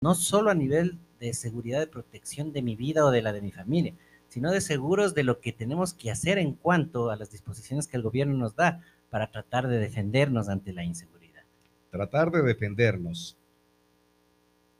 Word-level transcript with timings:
no 0.00 0.14
solo 0.14 0.50
a 0.50 0.54
nivel 0.54 0.98
de 1.20 1.32
seguridad 1.34 1.80
de 1.80 1.86
protección 1.86 2.52
de 2.52 2.62
mi 2.62 2.76
vida 2.76 3.04
o 3.04 3.10
de 3.10 3.22
la 3.22 3.32
de 3.32 3.42
mi 3.42 3.50
familia, 3.50 3.94
sino 4.28 4.52
de 4.52 4.60
seguros 4.60 5.14
de 5.14 5.24
lo 5.24 5.40
que 5.40 5.52
tenemos 5.52 5.94
que 5.94 6.10
hacer 6.10 6.38
en 6.38 6.54
cuanto 6.54 7.10
a 7.10 7.16
las 7.16 7.32
disposiciones 7.32 7.88
que 7.88 7.96
el 7.96 8.02
gobierno 8.02 8.36
nos 8.36 8.54
da 8.54 8.84
para 9.10 9.30
tratar 9.30 9.66
de 9.68 9.78
defendernos 9.78 10.48
ante 10.48 10.72
la 10.72 10.84
inseguridad. 10.84 11.42
Tratar 11.90 12.30
de 12.30 12.42
defendernos. 12.42 13.36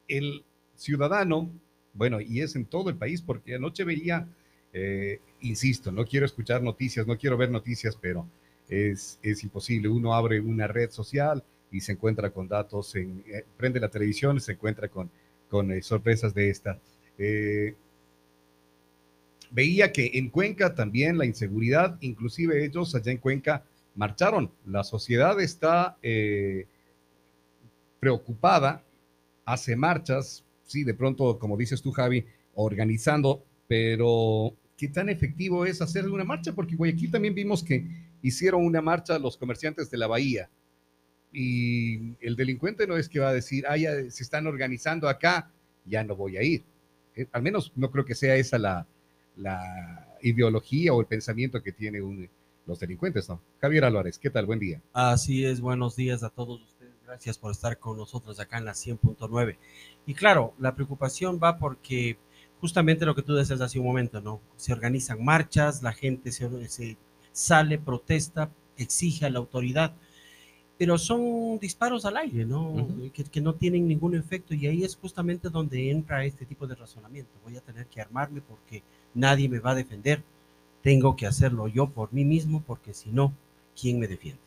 El 0.06 0.44
ciudadano, 0.76 1.50
bueno, 1.94 2.20
y 2.20 2.40
es 2.40 2.54
en 2.54 2.66
todo 2.66 2.90
el 2.90 2.96
país, 2.96 3.22
porque 3.22 3.54
anoche 3.54 3.84
veía, 3.84 4.28
eh, 4.72 5.20
insisto, 5.40 5.90
no 5.90 6.04
quiero 6.04 6.26
escuchar 6.26 6.62
noticias, 6.62 7.06
no 7.06 7.18
quiero 7.18 7.36
ver 7.36 7.50
noticias, 7.50 7.96
pero 8.00 8.26
es, 8.68 9.18
es 9.22 9.42
imposible. 9.42 9.88
Uno 9.88 10.14
abre 10.14 10.40
una 10.40 10.66
red 10.66 10.90
social 10.90 11.42
y 11.70 11.80
se 11.80 11.92
encuentra 11.92 12.30
con 12.30 12.48
datos, 12.48 12.94
en, 12.94 13.24
eh, 13.26 13.44
prende 13.56 13.80
la 13.80 13.88
televisión 13.90 14.40
se 14.40 14.52
encuentra 14.52 14.88
con, 14.88 15.10
con 15.48 15.70
eh, 15.72 15.82
sorpresas 15.82 16.34
de 16.34 16.50
esta. 16.50 16.78
Eh, 17.18 17.74
veía 19.50 19.92
que 19.92 20.10
en 20.14 20.30
Cuenca 20.30 20.74
también 20.74 21.18
la 21.18 21.26
inseguridad, 21.26 21.98
inclusive 22.00 22.64
ellos 22.64 22.94
allá 22.94 23.12
en 23.12 23.18
Cuenca 23.18 23.64
marcharon. 23.94 24.50
La 24.66 24.84
sociedad 24.84 25.40
está 25.40 25.96
preocupada, 27.98 28.84
hace 29.44 29.74
marchas, 29.74 30.44
sí, 30.64 30.84
de 30.84 30.94
pronto, 30.94 31.38
como 31.38 31.56
dices 31.56 31.82
tú, 31.82 31.90
Javi, 31.90 32.24
organizando, 32.54 33.42
pero 33.66 34.54
¿qué 34.76 34.88
tan 34.88 35.08
efectivo 35.08 35.64
es 35.64 35.82
hacer 35.82 36.08
una 36.08 36.24
marcha? 36.24 36.54
Porque 36.54 36.76
Guayaquil 36.76 37.10
también 37.10 37.34
vimos 37.34 37.64
que 37.64 37.86
hicieron 38.22 38.64
una 38.64 38.80
marcha 38.80 39.18
los 39.18 39.36
comerciantes 39.36 39.90
de 39.90 39.98
la 39.98 40.06
bahía 40.06 40.48
y 41.32 42.14
el 42.24 42.36
delincuente 42.36 42.86
no 42.86 42.96
es 42.96 43.08
que 43.08 43.20
va 43.20 43.28
a 43.28 43.34
decir, 43.34 43.66
ah, 43.66 43.76
se 43.76 44.22
están 44.22 44.46
organizando 44.46 45.08
acá, 45.08 45.50
ya 45.84 46.02
no 46.04 46.16
voy 46.16 46.36
a 46.36 46.42
ir. 46.42 46.64
Eh, 47.14 47.26
al 47.32 47.42
menos 47.42 47.72
no 47.76 47.90
creo 47.90 48.04
que 48.04 48.14
sea 48.14 48.36
esa 48.36 48.58
la, 48.58 48.86
ideología 50.20 50.92
o 50.92 51.00
el 51.00 51.06
pensamiento 51.06 51.62
que 51.62 51.70
tienen 51.70 52.28
los 52.66 52.80
delincuentes, 52.80 53.28
¿no? 53.28 53.40
Javier 53.60 53.84
Álvarez, 53.84 54.18
¿qué 54.18 54.30
tal? 54.30 54.46
Buen 54.46 54.58
día. 54.58 54.82
Así 54.92 55.44
es, 55.44 55.60
buenos 55.60 55.94
días 55.94 56.24
a 56.24 56.30
todos 56.30 56.60
ustedes. 56.60 56.92
Gracias 57.06 57.38
por 57.38 57.52
estar 57.52 57.78
con 57.78 57.96
nosotros 57.96 58.40
acá 58.40 58.58
en 58.58 58.64
la 58.64 58.72
100.9. 58.72 59.56
Y 60.06 60.14
claro, 60.14 60.54
la 60.58 60.74
preocupación 60.74 61.38
va 61.42 61.56
porque 61.56 62.18
justamente 62.60 63.06
lo 63.06 63.14
que 63.14 63.22
tú 63.22 63.34
decías 63.34 63.60
hace 63.60 63.78
un 63.78 63.86
momento, 63.86 64.20
¿no? 64.20 64.40
Se 64.56 64.72
organizan 64.72 65.24
marchas, 65.24 65.84
la 65.84 65.92
gente 65.92 66.32
se 66.32 66.96
sale, 67.30 67.78
protesta, 67.78 68.50
exige 68.76 69.24
a 69.24 69.30
la 69.30 69.38
autoridad 69.38 69.94
pero 70.78 70.96
son 70.96 71.58
disparos 71.58 72.04
al 72.04 72.16
aire, 72.16 72.44
¿no? 72.44 72.88
que, 73.12 73.40
no 73.40 73.54
tienen 73.54 73.88
ningún 73.88 74.14
efecto 74.14 74.54
y 74.54 74.68
ahí 74.68 74.84
es 74.84 74.94
justamente 74.94 75.48
donde 75.48 75.90
entra 75.90 76.24
este 76.24 76.46
tipo 76.46 76.68
de 76.68 76.76
razonamiento. 76.76 77.32
Voy 77.44 77.56
a 77.56 77.60
tener 77.60 77.86
que 77.86 78.00
armarme 78.00 78.40
porque 78.40 78.84
nadie 79.12 79.48
me 79.48 79.58
va 79.58 79.72
a 79.72 79.74
defender. 79.74 80.22
Tengo 80.80 81.16
que 81.16 81.26
hacerlo 81.26 81.66
yo 81.66 81.90
por 81.90 82.12
mí 82.12 82.24
mismo 82.24 82.62
porque 82.64 82.94
si 82.94 83.10
no, 83.10 83.34
¿quién 83.78 83.98
me 83.98 84.06
defiende? 84.06 84.40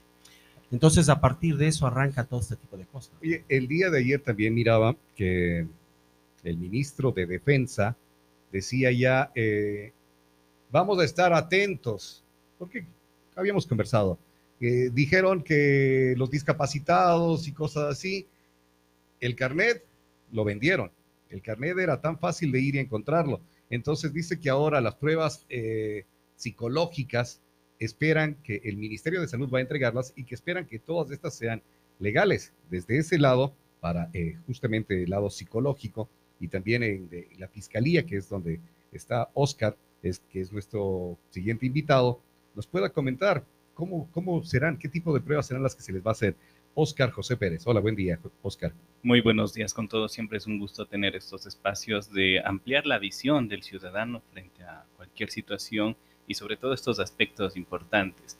Entonces, 0.72 1.10
a 1.10 1.20
partir 1.20 1.58
de 1.58 1.68
eso 1.68 1.86
arranca 1.86 2.24
todo 2.24 2.40
este 2.40 2.56
tipo 2.56 2.78
de 2.78 2.86
cosas. 2.86 3.12
Oye, 3.22 3.44
el 3.50 3.68
día 3.68 3.90
de 3.90 4.00
ayer 4.00 4.22
también 4.22 4.54
miraba 4.54 4.96
que 5.18 5.68
el 6.46 6.58
ministro 6.58 7.12
de 7.12 7.26
Defensa 7.26 7.98
decía 8.54 8.90
ya, 8.94 9.32
eh, 9.36 9.92
vamos 10.72 10.98
a 11.00 11.04
estar 11.04 11.34
atentos, 11.34 12.24
porque 12.58 12.86
habíamos 13.36 13.68
conversado 13.68 14.18
dijeron 14.70 15.44
que 15.44 16.14
los 16.18 16.30
discapacitados 16.30 17.48
y 17.48 17.52
cosas 17.52 17.86
así, 17.86 18.28
el 19.20 19.36
carnet 19.36 19.84
lo 20.32 20.44
vendieron. 20.44 20.92
El 21.30 21.42
carnet 21.42 21.78
era 21.78 22.02
tan 22.02 22.20
fácil 22.20 22.52
de 22.52 22.60
ir 22.60 22.76
y 22.76 22.80
encontrarlo. 22.80 23.42
Entonces 23.70 24.14
dice 24.14 24.40
que 24.40 24.50
ahora 24.50 24.82
las 24.82 24.96
pruebas 24.96 25.46
eh, 25.50 26.06
psicológicas 26.36 27.42
esperan 27.80 28.36
que 28.44 28.62
el 28.66 28.78
Ministerio 28.78 29.22
de 29.22 29.28
Salud 29.28 29.50
va 29.52 29.60
a 29.60 29.62
entregarlas 29.62 30.14
y 30.16 30.26
que 30.26 30.36
esperan 30.36 30.66
que 30.66 30.78
todas 30.78 31.10
estas 31.12 31.34
sean 31.34 31.64
legales. 32.00 32.54
Desde 32.70 32.98
ese 32.98 33.18
lado, 33.18 33.54
para 33.80 34.10
eh, 34.14 34.38
justamente 34.46 35.04
el 35.04 35.10
lado 35.10 35.30
psicológico 35.30 36.10
y 36.40 36.48
también 36.48 36.84
en 36.84 37.10
la 37.40 37.48
Fiscalía, 37.48 38.06
que 38.06 38.18
es 38.18 38.30
donde 38.30 38.60
está 38.92 39.30
Oscar, 39.34 39.76
es, 40.04 40.20
que 40.32 40.42
es 40.42 40.52
nuestro 40.52 41.18
siguiente 41.30 41.66
invitado, 41.66 42.20
nos 42.56 42.68
pueda 42.68 42.90
comentar 42.90 43.46
¿Cómo, 43.74 44.44
serán? 44.44 44.78
¿Qué 44.78 44.90
tipo 44.90 45.14
de 45.14 45.22
pruebas 45.22 45.48
serán 45.48 45.64
las 45.64 45.76
que 45.76 45.82
se 45.82 45.92
les 45.92 46.06
va 46.06 46.12
a 46.12 46.14
hacer? 46.14 46.36
Oscar 46.74 47.12
José 47.12 47.36
Pérez. 47.36 47.64
Hola, 47.66 47.80
buen 47.80 47.96
día, 47.96 48.20
Oscar. 48.42 48.74
Muy 49.04 49.22
buenos 49.22 49.54
días 49.54 49.74
con 49.74 49.88
todos. 49.88 50.12
Siempre 50.12 50.38
es 50.38 50.48
un 50.48 50.60
gusto 50.60 50.86
tener 50.86 51.16
estos 51.16 51.46
espacios 51.46 52.12
de 52.12 52.42
ampliar 52.44 52.86
la 52.86 53.00
visión 53.00 53.48
del 53.48 53.64
ciudadano 53.64 54.22
frente 54.32 54.64
a 54.64 54.86
cualquier 54.96 55.30
situación 55.30 55.96
y 56.28 56.36
sobre 56.36 56.58
todo 56.58 56.74
estos 56.74 57.00
aspectos 57.00 57.58
importantes. 57.58 58.38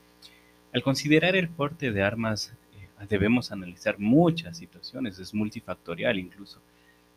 Al 0.74 0.84
considerar 0.84 1.36
el 1.36 1.50
porte 1.50 1.92
de 1.92 2.02
armas, 2.02 2.54
eh, 2.74 3.06
debemos 3.10 3.52
analizar 3.52 4.00
muchas 4.00 4.58
situaciones, 4.58 5.20
es 5.20 5.34
multifactorial 5.34 6.18
incluso. 6.18 6.62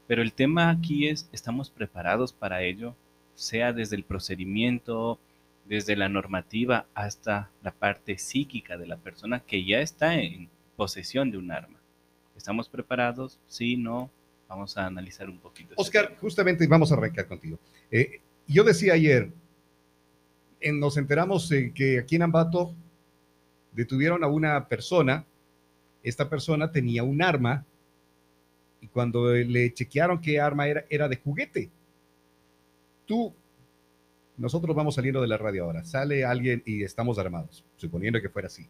Pero 0.06 0.22
el 0.22 0.32
tema 0.32 0.70
aquí 0.70 1.08
es, 1.08 1.28
¿estamos 1.32 1.70
preparados 1.70 2.32
para 2.32 2.62
ello? 2.62 2.96
Sea 3.34 3.72
desde 3.72 3.96
el 3.96 4.04
procedimiento, 4.04 5.18
desde 5.66 5.96
la 5.96 6.08
normativa 6.08 6.86
hasta 6.94 7.50
la 7.62 7.72
parte 7.72 8.18
psíquica 8.18 8.76
de 8.76 8.86
la 8.86 8.96
persona 8.96 9.40
que 9.40 9.64
ya 9.64 9.80
está 9.80 10.14
en 10.14 10.48
posesión 10.76 11.30
de 11.30 11.38
un 11.38 11.50
arma. 11.50 11.80
¿Estamos 12.36 12.68
preparados? 12.68 13.40
Sí, 13.46 13.76
no. 13.76 14.10
Vamos 14.48 14.76
a 14.76 14.86
analizar 14.86 15.28
un 15.30 15.38
poquito. 15.38 15.74
Oscar, 15.76 16.16
justamente 16.20 16.66
vamos 16.66 16.92
a 16.92 16.94
arrancar 16.94 17.26
contigo. 17.26 17.58
Eh, 17.90 18.20
yo 18.46 18.62
decía 18.62 18.92
ayer, 18.92 19.32
en, 20.60 20.80
nos 20.80 20.96
enteramos 20.96 21.50
que 21.74 21.98
aquí 21.98 22.16
en 22.16 22.22
Ambato 22.22 22.74
detuvieron 23.72 24.22
a 24.22 24.28
una 24.28 24.68
persona, 24.68 25.24
esta 26.02 26.28
persona 26.28 26.70
tenía 26.70 27.02
un 27.02 27.22
arma 27.22 27.64
y 28.80 28.88
cuando 28.88 29.32
le 29.32 29.72
chequearon 29.72 30.20
qué 30.20 30.38
arma 30.38 30.68
era, 30.68 30.84
era 30.90 31.08
de 31.08 31.16
juguete. 31.16 31.70
Tú 33.06 33.34
nosotros 34.36 34.74
vamos 34.74 34.96
saliendo 34.96 35.20
de 35.20 35.28
la 35.28 35.38
radio 35.38 35.64
ahora, 35.64 35.84
sale 35.84 36.24
alguien 36.24 36.62
y 36.66 36.82
estamos 36.82 37.18
armados, 37.18 37.64
suponiendo 37.76 38.20
que 38.20 38.28
fuera 38.28 38.46
así. 38.46 38.68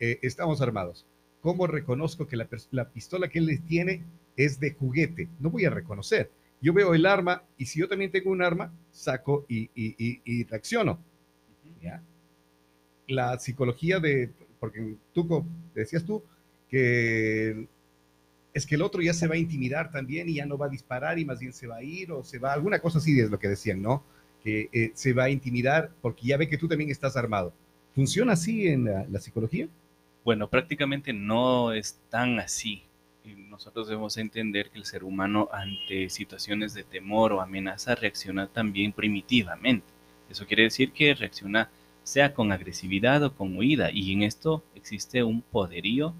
Eh, 0.00 0.18
estamos 0.22 0.60
armados. 0.60 1.06
¿Cómo 1.40 1.66
reconozco 1.66 2.26
que 2.26 2.36
la, 2.36 2.88
pistola 2.90 3.28
que 3.28 3.38
él 3.38 3.62
tiene 3.66 4.02
es 4.36 4.58
de 4.58 4.72
juguete? 4.72 5.28
No 5.40 5.50
voy 5.50 5.66
a 5.66 5.70
reconocer. 5.70 6.30
Yo 6.60 6.72
veo 6.72 6.94
el 6.94 7.04
arma 7.04 7.42
y 7.58 7.66
si 7.66 7.80
yo 7.80 7.88
también 7.88 8.10
tengo 8.10 8.30
un 8.30 8.42
arma, 8.42 8.72
saco 8.90 9.44
y, 9.48 9.70
y, 9.74 10.44
reacciono. 10.44 10.98
La 13.06 13.38
psicología 13.38 14.00
de, 14.00 14.30
porque 14.58 14.96
tú 15.12 15.44
decías 15.74 16.04
tú 16.04 16.24
que 16.70 17.68
es 18.54 18.66
que 18.66 18.76
el 18.76 18.82
otro 18.82 19.02
ya 19.02 19.12
se 19.12 19.26
va 19.26 19.34
a 19.34 19.38
intimidar 19.38 19.90
también 19.90 20.28
y 20.28 20.36
ya 20.36 20.46
no 20.46 20.56
va 20.56 20.66
a 20.66 20.70
disparar 20.70 21.18
y 21.18 21.24
más 21.24 21.40
bien 21.40 21.52
se 21.52 21.66
va 21.66 21.76
a 21.76 21.82
ir 21.82 22.12
o 22.12 22.24
se 22.24 22.38
va, 22.38 22.52
alguna 22.52 22.78
cosa 22.78 22.98
así 22.98 23.20
es 23.20 23.30
lo 23.30 23.38
que 23.38 23.48
decían, 23.48 23.82
¿no? 23.82 24.04
Que 24.44 24.68
eh, 24.72 24.92
se 24.94 25.14
va 25.14 25.24
a 25.24 25.30
intimidar 25.30 25.90
porque 26.02 26.26
ya 26.26 26.36
ve 26.36 26.48
que 26.48 26.58
tú 26.58 26.68
también 26.68 26.90
estás 26.90 27.16
armado. 27.16 27.52
¿Funciona 27.94 28.34
así 28.34 28.68
en 28.68 28.84
la, 28.84 29.20
psicología? 29.20 29.68
Bueno, 30.24 30.48
prácticamente 30.50 31.12
no 31.12 31.72
es 31.72 31.98
tan 32.10 32.38
así. 32.38 32.82
Nosotros 33.24 33.88
debemos 33.88 34.18
entender 34.18 34.70
que 34.70 34.78
el 34.78 34.84
ser 34.84 35.02
humano 35.02 35.48
ante 35.50 36.10
situaciones 36.10 36.74
de 36.74 36.84
temor 36.84 37.32
o 37.32 37.40
amenaza 37.40 37.94
reacciona 37.94 38.46
también 38.48 38.92
primitivamente. 38.92 39.86
Eso 40.28 40.46
quiere 40.46 40.64
decir 40.64 40.92
que 40.92 41.14
reacciona 41.14 41.70
sea 42.02 42.34
con 42.34 42.52
agresividad 42.52 43.22
o 43.22 43.34
con 43.34 43.56
huida 43.56 43.90
y 43.90 44.12
en 44.12 44.24
esto 44.24 44.62
existe 44.74 45.22
un 45.22 45.40
poderío 45.40 46.14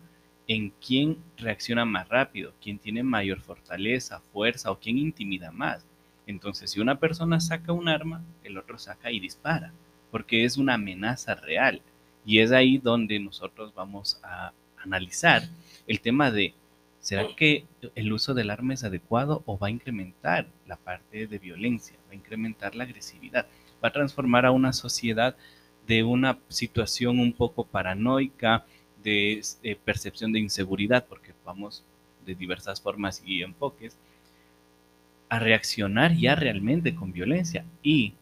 en 0.47 0.71
quién 0.71 1.19
reacciona 1.37 1.85
más 1.85 2.09
rápido, 2.09 2.55
quién 2.63 2.79
tiene 2.79 3.03
mayor 3.03 3.41
fortaleza, 3.41 4.21
fuerza 4.33 4.71
o 4.71 4.79
quién 4.79 4.97
intimida 4.97 5.51
más. 5.51 5.85
Entonces, 6.27 6.71
si 6.71 6.81
una 6.81 6.99
persona 6.99 7.41
saca 7.41 7.73
un 7.73 7.89
arma, 7.89 8.23
el 8.43 8.57
otro 8.59 8.79
saca 8.79 9.11
y 9.11 9.21
dispara, 9.21 9.73
porque 10.11 10.45
es 10.45 10.57
una 10.57 10.75
amenaza 10.75 11.35
real. 11.35 11.83
Y 12.25 12.39
es 12.39 12.53
ahí 12.53 12.79
donde 12.79 13.19
nosotros 13.19 13.75
vamos 13.75 14.19
a 14.23 14.53
analizar 14.83 15.43
el 15.87 16.01
tema 16.01 16.31
de, 16.31 16.55
¿será 17.01 17.27
que 17.37 17.67
el 17.95 18.13
uso 18.13 18.33
del 18.33 18.51
arma 18.51 18.75
es 18.75 18.85
adecuado 18.85 19.43
o 19.47 19.59
va 19.59 19.69
a 19.69 19.71
incrementar 19.71 20.47
la 20.67 20.77
parte 20.77 21.27
de 21.27 21.39
violencia, 21.39 21.97
va 22.09 22.13
a 22.13 22.17
incrementar 22.17 22.75
la 22.75 22.85
agresividad, 22.85 23.47
va 23.83 23.89
a 23.89 23.93
transformar 23.93 24.47
a 24.47 24.53
una 24.53 24.73
sociedad 24.73 25.37
de 25.87 26.03
una 26.03 26.39
situación 26.49 27.19
un 27.19 27.33
poco 27.33 27.65
paranoica, 27.67 28.65
de, 29.03 29.43
de 29.63 29.77
percepción 29.77 30.33
de 30.33 30.41
inseguridad, 30.41 31.05
porque 31.07 31.35
vamos 31.45 31.85
de 32.25 32.35
diversas 32.35 32.81
formas 32.81 33.23
y 33.27 33.43
enfoques, 33.43 33.99
a 35.35 35.39
reaccionar 35.41 36.15
ya 36.17 36.35
realmente 36.37 36.95
con 36.95 37.13
violencia. 37.13 37.65
Y 37.83 38.15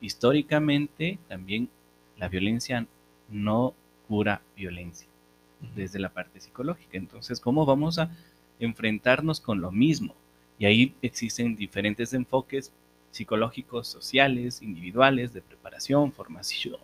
históricamente 0.00 1.18
también 1.28 1.68
la 2.16 2.28
violencia 2.28 2.86
no 3.28 3.74
cura 4.06 4.42
violencia 4.56 5.08
desde 5.74 5.98
la 5.98 6.10
parte 6.10 6.40
psicológica. 6.40 6.96
Entonces, 6.96 7.40
¿cómo 7.40 7.66
vamos 7.66 7.98
a 7.98 8.10
enfrentarnos 8.58 9.40
con 9.40 9.60
lo 9.60 9.72
mismo? 9.72 10.14
Y 10.58 10.66
ahí 10.66 10.94
existen 11.02 11.56
diferentes 11.56 12.12
enfoques 12.12 12.72
psicológicos, 13.10 13.88
sociales, 13.88 14.62
individuales, 14.62 15.32
de 15.32 15.42
preparación, 15.42 16.12
formación. 16.12 16.76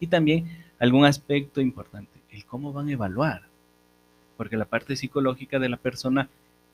Y 0.00 0.08
también 0.08 0.48
algún 0.80 1.04
aspecto 1.04 1.60
importante, 1.60 2.18
el 2.30 2.44
cómo 2.44 2.72
van 2.72 2.88
a 2.88 2.92
evaluar. 2.92 3.42
Porque 4.36 4.56
la 4.56 4.64
parte 4.64 4.96
psicológica 4.96 5.60
de 5.60 5.68
la 5.68 5.76
persona 5.76 6.28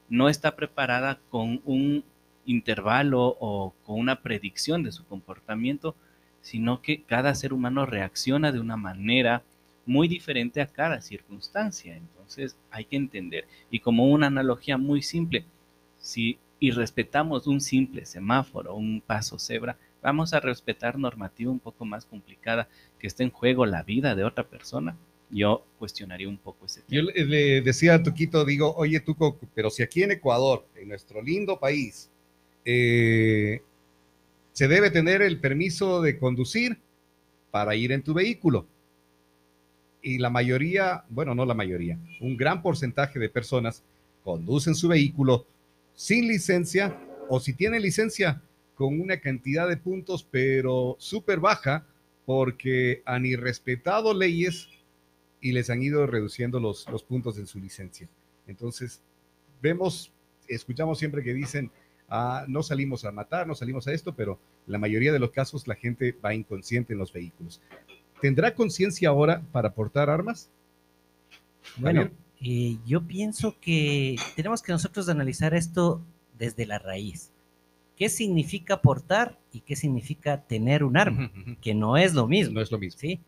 no 0.09 0.29
está 0.29 0.57
preparada 0.57 1.19
con 1.31 1.61
un 1.65 2.05
intervalo 2.47 3.37
o 3.41 3.75
con 3.85 3.99
una 3.99 4.23
predicción 4.23 4.83
de 4.83 4.93
su 4.93 5.05
comportamiento, 5.07 5.95
sino 6.41 6.83
que 6.83 7.03
cada 7.03 7.35
ser 7.35 7.53
humano 7.53 7.87
reacciona 7.87 8.53
de 8.53 8.61
una 8.61 8.77
manera 8.77 9.43
muy 9.87 10.09
diferente 10.09 10.61
a 10.61 10.67
cada 10.67 11.01
circunstancia. 11.01 11.97
Entonces 11.97 12.57
hay 12.71 12.85
que 12.85 12.97
entender. 12.97 13.47
Y 13.71 13.81
como 13.81 14.07
una 14.07 14.27
analogía 14.27 14.79
muy 14.79 15.03
simple, 15.03 15.45
si 15.99 16.39
y 16.61 16.71
respetamos 16.71 17.47
un 17.47 17.61
simple 17.61 18.07
semáforo, 18.07 18.75
un 18.75 19.03
paso 19.03 19.39
cebra, 19.39 19.77
vamos 20.03 20.33
a 20.33 20.41
respetar 20.41 20.99
normativa 20.99 21.51
un 21.51 21.61
poco 21.61 21.85
más 21.85 22.07
complicada 22.07 22.69
que 22.99 23.07
esté 23.07 23.23
en 23.23 23.31
juego 23.31 23.67
la 23.67 23.83
vida 23.83 24.15
de 24.15 24.25
otra 24.25 24.49
persona. 24.49 24.97
Yo 25.31 25.67
cuestionaría 25.79 26.29
un 26.29 26.39
poco 26.39 26.65
ese 26.65 26.81
tema. 26.83 27.03
Yo 27.15 27.25
le 27.25 27.61
decía 27.61 27.95
a 27.95 28.03
Tuquito, 28.03 28.45
digo, 28.45 28.75
oye 28.77 29.01
Tuco, 29.01 29.39
pero 29.55 29.69
si 29.69 29.83
aquí 29.83 30.03
en 30.03 30.13
Ecuador, 30.13 30.67
en 30.75 30.89
nuestro 30.89 31.21
lindo 31.21 31.59
país, 31.59 32.11
eh, 32.65 33.63
se 34.53 34.69
debe 34.69 34.91
tener 34.91 35.23
el 35.23 35.41
permiso 35.41 36.01
de 36.01 36.19
conducir 36.19 36.79
para 37.51 37.75
ir 37.75 37.93
en 37.93 38.03
tu 38.03 38.15
vehículo. 38.15 38.67
Y 40.03 40.19
la 40.19 40.31
mayoría, 40.31 41.05
bueno, 41.09 41.35
no 41.35 41.47
la 41.47 41.55
mayoría, 41.55 41.99
un 42.21 42.37
gran 42.37 42.63
porcentaje 42.63 43.19
de 43.19 43.29
personas 43.29 43.83
conducen 44.23 44.75
su 44.75 44.89
vehículo 44.89 45.47
sin 45.95 46.29
licencia 46.29 46.99
o 47.29 47.41
si 47.41 47.53
tienen 47.55 47.83
licencia 47.83 48.43
con 48.75 49.01
una 49.01 49.21
cantidad 49.21 49.69
de 49.69 49.77
puntos, 49.77 50.27
pero 50.31 50.97
súper 50.99 51.41
baja, 51.41 51.87
porque 52.27 53.03
han 53.05 53.27
irrespetado 53.27 54.15
leyes 54.15 54.69
y 55.41 55.53
les 55.53 55.71
han 55.71 55.83
ido 55.83 56.07
reduciendo 56.07 56.59
los, 56.59 56.89
los 56.91 57.03
puntos 57.03 57.39
en 57.39 57.47
su 57.47 57.59
licencia. 57.59 58.09
Entonces, 58.47 59.01
vemos, 59.63 60.11
escuchamos 60.49 60.99
siempre 60.99 61.23
que 61.23 61.35
dicen, 61.35 61.71
no 62.49 62.63
salimos 62.63 63.05
a 63.05 63.13
matar, 63.13 63.47
no 63.47 63.55
salimos 63.55 63.87
a 63.87 63.93
esto, 63.93 64.15
pero 64.15 64.39
la 64.67 64.79
mayoría 64.79 65.13
de 65.13 65.19
los 65.19 65.31
casos 65.31 65.67
la 65.67 65.75
gente 65.75 66.17
va 66.25 66.35
inconsciente 66.35 66.93
en 66.93 66.99
los 66.99 67.13
vehículos. 67.13 67.61
¿Tendrá 68.21 68.55
conciencia 68.55 69.09
ahora 69.09 69.43
para 69.53 69.73
portar 69.75 70.09
armas? 70.09 70.49
Bueno, 71.77 72.11
eh, 72.41 72.77
yo 72.87 73.03
pienso 73.03 73.57
que 73.61 74.17
tenemos 74.37 74.63
que 74.63 74.73
nosotros 74.73 75.09
analizar 75.09 75.55
esto 75.55 76.01
desde 76.39 76.67
la 76.67 76.79
raíz. 76.79 77.31
¿Qué 77.97 78.09
significa 78.09 78.81
portar 78.81 79.39
y 79.53 79.61
qué 79.61 79.77
significa 79.77 80.43
tener 80.43 80.83
un 80.85 80.97
arma? 80.97 81.31
Que 81.61 81.75
no 81.75 81.97
es 81.97 82.13
lo 82.15 82.27
mismo. 82.27 82.55
No 82.55 82.61
es 82.61 82.73
lo 82.73 82.79
mismo. 82.79 82.99
¿sí? 82.99 83.21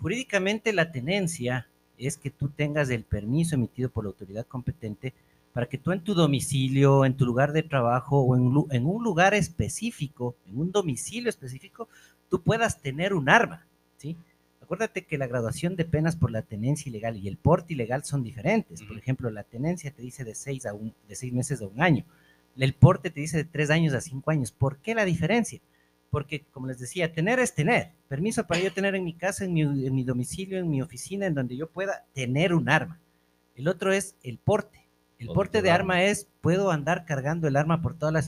Jurídicamente 0.00 0.72
la 0.72 0.90
tenencia 0.90 1.68
es 1.98 2.16
que 2.16 2.30
tú 2.30 2.48
tengas 2.48 2.90
el 2.90 3.04
permiso 3.04 3.54
emitido 3.54 3.90
por 3.90 4.04
la 4.04 4.08
autoridad 4.08 4.46
competente 4.46 5.14
para 5.58 5.68
que 5.68 5.76
tú 5.76 5.90
en 5.90 6.04
tu 6.04 6.14
domicilio, 6.14 7.04
en 7.04 7.16
tu 7.16 7.26
lugar 7.26 7.52
de 7.52 7.64
trabajo 7.64 8.20
o 8.20 8.36
en, 8.36 8.64
en, 8.70 8.86
un 8.86 9.02
lugar 9.02 9.34
específico, 9.34 10.36
en 10.46 10.56
un 10.56 10.70
domicilio 10.70 11.28
específico, 11.28 11.88
tú 12.28 12.44
puedas 12.44 12.80
tener 12.80 13.12
un 13.12 13.28
arma, 13.28 13.66
¿sí? 13.96 14.16
Acuérdate 14.62 15.04
que 15.04 15.18
la 15.18 15.26
graduación 15.26 15.74
de 15.74 15.84
penas 15.84 16.14
por 16.14 16.30
la 16.30 16.42
tenencia 16.42 16.88
ilegal 16.88 17.16
y 17.16 17.26
el 17.26 17.38
porte 17.38 17.72
ilegal 17.72 18.04
son 18.04 18.22
diferentes. 18.22 18.84
Por 18.84 18.96
ejemplo, 18.96 19.30
la 19.30 19.42
tenencia 19.42 19.90
te 19.90 20.00
dice 20.00 20.22
de 20.22 20.36
seis, 20.36 20.64
a 20.64 20.74
un, 20.74 20.94
de 21.08 21.16
seis 21.16 21.32
meses 21.32 21.60
a 21.60 21.66
un 21.66 21.82
año. 21.82 22.04
El 22.56 22.74
porte 22.74 23.10
te 23.10 23.18
dice 23.18 23.38
de 23.38 23.44
tres 23.44 23.70
años 23.70 23.94
a 23.94 24.00
cinco 24.00 24.30
años. 24.30 24.52
¿Por 24.52 24.78
qué 24.78 24.94
la 24.94 25.04
diferencia? 25.04 25.58
Porque, 26.08 26.44
como 26.52 26.68
les 26.68 26.78
decía, 26.78 27.12
tener 27.12 27.40
es 27.40 27.56
tener. 27.56 27.90
Permiso 28.06 28.46
para 28.46 28.60
yo 28.60 28.72
tener 28.72 28.94
en 28.94 29.02
mi 29.02 29.14
casa, 29.14 29.44
en 29.44 29.54
mi, 29.54 29.62
en 29.62 29.92
mi 29.92 30.04
domicilio, 30.04 30.60
en 30.60 30.70
mi 30.70 30.82
oficina, 30.82 31.26
en 31.26 31.34
donde 31.34 31.56
yo 31.56 31.68
pueda 31.68 32.04
tener 32.12 32.54
un 32.54 32.68
arma. 32.68 33.00
El 33.56 33.66
otro 33.66 33.92
es 33.92 34.14
el 34.22 34.38
porte. 34.38 34.87
El 35.18 35.28
porte 35.28 35.62
de 35.62 35.70
arma 35.70 36.04
es, 36.04 36.28
puedo 36.40 36.70
andar 36.70 37.04
cargando 37.04 37.48
el 37.48 37.56
arma 37.56 37.82
por 37.82 37.98
toda 37.98 38.12
la 38.12 38.22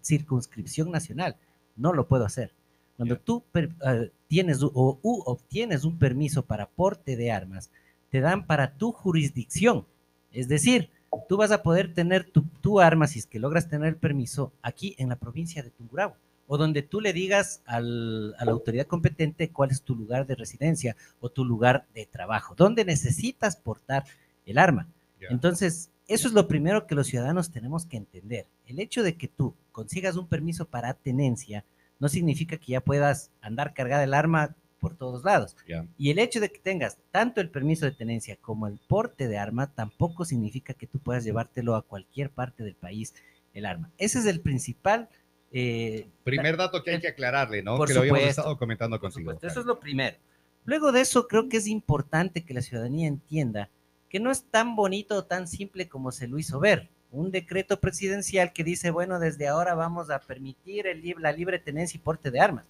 circunscripción 0.00 0.90
nacional. 0.90 1.36
No 1.76 1.92
lo 1.92 2.08
puedo 2.08 2.24
hacer. 2.24 2.52
Cuando 2.96 3.16
tú 3.16 3.44
uh, 3.54 4.08
tienes 4.28 4.62
o 4.62 5.00
obtienes 5.02 5.84
un 5.84 5.98
permiso 5.98 6.44
para 6.44 6.66
porte 6.66 7.16
de 7.16 7.30
armas, 7.30 7.70
te 8.10 8.20
dan 8.20 8.46
para 8.46 8.74
tu 8.74 8.92
jurisdicción. 8.92 9.86
Es 10.32 10.48
decir, 10.48 10.90
tú 11.28 11.36
vas 11.36 11.50
a 11.50 11.62
poder 11.62 11.94
tener 11.94 12.24
tu, 12.24 12.42
tu, 12.60 12.80
arma, 12.80 13.06
si 13.06 13.18
es 13.18 13.26
que 13.26 13.38
logras 13.38 13.68
tener 13.68 13.88
el 13.88 13.96
permiso, 13.96 14.52
aquí 14.62 14.94
en 14.98 15.08
la 15.08 15.16
provincia 15.16 15.62
de 15.62 15.70
Tungurahua, 15.70 16.16
o 16.46 16.58
donde 16.58 16.82
tú 16.82 17.00
le 17.00 17.12
digas 17.12 17.62
al, 17.66 18.34
a 18.38 18.44
la 18.44 18.52
autoridad 18.52 18.86
competente 18.86 19.50
cuál 19.50 19.70
es 19.70 19.82
tu 19.82 19.94
lugar 19.94 20.26
de 20.26 20.34
residencia 20.34 20.96
o 21.20 21.30
tu 21.30 21.44
lugar 21.44 21.86
de 21.94 22.06
trabajo, 22.06 22.54
donde 22.54 22.84
necesitas 22.84 23.56
portar 23.56 24.04
el 24.44 24.58
arma. 24.58 24.88
Yeah. 25.18 25.30
Entonces, 25.30 25.90
eso 26.12 26.28
es 26.28 26.34
lo 26.34 26.48
primero 26.48 26.86
que 26.86 26.94
los 26.94 27.06
ciudadanos 27.06 27.50
tenemos 27.50 27.86
que 27.86 27.96
entender. 27.96 28.46
El 28.66 28.80
hecho 28.80 29.02
de 29.02 29.16
que 29.16 29.28
tú 29.28 29.54
consigas 29.72 30.16
un 30.16 30.28
permiso 30.28 30.66
para 30.66 30.94
tenencia 30.94 31.64
no 31.98 32.08
significa 32.08 32.56
que 32.56 32.72
ya 32.72 32.80
puedas 32.80 33.30
andar 33.40 33.74
cargada 33.74 34.04
el 34.04 34.14
arma 34.14 34.54
por 34.80 34.96
todos 34.96 35.24
lados. 35.24 35.56
Yeah. 35.66 35.86
Y 35.96 36.10
el 36.10 36.18
hecho 36.18 36.40
de 36.40 36.50
que 36.50 36.58
tengas 36.58 36.98
tanto 37.12 37.40
el 37.40 37.48
permiso 37.48 37.86
de 37.86 37.92
tenencia 37.92 38.36
como 38.36 38.66
el 38.66 38.80
porte 38.88 39.28
de 39.28 39.38
arma 39.38 39.72
tampoco 39.72 40.24
significa 40.24 40.74
que 40.74 40.88
tú 40.88 40.98
puedas 40.98 41.24
llevártelo 41.24 41.76
a 41.76 41.82
cualquier 41.82 42.30
parte 42.30 42.64
del 42.64 42.74
país 42.74 43.14
el 43.54 43.64
arma. 43.64 43.90
Ese 43.98 44.18
es 44.18 44.26
el 44.26 44.40
principal... 44.40 45.08
Eh, 45.52 46.08
Primer 46.24 46.56
dato 46.56 46.82
que 46.82 46.92
hay 46.92 47.00
que 47.00 47.08
aclararle, 47.08 47.62
¿no? 47.62 47.76
Por 47.76 47.86
que 47.86 47.94
supuesto, 47.94 48.14
lo 48.14 48.20
habíamos 48.20 48.38
estado 48.38 48.58
comentando 48.58 48.98
contigo. 48.98 49.32
Eso 49.40 49.60
es 49.60 49.66
lo 49.66 49.78
primero. 49.78 50.16
Luego 50.64 50.92
de 50.92 51.00
eso, 51.02 51.28
creo 51.28 51.48
que 51.48 51.58
es 51.58 51.66
importante 51.66 52.44
que 52.44 52.54
la 52.54 52.62
ciudadanía 52.62 53.06
entienda 53.06 53.68
que 54.12 54.20
no 54.20 54.30
es 54.30 54.44
tan 54.44 54.76
bonito 54.76 55.16
o 55.16 55.24
tan 55.24 55.48
simple 55.48 55.88
como 55.88 56.12
se 56.12 56.28
lo 56.28 56.38
hizo 56.38 56.60
ver 56.60 56.90
un 57.12 57.30
decreto 57.30 57.80
presidencial 57.80 58.52
que 58.52 58.62
dice, 58.62 58.90
bueno, 58.90 59.18
desde 59.18 59.48
ahora 59.48 59.74
vamos 59.74 60.10
a 60.10 60.18
permitir 60.18 60.86
la 61.18 61.32
libre 61.32 61.58
tenencia 61.58 61.98
y 61.98 62.00
porte 62.00 62.30
de 62.30 62.40
armas, 62.40 62.64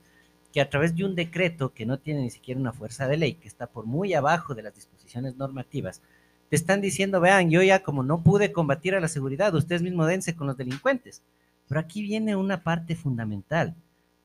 que 0.53 0.61
a 0.61 0.69
través 0.69 0.95
de 0.95 1.05
un 1.05 1.15
decreto 1.15 1.73
que 1.73 1.87
no 1.87 1.99
tiene 1.99 2.23
ni 2.23 2.31
siquiera 2.31 2.61
una 2.61 2.73
fuerza 2.73 3.07
de 3.07 3.17
ley, 3.17 3.35
que 3.35 3.49
está 3.49 3.67
por 3.69 3.87
muy 3.87 4.15
abajo 4.15 4.55
de 4.55 4.63
las 4.63 4.75
disposiciones 4.75 5.37
normativas, 5.37 6.01
te 6.49 6.57
están 6.57 6.81
diciendo, 6.81 7.21
vean, 7.21 7.51
yo 7.51 7.63
ya 7.63 7.83
como 7.83 8.03
no 8.03 8.23
pude 8.23 8.53
combatir 8.53 8.95
a 8.95 9.01
la 9.01 9.09
seguridad, 9.09 9.55
ustedes 9.55 9.83
mismos 9.83 10.09
dense 10.09 10.37
con 10.37 10.47
los 10.49 10.57
delincuentes. 10.57 11.23
Pero 11.69 11.81
aquí 11.81 12.03
viene 12.03 12.37
una 12.37 12.63
parte 12.63 12.95
fundamental. 12.95 13.75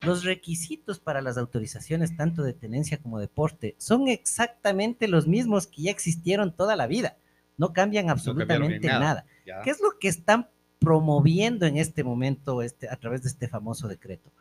Los 0.01 0.23
requisitos 0.23 0.99
para 0.99 1.21
las 1.21 1.37
autorizaciones 1.37 2.15
tanto 2.15 2.43
de 2.43 2.53
tenencia 2.53 2.97
como 2.97 3.19
de 3.19 3.27
porte 3.27 3.75
son 3.79 4.07
exactamente 4.07 5.07
los 5.07 5.27
mismos 5.27 5.65
que 5.65 5.83
ya 5.83 5.91
existieron 5.91 6.55
toda 6.55 6.75
la 6.75 6.85
vida. 6.87 7.17
No 7.57 7.73
cambian 7.73 8.09
absolutamente 8.09 8.87
no 8.87 8.99
nada. 8.99 9.25
nada. 9.45 9.63
¿Qué 9.63 9.71
es 9.71 9.81
lo 9.81 9.97
que 9.99 10.07
están 10.07 10.49
promoviendo 10.79 11.65
en 11.65 11.77
este 11.77 12.03
momento 12.03 12.61
este, 12.61 12.87
a 12.89 12.95
través 12.97 13.23
de 13.23 13.29
este 13.29 13.47
famoso 13.47 13.87
decreto? 13.87 14.31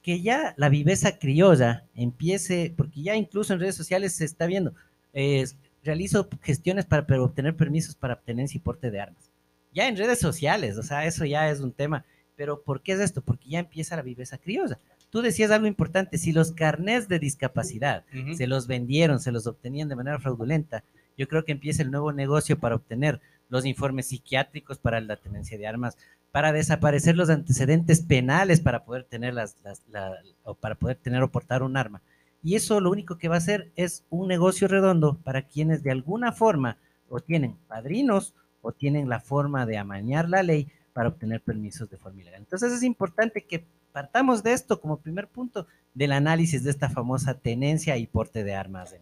Que 0.00 0.22
ya 0.22 0.54
la 0.56 0.70
viveza 0.70 1.18
criolla 1.18 1.84
empiece, 1.94 2.72
porque 2.74 3.02
ya 3.02 3.14
incluso 3.14 3.52
en 3.52 3.60
redes 3.60 3.76
sociales 3.76 4.14
se 4.14 4.24
está 4.24 4.46
viendo, 4.46 4.74
eh, 5.12 5.44
realizo 5.84 6.28
gestiones 6.40 6.86
para, 6.86 7.06
para, 7.06 7.22
obtener 7.22 7.54
permisos 7.54 7.94
para 7.94 8.18
tenencia 8.18 8.56
y 8.56 8.60
porte 8.60 8.90
de 8.90 9.00
armas. 9.00 9.30
Ya 9.74 9.88
en 9.88 9.96
redes 9.96 10.18
sociales, 10.18 10.78
o 10.78 10.82
sea, 10.82 11.04
eso 11.04 11.26
ya 11.26 11.50
es 11.50 11.60
un 11.60 11.72
tema. 11.72 12.04
Pero 12.36 12.62
¿por 12.62 12.82
qué 12.82 12.92
es 12.92 13.00
esto? 13.00 13.20
Porque 13.20 13.50
ya 13.50 13.58
empieza 13.58 13.96
la 13.96 14.02
viveza 14.02 14.38
criolla. 14.38 14.78
Tú 15.12 15.20
decías 15.20 15.50
algo 15.50 15.66
importante, 15.66 16.16
si 16.16 16.32
los 16.32 16.52
carnés 16.52 17.06
de 17.06 17.18
discapacidad 17.18 18.06
uh 18.14 18.16
-huh. 18.16 18.34
se 18.34 18.46
los 18.46 18.66
vendieron, 18.66 19.20
se 19.20 19.30
los 19.30 19.46
obtenían 19.46 19.90
de 19.90 19.94
manera 19.94 20.18
fraudulenta, 20.18 20.84
yo 21.18 21.28
creo 21.28 21.44
que 21.44 21.52
empieza 21.52 21.82
el 21.82 21.90
nuevo 21.90 22.14
negocio 22.14 22.58
para 22.58 22.76
obtener 22.76 23.20
los 23.50 23.66
informes 23.66 24.06
psiquiátricos 24.06 24.78
para 24.78 25.02
la 25.02 25.16
tenencia 25.16 25.58
de 25.58 25.66
armas, 25.66 25.98
para 26.30 26.50
desaparecer 26.54 27.14
los 27.14 27.28
antecedentes 27.28 28.00
penales 28.00 28.62
para 28.62 28.86
poder 28.86 29.04
tener 29.04 29.34
las, 29.34 29.58
las 29.62 29.82
la, 29.90 30.16
o 30.44 30.54
para 30.54 30.76
poder 30.76 30.96
tener 30.96 31.22
o 31.22 31.30
portar 31.30 31.62
un 31.62 31.76
arma. 31.76 32.00
Y 32.42 32.54
eso 32.54 32.80
lo 32.80 32.90
único 32.90 33.18
que 33.18 33.28
va 33.28 33.34
a 33.34 33.44
hacer 33.44 33.70
es 33.76 34.06
un 34.08 34.28
negocio 34.28 34.66
redondo 34.66 35.18
para 35.22 35.42
quienes 35.42 35.82
de 35.82 35.90
alguna 35.90 36.32
forma 36.32 36.78
o 37.10 37.20
tienen 37.20 37.58
padrinos 37.68 38.32
o 38.62 38.72
tienen 38.72 39.10
la 39.10 39.20
forma 39.20 39.66
de 39.66 39.76
amañar 39.76 40.30
la 40.30 40.42
ley 40.42 40.68
para 40.94 41.10
obtener 41.10 41.42
permisos 41.42 41.90
de 41.90 41.98
forma 41.98 42.22
ilegal. 42.22 42.40
Entonces 42.40 42.72
es 42.72 42.82
importante 42.82 43.44
que 43.44 43.66
partamos 43.92 44.42
de 44.42 44.52
esto 44.52 44.80
como 44.80 45.00
primer 45.00 45.28
punto 45.28 45.66
del 45.94 46.12
análisis 46.12 46.64
de 46.64 46.70
esta 46.70 46.88
famosa 46.88 47.38
tenencia 47.38 47.96
y 47.96 48.06
porte 48.06 48.42
de 48.44 48.54
armas 48.54 48.94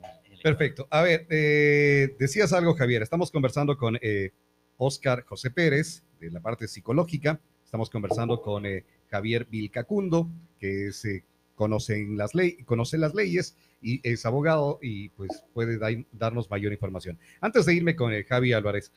Perfecto. 0.42 0.86
A 0.90 1.02
ver, 1.02 1.26
eh, 1.28 2.16
decías 2.18 2.52
algo, 2.54 2.74
Javier. 2.74 3.02
Estamos 3.02 3.30
conversando 3.30 3.76
con 3.76 3.98
eh, 4.00 4.30
Oscar 4.78 5.22
José 5.24 5.50
Pérez, 5.50 6.02
de 6.18 6.30
la 6.30 6.40
parte 6.40 6.66
psicológica. 6.66 7.38
Estamos 7.62 7.90
conversando 7.90 8.40
con 8.40 8.64
eh, 8.64 8.84
Javier 9.10 9.46
Vilcacundo, 9.50 10.30
que 10.58 10.86
es, 10.88 11.06
conoce, 11.54 12.06
las 12.08 12.34
ley, 12.34 12.56
conoce 12.64 12.96
las 12.96 13.14
leyes 13.14 13.54
y 13.82 14.00
es 14.02 14.24
abogado 14.24 14.78
y 14.80 15.10
pues 15.10 15.44
puede 15.52 15.76
da, 15.76 15.88
darnos 16.10 16.48
mayor 16.48 16.72
información. 16.72 17.18
Antes 17.42 17.66
de 17.66 17.74
irme 17.74 17.94
con 17.94 18.10
Javi 18.24 18.54
Álvarez, 18.54 18.92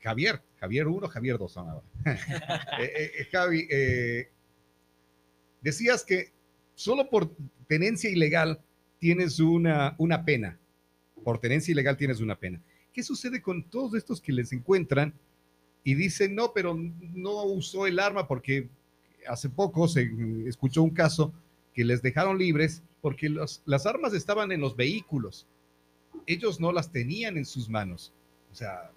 Javier, 0.00 0.42
Javier 0.60 0.86
1, 0.86 1.08
Javier 1.08 1.38
2 1.38 1.52
son 1.52 1.68
ahora. 1.68 1.86
Eh, 2.80 3.12
eh, 3.18 3.28
Javi, 3.30 3.66
eh, 3.70 4.30
decías 5.60 6.04
que 6.04 6.32
solo 6.74 7.08
por 7.10 7.34
tenencia 7.66 8.10
ilegal 8.10 8.60
tienes 8.98 9.40
una, 9.40 9.94
una 9.98 10.24
pena. 10.24 10.58
Por 11.24 11.38
tenencia 11.40 11.72
ilegal 11.72 11.96
tienes 11.96 12.20
una 12.20 12.38
pena. 12.38 12.62
¿Qué 12.92 13.02
sucede 13.02 13.42
con 13.42 13.68
todos 13.68 13.94
estos 13.94 14.20
que 14.20 14.32
les 14.32 14.52
encuentran 14.52 15.14
y 15.84 15.94
dicen, 15.94 16.34
no, 16.34 16.52
pero 16.52 16.76
no 16.76 17.44
usó 17.44 17.86
el 17.86 17.98
arma 17.98 18.26
porque 18.26 18.68
hace 19.26 19.48
poco 19.48 19.88
se 19.88 20.10
escuchó 20.46 20.82
un 20.82 20.90
caso 20.90 21.32
que 21.74 21.84
les 21.84 22.02
dejaron 22.02 22.38
libres 22.38 22.82
porque 23.00 23.28
las 23.28 23.86
armas 23.86 24.14
estaban 24.14 24.52
en 24.52 24.60
los 24.60 24.76
vehículos. 24.76 25.46
Ellos 26.26 26.60
no 26.60 26.72
las 26.72 26.90
tenían 26.90 27.36
en 27.36 27.44
sus 27.44 27.68
manos. 27.68 28.12
O 28.50 28.54
sea, 28.54 28.90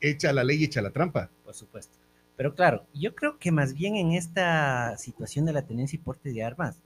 echa 0.00 0.32
la 0.32 0.44
ley, 0.44 0.64
echa 0.64 0.82
la 0.82 0.90
trampa. 0.90 1.30
Por 1.44 1.54
supuesto. 1.54 1.96
Pero 2.36 2.54
claro, 2.54 2.86
yo 2.94 3.14
creo 3.14 3.38
que 3.38 3.52
más 3.52 3.74
bien 3.74 3.96
en 3.96 4.12
esta 4.12 4.96
situación 4.96 5.44
de 5.44 5.52
la 5.52 5.62
tenencia 5.62 5.96
y 5.96 6.00
porte 6.00 6.32
de 6.32 6.42
armas, 6.42 6.80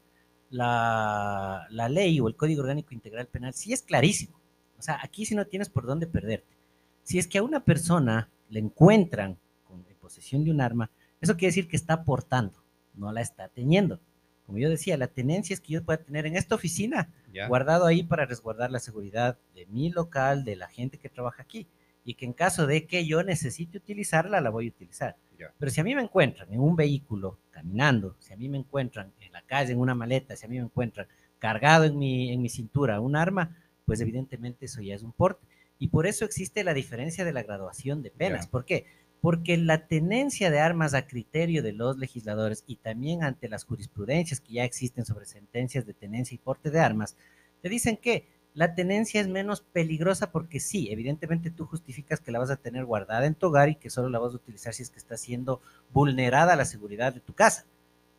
la, 0.51 1.67
la 1.71 1.89
ley 1.89 2.19
o 2.21 2.29
el 2.29 2.37
Código 2.37 2.63
Orgánico 2.63 2.93
Integral 2.93 3.27
Penal 3.29 3.55
sí 3.55 3.73
es 3.73 3.83
clarísimo. 3.83 4.41
O 4.79 4.83
sea, 4.83 4.99
aquí 5.03 5.25
sí 5.25 5.35
no 5.35 5.47
tienes 5.47 5.69
por 5.69 5.87
dónde 5.87 6.07
perderte. 6.07 6.57
Si 7.03 7.19
es 7.19 7.27
que 7.27 7.39
a 7.39 7.43
una 7.43 7.61
persona 7.61 8.31
le 8.49 8.61
encuentran 8.61 9.39
con 9.65 9.85
en 9.89 9.97
posesión 9.97 10.45
de 10.45 10.51
un 10.51 10.61
arma, 10.61 10.91
eso 11.21 11.35
quiere 11.35 11.49
decir 11.49 11.69
que 11.69 11.77
está 11.77 12.05
portando, 12.05 12.63
no 12.95 13.13
la 13.13 13.21
está 13.21 13.49
teniendo. 13.49 14.01
Como 14.47 14.59
yo 14.59 14.69
decía, 14.69 14.97
la 14.99 15.07
tenencia 15.07 15.55
es 15.55 15.61
que 15.61 15.73
yo 15.73 15.85
pueda 15.85 16.03
tener 16.03 16.27
en 16.27 16.37
esta 16.37 16.55
oficina, 16.55 17.13
¿ya? 17.33 17.49
guardado 17.49 17.87
ahí 17.87 18.03
para 18.03 18.27
resguardar 18.27 18.71
la 18.71 18.79
seguridad 18.79 19.39
de 19.55 19.67
mi 19.67 19.91
local, 19.91 20.45
de 20.45 20.57
la 20.57 20.69
gente 20.69 20.99
que 20.99 21.09
trabaja 21.09 21.43
aquí, 21.43 21.67
y 22.05 22.15
que 22.15 22.27
en 22.27 22.35
caso 22.35 22.67
de 22.67 22.87
que 22.87 23.07
yo 23.07 23.23
necesite 23.23 23.79
utilizarla, 23.79 24.41
la 24.41 24.51
voy 24.51 24.67
a 24.67 24.71
utilizar. 24.71 25.17
Pero 25.59 25.71
si 25.71 25.81
a 25.81 25.85
mí 25.85 25.95
me 25.95 26.03
encuentran 26.03 26.53
en 26.53 26.61
un 26.61 26.77
vehículo 26.77 27.39
caminando, 27.51 28.17
si 28.19 28.33
a 28.33 28.37
mí 28.37 28.49
me 28.49 28.59
encuentran 28.59 29.13
en 29.21 29.33
la 29.33 29.43
calle, 29.43 29.73
en 29.73 29.81
una 29.81 29.95
maleta, 29.95 30.37
si 30.37 30.47
a 30.47 30.49
mí 30.49 30.57
me 30.57 30.65
encuentran 30.65 31.07
cargado 31.39 31.85
en 31.85 31.99
mi, 31.99 32.33
en 32.33 32.41
mi 32.41 32.49
cintura 32.49 33.01
un 33.01 33.17
arma, 33.17 33.57
pues 33.85 34.01
evidentemente 34.01 34.67
eso 34.67 34.81
ya 34.81 34.95
es 34.95 35.03
un 35.03 35.13
porte. 35.13 35.47
Y 35.79 35.89
por 35.89 36.07
eso 36.07 36.25
existe 36.25 36.63
la 36.65 36.75
diferencia 36.75 37.25
de 37.25 37.33
la 37.33 37.43
graduación 37.43 38.03
de 38.03 38.11
penas. 38.11 38.47
¿Por 38.47 38.65
qué? 38.65 38.87
Porque 39.21 39.57
la 39.57 39.87
tenencia 39.87 40.51
de 40.51 40.61
armas 40.61 40.95
a 40.95 41.07
criterio 41.07 41.63
de 41.63 41.73
los 41.73 41.99
legisladores 41.99 42.65
y 42.67 42.77
también 42.77 43.25
ante 43.25 43.49
las 43.49 43.65
jurisprudencias 43.65 44.41
que 44.41 44.55
ya 44.55 44.65
existen 44.65 45.05
sobre 45.05 45.27
sentencias 45.27 45.87
de 45.87 45.95
tenencia 45.95 46.35
y 46.35 46.39
porte 46.39 46.71
de 46.71 46.81
armas, 46.81 47.17
te 47.61 47.69
dicen 47.69 47.97
que 47.97 48.29
la 48.55 48.77
tenencia 48.77 49.21
es 49.21 49.27
menos 49.27 49.61
peligrosa 49.61 50.31
porque 50.31 50.61
sí, 50.61 50.89
evidentemente 50.91 51.51
tú 51.51 51.67
justificas 51.67 52.21
que 52.21 52.31
la 52.31 52.39
vas 52.39 52.51
a 52.51 52.57
tener 52.57 52.85
guardada 52.85 53.27
en 53.27 53.35
tu 53.35 53.49
hogar 53.49 53.69
y 53.69 53.75
que 53.75 53.91
solo 53.91 54.09
la 54.09 54.21
vas 54.21 54.33
a 54.33 54.37
utilizar 54.37 54.73
si 54.73 54.85
es 54.85 54.91
que 54.91 54.99
está 54.99 55.17
siendo 55.17 55.61
vulnerada 55.93 56.55
la 56.55 56.65
seguridad 56.65 57.13
de 57.13 57.21
tu 57.21 57.35
casa. 57.35 57.67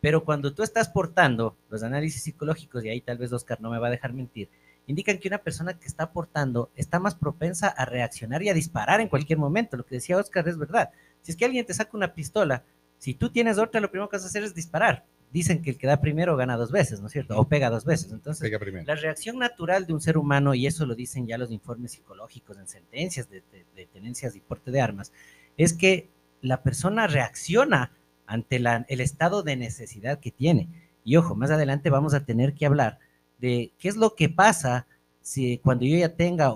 Pero 0.01 0.25
cuando 0.25 0.54
tú 0.54 0.62
estás 0.62 0.89
portando 0.89 1.56
los 1.70 1.84
análisis 1.84 2.22
psicológicos, 2.22 2.84
y 2.84 2.89
ahí 2.89 3.00
tal 3.01 3.18
vez 3.18 3.32
Oscar 3.32 3.62
no 3.62 3.70
me 3.70 3.80
va 3.80 3.88
a 3.88 3.92
dejar 3.92 4.12
mentir, 4.12 4.50
indican 4.88 5.18
que 5.20 5.30
una 5.30 5.38
persona 5.39 5.80
que 5.80 5.88
está 5.88 6.12
portando 6.12 6.70
está 6.75 7.00
más 7.00 7.15
propensa 7.15 7.70
a 7.70 7.86
reaccionar 7.86 8.44
y 8.44 8.50
a 8.50 8.54
disparar 8.54 9.00
en 9.00 9.08
cualquier 9.08 9.39
momento. 9.39 9.77
Lo 9.77 9.86
que 9.86 9.96
decía 9.96 10.18
Oscar 10.18 10.48
es 10.50 10.58
verdad. 10.58 10.92
Si 11.22 11.32
es 11.32 11.38
que 11.38 11.46
alguien 11.46 11.65
te 11.65 11.74
saca 11.74 11.96
una 11.96 12.13
pistola, 12.13 12.63
si 13.00 13.13
tú 13.13 13.30
tienes 13.30 13.58
otra, 13.58 13.80
lo 13.80 13.89
primero 13.89 14.10
que 14.10 14.18
vas 14.18 14.25
a 14.25 14.27
hacer 14.27 14.44
es 14.44 14.54
disparar. 14.54 15.06
Dicen 15.36 15.62
que 15.62 15.72
el 15.72 15.77
que 15.77 15.86
da 15.86 16.00
primero 16.00 16.38
gana 16.38 16.56
dos 16.56 16.72
veces, 16.72 17.01
¿no 17.01 17.08
es 17.08 17.12
cierto? 17.12 17.38
O 17.38 17.48
pega 17.50 17.70
dos 17.70 17.84
veces. 17.84 18.12
Entonces, 18.13 18.39
la 18.88 18.96
reacción 18.96 19.38
natural 19.38 19.86
de 19.86 19.92
un 19.94 20.00
ser 20.00 20.18
humano, 20.18 20.54
y 20.56 20.65
eso 20.65 20.86
lo 20.86 20.96
dicen 20.96 21.27
ya 21.27 21.38
los 21.38 21.51
informes 21.51 21.92
psicológicos 21.92 22.58
en 22.58 22.68
sentencias 22.70 23.30
de, 23.30 23.42
de- 23.51 23.65
de 23.75 23.86
tenencias 23.88 24.36
y 24.38 24.39
porte 24.39 24.72
de 24.72 24.80
armas, 24.80 25.12
es 25.58 25.74
que 25.74 26.10
la 26.42 26.63
persona 26.63 27.08
reacciona 27.08 27.92
ante 28.25 28.60
la- 28.60 28.86
el 28.88 29.01
estado 29.01 29.44
de 29.44 29.58
necesidad 29.58 30.20
que 30.22 30.32
tiene. 30.32 30.70
Y 31.04 31.18
ojo, 31.18 31.36
más 31.36 31.51
adelante 31.51 31.89
vamos 31.89 32.13
a 32.13 32.24
tener 32.25 32.54
que 32.54 32.65
hablar 32.65 33.00
de 33.38 33.74
qué 33.77 33.89
es 33.89 33.98
lo 33.98 34.15
que 34.15 34.30
pasa 34.30 34.88
si 35.22 35.58
cuando 35.58 35.84
yo 35.86 35.98
ya 35.98 36.15
tenga 36.15 36.54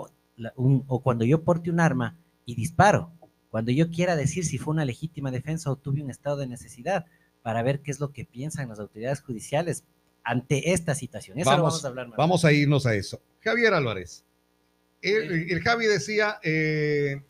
un- 0.56 0.86
o 0.88 1.02
cuando 1.04 1.26
yo 1.26 1.44
porte 1.44 1.70
un 1.70 1.82
arma 1.82 2.18
y 2.46 2.56
disparo, 2.56 3.12
cuando 3.52 3.72
yo 3.72 3.90
quiera 3.90 4.16
decir 4.16 4.46
si 4.46 4.58
fue 4.58 4.74
una 4.74 4.86
legítima 4.86 5.32
defensa 5.32 5.70
o 5.70 5.76
tuve 5.76 6.02
un 6.02 6.10
estado 6.10 6.38
de 6.38 6.48
necesidad, 6.48 7.06
para 7.41 7.63
ver 7.63 7.81
qué 7.81 7.91
es 7.91 8.00
lo 8.00 8.12
que 8.12 8.25
piensan 8.25 8.69
las 8.69 8.79
autoridades 8.79 9.22
judiciales 9.22 9.84
ante 10.24 10.74
esta 10.74 10.96
situación. 10.96 11.39
Eso 11.39 11.50
lo 11.51 11.58
Vamos- 11.58 11.74
vamos 11.74 11.86
a 11.86 11.88
hablar 11.88 12.08
más. 12.10 12.17
Vamos 12.17 12.46
a 12.46 12.51
irnos 12.51 12.86
a 12.86 12.93
eso. 12.96 13.22
Javier 13.41 13.74
Álvarez. 13.74 14.24
El, 15.01 15.50
el 15.51 15.62
Javi 15.62 15.86
decía, 15.86 16.39
eh, 16.43 17.22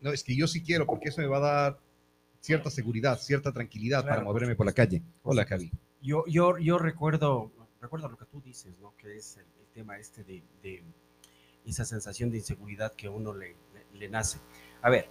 no, 0.00 0.12
es 0.12 0.22
que 0.22 0.36
yo 0.36 0.46
sí 0.46 0.62
quiero, 0.62 0.86
porque 0.86 1.08
eso 1.08 1.20
me 1.20 1.26
va 1.26 1.38
a 1.38 1.40
dar 1.40 1.78
cierta 2.40 2.70
seguridad, 2.70 3.18
cierta 3.18 3.52
tranquilidad 3.52 4.02
para 4.02 4.14
Claro, 4.16 4.26
por 4.26 4.34
moverme 4.34 4.54
por 4.56 4.66
la 4.66 4.72
calle. 4.72 5.02
Hola, 5.22 5.44
Javi. 5.44 5.70
Yo, 6.00 6.24
yo, 6.26 6.56
yo 6.58 6.78
recuerdo, 6.78 7.50
recuerdo 7.80 8.08
lo 8.08 8.16
que 8.16 8.24
tú 8.26 8.40
dices, 8.40 8.72
¿no? 8.80 8.94
Que 8.96 9.16
es 9.16 9.36
el, 9.36 9.42
el 9.60 9.66
tema 9.74 9.98
este 9.98 10.22
de, 10.24 10.42
de 10.62 10.82
esa 11.66 11.84
sensación 11.84 12.30
de 12.30 12.38
inseguridad 12.38 12.94
que 12.94 13.08
a 13.08 13.10
uno 13.10 13.34
le, 13.34 13.56
le- 13.74 13.98
le 13.98 14.08
nace. 14.08 14.38
A 14.80 14.88
ver, 14.88 15.08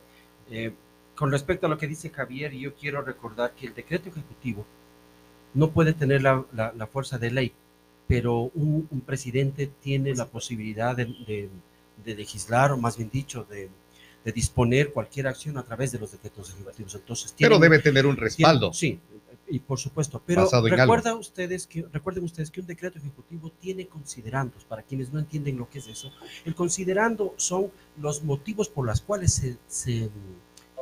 eh, 0.49 0.73
con 1.19 1.31
respecto 1.31 1.65
a 1.67 1.69
lo 1.69 1.77
que 1.77 1.85
dice 1.87 2.09
Javier, 2.09 2.53
yo 2.53 2.73
quiero 2.75 3.01
recordar 3.01 3.53
que 3.53 3.67
el 3.67 3.73
decreto 3.73 4.07
ejecutivo 4.09 4.65
no 5.53 5.69
puede 5.71 5.91
tener 5.93 6.21
la, 6.23 6.45
la- 6.53 6.71
la 6.77 6.87
fuerza 6.87 7.17
de 7.17 7.29
ley, 7.29 7.51
pero 8.07 8.43
un, 8.55 8.87
un 8.89 9.01
presidente 9.01 9.69
tiene 9.81 10.15
la 10.15 10.25
posibilidad 10.27 10.95
de, 10.95 11.05
de- 11.27 11.49
de 12.05 12.15
legislar, 12.15 12.71
o 12.71 12.77
más 12.77 12.95
bien 12.95 13.09
dicho, 13.11 13.45
de, 13.49 13.69
de 14.23 14.31
disponer 14.31 14.93
cualquier 14.93 15.27
acción 15.27 15.57
a 15.57 15.63
través 15.63 15.91
de 15.91 15.99
los 15.99 16.11
decretos 16.13 16.49
ejecutivos. 16.53 16.95
Entonces, 16.95 17.35
Pero 17.37 17.57
tienen- 17.57 17.61
debe 17.71 17.83
tener 17.83 18.05
un 18.05 18.15
respaldo. 18.15 18.71
Sí, 18.71 18.97
y 19.51 19.59
por 19.59 19.77
supuesto. 19.79 20.21
Pero 20.25 20.47
recuerda 20.77 21.15
ustedes 21.15 21.67
que, 21.67 21.85
recuerden 21.91 22.23
ustedes 22.23 22.49
que 22.51 22.61
un 22.61 22.67
decreto 22.67 22.97
ejecutivo 22.99 23.51
tiene 23.59 23.87
considerandos. 23.87 24.63
Para 24.63 24.83
quienes 24.83 25.11
no 25.11 25.19
entienden 25.19 25.57
lo 25.57 25.67
que 25.69 25.79
es 25.79 25.87
eso, 25.87 26.11
el 26.45 26.55
considerando 26.55 27.33
son 27.35 27.71
los 27.99 28.23
motivos 28.23 28.69
por 28.69 28.85
los 28.85 29.01
cuales 29.01 29.33
se, 29.33 29.57
se 29.67 30.09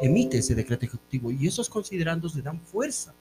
emite 0.01 0.37
ese 0.37 0.55
decreto 0.55 0.85
ejecutivo. 0.85 1.31
Y 1.31 1.47
esos 1.47 1.69
considerandos 1.69 2.35
le 2.35 2.41
dan 2.41 2.61
fuerza 2.61 3.13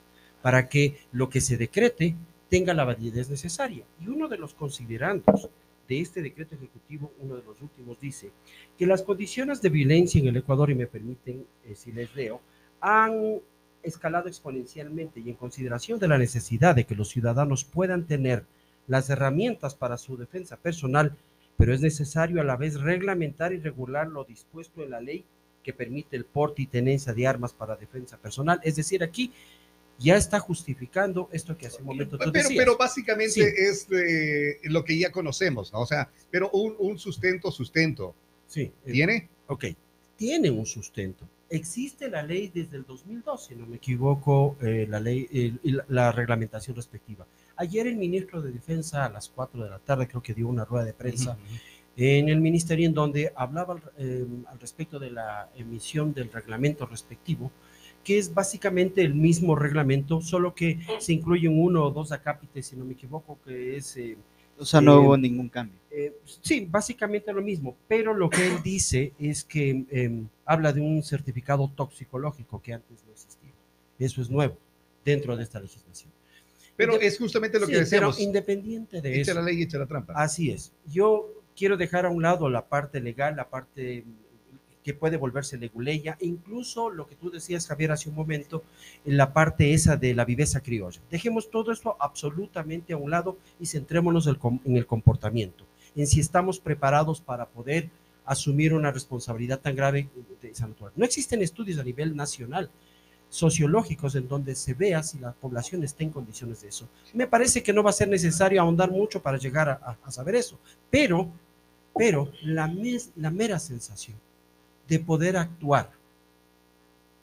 para 0.43 0.69
que 0.69 0.99
lo 1.13 1.29
que 1.29 1.41
se 1.41 1.57
decrete 1.57 2.15
tenga 2.49 2.75
la 2.75 2.85
validez 2.85 3.29
necesaria. 3.31 3.85
Y 4.01 4.09
uno 4.09 4.29
de 4.29 4.39
los 4.39 4.55
considerandos 4.55 5.49
de 5.89 6.01
este 6.01 6.23
decreto 6.23 6.55
ejecutivo, 6.55 7.13
uno 7.21 7.37
de 7.37 7.43
los 7.43 7.61
últimos, 7.61 8.01
dice 8.01 8.31
que 8.77 8.87
las 8.87 9.03
condiciones 9.03 9.63
de 9.63 9.69
violencia 9.69 10.21
en 10.21 10.29
el 10.29 10.37
Ecuador, 10.37 10.71
y 10.71 10.75
me 10.75 10.87
permiten 10.87 11.47
eh, 11.65 11.75
si 11.75 11.93
les 11.93 12.15
leo, 12.15 12.41
han 12.81 13.41
escalado 13.83 14.29
exponencialmente 14.29 15.21
y 15.21 15.31
en 15.31 15.37
consideración 15.37 15.99
de 16.01 16.09
la 16.09 16.19
necesidad 16.19 16.75
de 16.75 16.85
que 16.85 16.97
los 16.97 17.09
ciudadanos 17.09 17.65
puedan 17.65 18.07
tener 18.07 18.45
las 18.89 19.11
herramientas 19.11 19.75
para 19.75 19.97
su 19.97 20.17
defensa 20.17 20.57
personal, 20.57 21.17
pero 21.57 21.73
es 21.73 21.81
necesario 21.81 22.41
a 22.41 22.45
la 22.45 22.57
vez 22.57 22.81
reglamentar 22.81 23.53
y 23.53 23.59
regular 23.59 24.09
lo 24.09 24.25
dispuesto 24.25 24.83
en 24.83 24.91
la 24.91 25.01
ley 25.01 25.25
que 25.67 25.73
permite 25.73 26.15
el 26.17 26.25
porte 26.25 26.63
y 26.63 26.67
tenencia 26.69 27.13
de 27.13 27.27
armas 27.27 27.53
para 27.53 27.75
defensa 27.75 28.17
personal. 28.17 28.61
Es 28.63 28.77
decir, 28.77 29.03
aquí 29.03 29.33
ya 29.99 30.17
está 30.17 30.39
justificando 30.39 31.29
esto 31.33 31.57
que 31.59 31.67
hace 31.67 31.81
un 31.81 31.87
momento 31.87 32.17
tú 32.17 32.31
Pero, 32.31 32.31
decías. 32.31 32.57
pero 32.57 32.77
básicamente 32.77 33.33
Sí. 33.33 33.41
es 33.41 33.89
eh, 33.91 34.59
lo 34.65 34.85
que 34.85 34.97
ya 34.97 35.11
conocemos, 35.11 35.73
¿no? 35.73 35.81
O 35.81 35.87
sea, 35.87 36.09
pero 36.31 36.51
un, 36.51 36.77
un 36.79 36.99
sustento, 37.01 37.51
sustento. 37.51 38.15
sí, 38.47 38.71
eh, 38.85 38.93
¿Tiene? 38.93 39.29
Ok, 39.49 39.65
tiene 40.17 40.51
un 40.53 40.67
sustento. 40.67 41.29
Existe 41.51 42.09
la 42.09 42.23
ley 42.23 42.51
desde 42.55 42.77
el 42.77 42.85
2012, 42.85 43.49
si 43.55 43.61
no 43.61 43.67
me 43.67 43.77
equivoco, 43.77 44.57
eh, 44.63 44.87
la 44.89 45.01
ley, 45.01 45.29
y 45.33 45.71
la, 45.73 45.85
la 45.89 46.13
reglamentación 46.13 46.77
respectiva. 46.77 47.27
Ayer 47.57 47.87
el 47.89 47.97
ministro 47.97 48.41
de 48.43 48.53
Defensa 48.53 49.05
a 49.05 49.09
las 49.09 49.29
4 49.31 49.65
de 49.65 49.71
la 49.71 49.79
tarde 49.81 50.07
creo 50.07 50.23
que 50.23 50.35
dio 50.35 50.47
una 50.49 50.65
rueda 50.65 50.85
de 50.85 50.93
prensa 50.93 51.37
en 51.97 52.29
el 52.29 52.41
ministerio 52.41 52.87
en 52.87 52.95
donde 52.95 53.33
hablaba 53.35 53.75
al- 53.75 53.83
eh, 53.99 54.27
al 54.49 54.59
respecto 54.61 54.99
de 54.99 55.11
la 55.11 55.51
emisión 55.57 56.13
del 56.15 56.31
reglamento 56.33 56.87
respectivo, 56.87 57.51
que 58.05 58.19
es 58.19 58.33
básicamente 58.33 59.03
el 59.03 59.15
mismo 59.15 59.57
reglamento, 59.57 60.21
solo 60.21 60.55
que 60.55 60.79
se 60.99 61.13
incluyen 61.13 61.59
uno 61.61 61.85
o 61.85 61.91
dos 61.91 62.13
acápites, 62.13 62.67
si 62.67 62.77
no 62.77 62.85
me 62.85 62.93
equivoco, 62.93 63.39
que 63.45 63.77
es... 63.77 63.97
eh, 63.97 64.17
O 64.59 64.65
sea, 64.65 64.81
no 64.81 64.93
Eh, 64.95 64.99
hubo 64.99 65.17
ningún 65.17 65.49
cambio. 65.49 65.79
eh, 65.91 66.15
sí, 66.43 66.67
básicamente 66.71 67.33
lo 67.33 67.43
mismo, 67.43 67.77
pero 67.89 68.15
lo 68.15 68.31
que 68.31 68.47
él 68.47 68.63
dice 68.63 69.13
es 69.19 69.45
que 69.45 69.85
eh, 69.91 70.23
habla 70.45 70.73
de 70.73 70.81
un 70.81 71.03
certificado 71.03 71.69
toxicológico 71.75 72.63
que 72.63 72.73
antes 72.75 73.05
no 73.05 73.13
existía. 73.13 73.51
Eso 73.99 74.21
es 74.23 74.31
nuevo 74.31 74.57
dentro 75.05 75.37
de 75.37 75.43
esta 75.43 75.61
legislación. 75.61 76.11
Pero 76.77 77.01
es 77.01 77.19
justamente 77.19 77.59
lo 77.59 77.67
Sí, 77.67 77.73
que 77.73 77.79
pero 77.79 77.85
decíamos. 77.85 78.21
independiente 78.21 79.01
de 79.01 79.21
Echa 79.21 79.33
eso, 79.33 79.41
la 79.41 79.47
ley 79.47 79.59
y 79.61 79.63
echa 79.63 79.79
la 79.79 79.87
trampa. 79.87 80.13
así 80.15 80.51
es. 80.51 80.73
Yo 80.87 81.29
quiero 81.57 81.77
dejar 81.77 82.07
a 82.07 82.11
un 82.11 82.23
lado 82.23 82.49
la 82.49 82.67
parte 82.67 83.01
legal, 83.01 83.37
la 83.37 83.49
parte 83.49 84.05
que 84.85 84.95
puede 84.95 85.17
volverse 85.17 85.59
leguleya, 85.59 86.17
e 86.21 86.27
incluso 86.27 86.91
lo 86.91 87.09
que 87.09 87.17
tú 87.17 87.29
decías, 87.29 87.67
Javier, 87.67 87.91
hace 87.91 88.09
un 88.09 88.15
momento, 88.15 88.63
en 89.05 89.17
la 89.17 89.33
parte 89.33 89.75
esa 89.75 89.97
de 89.97 90.15
la 90.15 90.25
viveza 90.25 90.61
criolla. 90.61 91.01
Dejemos 91.11 91.51
todo 91.51 91.73
esto 91.73 91.97
absolutamente 91.99 92.93
a 92.93 92.97
un 92.97 93.11
lado 93.11 93.37
y 93.59 93.67
centrémonos 93.67 94.29
en 94.29 94.77
el 94.77 94.87
comportamiento, 94.87 95.65
en 95.97 96.07
si 96.07 96.21
estamos 96.21 96.61
preparados 96.61 97.21
para 97.21 97.47
poder 97.47 97.91
asumir 98.25 98.75
una 98.75 98.93
responsabilidad 98.93 99.59
tan 99.59 99.75
grave 99.75 100.09
de 100.41 100.51
naturaleza. 100.51 100.93
No 100.95 101.05
existen 101.05 101.43
estudios 101.43 101.81
a 101.81 101.85
nivel 101.85 102.15
nacional 102.15 102.71
sociológicos 103.29 104.15
en 104.15 104.29
donde 104.29 104.55
se 104.55 104.75
vea 104.75 105.03
si 105.03 105.19
la 105.19 105.33
población 105.33 105.83
está 105.83 106.05
en 106.05 106.11
condiciones 106.11 106.63
de 106.63 106.69
eso. 106.69 106.89
Me 107.13 107.27
parece 107.27 107.61
que 107.61 107.73
no 107.73 107.83
va 107.83 107.91
a 107.91 107.93
ser 107.93 108.09
necesario 108.09 108.61
ahondar 108.61 108.93
mucho 108.93 109.21
para 109.21 109.37
llegar 109.37 109.69
a 109.69 110.11
saber 110.13 110.37
eso, 110.37 110.61
pero, 110.91 111.29
pero 111.97 112.31
la, 112.43 112.69
mes, 112.69 113.11
la 113.17 113.31
mera 113.31 113.59
sensación 113.59 114.17
de 114.89 114.99
poder 115.01 115.37
actuar 115.37 115.91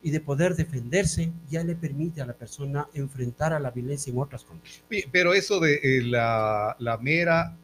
y 0.01 0.11
de 0.11 0.19
poder 0.19 0.55
defenderse 0.55 1.31
ya 1.49 1.63
le 1.63 1.75
permite 1.75 2.21
a 2.21 2.25
la 2.25 2.33
persona 2.33 2.87
enfrentar 2.93 3.53
a 3.53 3.59
la 3.59 3.71
violencia 3.71 4.11
en 4.11 4.19
otras 4.19 4.43
condiciones. 4.43 5.07
Pero 5.11 5.33
eso 5.33 5.59
de 5.59 5.75
eh, 5.75 6.01
la, 6.03 6.75
la, 6.79 6.97
mera 6.97 7.55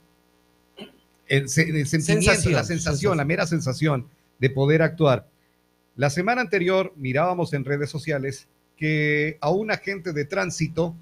el, 1.27 1.43
el 1.43 1.49
sentimiento, 1.49 2.31
sensación, 2.31 2.53
la 2.53 2.63
sensación, 2.63 2.65
sensación, 2.65 3.17
la 3.17 3.25
mera 3.25 3.45
sensación 3.45 4.07
de 4.39 4.49
poder 4.49 4.81
actuar. 4.81 5.27
La 5.97 6.09
semana 6.09 6.41
anterior 6.41 6.93
mirábamos 6.95 7.53
en 7.53 7.65
redes 7.65 7.89
sociales 7.89 8.47
que 8.77 9.37
a 9.41 9.49
un 9.49 9.69
agente 9.69 10.13
de 10.13 10.23
tránsito 10.23 10.95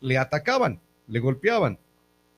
le 0.00 0.16
atacaban, 0.16 0.80
le 1.06 1.20
golpeaban. 1.20 1.78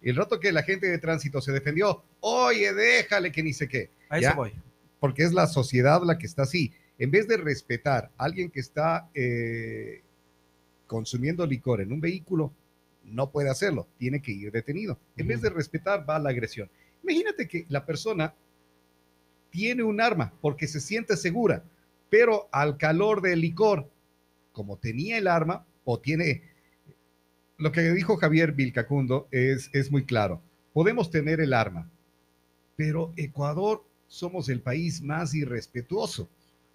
El 0.04 0.16
rato 0.16 0.38
que 0.38 0.52
la 0.52 0.62
gente 0.62 0.86
de 0.86 0.98
tránsito 0.98 1.40
se 1.40 1.52
defendió, 1.52 2.04
oye, 2.20 2.72
déjale 2.72 3.32
que 3.32 3.42
ni 3.42 3.52
sé 3.52 3.68
qué. 3.68 3.90
A 4.08 4.18
eso 4.18 4.34
voy. 4.36 4.52
Porque 5.00 5.24
es 5.24 5.32
la 5.32 5.46
sociedad 5.46 6.02
la 6.04 6.18
que 6.18 6.26
está 6.26 6.42
así 6.42 6.72
en 6.98 7.10
vez 7.10 7.26
de 7.26 7.36
respetar 7.36 8.10
a 8.16 8.24
alguien 8.24 8.50
que 8.50 8.60
está 8.60 9.08
eh, 9.14 10.02
consumiendo 10.86 11.46
licor 11.46 11.80
en 11.80 11.92
un 11.92 12.00
vehículo, 12.00 12.52
no 13.04 13.30
puede 13.30 13.50
hacerlo, 13.50 13.88
tiene 13.98 14.22
que 14.22 14.32
ir 14.32 14.52
detenido. 14.52 14.98
En 15.16 15.26
vez 15.26 15.42
de 15.42 15.50
respetar, 15.50 16.08
va 16.08 16.16
a 16.16 16.20
la 16.20 16.30
agresión. 16.30 16.70
Imagínate 17.02 17.48
que 17.48 17.66
la 17.68 17.84
persona 17.84 18.34
tiene 19.50 19.82
un 19.82 20.00
arma 20.00 20.32
porque 20.40 20.66
se 20.66 20.80
siente 20.80 21.16
segura, 21.16 21.62
pero 22.08 22.48
al 22.52 22.78
calor 22.78 23.20
del 23.20 23.40
licor, 23.40 23.90
como 24.52 24.78
tenía 24.78 25.18
el 25.18 25.26
arma 25.26 25.66
o 25.84 25.98
tiene... 25.98 26.53
Lo 27.56 27.72
que 27.72 27.82
dijo 27.92 28.16
Javier 28.16 28.52
Vilcacundo 28.52 29.28
es, 29.30 29.70
es 29.72 29.90
muy 29.90 30.04
claro. 30.04 30.40
Podemos 30.72 31.10
tener 31.10 31.40
el 31.40 31.52
arma, 31.52 31.88
pero 32.76 33.12
Ecuador 33.16 33.84
somos 34.08 34.48
el 34.48 34.60
país 34.60 35.02
más 35.02 35.34
irrespetuoso 35.34 36.28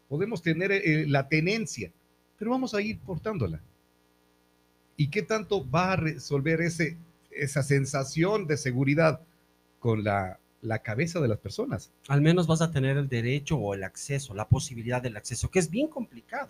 podemos 0.09 0.41
tener 0.41 0.71
eh, 0.71 1.05
la 1.07 1.29
tenencia, 1.29 1.91
pero 2.37 2.51
vamos 2.51 2.73
a 2.73 2.81
ir 2.81 2.99
portándola. 2.99 3.61
¿Y 4.97 5.09
qué 5.09 5.21
tanto 5.21 5.69
va 5.69 5.93
a 5.93 5.95
resolver 5.95 6.59
esa 6.61 7.63
sensación 7.63 8.47
de 8.47 8.57
seguridad 8.57 9.21
con 9.79 10.03
la, 10.03 10.39
la 10.61 10.79
cabeza 10.79 11.21
de 11.21 11.29
las 11.29 11.37
personas? 11.37 11.91
Al 12.09 12.21
menos 12.21 12.47
vas 12.47 12.61
a 12.61 12.71
tener 12.71 12.97
el 12.97 13.07
derecho 13.07 13.57
o 13.57 13.73
el 13.75 13.83
acceso, 13.83 14.33
la 14.33 14.49
posibilidad 14.49 15.01
del 15.01 15.15
acceso, 15.15 15.49
que 15.49 15.59
es 15.59 15.69
bien 15.69 15.87
complicado 15.87 16.49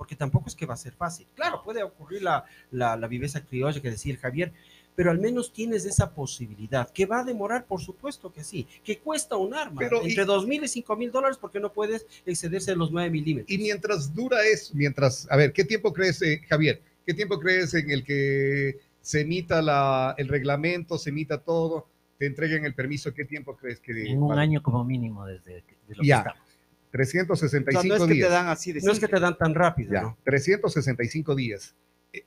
porque 0.00 0.16
tampoco 0.16 0.48
es 0.48 0.56
que 0.56 0.64
va 0.64 0.72
a 0.72 0.78
ser 0.78 0.94
fácil. 0.94 1.26
Claro, 1.34 1.62
puede 1.62 1.82
ocurrir 1.82 2.22
la, 2.22 2.46
la, 2.70 2.96
la, 2.96 3.06
viveza 3.06 3.44
criolla 3.44 3.82
que 3.82 3.90
decía 3.90 4.16
Javier, 4.16 4.50
pero 4.96 5.10
al 5.10 5.18
menos 5.18 5.52
tienes 5.52 5.84
esa 5.84 6.14
posibilidad, 6.14 6.88
que 6.90 7.04
va 7.04 7.20
a 7.20 7.24
demorar, 7.24 7.66
por 7.66 7.82
supuesto 7.82 8.32
que 8.32 8.42
sí, 8.42 8.66
que 8.82 8.96
cuesta 8.96 9.36
un 9.36 9.52
arma, 9.52 9.78
pero, 9.78 10.02
entre 10.02 10.24
dos 10.24 10.46
mil 10.46 10.64
y 10.64 10.68
cinco 10.68 10.96
mil 10.96 11.10
dólares, 11.10 11.36
porque 11.38 11.60
no 11.60 11.70
puedes 11.70 12.06
excederse 12.24 12.70
de 12.70 12.78
los 12.78 12.90
9 12.90 13.10
milímetros. 13.10 13.50
Y 13.50 13.58
mientras 13.58 14.14
dura 14.14 14.42
eso, 14.42 14.72
mientras, 14.74 15.30
a 15.30 15.36
ver, 15.36 15.52
¿qué 15.52 15.64
tiempo 15.64 15.92
crees, 15.92 16.22
eh, 16.22 16.40
Javier? 16.48 16.80
¿Qué 17.04 17.12
tiempo 17.12 17.38
crees 17.38 17.74
en 17.74 17.90
el 17.90 18.02
que 18.02 18.78
se 19.02 19.20
emita 19.20 19.60
la, 19.60 20.14
el 20.16 20.28
reglamento, 20.28 20.96
se 20.96 21.10
emita 21.10 21.42
todo, 21.42 21.88
te 22.16 22.24
entreguen 22.24 22.64
el 22.64 22.74
permiso? 22.74 23.12
¿Qué 23.12 23.26
tiempo 23.26 23.54
crees 23.54 23.80
que... 23.80 23.92
En 24.10 24.22
un 24.22 24.30
vale? 24.30 24.40
año 24.40 24.62
como 24.62 24.82
mínimo 24.82 25.26
desde 25.26 25.62
de 25.88 25.94
lo 25.94 26.02
ya. 26.02 26.22
que 26.22 26.28
estamos. 26.30 26.49
365 26.90 27.78
o 27.78 27.82
sea, 27.82 27.88
no 27.98 28.04
es 28.04 28.08
que 28.08 28.14
días. 28.14 28.28
Te 28.28 28.34
dan 28.34 28.48
así 28.48 28.72
de 28.72 28.80
no 28.80 28.92
es 28.92 28.98
que 29.00 29.08
te 29.08 29.20
dan 29.20 29.36
tan 29.38 29.54
rápido. 29.54 29.92
Ya, 29.92 30.02
¿no? 30.02 30.18
365 30.24 31.34
días. 31.34 31.74
Eh, 32.12 32.24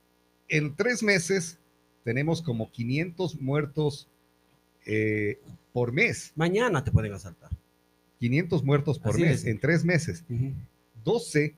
En 0.48 0.74
tres 0.74 1.02
meses 1.02 1.58
tenemos 2.04 2.42
como 2.42 2.70
500 2.70 3.40
muertos 3.40 4.08
eh, 4.86 5.38
por 5.72 5.92
mes. 5.92 6.32
Mañana 6.36 6.82
te 6.84 6.90
pueden 6.92 7.12
asaltar. 7.12 7.50
500 8.20 8.62
muertos 8.64 8.98
por 8.98 9.12
Así 9.14 9.22
mes 9.22 9.40
es. 9.40 9.46
en 9.46 9.58
tres 9.58 9.84
meses. 9.84 10.24
Uh 10.28 10.34
-huh. 10.34 10.54
12, 11.04 11.54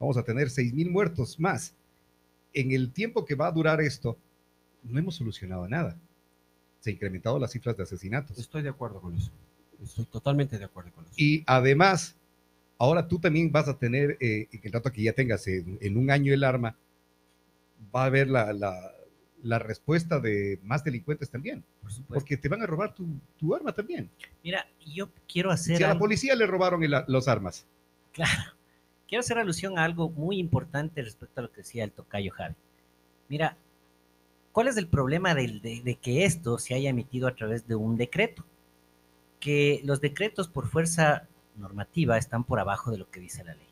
vamos 0.00 0.16
a 0.16 0.22
tener 0.24 0.50
6 0.50 0.72
mil 0.74 0.90
muertos 0.90 1.38
más. 1.38 1.74
En 2.54 2.72
el 2.72 2.92
tiempo 2.92 3.24
que 3.24 3.34
va 3.36 3.46
a 3.46 3.52
durar 3.52 3.80
esto, 3.80 4.18
no 4.82 4.98
hemos 4.98 5.14
solucionado 5.14 5.68
nada. 5.68 5.96
Se 6.80 6.90
han 6.90 6.94
incrementado 6.94 7.38
las 7.38 7.52
cifras 7.52 7.76
de 7.76 7.84
asesinatos. 7.84 8.36
Estoy 8.38 8.62
de 8.62 8.68
acuerdo 8.70 9.00
con 9.00 9.14
eso. 9.16 9.30
Estoy 9.82 10.04
totalmente 10.06 10.58
de 10.58 10.64
acuerdo 10.64 10.92
con 10.92 11.04
eso. 11.04 11.14
Y 11.16 11.42
además, 11.46 12.16
ahora 12.78 13.06
tú 13.06 13.18
también 13.18 13.50
vas 13.50 13.68
a 13.68 13.78
tener, 13.78 14.16
eh, 14.20 14.48
el 14.50 14.72
rato 14.72 14.92
que 14.92 15.02
ya 15.02 15.12
tengas 15.12 15.46
en, 15.46 15.78
en, 15.80 15.96
un 15.96 16.10
año 16.10 16.32
el 16.32 16.44
arma, 16.44 16.76
va 17.94 18.04
a 18.04 18.06
haber 18.06 18.28
la, 18.28 18.52
la, 18.52 18.92
la 19.42 19.58
respuesta 19.58 20.20
de 20.20 20.58
más 20.62 20.84
delincuentes 20.84 21.30
también. 21.30 21.64
Por. 21.80 21.90
Porque 22.06 22.36
te 22.36 22.48
van 22.48 22.62
a 22.62 22.66
robar 22.66 22.94
tu, 22.94 23.06
tu 23.36 23.54
arma 23.54 23.72
también. 23.72 24.08
Mira, 24.42 24.66
yo 24.86 25.08
quiero 25.28 25.50
hacer. 25.50 25.76
Si 25.76 25.84
a 25.84 25.88
la 25.88 25.98
policía 25.98 26.34
le 26.34 26.46
robaron 26.46 26.82
el, 26.84 26.94
los 27.08 27.28
armas. 27.28 27.66
Claro. 28.12 28.52
Quiero 29.08 29.20
hacer 29.20 29.38
alusión 29.38 29.78
a 29.78 29.84
algo 29.84 30.08
muy 30.08 30.38
importante 30.38 31.02
respecto 31.02 31.40
a 31.40 31.42
lo 31.42 31.52
que 31.52 31.58
decía 31.58 31.84
el 31.84 31.92
tocayo 31.92 32.32
Javi. 32.32 32.54
Mira, 33.28 33.58
¿cuál 34.52 34.68
es 34.68 34.76
el 34.76 34.86
problema 34.86 35.34
de, 35.34 35.60
de, 35.62 35.82
de 35.82 35.94
que 35.96 36.24
esto 36.24 36.58
se 36.58 36.74
haya 36.74 36.90
emitido 36.90 37.28
a 37.28 37.34
través 37.34 37.66
de 37.66 37.74
un 37.74 37.96
decreto? 37.96 38.44
Que 39.42 39.80
los 39.82 40.00
decretos 40.00 40.46
por 40.46 40.68
fuerza 40.68 41.26
normativa 41.56 42.16
están 42.16 42.44
por 42.44 42.60
abajo 42.60 42.92
de 42.92 42.98
lo 42.98 43.10
que 43.10 43.18
dice 43.18 43.42
la 43.42 43.54
ley. 43.54 43.66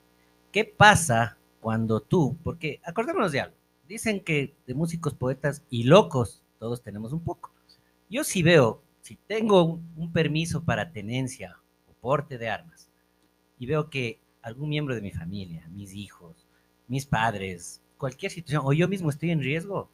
¿Qué 0.51 0.65
pasa 0.65 1.39
cuando 1.61 2.01
tú, 2.01 2.37
porque 2.43 2.81
acordémonos 2.85 3.31
de 3.31 3.43
algo, 3.43 3.57
dicen 3.87 4.21
que 4.21 4.55
de 4.67 4.75
músicos, 4.75 5.15
poetas 5.15 5.63
y 5.71 5.85
locos 5.85 6.43
todos 6.59 6.83
tenemos 6.83 7.13
un 7.13 7.21
poco. 7.21 7.53
Yo 8.09 8.25
sí 8.25 8.43
veo, 8.43 8.83
si 9.01 9.17
tengo 9.17 9.65
un, 9.97 10.13
permiso 10.13 10.65
para 10.65 10.93
tenencia 10.93 11.57
o 11.89 11.93
porte 11.95 12.39
de 12.39 12.49
armas 12.51 12.91
y 13.59 13.67
veo 13.67 13.89
que 13.89 14.21
algún 14.43 14.69
miembro 14.69 14.95
de 14.95 15.01
mi 15.01 15.13
familia, 15.13 15.69
mis 15.71 15.95
hijos, 15.95 16.47
mis 16.89 17.07
padres, 17.07 17.83
cualquier 17.97 18.33
situación, 18.33 18.63
o 18.65 18.73
yo 18.73 18.89
mismo 18.89 19.11
estoy 19.11 19.31
en 19.31 19.41
riesgo, 19.41 19.91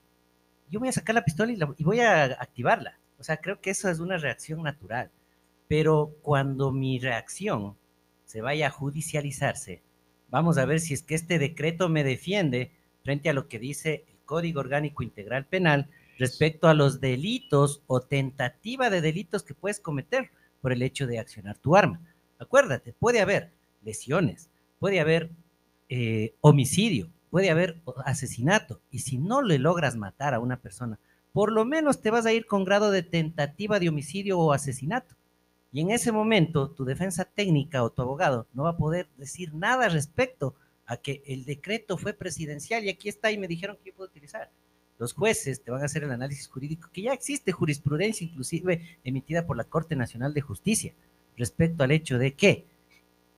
yo 0.70 0.80
voy 0.80 0.88
a 0.88 0.92
sacar 0.92 1.14
la 1.14 1.24
pistola 1.24 1.52
y, 1.52 1.56
la, 1.56 1.72
y 1.76 1.84
voy 1.84 2.00
a 2.00 2.24
activarla. 2.24 2.98
O 3.18 3.24
sea, 3.24 3.36
creo 3.36 3.60
que 3.60 3.70
eso 3.70 3.88
es 3.88 4.00
una 4.00 4.16
reacción 4.16 4.62
natural. 4.62 5.10
Pero 5.68 6.16
cuando 6.22 6.72
mi 6.72 6.98
reacción 6.98 7.76
se 8.24 8.40
vaya 8.40 8.68
a 8.68 8.70
judicializarse, 8.70 9.82
vamos 10.30 10.58
a 10.58 10.64
ver 10.64 10.80
si 10.80 10.94
es 10.94 11.02
que 11.02 11.14
este 11.14 11.38
decreto 11.38 11.88
me 11.88 12.04
defiende 12.04 12.72
frente 13.02 13.28
a 13.28 13.32
lo 13.32 13.48
que 13.48 13.58
dice 13.58 14.04
el 14.08 14.18
Código 14.24 14.60
Orgánico 14.60 15.02
Integral 15.02 15.46
Penal 15.46 15.88
respecto 16.18 16.68
a 16.68 16.74
los 16.74 17.00
delitos 17.00 17.82
o 17.86 18.00
tentativa 18.00 18.90
de 18.90 19.00
delitos 19.00 19.42
que 19.42 19.54
puedes 19.54 19.80
cometer 19.80 20.30
por 20.60 20.72
el 20.72 20.82
hecho 20.82 21.06
de 21.06 21.18
accionar 21.18 21.58
tu 21.58 21.76
arma. 21.76 22.00
Acuérdate, 22.38 22.92
puede 22.92 23.20
haber 23.20 23.52
lesiones, 23.82 24.50
puede 24.78 25.00
haber 25.00 25.30
eh, 25.88 26.34
homicidio, 26.40 27.10
puede 27.30 27.50
haber 27.50 27.80
asesinato, 28.04 28.80
y 28.90 29.00
si 29.00 29.18
no 29.18 29.42
le 29.42 29.58
logras 29.58 29.96
matar 29.96 30.34
a 30.34 30.40
una 30.40 30.60
persona, 30.60 30.98
por 31.32 31.52
lo 31.52 31.64
menos 31.64 32.00
te 32.00 32.10
vas 32.10 32.26
a 32.26 32.32
ir 32.32 32.46
con 32.46 32.64
grado 32.64 32.90
de 32.90 33.02
tentativa 33.02 33.78
de 33.78 33.88
homicidio 33.88 34.38
o 34.38 34.52
asesinato. 34.52 35.15
Y 35.76 35.82
en 35.82 35.90
ese 35.90 36.10
momento 36.10 36.70
tu 36.70 36.86
defensa 36.86 37.26
técnica 37.26 37.82
o 37.82 37.90
tu 37.90 38.00
abogado 38.00 38.46
no 38.54 38.62
va 38.62 38.70
a 38.70 38.76
poder 38.78 39.10
decir 39.18 39.52
nada 39.52 39.90
respecto 39.90 40.54
a 40.86 40.96
que 40.96 41.22
el 41.26 41.44
decreto 41.44 41.98
fue 41.98 42.14
presidencial 42.14 42.82
y 42.82 42.88
aquí 42.88 43.10
está 43.10 43.30
y 43.30 43.36
me 43.36 43.46
dijeron 43.46 43.76
que 43.76 43.90
yo 43.90 43.94
puedo 43.94 44.08
utilizar. 44.08 44.50
Los 44.98 45.12
jueces 45.12 45.62
te 45.62 45.70
van 45.70 45.82
a 45.82 45.84
hacer 45.84 46.02
el 46.02 46.12
análisis 46.12 46.48
jurídico, 46.48 46.88
que 46.90 47.02
ya 47.02 47.12
existe 47.12 47.52
jurisprudencia 47.52 48.24
inclusive 48.24 48.98
emitida 49.04 49.46
por 49.46 49.58
la 49.58 49.64
Corte 49.64 49.96
Nacional 49.96 50.32
de 50.32 50.40
Justicia 50.40 50.94
respecto 51.36 51.84
al 51.84 51.90
hecho 51.90 52.18
de 52.18 52.32
que 52.32 52.64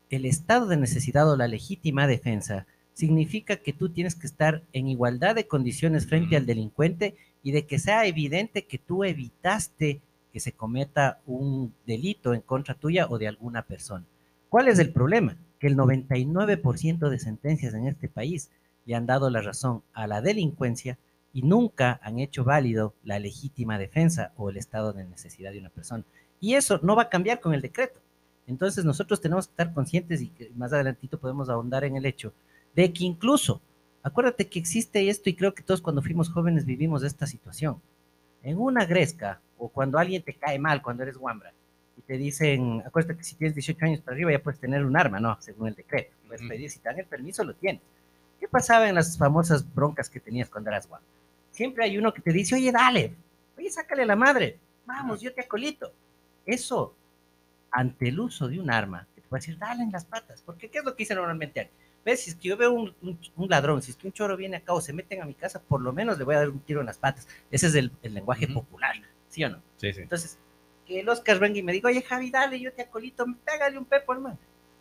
el 0.08 0.24
estado 0.24 0.66
de 0.66 0.76
necesidad 0.76 1.28
o 1.28 1.36
la 1.36 1.48
legítima 1.48 2.06
defensa 2.06 2.68
significa 2.92 3.56
que 3.56 3.72
tú 3.72 3.88
tienes 3.88 4.14
que 4.14 4.28
estar 4.28 4.62
en 4.72 4.86
igualdad 4.86 5.34
de 5.34 5.48
condiciones 5.48 6.06
frente 6.06 6.36
al 6.36 6.46
delincuente 6.46 7.16
y 7.42 7.50
de 7.50 7.66
que 7.66 7.80
sea 7.80 8.06
evidente 8.06 8.66
que 8.66 8.78
tú 8.78 9.02
evitaste 9.02 10.02
que 10.38 10.40
se 10.40 10.52
cometa 10.52 11.18
un 11.26 11.74
delito 11.84 12.32
en 12.32 12.42
contra 12.42 12.74
tuya 12.74 13.08
o 13.10 13.18
de 13.18 13.26
alguna 13.26 13.62
persona. 13.62 14.04
¿Cuál 14.48 14.68
es 14.68 14.78
el 14.78 14.92
problema? 14.92 15.36
Que 15.58 15.66
el 15.66 15.76
99% 15.76 17.08
de 17.08 17.18
sentencias 17.18 17.74
en 17.74 17.88
este 17.88 18.08
país 18.08 18.50
le 18.86 18.94
han 18.94 19.04
dado 19.04 19.30
la 19.30 19.42
razón 19.42 19.82
a 19.92 20.06
la 20.06 20.22
delincuencia 20.22 20.96
y 21.32 21.42
nunca 21.42 21.98
han 22.04 22.20
hecho 22.20 22.44
válido 22.44 22.94
la 23.02 23.18
legítima 23.18 23.78
defensa 23.78 24.30
o 24.36 24.48
el 24.48 24.58
estado 24.58 24.92
de 24.92 25.06
necesidad 25.06 25.50
de 25.50 25.58
una 25.58 25.70
persona. 25.70 26.04
Y 26.38 26.54
eso 26.54 26.78
no 26.84 26.94
va 26.94 27.02
a 27.02 27.08
cambiar 27.08 27.40
con 27.40 27.52
el 27.52 27.60
decreto. 27.60 27.98
Entonces 28.46 28.84
nosotros 28.84 29.20
tenemos 29.20 29.48
que 29.48 29.54
estar 29.54 29.74
conscientes 29.74 30.22
y 30.22 30.30
más 30.54 30.72
adelantito 30.72 31.18
podemos 31.18 31.48
ahondar 31.48 31.82
en 31.82 31.96
el 31.96 32.06
hecho 32.06 32.32
de 32.76 32.92
que 32.92 33.02
incluso, 33.02 33.60
acuérdate 34.04 34.48
que 34.48 34.60
existe 34.60 35.08
esto 35.08 35.30
y 35.30 35.34
creo 35.34 35.52
que 35.52 35.64
todos 35.64 35.82
cuando 35.82 36.00
fuimos 36.00 36.30
jóvenes 36.30 36.64
vivimos 36.64 37.02
esta 37.02 37.26
situación. 37.26 37.82
En 38.44 38.56
una 38.56 38.84
gresca 38.84 39.40
o 39.58 39.68
cuando 39.68 39.98
alguien 39.98 40.22
te 40.22 40.34
cae 40.34 40.58
mal, 40.58 40.82
cuando 40.82 41.02
eres 41.02 41.16
guambra, 41.16 41.52
y 41.96 42.00
te 42.02 42.14
dicen, 42.16 42.82
acuérdate 42.86 43.16
que 43.16 43.24
si 43.24 43.34
tienes 43.36 43.54
18 43.54 43.84
años 43.84 44.00
para 44.00 44.14
arriba 44.14 44.30
ya 44.32 44.38
puedes 44.42 44.60
tener 44.60 44.84
un 44.84 44.96
arma, 44.96 45.18
¿no? 45.20 45.36
Según 45.40 45.68
el 45.68 45.74
decreto. 45.74 46.14
Puedes 46.26 46.42
pedir, 46.46 46.70
si 46.70 46.78
te 46.78 46.88
dan 46.88 46.98
el 46.98 47.06
permiso, 47.06 47.42
lo 47.44 47.54
tienes. 47.54 47.82
¿Qué 48.38 48.46
pasaba 48.48 48.88
en 48.88 48.94
las 48.94 49.18
famosas 49.18 49.64
broncas 49.74 50.08
que 50.08 50.20
tenías 50.20 50.48
cuando 50.48 50.70
eras 50.70 50.86
guapo? 50.88 51.04
Siempre 51.50 51.84
hay 51.84 51.98
uno 51.98 52.12
que 52.14 52.22
te 52.22 52.32
dice, 52.32 52.54
oye, 52.54 52.70
dale, 52.70 53.14
oye, 53.56 53.70
sácale 53.70 54.06
la 54.06 54.14
madre, 54.14 54.58
vamos, 54.86 55.20
yo 55.20 55.32
te 55.34 55.40
acolito. 55.40 55.92
Eso, 56.46 56.94
ante 57.70 58.08
el 58.08 58.20
uso 58.20 58.48
de 58.48 58.60
un 58.60 58.70
arma, 58.70 59.06
te 59.14 59.22
puede 59.22 59.40
decir, 59.40 59.58
dale 59.58 59.82
en 59.82 59.90
las 59.92 60.04
patas, 60.04 60.42
porque 60.42 60.68
¿qué 60.70 60.78
es 60.78 60.84
lo 60.84 60.92
que 60.94 61.02
dice 61.02 61.14
normalmente? 61.14 61.70
¿Ves? 62.04 62.20
Si 62.22 62.30
es 62.30 62.36
que 62.36 62.48
yo 62.48 62.56
veo 62.56 62.72
un, 62.72 62.94
un- 63.02 63.18
un 63.36 63.48
ladrón, 63.48 63.82
si 63.82 63.90
es 63.90 63.96
que 63.96 64.06
un 64.06 64.12
choro 64.12 64.36
viene 64.36 64.56
acá 64.58 64.72
o 64.72 64.80
se 64.80 64.92
meten 64.92 65.20
a 65.20 65.26
mi 65.26 65.34
casa, 65.34 65.60
por 65.60 65.80
lo 65.80 65.92
menos 65.92 66.16
le 66.16 66.24
voy 66.24 66.36
a 66.36 66.38
dar 66.38 66.48
un 66.48 66.60
tiro 66.60 66.80
en 66.80 66.86
las 66.86 66.98
patas. 66.98 67.26
Ese 67.50 67.66
es 67.66 67.74
el, 67.74 67.90
el 68.02 68.14
lenguaje 68.14 68.44
Ujú. 68.46 68.54
popular, 68.54 68.94
¿sí 69.28 69.44
o 69.44 69.50
no? 69.50 69.62
Sí, 69.76 69.92
sí. 69.92 70.02
Entonces, 70.02 70.38
que 70.86 71.00
el 71.00 71.08
Oscar 71.08 71.38
venga 71.38 71.58
y 71.58 71.62
me 71.62 71.72
diga, 71.72 71.88
oye, 71.88 72.02
Javi, 72.02 72.30
dale, 72.30 72.58
yo 72.60 72.72
te 72.72 72.82
acolito, 72.82 73.24
pégale 73.44 73.76
un 73.78 73.84
pepo, 73.84 74.12
hermano. 74.12 74.38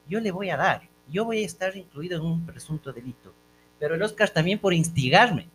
Yo 0.08 0.20
le 0.20 0.32
voy 0.32 0.50
a 0.50 0.58
dar. 0.58 0.88
Yo 1.10 1.26
voy 1.26 1.44
a 1.44 1.46
estar 1.46 1.76
incluido 1.76 2.18
en 2.18 2.26
un 2.26 2.46
presunto 2.46 2.92
delito. 2.94 3.34
Pero 3.80 3.96
el 3.96 4.02
Oscar 4.02 4.30
también 4.30 4.60
por 4.60 4.74
instigarme, 4.74 5.50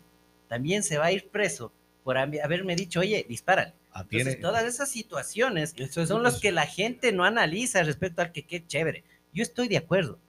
también 0.47 0.83
se 0.83 0.97
va 0.97 1.05
a 1.05 1.11
ir 1.11 1.29
preso 1.29 1.71
por 2.03 2.17
haberme 2.17 2.75
dicho, 2.75 2.99
oye, 2.99 3.25
dispárale. 3.27 3.73
Ah, 3.91 4.01
Entonces, 4.09 4.39
todas 4.41 4.63
esas 4.65 4.89
situaciones 4.89 5.73
Eso 5.77 6.01
es- 6.01 6.07
son 6.09 6.25
eso- 6.25 6.39
que 6.39 6.51
la 6.51 6.65
gente 6.65 7.11
no 7.11 7.23
analiza 7.25 7.83
respecto 7.83 8.21
al 8.21 8.31
que 8.31 8.43
qué 8.43 8.65
chévere. 8.65 9.03
Yo 9.33 9.43
estoy 9.43 9.67
de 9.67 9.77
acuerdo. 9.77 10.19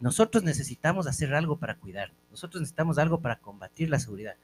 Nosotros 0.00 0.42
necesitamos 0.42 1.06
hacer 1.06 1.32
algo 1.34 1.56
para 1.58 1.76
cuidarnos. 1.76 2.18
Nosotros 2.30 2.60
necesitamos 2.60 2.98
algo 2.98 3.20
para 3.20 3.38
combatir 3.38 3.88
la 3.90 3.98
seguridad. 4.00 4.34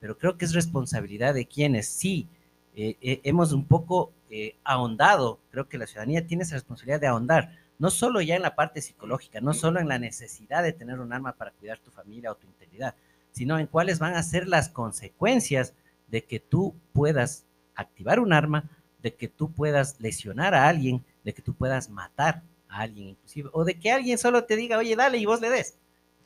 Pero 0.00 0.16
creo 0.18 0.36
que 0.36 0.44
es 0.44 0.52
responsabilidad 0.54 1.34
de 1.34 1.46
quienes 1.46 1.88
sí 1.88 2.28
eh, 2.76 2.96
eh, 3.00 3.20
hemos 3.24 3.52
un 3.52 3.64
poco 3.64 4.12
eh, 4.30 4.56
ahondado. 4.64 5.38
Creo 5.50 5.68
que 5.68 5.78
la 5.78 5.86
ciudadanía 5.86 6.26
tiene 6.26 6.42
esa 6.44 6.54
responsabilidad 6.54 7.00
de 7.00 7.06
ahondar. 7.08 7.56
No 7.78 7.90
solo 7.90 8.20
ya 8.20 8.34
en 8.36 8.42
la 8.42 8.54
parte 8.56 8.80
psicológica, 8.82 9.40
no 9.40 9.54
solo 9.54 9.78
en 9.80 9.88
la 9.88 9.98
necesidad 9.98 10.62
de 10.62 10.72
tener 10.72 10.98
un 11.00 11.12
arma 11.12 11.32
para 11.32 11.52
cuidar 11.52 11.78
tu 11.78 11.90
familia 11.90 12.32
o 12.32 12.34
tu 12.34 12.46
integridad, 12.46 12.94
sino 13.32 13.58
en 13.58 13.66
cuáles 13.68 13.98
van 14.00 14.14
a 14.14 14.22
ser 14.22 14.48
las 14.48 14.68
consecuencias 14.68 15.74
de 16.08 16.24
que 16.24 16.40
tú 16.40 16.74
puedas 16.92 17.44
activar 17.74 18.18
un 18.18 18.32
arma, 18.32 18.64
de 19.02 19.14
que 19.14 19.28
tú 19.28 19.52
puedas 19.52 20.00
lesionar 20.00 20.54
a 20.54 20.68
alguien, 20.68 21.04
de 21.24 21.32
que 21.32 21.42
tú 21.42 21.54
puedas 21.54 21.88
matar 21.88 22.42
a 22.68 22.80
alguien 22.80 23.08
inclusive, 23.10 23.48
o 23.52 23.64
de 23.64 23.74
que 23.78 23.92
alguien 23.92 24.18
solo 24.18 24.44
te 24.44 24.56
diga, 24.56 24.78
oye, 24.78 24.96
dale 24.96 25.18
y 25.18 25.26
vos 25.26 25.40
le 25.40 25.48
des. 25.50 25.76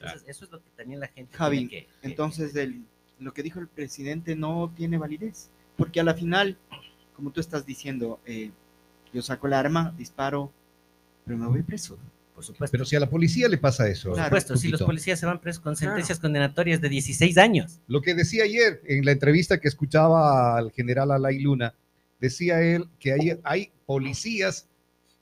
Entonces, 0.00 0.24
eso 0.26 0.44
es 0.46 0.50
lo 0.50 0.62
que 0.62 0.70
también 0.70 1.00
la 1.00 1.08
gente 1.08 1.36
Javi, 1.36 1.68
tiene 1.68 1.70
que... 1.70 1.86
que- 2.00 2.08
Entonces, 2.08 2.56
el- 2.56 2.84
lo 3.18 3.32
que 3.34 3.42
dijo 3.42 3.60
el 3.60 3.68
presidente 3.68 4.34
no 4.34 4.72
tiene 4.74 4.96
validez, 4.98 5.50
porque 5.76 6.00
a 6.00 6.04
la 6.04 6.14
final, 6.14 6.58
como 7.14 7.30
tú 7.30 7.40
estás 7.40 7.66
diciendo, 7.66 8.20
eh, 8.26 8.50
yo 9.12 9.22
saco 9.22 9.46
el 9.46 9.52
arma, 9.52 9.94
disparo, 9.96 10.52
pero 11.24 11.38
me 11.38 11.46
voy 11.46 11.62
preso. 11.62 11.98
por 12.34 12.44
supuesto. 12.44 12.72
Pero 12.72 12.84
si 12.84 12.96
a 12.96 13.00
la 13.00 13.10
policía 13.10 13.48
le 13.48 13.58
pasa 13.58 13.88
eso. 13.88 14.08
por 14.08 14.14
Claro, 14.14 14.28
supuesto, 14.28 14.56
si 14.56 14.68
los 14.68 14.82
policías 14.82 15.20
se 15.20 15.26
van 15.26 15.40
presos 15.40 15.62
con 15.62 15.76
sentencias 15.76 16.18
condenatorias 16.18 16.80
de 16.80 16.88
16 16.88 17.38
años. 17.38 17.80
Lo 17.86 18.00
que 18.00 18.14
decía 18.14 18.44
ayer 18.44 18.80
en 18.86 19.04
la 19.04 19.12
entrevista 19.12 19.60
que 19.60 19.68
escuchaba 19.68 20.56
al 20.56 20.72
general 20.72 21.10
Alay 21.10 21.40
Luna, 21.40 21.74
decía 22.20 22.62
él 22.62 22.88
que 22.98 23.12
hay, 23.12 23.40
hay 23.44 23.72
policías 23.86 24.68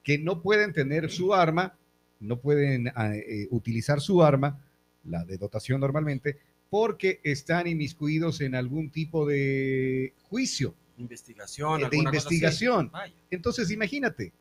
que 0.03 0.19
no 0.19 0.43
pueden 0.43 0.73
tener 0.73 1.11
su 1.11 1.35
arma, 1.35 1.75
no 2.21 2.39
pueden 2.39 2.89
ah, 2.95 3.15
eh, 3.15 3.49
utilizar 3.51 4.01
su 4.01 4.23
arma, 4.23 4.61
la 5.05 5.25
de 5.25 5.39
dotación 5.39 5.81
normalmente, 5.81 6.39
porque 6.71 7.21
están 7.25 7.67
inmiscuidos 7.67 8.41
en 8.41 8.55
algún 8.55 8.91
tipo 8.91 9.27
de 9.27 10.15
juicio. 10.23 10.75
investigación, 10.97 11.81
de 11.81 11.97
cosa 11.97 11.97
así. 11.97 12.17
investigación. 12.35 12.93
Entonces, 13.31 13.71
imagínate, 13.71 14.33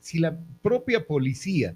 si 0.00 0.18
la 0.18 0.38
propia 0.62 1.06
policía, 1.06 1.74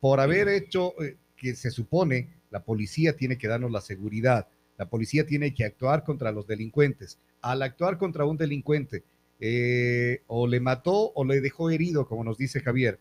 por 0.00 0.20
haber 0.20 0.48
hecho, 0.48 1.00
eh, 1.02 1.16
que 1.36 1.54
se 1.54 1.70
supone, 1.70 2.28
la 2.50 2.62
policía 2.64 3.16
tiene 3.16 3.38
que 3.38 3.48
darnos 3.48 3.70
la 3.70 3.80
seguridad, 3.80 4.48
la 4.76 4.88
policía 4.88 5.24
tiene 5.26 5.54
que 5.54 5.64
actuar 5.64 6.04
contra 6.04 6.30
los 6.32 6.46
delincuentes. 6.46 7.18
Al 7.40 7.62
actuar 7.62 7.96
contra 7.96 8.24
un 8.24 8.36
delincuente, 8.36 9.04
eh, 9.40 10.22
o 10.26 10.46
le 10.48 10.58
mató 10.60 11.12
o 11.14 11.24
le 11.24 11.40
dejó 11.40 11.70
herido, 11.70 12.06
como 12.08 12.24
nos 12.24 12.36
dice 12.38 12.60
Javier. 12.60 12.98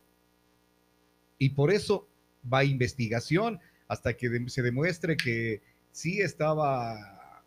Y 1.39 1.49
por 1.49 1.71
eso 1.71 2.07
va 2.51 2.63
investigación 2.63 3.59
hasta 3.87 4.15
que 4.15 4.29
de- 4.29 4.49
se 4.49 4.61
demuestre 4.61 5.17
que 5.17 5.61
sí 5.97 6.21
estaba 6.21 7.41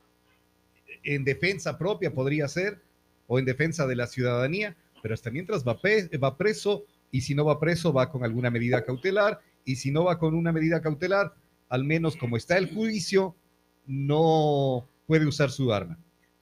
en 1.04 1.22
defensa 1.22 1.78
propia, 1.78 2.12
podría 2.12 2.48
ser, 2.48 2.82
o 3.28 3.38
en 3.38 3.44
defensa 3.44 3.86
de 3.86 3.94
la 3.94 4.08
ciudadanía, 4.08 4.76
pero 5.00 5.14
hasta 5.14 5.30
mientras 5.30 5.64
va, 5.64 6.36
preso 6.36 6.82
y 7.12 7.20
si 7.20 7.36
no 7.36 7.44
va 7.44 7.60
preso 7.60 7.92
va 7.92 8.10
con 8.10 8.24
alguna 8.24 8.50
medida 8.50 8.84
cautelar 8.84 9.40
y 9.64 9.76
si 9.76 9.92
no 9.92 10.02
va 10.02 10.18
con 10.18 10.34
una 10.34 10.50
medida 10.50 10.82
cautelar, 10.82 11.32
al 11.68 11.84
menos 11.84 12.16
como 12.16 12.36
está 12.36 12.58
el 12.58 12.74
juicio, 12.74 13.36
no 13.86 14.84
puede 15.06 15.28
usar 15.28 15.52
su 15.52 15.72
arma. 15.72 15.96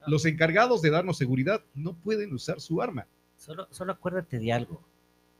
Los 0.07 0.25
encargados 0.25 0.81
de 0.81 0.89
darnos 0.89 1.15
seguridad 1.15 1.63
no 1.75 1.93
pueden 1.93 2.33
usar 2.33 2.59
su 2.59 2.81
arma. 2.81 3.05
Solo, 3.37 3.67
solo 3.69 3.91
acuérdate 3.91 4.39
de 4.39 4.51
algo. 4.51 4.81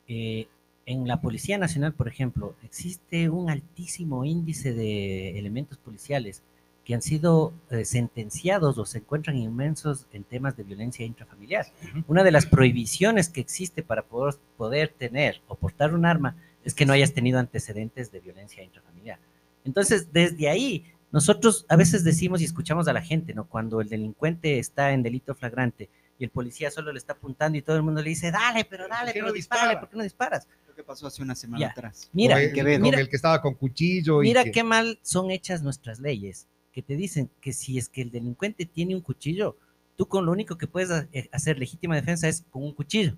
Eh, 0.08 0.47
en 0.86 1.08
la 1.08 1.19
Policía 1.19 1.58
Nacional, 1.58 1.95
por 1.95 2.08
ejemplo, 2.08 2.55
existe 2.62 3.27
un 3.27 3.49
altísimo 3.49 4.23
índice 4.23 4.75
de 4.75 5.39
elementos 5.39 5.79
policiales 5.79 6.43
que 6.89 6.95
han 6.95 7.04
sido 7.04 7.54
eh, 7.69 7.86
sentenciados 7.86 8.80
o 8.80 8.84
se 8.84 8.97
encuentran 8.97 9.38
inmensos 9.38 10.08
en 10.12 10.23
temas 10.23 10.58
de 10.58 10.63
violencia 10.63 11.06
intrafamiliar. 11.06 11.67
Una 12.08 12.23
de 12.23 12.32
las 12.32 12.47
prohibiciones 12.47 13.30
que 13.30 13.41
existe 13.41 13.84
para 13.84 14.02
poder, 14.02 14.34
poder 14.58 14.89
tener 14.97 15.39
o 15.47 15.54
portar 15.54 15.93
un 15.93 16.08
arma 16.08 16.36
es 16.63 16.73
que 16.73 16.88
no 16.88 16.93
hayas 16.93 17.13
tenido 17.13 17.38
antecedentes 17.38 18.12
de 18.12 18.21
violencia 18.21 18.63
intrafamiliar. 18.63 19.19
Entonces, 19.65 20.12
desde 20.12 20.49
ahí, 20.49 20.84
nosotros 21.12 21.67
a 21.69 21.75
veces 21.75 22.04
decimos 22.04 22.41
y 22.41 22.45
escuchamos 22.45 22.88
a 22.88 22.93
la 22.93 23.04
gente, 23.04 23.36
¿no? 23.36 23.45
Cuando 23.47 23.82
el 23.82 23.88
delincuente 23.89 24.58
está 24.58 24.91
en 24.91 25.04
delito 25.04 25.36
flagrante 25.36 25.91
y 26.17 26.23
el 26.23 26.32
policía 26.32 26.71
solo 26.71 26.91
le 26.91 26.97
está 26.97 27.13
apuntando 27.13 27.56
y 27.56 27.62
todo 27.62 27.75
el 27.75 27.84
mundo 27.84 28.02
le 28.02 28.10
dice, 28.10 28.32
dale, 28.32 28.65
pero 28.65 28.88
dale, 28.88 29.12
¿Por 29.12 29.13
qué 29.13 29.19
pero 29.19 29.28
no 29.28 29.34
dispárale, 29.34 29.67
dispara? 29.67 29.80
¿por 29.80 29.89
qué 29.89 29.97
no 29.97 30.04
disparas? 30.04 30.47
Lo 30.67 30.73
que 30.73 30.84
pasó 30.84 31.06
hace 31.06 31.21
una 31.21 31.36
semana 31.36 31.62
Ya. 31.67 31.69
atrás. 31.69 32.10
Mira, 32.13 32.34
con 32.34 32.43
el, 32.67 32.73
con 32.73 32.82
mira- 32.82 32.99
el 32.99 33.10
que 33.10 33.15
estaba 33.15 33.39
con 33.43 33.54
cuchillo. 33.54 34.23
y 34.23 34.30
Mira 34.30 34.43
que- 34.43 34.52
qué 34.52 34.63
mal 34.63 34.97
son 35.04 35.30
hechas 35.30 35.62
nuestras 35.62 35.99
leyes, 35.99 36.47
que 36.79 36.83
te 36.83 36.95
dicen 36.95 37.29
que 37.41 37.51
si 37.51 37.77
es 37.77 37.89
que 37.89 38.01
el 38.01 38.09
delincuente 38.09 38.65
tiene 38.65 38.95
un 38.95 39.01
cuchillo, 39.01 39.57
tú 39.97 40.07
con 40.07 40.25
lo 40.25 40.31
único 40.31 40.57
que 40.57 40.65
puedes 40.65 41.07
eh, 41.11 41.29
hacer 41.33 41.59
legítima 41.59 41.93
defensa 41.93 42.29
es 42.29 42.45
con 42.49 42.63
un 42.63 42.73
cuchillo. 42.73 43.17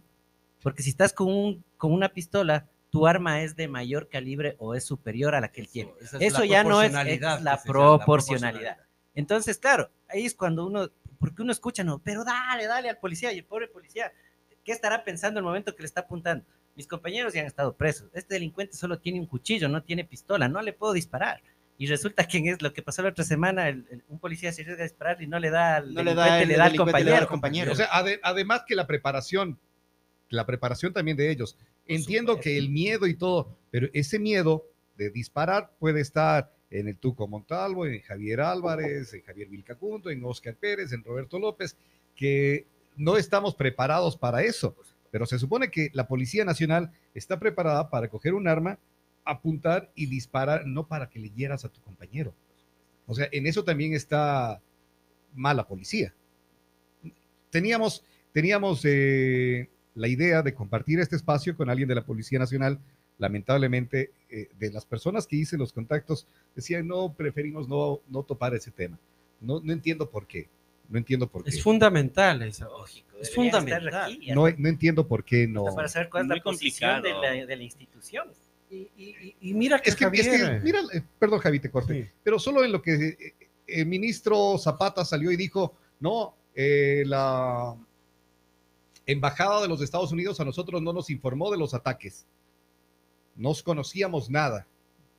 Porque 0.64 0.82
si 0.82 0.90
estás 0.90 1.14
con, 1.14 1.28
un, 1.28 1.64
con 1.78 1.92
una 1.94 2.10
pistola, 2.10 2.68
tu 2.90 3.06
arma 3.06 3.44
es 3.44 3.56
de 3.56 3.68
mayor 3.68 4.10
calibre 4.10 4.56
o 4.58 4.74
es 4.74 4.84
superior 4.84 5.36
a 5.36 5.42
la 5.42 5.52
que 5.52 5.62
él 5.62 5.68
tiene. 5.68 5.94
Es 6.02 6.12
Eso 6.20 6.44
ya 6.44 6.64
no 6.64 6.82
es, 6.82 6.90
proporcionalidad 6.90 7.38
es 7.38 7.44
la 7.44 7.52
llama, 7.52 7.64
proporcionalidad. 7.64 8.78
Entonces, 9.14 9.60
claro, 9.60 9.92
ahí 10.10 10.26
es 10.26 10.34
cuando 10.34 10.66
uno, 10.66 10.90
porque 11.20 11.44
uno 11.44 11.52
escucha, 11.52 11.84
no, 11.84 12.00
pero 12.00 12.24
dale, 12.24 12.66
dale 12.66 12.90
al 12.90 12.98
policía 12.98 13.32
y 13.32 13.38
el 13.38 13.46
pobre 13.46 13.68
policía, 13.68 14.12
¿qué 14.66 14.72
estará 14.72 15.04
pensando 15.04 15.40
en 15.40 15.44
el 15.44 15.50
momento 15.50 15.76
que 15.76 15.84
le 15.84 15.88
está 15.88 16.02
apuntando? 16.02 16.46
Mis 16.76 16.88
compañeros 16.88 17.32
ya 17.36 17.42
han 17.42 17.48
estado 17.48 17.76
presos. 17.76 18.10
Este 18.16 18.34
delincuente 18.34 18.76
solo 18.76 18.98
tiene 18.98 19.20
un 19.20 19.28
cuchillo, 19.28 19.70
no 19.70 19.84
tiene 19.84 20.04
pistola, 20.04 20.48
no 20.48 20.64
le 20.64 20.74
puedo 20.74 20.94
disparar. 20.94 21.44
Y 21.82 21.88
resulta 21.88 22.28
que 22.28 22.38
es 22.38 22.62
lo 22.62 22.74
que 22.74 22.84
pasó 22.84 23.02
la 23.02 23.10
otra 23.10 23.24
semana, 23.24 23.68
el- 23.68 23.88
el- 23.90 24.04
un 24.08 24.20
policía 24.20 24.52
se 24.52 24.62
arriesga 24.62 24.84
a 24.84 24.88
disparar 24.88 25.20
y 25.20 25.26
no 25.26 25.40
le 25.40 25.50
da 25.50 25.78
al 25.78 25.96
No 25.96 26.04
le 26.04 26.14
da 26.14 26.40
el 26.40 26.48
le 26.50 26.56
da 26.56 26.66
al 26.66 26.74
da 26.74 27.26
compañero. 27.26 27.72
O 27.72 27.76
sea, 27.76 27.88
ade- 27.88 28.20
además 28.22 28.62
que 28.68 28.76
la 28.76 28.86
preparación, 28.86 29.58
la 30.30 30.46
preparación 30.46 30.94
también 30.94 31.18
de 31.18 31.32
ellos. 31.32 31.58
Entiendo 31.88 32.40
que 32.40 32.56
el 32.60 32.70
miedo 32.70 33.08
y 33.08 33.16
todo, 33.16 33.58
pero 33.72 33.88
ese 33.94 34.20
miedo 34.20 34.64
de 34.96 35.10
disparar 35.10 35.72
puede 35.80 36.02
estar 36.02 36.54
en 36.70 36.88
el 36.88 36.98
Tuco 36.98 37.28
Montalvo, 37.28 37.88
en 37.88 38.00
Javier 38.04 38.42
Álvarez, 38.42 39.12
en 39.16 39.24
Javier 39.24 39.48
Vilcacunto, 39.48 40.12
en 40.12 40.24
Oscar 40.24 40.56
Pérez, 40.56 40.94
en 40.94 41.04
Roberto 41.04 41.40
López, 41.40 41.76
que 42.16 42.68
no 42.96 43.18
estamos 43.18 43.56
preparados 43.56 44.16
para 44.16 44.44
eso. 44.44 44.76
Pero 45.10 45.26
se 45.26 45.40
supone 45.40 45.72
que 45.72 45.90
la 45.94 46.08
Policía 46.08 46.46
Nacional 46.46 46.92
está 47.16 47.40
preparada 47.40 47.90
para 47.90 48.08
coger 48.08 48.36
un 48.36 48.48
arma, 48.48 48.78
apuntar 49.24 49.92
y 49.96 50.06
disparar, 50.08 50.66
no 50.66 50.88
para 50.88 51.10
que 51.10 51.20
le 51.20 51.30
hieras 51.30 51.66
a 51.66 51.70
tu 51.70 51.82
compañero. 51.82 52.34
O 53.08 53.14
sea, 53.16 53.28
en 53.32 53.46
eso 53.48 53.64
también 53.64 53.94
está 53.94 54.62
mala 55.34 55.68
policía. 55.68 56.14
Teníamos, 57.50 58.04
teníamos 58.32 58.82
eh, 58.86 59.70
la 59.96 60.08
idea 60.08 60.42
de 60.42 60.54
compartir 60.54 61.00
este 61.00 61.16
espacio 61.16 61.56
con 61.56 61.70
alguien 61.70 61.90
de 61.90 61.96
la 61.96 62.06
Policía 62.06 62.40
Nacional. 62.40 62.80
Lamentablemente, 63.18 64.12
eh, 64.30 64.50
de 64.58 64.72
las 64.72 64.86
personas 64.86 65.28
que 65.28 65.36
hice 65.36 65.58
los 65.58 65.74
contactos, 65.74 66.26
decían, 66.56 66.88
no, 66.88 67.14
preferimos 67.14 67.68
no, 67.68 68.00
no 68.10 68.24
topar 68.24 68.56
ese 68.56 68.72
tema. 68.72 68.98
No, 69.40 69.60
no 69.60 69.74
entiendo 69.74 70.10
por 70.10 70.26
qué. 70.26 70.48
No 70.90 70.98
entiendo 70.98 71.28
por 71.28 71.44
qué. 71.44 71.50
Es 71.52 71.62
fundamental 71.62 72.42
eso. 72.42 72.66
Lógico, 72.66 73.18
Es 73.22 73.34
fundamental. 73.34 73.94
aquí, 73.96 74.32
No, 74.34 74.50
no 74.58 74.70
entiendo 74.70 75.08
por 75.08 75.24
qué 75.24 75.48
no. 75.48 75.66
para 75.76 75.88
saber 75.88 76.10
cuál 76.10 76.24
es 76.24 76.28
Muy 76.30 76.38
la 76.38 76.44
posición 76.44 77.02
de 77.04 77.12
complicado. 77.12 77.36
la, 77.42 77.46
de 77.46 77.56
la 77.56 77.64
institución. 77.64 78.28
Y, 78.72 78.90
y- 78.98 79.36
y 79.42 79.54
mira 79.54 79.80
que, 79.82 79.90
Es 79.90 79.96
que, 79.98 80.06
es 80.06 80.12
que, 80.12 80.24
Javier- 80.24 80.62
mira, 80.64 80.80
eh, 80.94 81.04
perdón, 81.20 81.40
Javi, 81.40 81.60
te 81.60 81.70
corté. 81.70 82.04
Sí. 82.06 82.10
pero 82.24 82.40
solo 82.40 82.64
en 82.64 82.72
lo 82.72 82.82
que 82.82 82.94
eh, 83.10 83.36
el 83.68 83.86
ministro 83.86 84.58
Zapata 84.58 85.04
salió 85.04 85.30
y 85.32 85.36
dijo, 85.36 85.76
no, 86.00 86.34
eh, 86.56 87.04
la, 87.06 87.76
embajada 89.06 89.62
de 89.62 89.68
los 89.68 89.82
Estados 89.82 90.12
Unidos 90.12 90.40
a 90.40 90.46
nosotros 90.46 90.82
no 90.82 90.94
nos 90.94 91.10
informó 91.10 91.52
de 91.52 91.58
los 91.58 91.74
ataques. 91.74 92.26
No 93.36 93.52
conocíamos 93.64 94.30
nada 94.30 94.66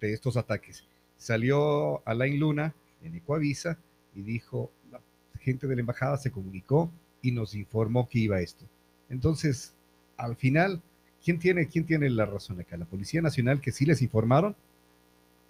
de 0.00 0.12
estos 0.12 0.36
ataques. 0.36 0.84
Salió 1.16 2.06
Alain 2.06 2.38
Luna 2.38 2.74
en 3.02 3.14
Ecoavisa 3.16 3.78
y 4.14 4.22
dijo, 4.22 4.70
la 4.90 5.00
gente 5.40 5.66
de 5.66 5.74
la 5.74 5.80
embajada 5.80 6.16
se 6.16 6.30
comunicó 6.30 6.90
y 7.20 7.32
nos 7.32 7.54
informó 7.54 8.08
que 8.08 8.18
iba 8.20 8.40
esto. 8.40 8.64
Entonces, 9.10 9.74
al 10.16 10.36
final, 10.36 10.80
¿quién 11.24 11.38
tiene, 11.38 11.68
quién 11.68 11.84
tiene 11.84 12.10
la 12.10 12.26
razón 12.26 12.60
acá? 12.60 12.76
¿La 12.76 12.84
Policía 12.84 13.22
Nacional 13.22 13.60
que 13.60 13.72
sí 13.72 13.86
les 13.86 14.02
informaron? 14.02 14.56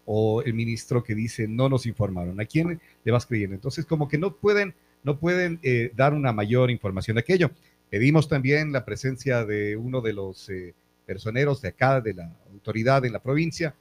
¿O 0.05 0.43
el 0.43 0.55
ministro 0.55 1.03
que 1.03 1.15
dice 1.15 1.47
no 1.47 1.69
nos 1.69 1.87
informaron? 1.87 2.41
¿A 2.41 2.45
quién 2.45 2.81
le 3.05 3.13
vas 3.13 3.27
creyendo? 3.27 3.55
Entonces, 3.55 3.87
como 3.87 4.09
que 4.09 4.19
no 4.19 4.35
pueden, 4.37 4.75
no 5.03 5.19
pueden 5.19 5.59
eh, 5.63 5.93
dar 5.95 6.15
una 6.15 6.33
mayor 6.33 6.71
información 6.71 7.15
de 7.17 7.21
aquello. 7.21 7.51
Pedimos 7.91 8.29
también 8.29 8.73
la 8.73 8.85
presencia 8.85 9.45
de 9.45 9.77
uno 9.77 10.01
de 10.01 10.13
los 10.13 10.49
eh, 10.49 10.75
personeros 11.07 11.61
de 11.63 11.69
acá, 11.69 12.01
de 12.01 12.15
la 12.15 12.33
autoridad 12.53 13.05
en 13.05 13.13
la 13.13 13.23
provincia. 13.23 13.75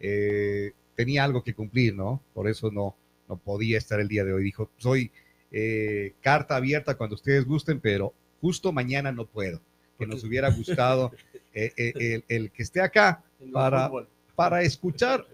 Eh, 0.00 0.72
tenía 0.94 1.24
algo 1.24 1.44
que 1.44 1.54
cumplir, 1.54 1.94
¿no? 1.94 2.22
Por 2.34 2.48
eso 2.48 2.70
no, 2.70 2.96
no 3.28 3.36
podía 3.36 3.78
estar 3.78 4.00
el 4.00 4.08
día 4.08 4.24
de 4.24 4.32
hoy. 4.32 4.42
Dijo, 4.42 4.70
soy 4.78 5.10
eh, 5.50 6.14
carta 6.20 6.56
abierta 6.56 6.96
cuando 6.96 7.14
ustedes 7.14 7.44
gusten, 7.44 7.80
pero 7.80 8.12
justo 8.40 8.72
mañana 8.72 9.12
no 9.12 9.26
puedo. 9.26 9.60
Que 9.98 10.06
nos 10.06 10.22
hubiera 10.24 10.50
gustado 10.50 11.12
eh, 11.52 11.72
eh, 11.76 11.92
el, 11.96 12.24
el 12.28 12.50
que 12.50 12.62
esté 12.62 12.80
acá 12.80 13.22
Tengo 13.38 13.52
para, 13.52 13.86
fútbol. 13.88 14.08
para 14.36 14.62
escuchar, 14.62 15.26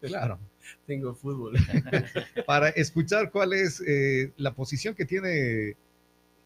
claro, 0.00 0.38
Tengo 0.86 1.14
fútbol. 1.14 1.54
para 2.46 2.68
escuchar 2.70 3.30
cuál 3.30 3.52
es 3.52 3.82
eh, 3.86 4.32
la 4.36 4.54
posición 4.54 4.94
que 4.94 5.04
tiene 5.04 5.76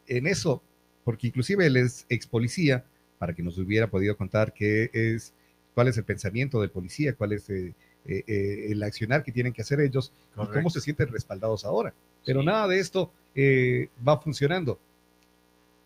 en 0.07 0.27
eso, 0.27 0.61
porque 1.03 1.27
inclusive 1.27 1.65
él 1.65 1.77
es 1.77 2.05
ex 2.09 2.27
policía, 2.27 2.83
para 3.19 3.33
que 3.33 3.41
nos 3.43 3.57
hubiera 3.57 3.87
podido 3.87 4.17
contar 4.17 4.51
qué 4.53 4.89
es, 4.91 5.33
cuál 5.73 5.87
es 5.87 5.97
el 5.97 6.03
pensamiento 6.03 6.59
del 6.59 6.71
policía, 6.71 7.13
cuál 7.13 7.31
es 7.31 7.49
eh, 7.49 7.73
eh, 8.05 8.67
el 8.69 8.83
accionar 8.83 9.23
que 9.23 9.31
tienen 9.31 9.53
que 9.53 9.61
hacer 9.61 9.79
ellos 9.79 10.11
y 10.35 10.45
cómo 10.47 10.69
se 10.69 10.81
sienten 10.81 11.07
respaldados 11.07 11.63
ahora. 11.63 11.93
Pero 12.25 12.41
Sí. 12.41 12.45
nada 12.45 12.67
de 12.67 12.79
esto 12.79 13.11
eh, 13.33 13.87
va 14.05 14.19
funcionando. 14.19 14.77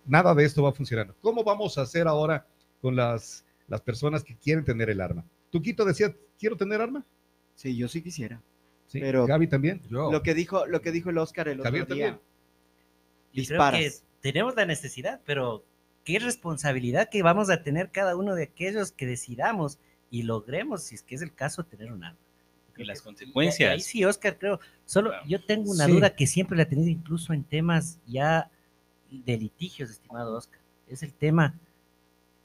Nada 0.08 0.34
de 0.34 0.46
esto 0.46 0.64
va 0.64 0.72
funcionando. 0.72 1.16
¿Cómo 1.22 1.44
vamos 1.44 1.78
a 1.78 1.82
hacer 1.82 2.08
ahora 2.08 2.48
con 2.82 2.96
las, 2.96 3.46
las 3.68 3.82
personas 3.82 4.24
que 4.24 4.36
quieren 4.36 4.64
tener 4.64 4.90
el 4.90 5.02
arma? 5.02 5.26
Tuquito 5.52 5.86
decía, 5.86 6.16
quiero 6.40 6.56
tener 6.58 6.82
arma. 6.82 7.06
Sí, 7.56 7.76
yo 7.76 7.88
sí 7.88 8.02
quisiera. 8.02 8.42
Sí. 8.88 9.00
Pero- 9.00 9.26
Gaby 9.26 9.48
también. 9.48 9.82
Yo. 9.90 10.12
Lo 10.12 10.24
que 10.24 10.34
dijo, 10.34 10.66
lo 10.66 10.82
que 10.82 10.92
dijo 10.92 11.10
el 11.10 11.18
Oscar 11.18 11.48
el 11.50 11.60
otro 11.60 11.66
Javier 11.72 11.86
día. 11.88 11.90
también. 11.90 12.14
Creo 13.34 13.42
Disparas. 13.44 13.80
que 13.80 13.92
tenemos 14.22 14.56
la 14.56 14.66
necesidad, 14.66 15.22
pero 15.26 15.64
qué 16.04 16.20
responsabilidad 16.20 17.10
que 17.10 17.22
vamos 17.22 17.50
a 17.50 17.62
tener 17.64 17.92
cada 17.92 18.16
uno 18.16 18.34
de 18.36 18.44
aquellos 18.44 18.92
que 18.92 19.06
decidamos 19.06 19.78
y 20.10 20.24
logremos, 20.24 20.84
si 20.84 20.96
es 20.96 21.04
que 21.04 21.16
es 21.16 21.22
el 21.22 21.34
caso, 21.34 21.66
tener 21.66 21.92
un 21.92 22.04
arma. 22.04 22.20
Y 22.78 22.86
las 22.86 23.02
consecuencias. 23.02 23.72
ahí 23.72 23.82
sí, 23.82 24.06
Oscar, 24.06 24.38
creo. 24.38 24.60
Solo 24.86 25.12
yo 25.28 25.44
tengo 25.44 25.72
una 25.72 25.86
Sí. 25.86 25.92
duda 25.92 26.16
que 26.16 26.28
siempre 26.28 26.56
la 26.56 26.64
he 26.64 26.68
tenido 26.68 26.90
incluso 26.90 27.34
en 27.34 27.44
temas 27.44 28.00
ya 28.06 28.50
de 29.12 29.38
litigios, 29.38 29.90
estimado 29.90 30.36
Oscar. 30.36 30.60
Es 30.88 31.04
el 31.04 31.14
tema, 31.14 31.56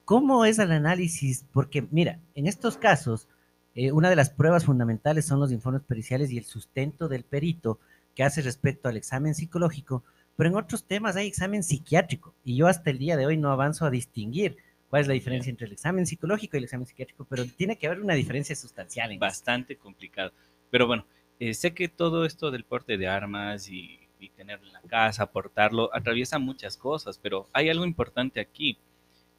¿cómo 0.05 0.45
es 0.45 0.59
el 0.59 0.73
análisis? 0.73 1.45
Porque, 1.53 1.87
mira, 1.91 2.19
en 2.35 2.47
estos 2.47 2.77
casos, 2.77 3.29
eh, 3.75 3.93
una 3.93 4.11
de 4.11 4.17
las 4.17 4.31
pruebas 4.31 4.65
fundamentales 4.65 5.25
son 5.25 5.41
los 5.41 5.53
informes 5.53 5.83
periciales 5.83 6.31
y 6.31 6.39
el 6.39 6.45
sustento 6.45 7.09
del 7.09 7.25
perito 7.25 7.79
que 8.15 8.25
hace 8.25 8.43
respecto 8.43 8.89
al 8.89 8.97
examen 8.97 9.35
psicológico, 9.35 10.05
pero 10.37 10.51
en 10.51 10.57
otros 10.57 10.85
temas 10.85 11.17
hay 11.17 11.27
examen 11.27 11.63
psiquiátrico 11.63 12.35
y 12.45 12.57
yo 12.57 12.67
hasta 12.67 12.91
el 12.91 12.99
día 12.99 13.17
de 13.17 13.27
hoy 13.27 13.37
no 13.37 13.51
avanzo 13.51 13.87
a 13.87 13.91
distinguir 13.91 14.57
cuál 14.91 15.03
es 15.03 15.09
la 15.09 15.15
diferencia 15.15 15.49
entre 15.49 15.67
el 15.67 15.73
examen 15.73 16.07
psicológico 16.07 16.57
y 16.57 16.59
el 16.59 16.65
examen 16.65 16.87
psiquiátrico, 16.87 17.25
pero 17.25 17.47
tiene 17.47 17.79
que 17.79 17.87
haber 17.87 18.01
una 18.01 18.15
diferencia 18.15 18.55
sustancial 18.55 19.17
bastante 19.19 19.77
complicado. 19.77 20.33
Pero 20.71 20.87
bueno, 20.87 21.07
eh, 21.41 21.55
sé 21.55 21.73
que 21.73 21.89
todo 21.89 22.27
esto 22.27 22.51
del 22.51 22.65
porte 22.65 22.99
de 22.99 23.09
armas 23.09 23.71
y, 23.71 24.02
y 24.23 24.31
tenerlo 24.31 24.67
en 24.67 24.73
la 24.73 24.83
casa, 24.83 25.27
portarlo, 25.27 25.91
atraviesa 25.95 26.39
muchas 26.39 26.77
cosas, 26.77 27.19
pero 27.19 27.49
hay 27.53 27.69
algo 27.69 27.85
importante 27.85 28.41
aquí, 28.41 28.79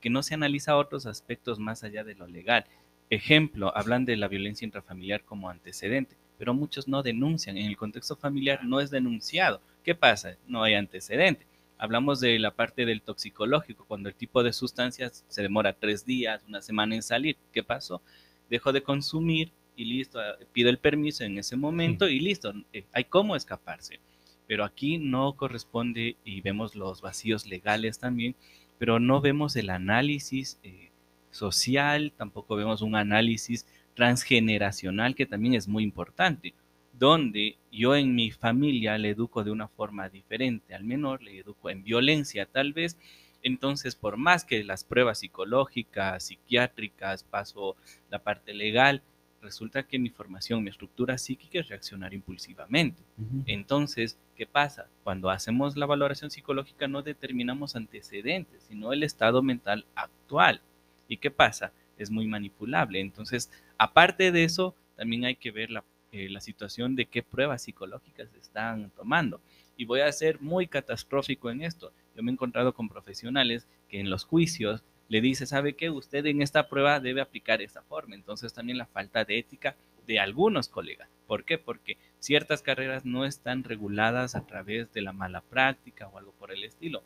que 0.01 0.09
no 0.09 0.21
se 0.21 0.33
analiza 0.33 0.77
otros 0.77 1.05
aspectos 1.05 1.59
más 1.59 1.83
allá 1.83 2.03
de 2.03 2.15
lo 2.15 2.27
legal. 2.27 2.65
Ejemplo, 3.09 3.75
hablan 3.75 4.05
de 4.05 4.17
la 4.17 4.27
violencia 4.27 4.65
intrafamiliar 4.65 5.23
como 5.23 5.49
antecedente, 5.49 6.17
pero 6.37 6.53
muchos 6.53 6.87
no 6.87 7.03
denuncian. 7.03 7.57
En 7.57 7.67
el 7.67 7.77
contexto 7.77 8.15
familiar 8.15 8.65
no 8.65 8.81
es 8.81 8.91
denunciado. 8.91 9.61
¿Qué 9.83 9.95
pasa? 9.95 10.35
No 10.47 10.63
hay 10.63 10.73
antecedente. 10.73 11.45
Hablamos 11.77 12.19
de 12.19 12.37
la 12.39 12.51
parte 12.51 12.85
del 12.85 13.01
toxicológico, 13.01 13.85
cuando 13.85 14.09
el 14.09 14.15
tipo 14.15 14.43
de 14.43 14.53
sustancias 14.53 15.25
se 15.27 15.41
demora 15.41 15.73
tres 15.73 16.05
días, 16.05 16.43
una 16.47 16.61
semana 16.61 16.95
en 16.95 17.03
salir. 17.03 17.37
¿Qué 17.51 17.63
pasó? 17.63 18.01
Dejó 18.49 18.73
de 18.73 18.83
consumir 18.83 19.51
y 19.75 19.85
listo, 19.85 20.19
pido 20.51 20.69
el 20.69 20.77
permiso 20.77 21.23
en 21.23 21.37
ese 21.37 21.55
momento 21.55 22.07
y 22.07 22.19
listo, 22.19 22.53
eh, 22.71 22.85
hay 22.91 23.05
cómo 23.05 23.35
escaparse. 23.35 23.99
Pero 24.47 24.63
aquí 24.65 24.97
no 24.97 25.33
corresponde 25.33 26.17
y 26.23 26.41
vemos 26.41 26.75
los 26.75 27.01
vacíos 27.01 27.45
legales 27.45 27.99
también, 27.99 28.35
pero 28.77 28.99
no 28.99 29.21
vemos 29.21 29.55
el 29.55 29.69
análisis 29.69 30.59
eh, 30.63 30.91
social, 31.31 32.11
tampoco 32.15 32.55
vemos 32.55 32.81
un 32.81 32.95
análisis 32.95 33.65
transgeneracional 33.95 35.15
que 35.15 35.25
también 35.25 35.53
es 35.53 35.67
muy 35.67 35.83
importante, 35.83 36.53
donde 36.93 37.57
yo 37.71 37.95
en 37.95 38.15
mi 38.15 38.31
familia 38.31 38.97
le 38.97 39.09
educo 39.09 39.43
de 39.43 39.51
una 39.51 39.67
forma 39.67 40.09
diferente 40.09 40.75
al 40.75 40.83
menor, 40.83 41.21
le 41.23 41.39
educo 41.39 41.69
en 41.69 41.83
violencia 41.83 42.45
tal 42.45 42.73
vez, 42.73 42.97
entonces 43.41 43.95
por 43.95 44.17
más 44.17 44.45
que 44.45 44.63
las 44.63 44.83
pruebas 44.83 45.19
psicológicas, 45.19 46.23
psiquiátricas, 46.23 47.23
paso 47.23 47.75
la 48.09 48.19
parte 48.19 48.53
legal, 48.53 49.01
resulta 49.43 49.83
que 49.83 49.99
mi 49.99 50.09
formación, 50.09 50.63
mi 50.63 50.69
estructura 50.69 51.17
psíquica 51.17 51.59
es 51.59 51.67
reaccionar 51.67 52.13
impulsivamente. 52.13 53.03
Entonces, 53.45 54.17
¿qué 54.35 54.47
pasa? 54.47 54.87
Cuando 55.03 55.29
hacemos 55.29 55.77
la 55.77 55.85
valoración 55.85 56.31
psicológica 56.31 56.87
no 56.87 57.03
determinamos 57.03 57.75
antecedentes, 57.75 58.63
sino 58.63 58.93
el 58.93 59.03
estado 59.03 59.43
mental 59.43 59.85
actual. 59.93 60.61
¿Y 61.07 61.17
qué 61.17 61.29
pasa? 61.29 61.71
Es 61.97 62.09
muy 62.09 62.27
manipulable. 62.27 62.99
Entonces, 62.99 63.51
aparte 63.77 64.31
de 64.31 64.45
eso, 64.45 64.75
también 64.95 65.25
hay 65.25 65.35
que 65.35 65.51
ver 65.51 65.69
la, 65.69 65.83
eh, 66.11 66.29
la 66.29 66.39
situación 66.39 66.95
de 66.95 67.05
qué 67.05 67.21
pruebas 67.21 67.63
psicológicas 67.63 68.29
se 68.31 68.39
están 68.39 68.89
tomando. 68.91 69.41
Y 69.77 69.85
voy 69.85 69.99
a 69.99 70.11
ser 70.11 70.41
muy 70.41 70.67
catastrófico 70.67 71.51
en 71.51 71.61
esto. 71.61 71.91
Yo 72.15 72.23
me 72.23 72.31
he 72.31 72.33
encontrado 72.33 72.73
con 72.73 72.89
profesionales 72.89 73.67
que 73.89 73.99
en 73.99 74.09
los 74.09 74.23
juicios 74.23 74.83
le 75.13 75.21
dice, 75.21 75.45
¿sabe 75.45 75.73
qué? 75.73 75.91
Usted 75.91 76.25
en 76.25 76.41
esta 76.41 76.67
prueba 76.67 76.99
debe 76.99 77.21
aplicar 77.21 77.61
esta 77.61 77.83
forma. 77.83 78.15
Entonces 78.15 78.51
también 78.51 78.79
la 78.79 78.87
falta 78.87 79.23
de 79.23 79.37
ética 79.37 79.75
de 80.07 80.19
algunos 80.19 80.69
colegas. 80.69 81.07
¿Por 81.27 81.45
qué? 81.45 81.59
Porque 81.59 81.97
ciertas 82.17 82.63
carreras 82.63 83.05
no 83.05 83.23
están 83.23 83.63
reguladas 83.63 84.33
a 84.33 84.47
través 84.47 84.91
de 84.91 85.03
la 85.03 85.13
mala 85.13 85.41
práctica 85.41 86.07
o 86.07 86.17
algo 86.17 86.31
por 86.31 86.51
el 86.51 86.63
estilo. 86.63 87.03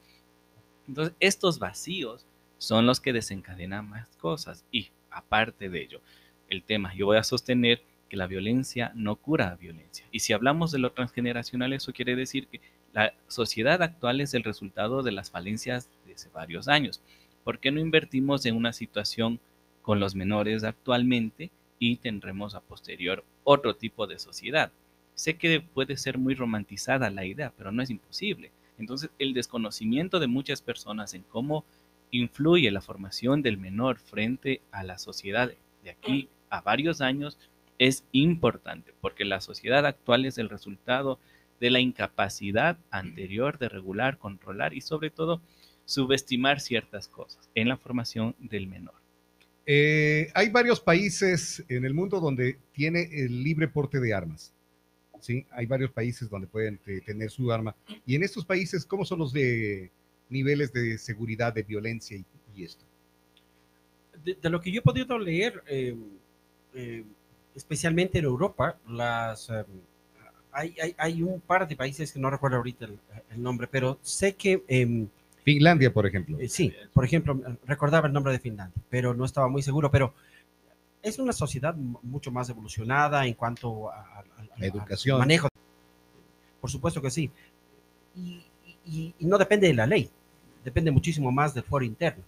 Entonces, 0.88 1.16
estos 1.20 1.60
vacíos 1.60 2.26
son 2.58 2.86
los 2.86 3.02
que 3.02 3.12
desencadenan 3.12 3.90
más 3.90 4.08
cosas. 4.16 4.64
Y 4.72 4.92
aparte 5.12 5.68
de 5.68 5.82
ello, 5.82 6.02
el 6.48 6.64
tema, 6.64 6.96
yo 6.96 7.08
voy 7.08 7.18
a 7.18 7.24
sostener 7.24 7.82
que 8.08 8.16
la 8.16 8.28
violencia 8.28 8.94
no 8.96 9.18
cura 9.18 9.58
violencia. 9.60 10.06
Y 10.14 10.22
si 10.22 10.32
hablamos 10.32 10.72
de 10.72 10.80
lo 10.80 10.94
transgeneracional, 10.94 11.74
eso 11.74 11.92
quiere 11.92 12.16
decir 12.16 12.48
que 12.48 12.62
la 12.94 13.14
sociedad 13.28 13.84
actual 13.84 14.22
es 14.22 14.34
el 14.34 14.46
resultado 14.46 15.04
de 15.04 15.12
las 15.12 15.30
falencias 15.30 15.90
de 16.06 16.14
hace 16.14 16.30
varios 16.30 16.70
años. 16.70 17.02
¿Por 17.48 17.60
qué 17.60 17.72
no 17.72 17.80
invertimos 17.80 18.46
en 18.46 18.58
una 18.58 18.74
situación 18.74 19.40
con 19.82 20.02
los 20.02 20.16
menores 20.16 20.66
actualmente 20.66 21.50
y 21.80 21.96
tendremos 21.96 22.56
a 22.56 22.60
posterior 22.60 23.24
otro 23.46 23.74
tipo 23.74 24.06
de 24.06 24.20
sociedad? 24.20 24.70
Sé 25.16 25.38
que 25.38 25.62
puede 25.62 25.96
ser 25.96 26.18
muy 26.18 26.36
romantizada 26.36 27.10
la 27.10 27.24
idea, 27.24 27.54
pero 27.58 27.72
no 27.72 27.82
es 27.82 27.90
imposible. 27.90 28.52
Entonces, 28.78 29.12
el 29.18 29.34
desconocimiento 29.34 30.20
de 30.20 30.28
muchas 30.28 30.62
personas 30.62 31.14
en 31.14 31.24
cómo 31.24 31.64
influye 32.12 32.70
la 32.70 32.82
formación 32.82 33.42
del 33.42 33.58
menor 33.58 33.98
frente 33.98 34.60
a 34.74 34.84
la 34.84 34.98
sociedad 34.98 35.50
de 35.86 35.90
aquí 35.90 36.28
a 36.50 36.60
varios 36.60 37.00
años 37.00 37.38
es 37.80 38.04
importante, 38.12 38.94
porque 39.00 39.24
la 39.24 39.40
sociedad 39.40 39.86
actual 39.86 40.26
es 40.26 40.38
el 40.38 40.50
resultado 40.50 41.18
de 41.62 41.70
la 41.70 41.80
incapacidad 41.80 42.78
anterior 42.92 43.58
de 43.58 43.70
regular, 43.70 44.18
controlar 44.18 44.74
y 44.74 44.82
sobre 44.82 45.12
todo 45.12 45.40
subestimar 45.88 46.60
ciertas 46.60 47.08
cosas 47.08 47.50
en 47.56 47.70
la 47.70 47.78
formación 47.78 48.36
del 48.38 48.68
menor. 48.68 48.94
Eh, 49.66 50.30
hay 50.36 50.50
varios 50.50 50.80
países 50.80 51.64
en 51.68 51.84
el 51.84 51.96
mundo 51.96 52.20
donde 52.20 52.60
tiene 52.72 53.10
el 53.12 53.44
libre 53.44 53.68
porte 53.68 54.00
de 54.00 54.14
armas. 54.14 54.54
Sí, 55.20 55.48
hay 55.50 55.66
varios 55.66 55.90
países 55.90 56.30
donde 56.30 56.46
pueden 56.46 56.80
eh, 56.86 57.02
tener 57.04 57.32
su 57.32 57.52
arma. 57.52 57.76
Y 58.06 58.14
en 58.14 58.22
estos 58.22 58.46
países, 58.46 58.86
¿cómo 58.86 59.04
son 59.04 59.18
los 59.18 59.34
de 59.34 59.90
niveles 60.30 60.72
de 60.72 61.00
seguridad, 61.00 61.52
de 61.54 61.64
violencia 61.64 62.16
y, 62.16 62.26
y 62.56 62.64
esto? 62.64 62.86
de, 64.24 64.36
de 64.36 64.50
lo 64.50 64.62
que 64.62 64.72
yo 64.72 64.80
he 64.80 64.84
podido 64.84 65.18
leer, 65.18 65.64
eh, 65.68 65.96
eh, 66.74 67.04
especialmente 67.56 68.20
en 68.20 68.26
Europa, 68.26 68.78
las, 68.88 69.50
eh, 69.50 69.64
hay, 70.52 70.76
hay, 70.82 70.96
hay 70.98 71.24
un 71.24 71.40
par 71.40 71.68
de 71.68 71.76
países 71.76 72.12
que 72.12 72.20
no 72.20 72.30
recuerdo 72.30 72.58
ahorita 72.58 72.86
el, 72.86 73.00
el 73.32 73.42
nombre, 73.42 73.68
pero 73.68 74.00
sé 74.02 74.36
que 74.36 74.64
eh, 74.68 75.08
Finlandia, 75.54 75.94
por 75.94 76.06
ejemplo. 76.06 76.38
Eh, 76.42 76.50
sí, 76.50 76.74
por 76.94 77.06
ejemplo, 77.06 77.40
recordaba 77.66 78.08
el 78.08 78.14
nombre 78.14 78.34
de 78.34 78.40
Finlandia, 78.40 78.84
pero 78.90 79.14
no 79.14 79.24
estaba 79.24 79.48
muy 79.48 79.62
seguro, 79.62 79.90
pero 79.90 80.14
es 81.02 81.20
una 81.20 81.32
sociedad 81.32 81.74
mu- 81.74 82.00
mucho 82.04 82.32
más 82.34 82.50
evolucionada 82.50 83.26
en 83.26 83.34
cuanto 83.34 83.90
a, 83.90 84.02
a- 84.20 84.26
Educación. 84.60 85.16
al 85.16 85.20
manejo. 85.20 85.48
Por 86.60 86.70
supuesto 86.70 87.02
que 87.02 87.10
sí. 87.12 87.32
Y, 88.14 88.44
y- 88.86 89.14
y 89.20 89.26
no 89.26 89.38
depende 89.38 89.68
de 89.68 89.74
la 89.74 89.88
ley, 89.88 90.10
depende 90.66 90.92
muchísimo 90.92 91.32
más 91.32 91.54
del 91.54 91.64
foro 91.64 91.86
interno, 91.86 92.24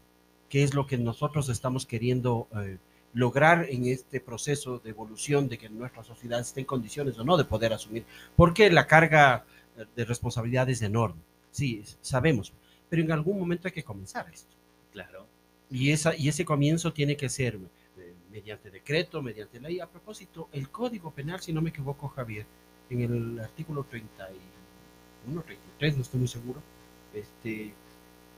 que 0.47 0.63
es 0.63 0.73
lo 0.73 0.87
que 0.87 0.97
nosotros 0.97 1.49
estamos 1.49 1.85
queriendo 1.85 2.47
eh, 2.55 2.77
lograr 3.13 3.65
en 3.69 3.85
este 3.87 4.21
proceso 4.21 4.79
de 4.79 4.91
evolución 4.91 5.49
de 5.49 5.57
que 5.57 5.67
nuestra 5.67 6.05
sociedad 6.05 6.39
esté 6.39 6.61
en 6.61 6.65
condiciones 6.67 7.19
o 7.19 7.25
no 7.25 7.35
de 7.35 7.43
poder 7.43 7.73
asumir, 7.73 8.05
porque 8.37 8.69
la 8.71 8.87
carga 8.87 9.43
eh, 9.77 9.83
de 9.93 10.05
responsabilidad 10.05 10.69
es 10.69 10.81
enorme, 10.83 11.19
sí, 11.51 11.83
sabemos, 12.01 12.53
pero 12.89 13.01
en 13.01 13.11
algún 13.11 13.39
momento 13.39 13.67
hay 13.67 13.73
que 13.73 13.83
comenzar 13.83 14.27
esto. 14.33 14.55
Claro. 14.91 15.25
Y, 15.69 15.91
esa, 15.91 16.15
y 16.15 16.27
ese 16.27 16.45
comienzo 16.45 16.91
tiene 16.93 17.15
que 17.15 17.29
ser 17.29 17.55
eh, 17.97 18.13
mediante 18.31 18.71
decreto, 18.71 19.21
mediante 19.21 19.59
ley. 19.59 19.79
A 19.79 19.87
propósito, 19.87 20.49
el 20.51 20.69
Código 20.69 21.11
Penal, 21.11 21.39
si 21.41 21.53
no 21.53 21.61
me 21.61 21.69
equivoco, 21.69 22.07
Javier, 22.07 22.45
en 22.89 23.01
el 23.01 23.39
artículo 23.39 23.83
31, 23.83 24.39
33, 25.43 25.95
no 25.95 26.01
estoy 26.01 26.19
muy 26.19 26.27
seguro, 26.27 26.61
este, 27.13 27.73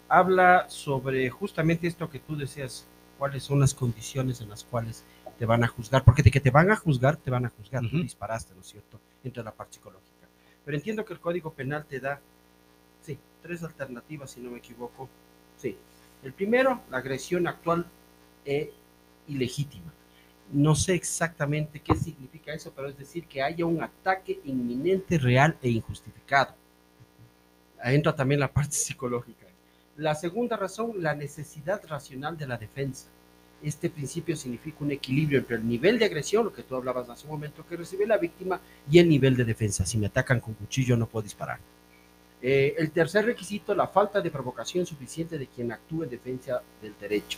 habla 0.10 0.70
sobre 0.70 1.30
justamente 1.30 1.88
esto 1.88 2.10
que 2.10 2.20
tú 2.20 2.36
deseas, 2.36 2.86
cuáles 3.18 3.44
son 3.44 3.60
las 3.60 3.74
condiciones 3.74 4.42
en 4.42 4.50
las 4.50 4.64
cuales 4.66 5.06
te 5.40 5.46
van 5.46 5.64
a 5.64 5.68
juzgar, 5.68 6.04
porque 6.04 6.22
de 6.22 6.32
que 6.32 6.40
te 6.40 6.52
van 6.52 6.70
a 6.70 6.76
juzgar, 6.76 7.16
te 7.16 7.32
van 7.32 7.46
a 7.46 7.50
juzgar, 7.50 7.82
tú 7.82 7.96
Ujú. 7.96 8.04
disparaste, 8.04 8.54
¿no 8.54 8.62
es 8.62 8.68
cierto?, 8.68 9.00
entre 9.24 9.44
la 9.44 9.52
parte 9.52 9.76
psicológica. 9.76 10.28
Pero 10.66 10.78
entiendo 10.78 11.06
que 11.06 11.14
el 11.14 11.20
Código 11.20 11.54
Penal 11.54 11.86
te 11.86 12.00
da, 12.00 12.20
tres 13.42 13.64
alternativas, 13.64 14.32
si 14.32 14.40
no 14.40 14.52
me 14.52 14.60
equivoco. 14.60 15.10
Sí, 15.58 15.78
el 16.24 16.34
primero, 16.34 16.82
la 16.90 16.98
agresión 16.98 17.48
actual 17.48 17.86
e 18.46 18.72
ilegítima. 19.28 19.92
No 20.52 20.76
sé 20.76 20.96
exactamente 20.96 21.80
qué 21.80 21.96
significa 21.96 22.54
eso, 22.54 22.74
pero 22.76 22.90
es 22.90 22.98
decir, 22.98 23.26
que 23.26 23.42
haya 23.42 23.66
un 23.66 23.82
ataque 23.82 24.40
inminente, 24.44 25.18
real 25.18 25.58
e 25.62 25.70
injustificado. 25.70 26.54
Entra 27.84 28.16
también 28.16 28.40
la 28.40 28.52
parte 28.52 28.72
psicológica. 28.76 29.48
La 29.98 30.16
segunda 30.16 30.58
razón, 30.58 30.94
la 31.02 31.16
necesidad 31.16 31.82
racional 31.88 32.38
de 32.38 32.48
la 32.48 32.58
defensa. 32.58 33.08
Este 33.64 33.90
principio 33.90 34.36
significa 34.36 34.78
un 34.80 34.92
equilibrio 34.92 35.40
entre 35.40 35.56
el 35.58 35.68
nivel 35.68 36.00
de 36.00 36.06
agresión, 36.06 36.46
lo 36.46 36.54
que 36.54 36.64
tú 36.64 36.76
hablabas 36.76 37.10
hace 37.10 37.26
un 37.26 37.34
momento, 37.34 37.66
que 37.68 37.78
recibe 37.78 38.08
la 38.08 38.18
víctima, 38.18 38.60
y 38.90 38.98
el 38.98 39.08
nivel 39.08 39.36
de 39.36 39.46
defensa. 39.46 39.86
Si 39.86 39.98
me 39.98 40.08
atacan 40.08 40.40
con 40.40 40.56
cuchillo, 40.56 40.98
no 40.98 41.06
puedo 41.06 41.24
disparar. 41.24 41.60
Eh, 42.42 42.76
el 42.78 42.92
tercer 42.92 43.26
requisito, 43.26 43.76
la 43.76 43.88
falta 43.88 44.20
de 44.20 44.32
provocación 44.32 44.86
suficiente 44.86 45.38
de 45.38 45.48
quien 45.48 45.72
actúe 45.72 46.04
en 46.04 46.10
defensa 46.10 46.62
del 46.82 46.94
derecho. 47.00 47.38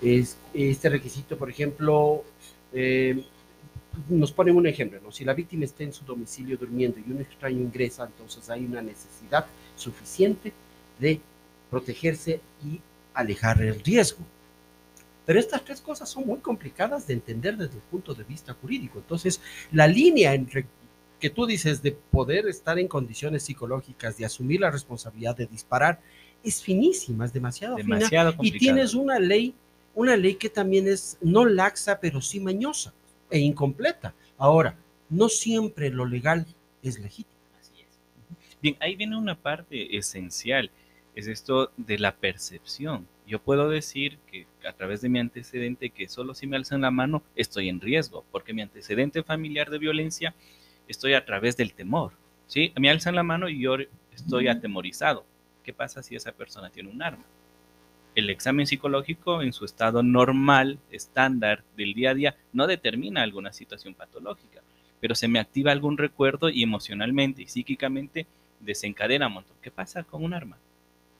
Es, 0.00 0.36
este 0.54 0.88
requisito, 0.88 1.36
por 1.36 1.50
ejemplo, 1.50 2.24
eh, 2.72 3.22
nos 4.08 4.32
ponen 4.32 4.56
un 4.56 4.66
ejemplo. 4.66 5.12
Si 5.12 5.24
la 5.24 5.34
víctima 5.34 5.64
está 5.64 5.84
en 5.84 5.92
su 5.92 6.04
domicilio 6.04 6.56
durmiendo 6.56 6.98
y 6.98 7.10
un 7.10 7.20
extraño 7.20 7.58
ingresa, 7.58 8.06
entonces 8.06 8.48
hay 8.48 8.64
una 8.64 8.80
necesidad 8.80 9.46
suficiente 9.76 10.52
de 10.98 11.20
protegerse 11.70 12.40
y 12.64 12.80
alejar 13.12 13.60
el 13.62 13.80
riesgo. 13.80 14.24
Pero 15.26 15.38
estas 15.38 15.64
tres 15.64 15.80
cosas 15.80 16.08
son 16.08 16.26
muy 16.26 16.38
complicadas 16.38 17.06
de 17.06 17.14
entender 17.14 17.56
desde 17.56 17.74
el 17.74 17.82
punto 17.82 18.14
de 18.14 18.24
vista 18.24 18.54
jurídico. 18.54 18.98
Entonces, 18.98 19.40
la 19.70 19.86
línea 19.86 20.34
entre 20.34 20.66
que 21.20 21.30
tú 21.30 21.46
dices 21.46 21.82
de 21.82 21.92
poder 21.92 22.48
estar 22.48 22.78
en 22.78 22.88
condiciones 22.88 23.44
psicológicas, 23.44 24.16
de 24.16 24.24
asumir 24.24 24.60
la 24.60 24.70
responsabilidad 24.70 25.36
de 25.36 25.46
disparar, 25.46 26.00
es 26.42 26.62
finísima, 26.62 27.26
es 27.26 27.32
demasiado, 27.32 27.76
fina. 27.76 27.96
Demasiado 27.96 28.30
Y 28.30 28.34
complicado. 28.34 28.58
tienes 28.58 28.94
una 28.94 29.18
ley, 29.18 29.54
una 29.94 30.16
ley 30.16 30.34
que 30.34 30.48
también 30.48 30.88
es 30.88 31.18
no 31.20 31.44
laxa, 31.44 32.00
pero 32.00 32.20
sí 32.20 32.40
mañosa 32.40 32.92
e 33.30 33.38
incompleta. 33.38 34.14
Ahora, 34.38 34.76
no 35.08 35.28
siempre 35.28 35.90
lo 35.90 36.06
legal 36.06 36.46
es 36.82 36.98
legítimo. 36.98 37.38
Bien, 38.62 38.76
ahí 38.80 38.94
viene 38.94 39.16
una 39.16 39.40
parte 39.40 39.96
esencial, 39.96 40.70
es 41.14 41.26
esto 41.28 41.72
de 41.78 41.98
la 41.98 42.14
percepción. 42.14 43.06
Yo 43.26 43.40
puedo 43.40 43.70
decir 43.70 44.18
que 44.30 44.46
a 44.68 44.72
través 44.74 45.00
de 45.00 45.08
mi 45.08 45.18
antecedente 45.18 45.88
que 45.90 46.08
solo 46.08 46.34
si 46.34 46.46
me 46.46 46.56
alzan 46.56 46.82
la 46.82 46.90
mano 46.90 47.22
estoy 47.36 47.70
en 47.70 47.80
riesgo, 47.80 48.24
porque 48.30 48.52
mi 48.52 48.60
antecedente 48.60 49.22
familiar 49.22 49.70
de 49.70 49.78
violencia 49.78 50.34
estoy 50.90 51.14
a 51.14 51.24
través 51.24 51.56
del 51.56 51.72
temor. 51.74 52.12
¿sí? 52.46 52.72
Me 52.78 52.90
alzan 52.90 53.14
la 53.14 53.22
mano 53.22 53.48
y 53.48 53.60
yo 53.60 53.76
estoy 54.14 54.48
atemorizado. 54.48 55.24
¿Qué 55.62 55.72
pasa 55.72 56.02
si 56.02 56.16
esa 56.16 56.32
persona 56.32 56.70
tiene 56.70 56.90
un 56.90 57.02
arma? 57.02 57.24
El 58.14 58.28
examen 58.28 58.66
psicológico 58.66 59.42
en 59.42 59.52
su 59.52 59.64
estado 59.64 60.02
normal, 60.02 60.78
estándar 60.90 61.62
del 61.76 61.94
día 61.94 62.10
a 62.10 62.14
día, 62.14 62.36
no 62.52 62.66
determina 62.66 63.22
alguna 63.22 63.52
situación 63.52 63.94
patológica, 63.94 64.62
pero 65.00 65.14
se 65.14 65.28
me 65.28 65.38
activa 65.38 65.70
algún 65.72 65.96
recuerdo 65.96 66.50
y 66.50 66.62
emocionalmente 66.62 67.42
y 67.42 67.46
psíquicamente 67.48 68.26
desencadena 68.58 69.28
un 69.28 69.34
montón. 69.34 69.56
¿Qué 69.62 69.70
pasa 69.70 70.02
con 70.02 70.24
un 70.24 70.34
arma? 70.34 70.58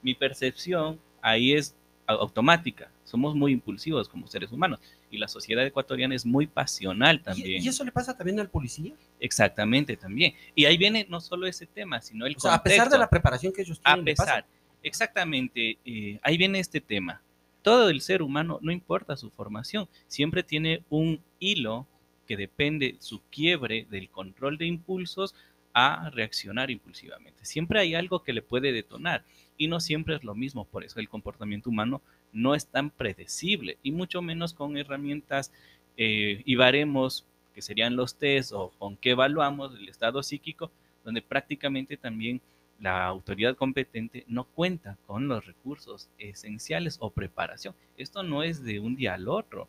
Mi 0.03 0.15
percepción 0.15 0.99
ahí 1.23 1.53
es 1.53 1.75
au- 2.07 2.19
automática. 2.21 2.91
Somos 3.11 3.35
muy 3.35 3.51
impulsivos 3.51 4.09
como 4.09 4.29
seres 4.29 4.53
humanos 4.53 4.79
y 5.11 5.19
la 5.19 5.27
sociedad 5.27 5.67
ecuatoriana 5.67 6.15
es 6.15 6.25
muy 6.25 6.47
pasional 6.47 7.17
¿Y, 7.17 7.23
también. 7.23 7.63
y 7.65 7.67
eso 7.67 7.83
le 7.85 7.91
pasa 7.91 8.17
también 8.17 8.39
al 8.39 8.49
policía? 8.49 8.95
Exactamente, 9.19 9.97
también. 9.97 10.33
Y 10.55 10.65
ahí 10.67 10.77
viene 10.77 11.07
no 11.11 11.21
solo 11.21 11.49
ese 11.49 11.67
tema, 11.67 12.01
sino 12.01 12.25
el 12.25 12.37
O 12.37 12.41
sea, 12.41 12.55
a 12.55 12.63
pesar 12.63 12.89
de 12.89 12.99
la 12.99 13.11
preparación 13.11 13.53
que 13.53 13.63
ellos 13.63 13.81
A 13.83 13.95
tienen, 13.95 14.15
pasa. 14.15 14.33
pesar, 14.33 14.47
exactamente, 14.85 15.79
eh, 15.85 16.21
ahí 16.23 16.37
viene 16.37 16.61
este 16.61 16.81
tema. 16.81 17.21
Todo 17.63 17.91
el 17.91 18.01
ser 18.01 18.23
humano, 18.23 18.61
no 18.63 18.71
importa 18.71 19.17
su 19.17 19.29
formación, 19.31 19.89
siempre 20.07 20.45
tiene 20.45 20.85
un 20.89 21.21
hilo 21.41 21.89
que 22.29 22.37
depende 22.37 22.95
su 23.01 23.21
quiebre 23.29 23.89
del 23.91 24.09
control 24.09 24.57
de 24.57 24.67
impulsos 24.67 25.35
a 25.75 26.11
reaccionar 26.11 26.71
impulsivamente. 26.71 27.45
Siempre 27.45 27.81
hay 27.81 27.97
algo 27.97 28.23
que 28.23 28.33
le 28.33 28.43
puede 28.43 28.73
detonar 28.73 29.25
y 29.61 29.69
no 29.69 29.79
siempre 29.79 30.17
es 30.17 30.25
lo 30.25 30.35
mismo. 30.35 30.65
Por 30.65 30.85
eso 30.85 31.01
el 31.01 31.11
comportamiento 31.11 31.69
humano 31.69 32.01
no 32.33 32.55
es 32.55 32.67
tan 32.67 32.89
predecible 32.89 33.77
y 33.83 33.93
mucho 33.93 34.23
menos 34.23 34.55
con 34.55 34.79
herramientas 34.79 35.53
eh, 35.99 36.41
y 36.47 36.55
baremos 36.55 37.27
que 37.55 37.61
serían 37.61 37.95
los 37.95 38.17
test 38.17 38.53
o 38.55 38.71
con 38.79 38.97
qué 38.97 39.11
evaluamos 39.11 39.75
el 39.75 39.87
estado 39.91 40.23
psíquico, 40.23 40.71
donde 41.05 41.21
prácticamente 41.21 41.99
también 41.99 42.41
la 42.81 43.05
autoridad 43.05 43.55
competente 43.55 44.25
no 44.29 44.45
cuenta 44.45 44.97
con 45.07 45.29
los 45.29 45.45
recursos 45.45 46.09
esenciales 46.17 46.97
o 46.99 47.11
preparación. 47.11 47.75
Esto 47.99 48.23
no 48.23 48.43
es 48.43 48.65
de 48.65 48.81
un 48.81 48.97
día 48.97 49.13
al 49.13 49.29
otro. 49.29 49.69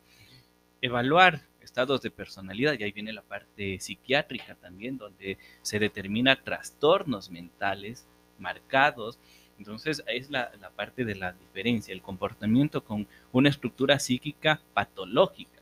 Evaluar 0.81 1.41
estados 1.59 2.01
de 2.01 2.11
personalidad, 2.11 2.79
y 2.79 2.83
ahí 2.83 2.93
viene 2.93 3.11
la 3.11 3.23
parte 3.23 3.77
psiquiátrica 3.81 4.55
también, 4.55 4.97
donde 4.97 5.37
se 5.61 5.79
determina 5.79 6.41
trastornos 6.41 7.29
mentales 7.29 8.07
marcados. 8.39 9.19
Entonces, 9.61 10.03
es 10.07 10.31
la, 10.31 10.51
la 10.59 10.71
parte 10.71 11.05
de 11.05 11.13
la 11.13 11.33
diferencia, 11.33 11.93
el 11.93 12.01
comportamiento 12.01 12.83
con 12.83 13.07
una 13.31 13.47
estructura 13.49 13.99
psíquica 13.99 14.59
patológica. 14.73 15.61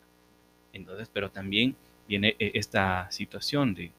Entonces, 0.72 1.10
pero 1.12 1.30
también 1.30 1.76
viene 2.08 2.34
eh, 2.40 2.52
esta 2.54 3.12
situación 3.12 3.74
de 3.74 3.92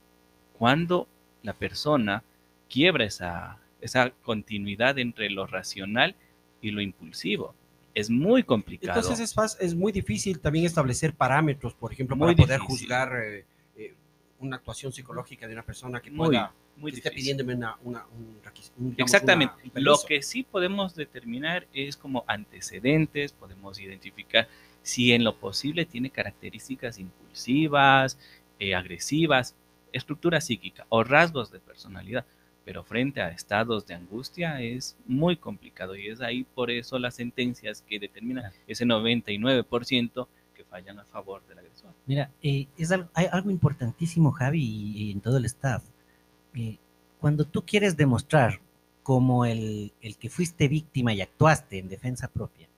cuando 0.59 1.07
la 1.43 1.53
persona 1.53 2.23
quiebra 2.71 3.05
esa, 3.05 3.59
esa 3.83 4.09
continuidad 4.23 4.99
entre 4.99 5.29
lo 5.29 5.47
racional 5.47 6.15
y 6.63 6.71
lo 6.71 6.81
impulsivo. 6.81 7.55
Es 7.95 8.09
muy 8.09 8.43
complicado. 8.43 8.99
Entonces 8.99 9.21
es, 9.21 9.57
es 9.61 9.75
muy 9.75 9.93
difícil 9.93 10.41
también 10.41 10.65
establecer 10.65 11.13
parámetros, 11.13 11.75
por 11.75 11.93
ejemplo, 11.93 12.17
Muy 12.17 12.35
para 12.35 12.47
poder 12.47 12.61
difícil. 12.61 12.87
juzgar 12.87 13.13
eh, 13.23 13.45
eh, 13.77 13.95
una 14.39 14.57
actuación 14.57 14.95
psicológica 14.95 15.47
de 15.47 15.53
una 15.53 15.63
persona 15.63 16.01
que 16.01 16.11
muy, 16.11 16.29
pueda 16.29 16.55
muy 16.81 16.93
que 16.93 17.11
pidiéndome 17.11 17.55
una, 17.55 17.77
una- 17.85 18.07
un 18.07 18.41
un, 18.79 18.91
digamos, 18.91 19.13
Exactamente. 19.13 19.55
una- 19.65 19.81
Lo 19.81 19.97
que 20.07 20.23
sí 20.23 20.43
podemos 20.43 20.95
determinar 20.95 21.67
es 21.73 21.97
como 21.97 22.25
antecedentes, 22.27 23.33
podemos 23.33 23.79
identificar 23.79 24.49
si 24.83 25.13
en 25.13 25.25
lo 25.25 25.37
posible 25.37 25.85
tiene 25.85 26.11
características 26.11 26.99
impulsivas, 26.99 28.19
eh, 28.59 28.75
agresivas, 28.75 29.55
estructura 29.93 30.41
psíquica 30.41 30.87
o 30.89 31.05
rasgos 31.05 31.51
de 31.51 31.61
personalidad. 31.61 32.25
Pero 32.65 32.85
frente 32.85 33.21
a 33.21 33.31
estados 33.31 33.87
de 33.87 33.95
angustia 33.95 34.61
es 34.63 34.97
muy 35.07 35.37
complicado 35.37 35.97
y 35.97 36.09
es 36.09 36.21
ahí 36.21 36.45
por 36.55 36.71
eso 36.71 36.99
las 36.99 37.15
sentencias 37.17 37.83
que 37.83 37.99
determinan 37.99 38.53
ese 38.67 38.85
99% 38.85 40.29
que 40.55 40.65
fallan 40.65 40.99
a 41.01 41.05
favor 41.05 41.43
del 41.49 41.59
agresor. 41.59 41.91
Mira, 42.07 42.31
eh, 42.43 42.67
es 42.77 42.93
algo, 42.93 43.09
hay 43.15 43.27
algo 43.33 43.51
importantísimo, 43.51 44.31
Javi, 44.33 44.63
y, 44.63 45.05
y 45.09 45.11
en 45.13 45.21
todo 45.21 45.39
el 45.39 45.45
staff. 45.47 45.83
Cuando 47.21 47.45
tú 47.45 47.65
quieres 47.65 47.97
demostrar 47.97 48.61
como 49.03 49.45
el, 49.45 49.93
el 50.01 50.17
que 50.17 50.31
fuiste 50.31 50.69
víctima 50.69 51.13
y 51.13 51.21
actuaste 51.21 51.79
en 51.79 51.89
defensa 51.89 52.29
propia, 52.29 52.69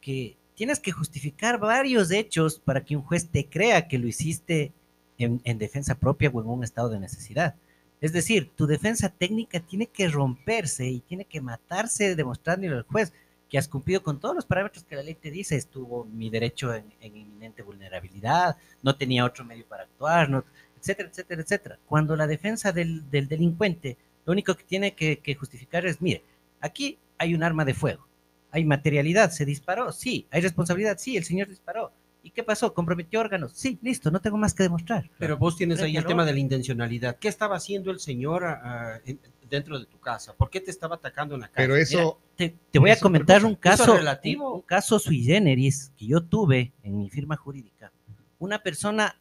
que 0.00 0.36
tienes 0.54 0.80
que 0.80 0.92
justificar 0.92 1.58
varios 1.58 2.10
hechos 2.10 2.58
para 2.58 2.84
que 2.84 2.96
un 2.96 3.02
juez 3.02 3.28
te 3.28 3.46
crea 3.46 3.88
que 3.88 3.98
lo 3.98 4.06
hiciste 4.06 4.72
en, 5.18 5.40
en 5.44 5.58
defensa 5.58 5.94
propia 5.94 6.30
o 6.30 6.40
en 6.40 6.48
un 6.48 6.64
estado 6.64 6.88
de 6.88 7.00
necesidad. 7.00 7.54
Es 8.00 8.12
decir, 8.12 8.50
tu 8.56 8.66
defensa 8.66 9.08
técnica 9.10 9.60
tiene 9.60 9.86
que 9.86 10.08
romperse 10.08 10.88
y 10.88 11.00
tiene 11.00 11.24
que 11.24 11.40
matarse 11.40 12.16
demostrándole 12.16 12.74
al 12.74 12.82
juez 12.82 13.12
que 13.48 13.58
has 13.58 13.68
cumplido 13.68 14.02
con 14.02 14.18
todos 14.18 14.34
los 14.34 14.46
parámetros 14.46 14.84
que 14.84 14.96
la 14.96 15.02
ley 15.02 15.14
te 15.14 15.30
dice. 15.30 15.56
Estuvo 15.56 16.04
mi 16.06 16.30
derecho 16.30 16.74
en, 16.74 16.84
en 17.00 17.16
inminente 17.16 17.62
vulnerabilidad, 17.62 18.56
no 18.82 18.96
tenía 18.96 19.24
otro 19.24 19.44
medio 19.44 19.66
para 19.66 19.84
actuar, 19.84 20.28
no, 20.28 20.44
etcétera, 20.82 21.08
etcétera, 21.08 21.42
etcétera. 21.42 21.78
Cuando 21.86 22.16
la 22.16 22.26
defensa 22.26 22.72
del, 22.72 23.08
del 23.10 23.28
delincuente 23.28 23.96
lo 24.24 24.32
único 24.32 24.54
que 24.54 24.64
tiene 24.64 24.94
que, 24.94 25.18
que, 25.18 25.34
justificar 25.34 25.86
es, 25.86 26.00
mire, 26.00 26.22
aquí 26.60 26.98
hay 27.18 27.34
un 27.34 27.42
arma 27.42 27.64
de 27.64 27.74
fuego, 27.74 28.06
hay 28.50 28.64
materialidad, 28.64 29.30
se 29.30 29.44
disparó, 29.44 29.92
sí, 29.92 30.26
hay 30.30 30.40
responsabilidad, 30.40 30.98
sí, 30.98 31.16
el 31.16 31.24
señor 31.24 31.48
disparó. 31.48 31.92
¿Y 32.24 32.30
qué 32.30 32.44
pasó? 32.44 32.72
¿Comprometió 32.72 33.18
órganos? 33.18 33.50
Sí, 33.52 33.80
listo, 33.82 34.12
no 34.12 34.20
tengo 34.20 34.36
más 34.36 34.54
que 34.54 34.62
demostrar. 34.62 35.10
Pero 35.18 35.36
vos 35.36 35.56
tienes 35.56 35.80
ahí 35.80 35.96
el 35.96 36.06
tema 36.06 36.24
de 36.24 36.32
la 36.32 36.38
intencionalidad. 36.38 37.16
¿Qué 37.16 37.26
estaba 37.26 37.56
haciendo 37.56 37.90
el 37.90 37.98
señor 37.98 38.44
uh, 38.44 39.00
en, 39.04 39.18
dentro 39.50 39.76
de 39.76 39.86
tu 39.86 39.98
casa? 39.98 40.32
¿Por 40.32 40.48
qué 40.48 40.60
te 40.60 40.70
estaba 40.70 40.94
atacando 40.94 41.34
en 41.34 41.40
la 41.40 41.48
casa? 41.48 41.56
Pero 41.56 41.74
eso... 41.74 42.20
Mira, 42.38 42.52
te, 42.52 42.56
te, 42.70 42.78
voy 42.78 42.90
a 42.90 43.00
comentar 43.00 43.44
un 43.44 43.56
caso, 43.56 43.96
relativo? 43.96 44.54
un 44.54 44.62
caso 44.62 45.00
sui 45.00 45.24
generis 45.24 45.90
que 45.96 46.06
yo 46.06 46.22
tuve 46.22 46.72
en 46.84 46.96
mi 46.96 47.10
firma 47.10 47.36
jurídica. 47.36 47.90
Una 48.38 48.62
persona 48.62 49.16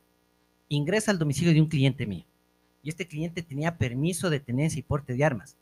ingresa 0.76 1.12
al 1.12 1.20
domicilio 1.20 1.54
de 1.54 1.62
un 1.62 1.68
cliente 1.68 2.06
mío 2.06 2.26
y 2.84 2.90
este 2.90 3.08
cliente 3.08 3.44
tenía 3.44 3.78
permiso 3.78 4.30
de 4.30 4.40
tenencia 4.40 4.80
y 4.80 4.84
porte 4.84 5.14
de 5.14 5.24
armas. 5.24 5.58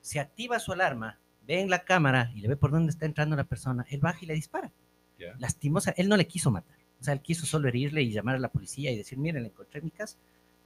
Se 0.00 0.20
activa 0.20 0.58
su 0.58 0.72
alarma, 0.72 1.18
ve 1.46 1.60
en 1.60 1.70
la 1.70 1.84
cámara 1.84 2.30
y 2.34 2.40
le 2.40 2.48
ve 2.48 2.56
por 2.56 2.70
dónde 2.70 2.90
está 2.90 3.06
entrando 3.06 3.36
la 3.36 3.44
persona, 3.44 3.86
él 3.88 4.00
baja 4.00 4.18
y 4.22 4.26
le 4.26 4.34
dispara. 4.34 4.70
Yeah. 5.18 5.34
Lastimosa, 5.38 5.92
él 5.96 6.08
no 6.08 6.16
le 6.16 6.26
quiso 6.26 6.50
matar. 6.50 6.76
O 7.00 7.04
sea, 7.04 7.14
él 7.14 7.20
quiso 7.20 7.46
solo 7.46 7.68
herirle 7.68 8.02
y 8.02 8.12
llamar 8.12 8.36
a 8.36 8.38
la 8.38 8.48
policía 8.48 8.90
y 8.90 8.96
decir, 8.96 9.18
miren, 9.18 9.42
le 9.42 9.48
encontré 9.48 9.78
en 9.78 9.86
mi 9.86 9.90
casa. 9.90 10.18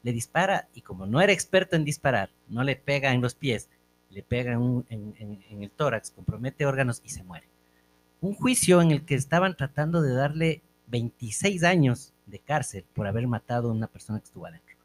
Le 0.03 0.13
dispara 0.13 0.69
y 0.75 0.83
como 0.83 1.07
no 1.07 1.21
era 1.21 1.33
experto 1.33 1.77
en 1.77 1.85
disparar, 1.85 2.31
no 2.49 2.63
le 2.63 2.77
pega 2.77 3.13
en 3.13 3.21
los 3.21 3.35
pies, 3.35 3.69
le 4.11 4.23
pega 4.23 4.53
en, 4.53 4.59
un, 4.59 4.87
en, 4.89 5.15
en, 5.19 5.43
en 5.51 5.63
el 5.63 5.71
tórax, 5.71 6.11
compromete 6.11 6.67
órganos 6.67 7.01
y 7.05 7.11
se 7.11 7.25
muere. 7.25 7.49
Un 8.21 8.35
juicio 8.35 8.81
en 8.83 8.91
el 8.91 9.05
que 9.05 9.15
estaban 9.15 9.57
tratando 9.57 10.03
de 10.03 10.15
darle 10.15 10.63
26 10.89 11.65
años 11.65 12.13
de 12.29 12.39
cárcel 12.39 12.85
por 12.95 13.07
haber 13.07 13.27
matado 13.27 13.71
a 13.71 13.73
una 13.73 13.87
persona 13.87 14.19
que 14.19 14.27
estuvo 14.27 14.47
adentro. 14.47 14.77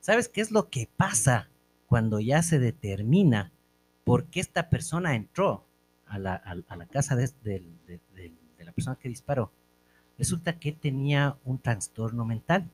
¿Sabes 0.00 0.28
qué 0.28 0.40
es 0.40 0.50
lo 0.50 0.68
que 0.68 0.88
pasa 0.96 1.48
cuando 1.86 2.20
ya 2.20 2.42
se 2.42 2.58
determina 2.58 3.52
por 4.04 4.26
qué 4.26 4.40
esta 4.40 4.68
persona 4.68 5.16
entró 5.16 5.64
a 6.06 6.18
la, 6.18 6.34
a, 6.34 6.76
la 6.76 6.86
casa 6.86 7.16
de, 7.16 7.30
de, 7.42 7.62
de, 7.86 8.00
de, 8.14 8.64
la 8.64 8.72
persona 8.72 8.96
que 8.96 9.08
disparó? 9.08 9.50
Resulta 10.18 10.58
que 10.58 10.70
él 10.70 10.76
tenía 10.76 11.36
un 11.44 11.58
trastorno 11.58 12.24
mental 12.24 12.70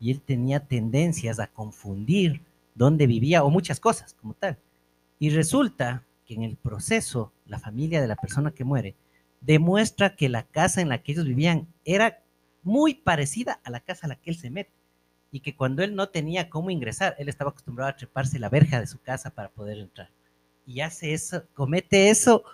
y 0.00 0.10
él 0.10 0.20
tenía 0.20 0.66
tendencias 0.66 1.38
a 1.38 1.46
confundir 1.46 2.42
dónde 2.74 3.06
vivía 3.06 3.44
o 3.44 3.50
muchas 3.50 3.78
cosas 3.78 4.14
como 4.14 4.34
tal. 4.34 4.58
Y 5.18 5.30
resulta 5.30 6.04
que 6.26 6.34
en 6.34 6.42
el 6.42 6.56
proceso, 6.56 7.32
la 7.46 7.58
familia 7.58 8.00
de 8.00 8.08
la 8.08 8.16
persona 8.16 8.50
que 8.50 8.64
muere 8.64 8.96
demuestra 9.40 10.16
que 10.16 10.28
la 10.28 10.44
casa 10.44 10.80
en 10.80 10.88
la 10.88 11.02
que 11.02 11.12
ellos 11.12 11.26
vivían 11.26 11.68
era 11.84 12.21
muy 12.62 12.94
parecida 12.94 13.60
a 13.64 13.70
la 13.70 13.80
casa 13.80 14.06
a 14.06 14.08
la 14.08 14.16
que 14.16 14.30
él 14.30 14.36
se 14.36 14.50
mete 14.50 14.72
y 15.30 15.40
que 15.40 15.56
cuando 15.56 15.82
él 15.82 15.94
no 15.94 16.10
tenía 16.10 16.50
cómo 16.50 16.70
ingresar, 16.70 17.16
él 17.18 17.28
estaba 17.28 17.50
acostumbrado 17.50 17.90
a 17.90 17.96
treparse 17.96 18.38
la 18.38 18.50
verja 18.50 18.78
de 18.78 18.86
su 18.86 19.00
casa 19.00 19.30
para 19.30 19.48
poder 19.48 19.78
entrar. 19.78 20.10
Y 20.66 20.80
hace 20.80 21.14
eso, 21.14 21.44
comete 21.54 22.10
eso, 22.10 22.44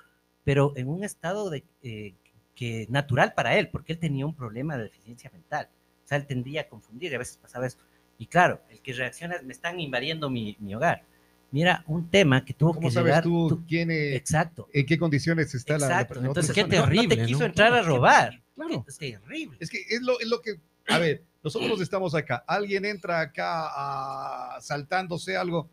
pero 0.44 0.72
en 0.76 0.88
un 0.88 1.04
estado 1.04 1.50
de, 1.50 1.64
eh, 1.82 2.14
que 2.54 2.86
natural 2.88 3.34
para 3.34 3.58
él, 3.58 3.68
porque 3.68 3.92
él 3.92 3.98
tenía 3.98 4.24
un 4.24 4.34
problema 4.34 4.76
de 4.76 4.84
deficiencia 4.84 5.30
mental. 5.30 5.68
O 6.04 6.08
sea, 6.08 6.18
él 6.18 6.26
tendría 6.26 6.62
a 6.62 6.68
confundir, 6.68 7.14
a 7.14 7.18
veces 7.18 7.36
pasaba 7.36 7.66
eso. 7.66 7.78
Y 8.16 8.26
claro, 8.26 8.60
el 8.70 8.80
que 8.80 8.92
reacciona 8.92 9.34
es, 9.34 9.44
me 9.44 9.52
están 9.52 9.78
invadiendo 9.78 10.30
mi, 10.30 10.56
mi 10.60 10.74
hogar. 10.74 11.04
Mira, 11.50 11.82
un 11.86 12.08
tema 12.10 12.44
que 12.44 12.54
tuvo 12.54 12.74
¿Cómo 12.74 12.88
que 12.88 12.92
sabes 12.92 13.10
llegar... 13.10 13.22
tú, 13.24 13.48
tú 13.48 13.64
quién 13.66 13.90
es, 13.90 14.14
exacto. 14.14 14.68
en 14.72 14.86
qué 14.86 14.98
condiciones 14.98 15.54
está 15.54 15.74
exacto. 15.74 16.14
la, 16.14 16.20
la 16.20 16.26
Entonces, 16.28 16.54
qué 16.54 16.64
terrible, 16.64 17.16
no 17.16 17.22
te 17.22 17.26
quiso 17.26 17.40
¿no? 17.40 17.46
entrar 17.46 17.72
a 17.72 17.82
robar. 17.82 18.42
Claro. 18.58 18.84
Es 18.88 18.98
terrible. 18.98 19.56
Es 19.60 19.70
que 19.70 19.78
es 19.88 20.02
lo, 20.02 20.18
es 20.18 20.28
lo 20.28 20.40
que, 20.40 20.60
a 20.88 20.98
ver, 20.98 21.22
nosotros 21.44 21.80
estamos 21.80 22.14
acá, 22.14 22.44
alguien 22.46 22.84
entra 22.84 23.20
acá 23.20 23.68
a, 23.68 24.60
saltándose 24.60 25.36
algo, 25.36 25.70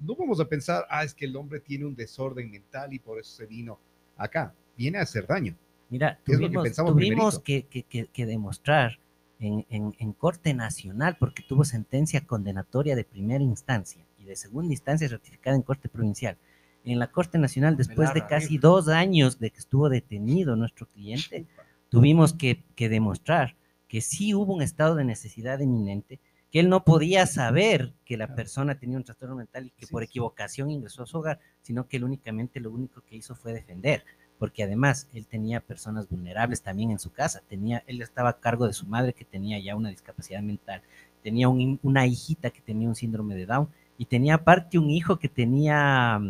no 0.00 0.16
vamos 0.16 0.40
a 0.40 0.48
pensar, 0.48 0.86
ah, 0.90 1.04
es 1.04 1.14
que 1.14 1.26
el 1.26 1.36
hombre 1.36 1.60
tiene 1.60 1.84
un 1.84 1.94
desorden 1.94 2.50
mental 2.50 2.92
y 2.92 2.98
por 2.98 3.20
eso 3.20 3.30
se 3.30 3.46
vino 3.46 3.78
acá, 4.16 4.52
viene 4.76 4.98
a 4.98 5.02
hacer 5.02 5.26
daño. 5.26 5.56
Mira, 5.88 6.18
tuvimos, 6.24 6.64
que, 6.64 6.70
tuvimos 6.70 7.38
que, 7.38 7.66
que, 7.66 8.06
que, 8.06 8.26
demostrar 8.26 8.98
en, 9.38 9.66
en, 9.70 9.94
en, 9.98 10.12
Corte 10.12 10.54
Nacional, 10.54 11.16
porque 11.18 11.42
tuvo 11.42 11.64
sentencia 11.64 12.26
condenatoria 12.26 12.96
de 12.96 13.04
primera 13.04 13.42
instancia 13.42 14.04
y 14.18 14.24
de 14.24 14.36
segunda 14.36 14.72
instancia 14.72 15.08
ratificada 15.08 15.56
en 15.56 15.62
Corte 15.62 15.88
Provincial. 15.88 16.36
En 16.84 16.98
la 16.98 17.10
Corte 17.10 17.38
Nacional, 17.38 17.76
después 17.76 18.14
de 18.14 18.26
casi 18.26 18.56
dos 18.56 18.88
años 18.88 19.38
de 19.38 19.50
que 19.50 19.58
estuvo 19.58 19.88
detenido 19.88 20.56
nuestro 20.56 20.86
cliente, 20.86 21.46
tuvimos 21.90 22.32
que, 22.32 22.64
que 22.74 22.88
demostrar 22.88 23.56
que 23.90 24.00
sí 24.00 24.34
hubo 24.34 24.54
un 24.54 24.62
estado 24.62 24.94
de 24.94 25.04
necesidad 25.04 25.58
inminente, 25.58 26.20
que 26.52 26.60
él 26.60 26.68
no 26.68 26.84
podía 26.84 27.26
saber 27.26 27.92
que 28.04 28.16
la 28.16 28.34
persona 28.36 28.78
tenía 28.78 28.96
un 28.96 29.04
trastorno 29.04 29.34
mental 29.34 29.66
y 29.66 29.70
que 29.70 29.86
sí, 29.86 29.92
por 29.92 30.04
equivocación 30.04 30.70
ingresó 30.70 31.02
a 31.02 31.06
su 31.06 31.18
hogar, 31.18 31.40
sino 31.60 31.88
que 31.88 31.96
él 31.96 32.04
únicamente 32.04 32.60
lo 32.60 32.70
único 32.70 33.02
que 33.02 33.16
hizo 33.16 33.34
fue 33.34 33.52
defender, 33.52 34.04
porque 34.38 34.62
además 34.62 35.08
él 35.12 35.26
tenía 35.26 35.60
personas 35.60 36.08
vulnerables 36.08 36.62
también 36.62 36.92
en 36.92 37.00
su 37.00 37.12
casa, 37.12 37.42
tenía, 37.48 37.82
él 37.88 38.00
estaba 38.00 38.30
a 38.30 38.40
cargo 38.40 38.68
de 38.68 38.72
su 38.72 38.86
madre 38.86 39.12
que 39.12 39.24
tenía 39.24 39.58
ya 39.58 39.74
una 39.74 39.90
discapacidad 39.90 40.40
mental, 40.40 40.82
tenía 41.22 41.48
un, 41.48 41.80
una 41.82 42.06
hijita 42.06 42.50
que 42.50 42.60
tenía 42.60 42.88
un 42.88 42.94
síndrome 42.94 43.34
de 43.34 43.46
Down 43.46 43.68
y 43.98 44.06
tenía 44.06 44.36
aparte 44.36 44.78
un 44.78 44.88
hijo 44.88 45.18
que 45.18 45.28
tenía, 45.28 46.20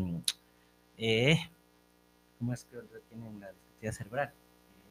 eh, 0.96 1.38
¿cómo 2.38 2.54
es 2.54 2.64
que 2.64 2.78
tienen 3.10 3.38
la 3.38 3.52
discapacidad 3.52 3.92
cerebral? 3.92 4.32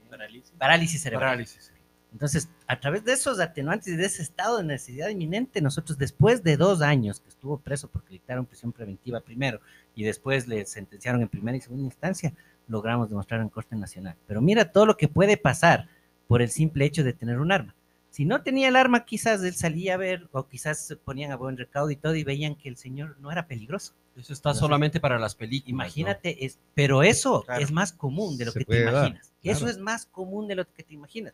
Parálisis. 0.09 0.51
Parálisis 0.57 1.01
cerebral. 1.01 1.29
Parálisis. 1.29 1.71
Entonces, 2.11 2.49
a 2.67 2.79
través 2.79 3.03
de 3.03 3.13
esos 3.13 3.39
atenuantes 3.39 3.87
y 3.87 3.95
de 3.95 4.05
ese 4.05 4.23
estado 4.23 4.57
de 4.57 4.63
necesidad 4.63 5.09
inminente, 5.09 5.61
nosotros 5.61 5.97
después 5.97 6.43
de 6.43 6.57
dos 6.57 6.81
años 6.81 7.19
que 7.19 7.29
estuvo 7.29 7.59
preso 7.59 7.87
porque 7.87 8.13
dictaron 8.13 8.45
prisión 8.45 8.71
preventiva 8.71 9.21
primero 9.21 9.61
y 9.93 10.03
después 10.03 10.47
le 10.47 10.65
sentenciaron 10.65 11.21
en 11.21 11.27
primera 11.27 11.57
y 11.57 11.61
segunda 11.61 11.85
instancia, 11.85 12.33
logramos 12.67 13.09
demostrar 13.09 13.41
en 13.41 13.49
Corte 13.49 13.75
Nacional. 13.75 14.15
Pero 14.27 14.41
mira 14.41 14.71
todo 14.71 14.87
lo 14.87 14.97
que 14.97 15.07
puede 15.07 15.37
pasar 15.37 15.87
por 16.27 16.41
el 16.41 16.49
simple 16.49 16.85
hecho 16.85 17.03
de 17.03 17.13
tener 17.13 17.39
un 17.39 17.51
arma. 17.51 17.75
Si 18.09 18.25
no 18.25 18.41
tenía 18.41 18.69
el 18.69 18.75
arma, 18.75 19.05
quizás 19.05 19.43
él 19.43 19.53
salía 19.53 19.93
a 19.93 19.97
ver, 19.97 20.27
o 20.31 20.47
quizás 20.47 20.79
se 20.79 20.95
ponían 20.95 21.31
a 21.31 21.35
buen 21.35 21.57
recaudo 21.57 21.91
y 21.91 21.95
todo, 21.95 22.15
y 22.15 22.23
veían 22.23 22.55
que 22.55 22.69
el 22.69 22.77
señor 22.77 23.17
no 23.19 23.31
era 23.31 23.47
peligroso. 23.47 23.93
Eso 24.15 24.33
está 24.33 24.53
solamente 24.53 24.99
para 24.99 25.17
las 25.17 25.35
películas. 25.35 25.69
Imagínate, 25.69 26.31
¿no? 26.31 26.45
es, 26.45 26.59
pero 26.73 27.03
eso 27.03 27.43
claro. 27.43 27.61
es 27.61 27.71
más 27.71 27.93
común 27.93 28.37
de 28.37 28.45
lo 28.45 28.51
se 28.51 28.59
que 28.59 28.65
te 28.65 28.81
imaginas. 28.81 29.33
Claro. 29.41 29.57
Eso 29.57 29.67
es 29.67 29.77
más 29.77 30.05
común 30.05 30.47
de 30.47 30.55
lo 30.55 30.65
que 30.71 30.83
te 30.83 30.93
imaginas. 30.93 31.33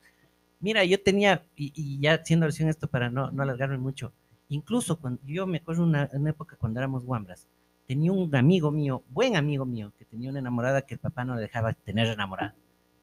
Mira, 0.59 0.83
yo 0.83 1.01
tenía, 1.01 1.43
y, 1.55 1.71
y 1.75 1.99
ya 1.99 2.13
haciendo 2.13 2.45
alusión 2.45 2.67
a 2.67 2.71
esto 2.71 2.87
para 2.87 3.09
no, 3.09 3.31
no 3.31 3.43
alargarme 3.43 3.77
mucho, 3.77 4.13
incluso 4.49 4.99
cuando 4.99 5.21
yo 5.25 5.47
me 5.47 5.57
acuerdo 5.57 5.83
una, 5.83 6.09
una 6.13 6.29
época 6.29 6.55
cuando 6.57 6.79
éramos 6.79 7.03
guambras, 7.03 7.47
tenía 7.87 8.11
un 8.11 8.33
amigo 8.35 8.71
mío, 8.71 9.03
buen 9.09 9.35
amigo 9.35 9.65
mío, 9.65 9.91
que 9.97 10.05
tenía 10.05 10.29
una 10.29 10.39
enamorada 10.39 10.83
que 10.83 10.95
el 10.95 10.99
papá 10.99 11.25
no 11.25 11.35
le 11.35 11.41
dejaba 11.41 11.73
tener 11.73 12.07
enamorada. 12.07 12.55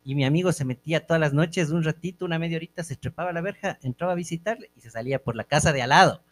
Y 0.04 0.14
mi 0.14 0.24
amigo 0.24 0.50
se 0.50 0.64
metía 0.64 1.06
todas 1.06 1.20
las 1.20 1.32
noches, 1.32 1.70
un 1.70 1.84
ratito, 1.84 2.24
una 2.24 2.38
media 2.38 2.56
horita, 2.56 2.82
se 2.82 2.96
trepaba 2.96 3.30
a 3.30 3.32
la 3.32 3.40
verja, 3.40 3.78
entraba 3.82 4.12
a 4.12 4.16
visitarle 4.16 4.70
y 4.76 4.80
se 4.80 4.90
salía 4.90 5.22
por 5.22 5.36
la 5.36 5.44
casa 5.44 5.72
de 5.72 5.82
al 5.82 5.90
lado. 5.90 6.22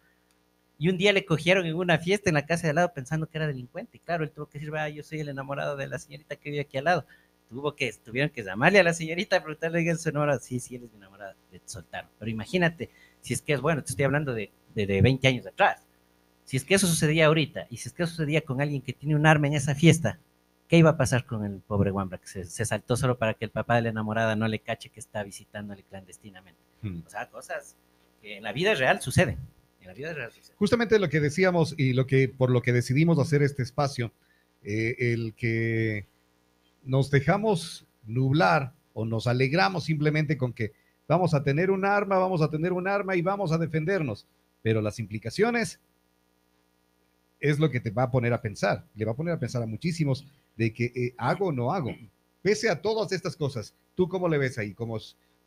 Y 0.81 0.89
un 0.89 0.97
día 0.97 1.13
le 1.13 1.25
cogieron 1.25 1.67
en 1.67 1.75
una 1.75 1.99
fiesta 1.99 2.31
en 2.31 2.33
la 2.33 2.47
casa 2.47 2.63
de 2.63 2.69
al 2.69 2.77
lado 2.77 2.91
pensando 2.91 3.29
que 3.29 3.37
era 3.37 3.45
delincuente. 3.45 3.97
Y 3.97 3.99
claro, 3.99 4.23
él 4.23 4.31
tuvo 4.31 4.47
que 4.47 4.57
decir, 4.57 4.75
ah, 4.75 4.89
yo 4.89 5.03
soy 5.03 5.19
el 5.19 5.29
enamorado 5.29 5.77
de 5.77 5.85
la 5.85 5.99
señorita 5.99 6.35
que 6.37 6.49
vive 6.49 6.63
aquí 6.63 6.75
al 6.79 6.85
lado. 6.85 7.05
Tuvo 7.49 7.75
que, 7.75 7.93
tuvieron 8.03 8.31
que 8.31 8.43
llamarle 8.43 8.79
a 8.79 8.83
la 8.83 8.95
señorita 8.95 9.37
y 9.37 9.39
preguntarle 9.41 9.91
a 9.91 9.95
su 9.95 10.09
enamorado. 10.09 10.39
Sí, 10.39 10.59
sí, 10.59 10.77
él 10.77 10.85
es 10.85 10.91
mi 10.91 10.97
enamorada. 10.97 11.35
Le 11.51 11.61
soltaron. 11.65 12.09
Pero 12.17 12.31
imagínate, 12.31 12.89
si 13.19 13.35
es 13.35 13.43
que 13.43 13.53
es 13.53 13.61
bueno, 13.61 13.83
te 13.83 13.91
estoy 13.91 14.05
hablando 14.05 14.33
de, 14.33 14.49
de, 14.73 14.87
de 14.87 15.03
20 15.03 15.27
años 15.27 15.45
atrás. 15.45 15.85
Si 16.45 16.57
es 16.57 16.65
que 16.65 16.73
eso 16.73 16.87
sucedía 16.87 17.27
ahorita, 17.27 17.67
y 17.69 17.77
si 17.77 17.87
es 17.87 17.93
que 17.93 18.01
eso 18.01 18.13
sucedía 18.15 18.41
con 18.41 18.59
alguien 18.59 18.81
que 18.81 18.93
tiene 18.93 19.15
un 19.15 19.27
arma 19.27 19.45
en 19.45 19.53
esa 19.53 19.75
fiesta, 19.75 20.17
¿qué 20.67 20.77
iba 20.77 20.89
a 20.89 20.97
pasar 20.97 21.27
con 21.27 21.45
el 21.45 21.59
pobre 21.59 21.91
Wambra 21.91 22.17
que 22.17 22.25
se, 22.25 22.45
se, 22.45 22.65
saltó 22.65 22.97
solo 22.97 23.19
para 23.19 23.35
que 23.35 23.45
el 23.45 23.51
papá 23.51 23.75
de 23.75 23.83
la 23.83 23.89
enamorada 23.89 24.35
no 24.35 24.47
le 24.47 24.57
cache 24.57 24.89
que 24.89 24.99
está 24.99 25.21
visitándole 25.21 25.83
clandestinamente? 25.83 26.59
Hmm. 26.81 27.03
O 27.05 27.09
sea, 27.11 27.29
cosas 27.29 27.75
que 28.19 28.37
en 28.37 28.43
la 28.43 28.51
vida 28.51 28.73
real 28.73 28.99
suceden. 28.99 29.37
En 29.81 29.87
la 29.87 29.93
vida 29.93 30.13
real 30.13 30.31
suceden. 30.31 30.57
Justamente 30.57 30.99
lo 30.99 31.09
que 31.09 31.19
decíamos 31.19 31.75
y 31.77 31.93
lo 31.93 32.07
que 32.07 32.29
por 32.29 32.49
lo 32.49 32.61
que 32.61 32.71
decidimos 32.71 33.19
hacer 33.19 33.41
este 33.41 33.63
espacio, 33.63 34.13
eh, 34.63 34.95
el 34.99 35.33
que 35.33 36.05
nos 36.83 37.11
dejamos 37.11 37.87
nublar 38.05 38.73
o 38.93 39.05
nos 39.05 39.27
alegramos 39.27 39.85
simplemente 39.85 40.37
con 40.37 40.53
que 40.53 40.73
vamos 41.07 41.33
a 41.33 41.43
tener 41.43 41.71
un 41.71 41.85
arma, 41.85 42.17
vamos 42.17 42.41
a 42.41 42.49
tener 42.49 42.73
un 42.73 42.87
arma 42.87 43.15
y 43.15 43.21
vamos 43.21 43.51
a 43.51 43.57
defendernos, 43.57 44.27
pero 44.61 44.81
las 44.81 44.99
implicaciones 44.99 45.79
es 47.39 47.59
lo 47.59 47.69
que 47.69 47.79
te 47.79 47.89
va 47.89 48.03
a 48.03 48.11
poner 48.11 48.33
a 48.33 48.41
pensar, 48.41 48.85
le 48.95 49.05
va 49.05 49.11
a 49.11 49.15
poner 49.15 49.33
a 49.33 49.39
pensar 49.39 49.63
a 49.63 49.65
muchísimos 49.65 50.25
de 50.55 50.71
que 50.71 50.85
eh, 50.85 51.15
hago 51.17 51.47
o 51.47 51.51
no 51.51 51.73
hago. 51.73 51.91
Pese 52.41 52.69
a 52.69 52.81
todas 52.81 53.11
estas 53.11 53.35
cosas, 53.35 53.75
¿tú 53.95 54.07
cómo 54.07 54.29
le 54.29 54.37
ves 54.37 54.57
ahí 54.57 54.73
como, 54.73 54.97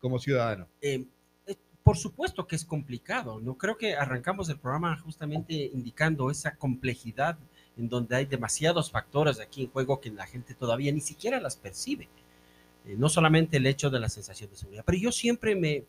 como 0.01 0.19
ciudadano? 0.19 0.69
Eh, 0.81 1.07
por 1.85 1.99
supuesto 1.99 2.47
que 2.47 2.57
es 2.57 2.65
complicado. 2.65 3.41
No 3.41 3.57
creo 3.59 3.77
que 3.77 3.95
arrancamos 3.95 4.49
el 4.49 4.59
programa 4.59 4.97
justamente 4.99 5.53
indicando 5.53 6.31
esa 6.31 6.57
complejidad 6.57 7.39
en 7.77 7.89
donde 7.91 8.17
hay 8.17 8.25
demasiados 8.25 8.91
factores 8.91 9.39
aquí 9.39 9.65
en 9.65 9.71
juego 9.71 10.01
que 10.01 10.11
la 10.11 10.27
gente 10.27 10.55
todavía 10.55 10.91
ni 10.93 11.03
siquiera 11.03 11.39
las 11.41 11.57
percibe. 11.57 12.09
Eh, 12.87 12.97
no 12.97 13.11
solamente 13.11 13.59
el 13.59 13.67
hecho 13.67 13.91
de 13.91 14.01
la 14.01 14.09
sensación 14.09 14.51
de 14.51 14.57
seguridad, 14.57 14.83
pero 14.87 14.97
yo 14.97 15.13
siempre 15.13 15.55
me 15.55 15.85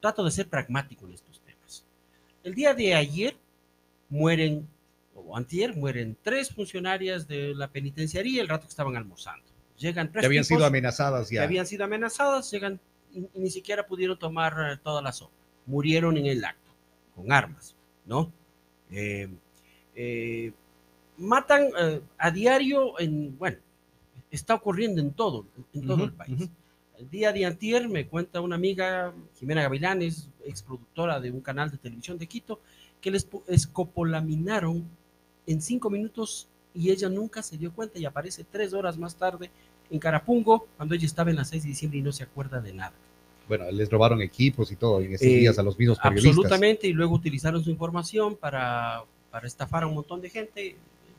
trato 0.00 0.22
de 0.22 0.30
ser 0.30 0.48
pragmático 0.48 1.06
en 1.06 1.14
estos 1.14 1.40
temas. 1.40 1.84
El 2.44 2.54
día 2.54 2.74
de 2.74 2.94
ayer 2.94 3.36
mueren, 4.10 4.68
o 5.14 5.34
antier, 5.34 5.74
mueren 5.74 6.16
tres 6.22 6.50
funcionarias 6.50 7.26
de 7.26 7.54
la 7.54 7.68
penitenciaría 7.68 8.42
el 8.42 8.48
rato 8.48 8.66
que 8.66 8.70
estaban 8.70 8.96
almorzando. 8.96 9.46
Llegan 9.78 10.12
tres 10.12 10.20
Que 10.20 10.26
habían 10.26 10.44
tipos 10.44 10.58
sido 10.58 10.66
amenazadas 10.66 11.28
que 11.30 11.36
ya. 11.36 11.42
habían 11.42 11.66
sido 11.66 11.84
amenazadas, 11.84 12.50
llegan 12.50 12.80
y, 13.16 13.38
y 13.38 13.40
ni 13.40 13.50
siquiera 13.50 13.86
pudieron 13.86 14.18
tomar 14.18 14.54
eh, 14.72 14.78
toda 14.82 15.02
la 15.02 15.12
sopa. 15.12 15.32
Murieron 15.66 16.16
en 16.16 16.26
el 16.26 16.44
acto, 16.44 16.70
con 17.14 17.32
armas, 17.32 17.74
¿no? 18.04 18.30
Eh, 18.90 19.28
eh, 19.94 20.52
matan 21.16 21.68
eh, 21.78 22.00
a 22.18 22.30
diario 22.30 22.98
en, 23.00 23.36
bueno, 23.38 23.58
está 24.30 24.54
ocurriendo 24.54 25.00
en 25.00 25.12
todo, 25.12 25.46
en 25.72 25.86
todo 25.86 26.04
el 26.04 26.12
país. 26.12 26.48
El 26.98 27.10
día 27.10 27.32
de 27.32 27.44
antier 27.44 27.88
me 27.88 28.06
cuenta 28.06 28.40
una 28.40 28.56
amiga, 28.56 29.12
Jimena 29.38 29.62
Gavilanes, 29.62 30.28
ex 30.44 30.62
productora 30.62 31.20
de 31.20 31.30
un 31.30 31.40
canal 31.40 31.70
de 31.70 31.78
televisión 31.78 32.16
de 32.18 32.26
Quito, 32.26 32.60
que 33.00 33.10
les 33.10 33.28
escopolaminaron 33.48 34.84
en 35.46 35.60
cinco 35.60 35.90
minutos 35.90 36.48
y 36.74 36.90
ella 36.90 37.08
nunca 37.08 37.42
se 37.42 37.56
dio 37.56 37.72
cuenta 37.72 37.98
y 37.98 38.04
aparece 38.04 38.44
tres 38.44 38.72
horas 38.72 38.98
más 38.98 39.16
tarde 39.16 39.50
en 39.90 39.98
Carapungo, 39.98 40.66
cuando 40.76 40.94
ella 40.94 41.06
estaba 41.06 41.30
en 41.30 41.36
la 41.36 41.44
6 41.44 41.62
de 41.62 41.68
diciembre 41.68 41.98
y 42.00 42.02
no 42.02 42.12
se 42.12 42.24
acuerda 42.24 42.60
de 42.60 42.72
nada. 42.72 42.92
Bueno, 43.48 43.70
les 43.70 43.88
robaron 43.90 44.20
equipos 44.22 44.72
y 44.72 44.76
todo 44.76 45.00
en 45.00 45.14
esos 45.14 45.26
Eh, 45.26 45.36
días 45.36 45.58
a 45.58 45.62
los 45.62 45.78
mismos 45.78 45.98
periodistas. 45.98 46.30
Absolutamente, 46.36 46.86
y 46.88 46.92
luego 46.92 47.14
utilizaron 47.14 47.62
su 47.62 47.70
información 47.70 48.34
para, 48.36 49.02
para 49.30 49.46
estafar 49.46 49.84
a 49.84 49.86
un 49.86 49.94
montón 49.94 50.20
de 50.20 50.30
gente. 50.30 50.76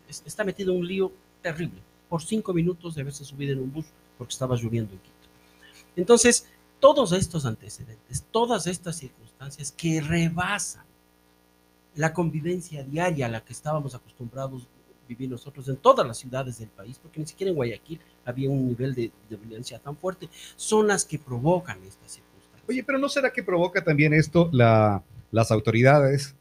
Es- 0.10 0.24
Está 0.26 0.44
metido 0.44 0.74
en 0.74 0.80
un 0.80 0.88
lío 0.88 1.12
terrible, 1.42 1.80
por 2.10 2.22
cinco 2.22 2.54
minutos 2.54 2.96
de 2.96 3.02
haberse 3.02 3.24
subido 3.24 3.54
en 3.54 3.60
un 3.60 3.72
bus 3.72 3.86
porque 4.18 4.32
estaba 4.34 4.56
lloviendo 4.56 4.94
en 4.94 5.00
Quito. 5.00 5.14
Entonces, 5.96 6.48
todos 6.80 7.12
estos 7.12 7.46
antecedentes, 7.46 8.24
todas 8.32 8.68
estas 8.68 8.98
circunstancias 8.98 9.72
que 9.72 10.02
rebasan 10.02 10.86
la 11.96 12.14
convivencia 12.14 12.84
diaria 12.84 13.26
a 13.26 13.30
la 13.30 13.42
que 13.44 13.54
estábamos 13.54 13.96
acostumbrados 13.96 14.68
vivir 15.08 15.30
nosotros 15.30 15.68
en 15.70 15.78
todas 15.78 16.06
las 16.06 16.18
ciudades 16.18 16.60
del 16.60 16.70
país, 16.70 17.00
porque 17.02 17.20
ni 17.20 17.26
siquiera 17.28 17.50
en 17.50 17.56
Guayaquil 17.56 18.00
había 18.26 18.50
un 18.50 18.68
nivel 18.68 18.94
de, 18.94 19.12
de 19.30 19.36
violencia 19.38 19.80
tan 19.80 19.96
fuerte, 19.96 20.30
son 20.56 20.88
las 20.88 21.06
que 21.06 21.18
provocan 21.18 21.78
estas 21.84 22.12
circunstancias. 22.12 22.64
Oye, 22.68 22.84
pero 22.84 22.98
¿no 22.98 23.08
será 23.10 23.32
que 23.32 23.44
provoca 23.44 23.84
también 23.84 24.14
esto 24.14 24.50
la- 24.52 25.04
las 25.32 25.52
autoridades, 25.52 26.36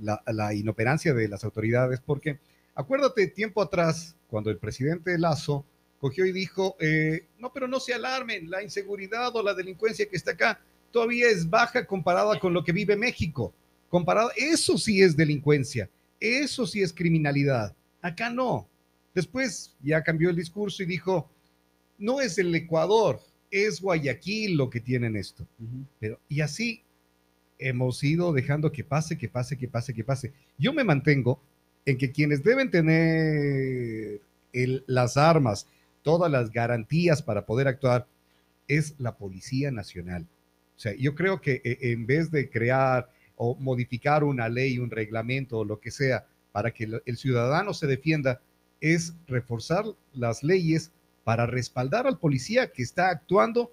la, 0.00 0.22
la 0.26 0.54
inoperancia 0.54 1.12
de 1.14 1.28
las 1.28 1.44
autoridades? 1.44 2.00
Porque 2.04 2.38
acuérdate 2.74 3.26
tiempo 3.26 3.60
atrás, 3.62 4.16
cuando 4.28 4.50
el 4.50 4.58
presidente 4.58 5.18
Lazo 5.18 5.64
cogió 6.00 6.26
y 6.26 6.32
dijo, 6.32 6.76
eh, 6.80 7.26
no, 7.38 7.52
pero 7.52 7.68
no 7.68 7.78
se 7.78 7.94
alarmen, 7.94 8.50
la 8.50 8.62
inseguridad 8.62 9.34
o 9.36 9.42
la 9.42 9.54
delincuencia 9.54 10.08
que 10.08 10.16
está 10.16 10.32
acá 10.32 10.60
todavía 10.90 11.28
es 11.28 11.48
baja 11.48 11.86
comparada 11.86 12.38
con 12.38 12.52
lo 12.52 12.64
que 12.64 12.72
vive 12.72 12.96
México. 12.96 13.52
Comparado, 13.88 14.30
eso 14.36 14.78
sí 14.78 15.02
es 15.02 15.16
delincuencia, 15.16 15.88
eso 16.18 16.66
sí 16.66 16.82
es 16.82 16.92
criminalidad. 16.92 17.74
Acá 18.02 18.28
no. 18.28 18.68
Después 19.14 19.74
ya 19.82 20.02
cambió 20.02 20.28
el 20.30 20.36
discurso 20.36 20.82
y 20.82 20.86
dijo, 20.86 21.30
no 21.98 22.20
es 22.20 22.36
el 22.38 22.54
Ecuador, 22.54 23.20
es 23.50 23.80
Guayaquil 23.80 24.56
lo 24.56 24.68
que 24.68 24.80
tienen 24.80 25.16
esto. 25.16 25.46
Pero, 26.00 26.18
y 26.28 26.40
así 26.40 26.82
hemos 27.58 28.02
ido 28.02 28.32
dejando 28.32 28.72
que 28.72 28.82
pase, 28.84 29.16
que 29.16 29.28
pase, 29.28 29.56
que 29.56 29.68
pase, 29.68 29.94
que 29.94 30.02
pase. 30.04 30.32
Yo 30.58 30.72
me 30.72 30.82
mantengo 30.84 31.40
en 31.86 31.96
que 31.98 32.10
quienes 32.10 32.42
deben 32.42 32.70
tener 32.70 34.20
el- 34.52 34.84
las 34.86 35.16
armas, 35.16 35.66
todas 36.02 36.30
las 36.30 36.50
garantías 36.50 37.22
para 37.22 37.46
poder 37.46 37.68
actuar, 37.68 38.06
es 38.68 38.94
la 38.98 39.16
Policía 39.16 39.70
Nacional. 39.70 40.26
O 40.76 40.80
sea, 40.80 40.94
yo 40.96 41.14
creo 41.14 41.40
que 41.40 41.60
eh, 41.64 41.78
en 41.82 42.06
vez 42.06 42.30
de 42.30 42.48
crear 42.48 43.10
o 43.36 43.54
modificar 43.54 44.24
una 44.24 44.48
ley, 44.48 44.78
un 44.78 44.90
reglamento 44.90 45.58
o 45.58 45.64
lo 45.64 45.78
que 45.78 45.90
sea 45.90 46.26
para 46.52 46.72
que 46.72 47.00
el 47.04 47.16
ciudadano 47.16 47.74
se 47.74 47.86
defienda, 47.86 48.40
es 48.80 49.14
reforzar 49.26 49.84
las 50.12 50.42
leyes 50.42 50.92
para 51.24 51.46
respaldar 51.46 52.06
al 52.06 52.18
policía 52.18 52.72
que 52.72 52.82
está 52.82 53.08
actuando 53.10 53.70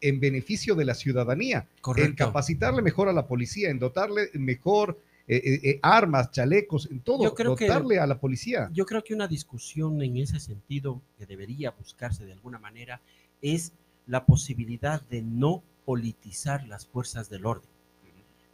en 0.00 0.20
beneficio 0.20 0.74
de 0.74 0.84
la 0.84 0.94
ciudadanía, 0.94 1.66
en 1.96 2.14
capacitarle 2.14 2.82
mejor 2.82 3.08
a 3.08 3.12
la 3.12 3.26
policía, 3.26 3.70
en 3.70 3.78
dotarle 3.78 4.30
mejor 4.34 4.98
eh, 5.28 5.36
eh, 5.36 5.60
eh, 5.62 5.78
armas, 5.82 6.32
chalecos, 6.32 6.88
en 6.90 7.00
todo, 7.00 7.22
Yo 7.22 7.34
creo 7.34 7.54
que- 7.54 7.66
dotarle 7.66 8.00
a 8.00 8.06
la 8.06 8.18
policía. 8.18 8.68
Yo 8.72 8.84
creo 8.84 9.04
que 9.04 9.14
una 9.14 9.28
discusión 9.28 10.02
en 10.02 10.16
ese 10.16 10.40
sentido 10.40 11.00
que 11.16 11.26
debería 11.26 11.70
buscarse 11.70 12.26
de 12.26 12.32
alguna 12.32 12.58
manera 12.58 13.00
es 13.40 13.72
la 14.08 14.26
posibilidad 14.26 15.00
de 15.08 15.22
no 15.22 15.62
politizar 15.84 16.66
las 16.66 16.86
fuerzas 16.86 17.30
del 17.30 17.46
orden. 17.46 17.70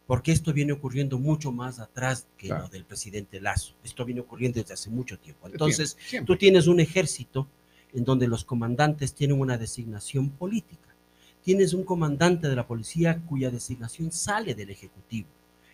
Porque 0.09 0.31
esto 0.31 0.51
viene 0.53 0.73
ocurriendo 0.73 1.19
mucho 1.19 1.51
más 1.51 1.77
atrás 1.79 2.25
que 2.35 2.47
Claro. 2.47 2.63
lo 2.63 2.69
del 2.69 2.83
presidente 2.83 3.39
Lazo. 3.39 3.75
Esto 3.83 4.03
viene 4.05 4.21
ocurriendo 4.21 4.59
desde 4.59 4.73
hace 4.73 4.89
mucho 4.89 5.19
tiempo. 5.19 5.47
Entonces, 5.47 5.95
Siempre. 6.03 6.25
tú 6.25 6.35
tienes 6.35 6.65
un 6.65 6.79
ejército 6.79 7.45
en 7.93 8.03
donde 8.05 8.27
los 8.27 8.43
comandantes 8.43 9.13
tienen 9.13 9.39
una 9.39 9.55
designación 9.59 10.31
política. 10.31 10.95
Tienes 11.43 11.73
un 11.75 11.83
comandante 11.83 12.47
de 12.49 12.55
la 12.55 12.65
policía 12.65 13.21
cuya 13.27 13.51
designación 13.51 14.11
sale 14.11 14.55
del 14.55 14.71
Ejecutivo. 14.71 15.27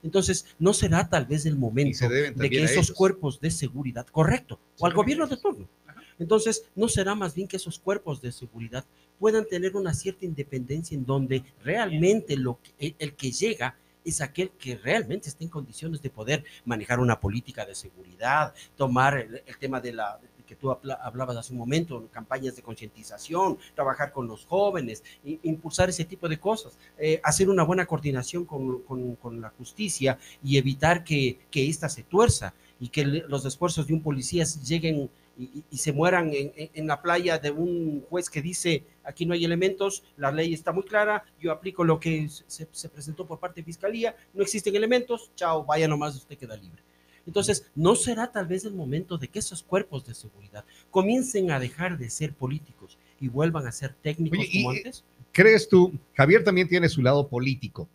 Entonces, 0.04 0.46
no 0.60 0.74
será 0.74 1.08
tal 1.10 1.26
vez 1.26 1.46
el 1.46 1.56
momento 1.56 2.10
de 2.10 2.50
que 2.50 2.62
esos 2.62 2.92
cuerpos 2.92 3.40
de 3.40 3.50
seguridad, 3.52 4.06
correcto, 4.08 4.60
o 4.80 4.86
al 4.86 4.94
gobierno 4.94 5.28
de 5.28 5.38
turno. 5.38 5.66
Ajá. 5.88 6.02
Entonces, 6.20 6.66
¿no 6.76 6.90
será 6.90 7.16
más 7.16 7.34
bien 7.36 7.48
que 7.48 7.56
esos 7.56 7.80
cuerpos 7.80 8.22
de 8.22 8.34
seguridad 8.34 8.84
puedan 9.18 9.46
tener 9.48 9.78
una 9.78 9.94
cierta 9.94 10.26
independencia 10.26 10.94
en 10.98 11.06
donde 11.06 11.42
realmente 11.64 12.36
lo 12.36 12.60
que- 12.62 12.96
el 13.00 13.14
que 13.16 13.32
llega 13.32 13.78
es 14.06 14.22
aquel 14.22 14.52
que 14.52 14.78
realmente 14.78 15.28
está 15.30 15.44
en 15.44 15.50
condiciones 15.50 16.02
de 16.02 16.10
poder 16.10 16.44
manejar 16.64 17.00
una 17.00 17.20
política 17.20 17.66
de 17.66 17.76
seguridad, 17.76 18.54
tomar 18.78 19.18
el, 19.18 19.42
tema 19.60 19.82
de 19.82 19.94
la 19.94 20.20
que 20.46 20.56
tú 20.56 20.70
habla- 20.72 21.00
hablabas 21.02 21.38
hace 21.38 21.54
un 21.54 21.58
momento, 21.58 22.08
campañas 22.12 22.56
de 22.56 22.62
concientización, 22.62 23.58
trabajar 23.74 24.12
con 24.12 24.28
los 24.28 24.46
jóvenes, 24.46 25.04
impulsar 25.42 25.90
ese 25.90 26.06
tipo 26.06 26.30
de 26.30 26.40
cosas, 26.40 26.78
eh, 27.00 27.20
hacer 27.24 27.50
una 27.50 27.64
buena 27.64 27.88
coordinación 27.88 28.46
con, 28.46 28.84
con- 28.84 29.42
la 29.42 29.50
justicia 29.50 30.20
y 30.44 30.58
evitar 30.58 31.04
que, 31.04 31.40
que 31.50 31.68
ésta 31.68 31.90
se 31.90 32.04
tuerza 32.04 32.54
y 32.80 32.90
que 32.90 33.04
los 33.06 33.44
esfuerzos 33.44 33.88
de 33.88 33.94
un 33.96 34.02
policía 34.04 34.46
lleguen 34.64 35.10
y, 35.38 35.64
y- 35.70 35.78
se 35.78 35.92
mueran 35.92 36.32
en, 36.34 36.52
en- 36.56 36.88
la 36.88 37.02
playa 37.02 37.38
de 37.38 37.52
un 37.52 38.02
juez 38.10 38.30
que 38.30 38.42
dice 38.42 38.84
aquí 39.04 39.26
no 39.26 39.34
hay 39.34 39.44
elementos, 39.46 40.04
la 40.18 40.32
ley 40.32 40.54
está 40.54 40.72
muy 40.72 40.84
clara, 40.84 41.24
yo 41.40 41.52
aplico 41.52 41.84
lo 41.84 42.00
que 42.00 42.28
se, 42.30 42.68
se 42.72 42.90
presentó 42.90 43.26
por 43.26 43.40
parte 43.40 43.62
de 43.62 43.66
fiscalía, 43.66 44.16
no 44.34 44.42
existen 44.44 44.76
elementos, 44.76 45.32
chao, 45.36 45.64
vaya 45.66 45.88
nomás, 45.88 46.16
usted 46.16 46.38
queda 46.38 46.56
libre. 46.56 46.82
Entonces, 47.28 47.72
¿no 47.76 47.96
será 47.96 48.32
tal 48.32 48.46
vez 48.48 48.66
el 48.66 48.74
momento 48.74 49.18
de 49.18 49.28
que 49.28 49.40
esos 49.40 49.64
cuerpos 49.64 50.06
de 50.06 50.14
seguridad 50.14 50.64
comiencen 50.92 51.52
a 51.52 51.60
dejar 51.60 51.98
de 51.98 52.10
ser 52.10 52.34
políticos 52.34 52.98
y 53.20 53.30
vuelvan 53.30 53.66
a 53.66 53.72
ser 53.72 53.94
técnicos 53.96 54.40
Oye, 54.40 54.50
como 54.54 54.70
antes? 54.72 55.04
¿Crees 55.32 55.68
tú? 55.68 55.92
Javier 56.14 56.44
también 56.44 56.68
tiene 56.68 56.88
su 56.88 57.02
lado 57.02 57.28
político. 57.28 57.90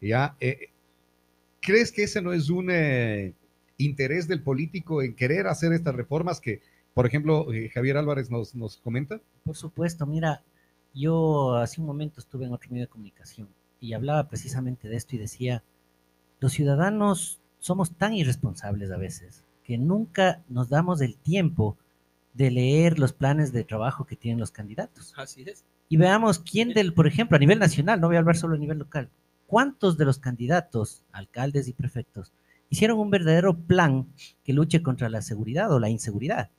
¿ya? 0.00 0.36
Eh, 0.40 0.70
¿Crees 1.60 1.92
que 1.92 2.02
ese 2.02 2.20
no 2.20 2.32
es 2.32 2.50
un 2.50 2.70
eh, 2.70 3.32
interés 3.78 4.26
del 4.26 4.42
político 4.42 5.00
en 5.00 5.14
querer 5.14 5.46
hacer 5.46 5.72
estas 5.72 5.94
reformas 5.94 6.40
que, 6.40 6.60
por 6.94 7.06
ejemplo, 7.06 7.52
eh, 7.52 7.68
Javier 7.70 7.96
Álvarez 7.96 8.30
nos, 8.30 8.54
nos 8.54 8.76
comenta? 8.78 9.20
Por 9.44 9.56
supuesto, 9.56 10.06
mira, 10.06 10.42
yo 10.94 11.56
hace 11.56 11.80
un 11.80 11.86
momento 11.86 12.20
estuve 12.20 12.46
en 12.46 12.52
otro 12.52 12.70
medio 12.70 12.84
de 12.84 12.90
comunicación 12.90 13.48
y 13.80 13.94
hablaba 13.94 14.28
precisamente 14.28 14.88
de 14.88 14.96
esto 14.96 15.16
y 15.16 15.18
decía, 15.18 15.62
los 16.40 16.52
ciudadanos 16.52 17.40
somos 17.58 17.92
tan 17.92 18.14
irresponsables 18.14 18.90
a 18.90 18.96
veces 18.96 19.44
que 19.64 19.78
nunca 19.78 20.42
nos 20.48 20.68
damos 20.68 21.00
el 21.00 21.16
tiempo 21.16 21.76
de 22.34 22.50
leer 22.50 22.98
los 22.98 23.12
planes 23.12 23.52
de 23.52 23.64
trabajo 23.64 24.04
que 24.04 24.16
tienen 24.16 24.40
los 24.40 24.50
candidatos. 24.50 25.14
Así 25.16 25.42
es. 25.42 25.64
Y 25.88 25.96
veamos 25.96 26.38
quién 26.38 26.72
del, 26.72 26.94
por 26.94 27.06
ejemplo, 27.06 27.36
a 27.36 27.40
nivel 27.40 27.58
nacional, 27.58 28.00
no 28.00 28.08
voy 28.08 28.16
a 28.16 28.20
hablar 28.20 28.36
solo 28.36 28.54
a 28.54 28.58
nivel 28.58 28.78
local, 28.78 29.10
cuántos 29.46 29.98
de 29.98 30.06
los 30.06 30.18
candidatos, 30.18 31.04
alcaldes 31.12 31.68
y 31.68 31.74
prefectos, 31.74 32.32
hicieron 32.70 32.98
un 32.98 33.10
verdadero 33.10 33.54
plan 33.54 34.08
que 34.44 34.54
luche 34.54 34.82
contra 34.82 35.10
la 35.10 35.20
seguridad 35.20 35.70
o 35.70 35.78
la 35.78 35.90
inseguridad. 35.90 36.50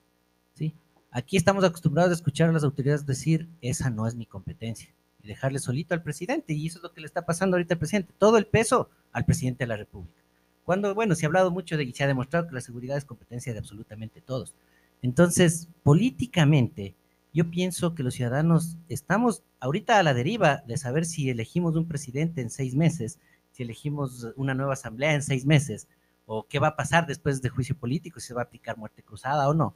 Aquí 1.16 1.38
estamos 1.38 1.64
acostumbrados 1.64 2.11
a 2.11 2.16
escuchar 2.16 2.49
a 2.49 2.51
las 2.51 2.64
autoridades 2.64 3.05
decir, 3.05 3.47
esa 3.61 3.89
no 3.89 4.07
es 4.07 4.16
mi 4.16 4.26
competencia, 4.26 4.89
y 5.22 5.28
dejarle 5.28 5.59
solito 5.59 5.93
al 5.93 6.03
presidente, 6.03 6.53
y 6.53 6.68
eso 6.68 6.80
es 6.80 6.84
lo 6.84 6.91
que 6.91 7.01
le 7.01 7.07
está 7.07 7.26
pasando 7.26 7.55
ahorita 7.55 7.76
al 7.76 7.80
presidente, 7.80 8.14
todo 8.18 8.38
el 8.38 8.47
peso 8.47 8.89
al 9.11 9.24
presidente 9.24 9.64
de 9.64 9.68
la 9.68 9.78
República. 9.78 10.20
Cuando, 10.66 10.93
bueno, 10.95 11.16
se 11.16 11.26
ha 11.26 11.28
hablado 11.28 11.51
mucho 11.51 11.78
de, 11.78 11.84
y 11.84 11.93
se 11.93 12.03
ha 12.03 12.07
demostrado 12.07 12.47
que 12.47 12.55
la 12.55 12.61
seguridad 12.61 12.97
es 12.97 13.05
competencia 13.05 13.53
de 13.53 13.59
absolutamente 13.59 14.22
todos. 14.22 14.55
Entonces, 15.01 15.68
políticamente, 15.84 16.95
yo 17.34 17.49
pienso 17.49 17.93
que 17.93 18.03
los 18.03 18.16
ciudadanos 18.16 18.78
estamos 18.89 19.43
ahorita 19.59 19.99
a 19.99 20.03
la 20.03 20.14
deriva 20.14 20.64
de 20.68 20.78
saber 20.78 21.05
si 21.05 21.30
elegimos 21.30 21.76
un 21.76 21.88
presidente 21.88 22.41
en 22.41 22.49
seis 22.49 22.76
meses 22.76 23.20
si 23.53 23.64
elegimos 23.64 24.28
una 24.36 24.53
nueva 24.53 24.74
asamblea 24.74 25.14
en 25.14 25.22
seis 25.22 25.45
meses, 25.45 25.88
o 26.26 26.47
qué 26.47 26.59
va 26.59 26.70
a 26.70 26.76
pasar 26.76 27.05
después 27.05 27.41
de 27.41 27.49
juicio 27.49 27.78
político, 27.78 28.20
si 28.20 28.28
se 28.28 28.34
va 28.34 28.41
a 28.41 28.45
aplicar 28.45 28.78
muerte 28.78 29.03
cruzada 29.03 29.47
o 29.47 29.53
no. 29.53 29.76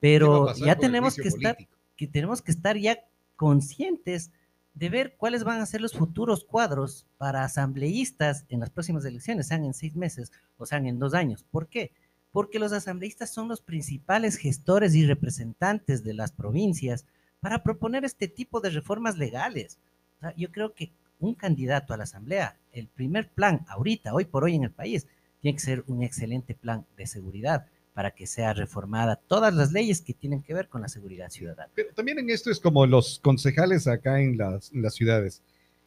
¿Qué 0.00 0.18
va 0.18 0.50
a 0.50 0.54
Pero 0.54 0.54
ya 0.54 0.76
tenemos 0.76 1.16
que 1.16 1.28
estar, 1.28 1.56
que 1.96 2.06
tenemos 2.06 2.42
que 2.42 2.52
estar 2.52 2.76
ya 2.76 2.98
conscientes 3.36 4.30
de 4.74 4.88
ver 4.88 5.16
cuáles 5.16 5.44
van 5.44 5.60
a 5.60 5.66
ser 5.66 5.80
los 5.80 5.92
futuros 5.92 6.44
cuadros 6.44 7.06
para 7.18 7.44
asambleístas 7.44 8.44
en 8.48 8.60
las 8.60 8.70
próximas 8.70 9.04
elecciones, 9.04 9.48
sean 9.48 9.64
en 9.64 9.74
seis 9.74 9.96
meses 9.96 10.32
o 10.58 10.66
sean 10.66 10.86
en 10.86 10.98
dos 10.98 11.14
años. 11.14 11.44
¿Por 11.50 11.68
qué? 11.68 11.92
Porque 12.32 12.58
los 12.58 12.72
asambleístas 12.72 13.30
son 13.30 13.48
los 13.48 13.60
principales 13.60 14.36
gestores 14.36 14.94
y 14.94 15.04
representantes 15.06 16.04
de 16.04 16.14
las 16.14 16.32
provincias 16.32 17.04
para 17.40 17.62
proponer 17.62 18.04
este 18.04 18.28
tipo 18.28 18.60
de 18.60 18.70
reformas 18.70 19.18
legales. 19.18 19.78
O 20.18 20.20
sea, 20.20 20.34
yo 20.36 20.52
creo 20.52 20.74
que 20.74 20.92
un 21.18 21.34
candidato 21.34 21.92
a 21.92 21.96
la 21.96 22.04
asamblea, 22.04 22.56
el 22.72 22.86
primer 22.86 23.28
plan 23.28 23.66
ahorita, 23.68 24.14
hoy 24.14 24.24
por 24.24 24.44
hoy 24.44 24.54
en 24.54 24.64
el 24.64 24.70
país, 24.70 25.06
tiene 25.40 25.56
que 25.56 25.64
ser 25.64 25.84
un 25.86 26.02
excelente 26.02 26.54
plan 26.54 26.86
de 26.96 27.06
seguridad 27.06 27.66
para 27.94 28.12
que 28.12 28.26
sea 28.26 28.52
reformada 28.54 29.16
todas 29.16 29.52
las 29.54 29.72
leyes 29.72 30.00
que 30.00 30.14
tienen 30.14 30.42
que 30.42 30.54
ver 30.54 30.68
con 30.68 30.80
la 30.82 30.88
seguridad 30.88 31.28
ciudadana. 31.30 31.70
Pero 31.74 31.92
también 31.92 32.18
en 32.18 32.30
esto 32.30 32.50
es 32.50 32.60
como 32.60 32.86
los 32.86 33.18
concejales 33.18 33.86
acá 33.88 34.20
en 34.20 34.38
las, 34.38 34.72
en 34.72 34.82
las 34.82 34.94
ciudades. 34.94 35.42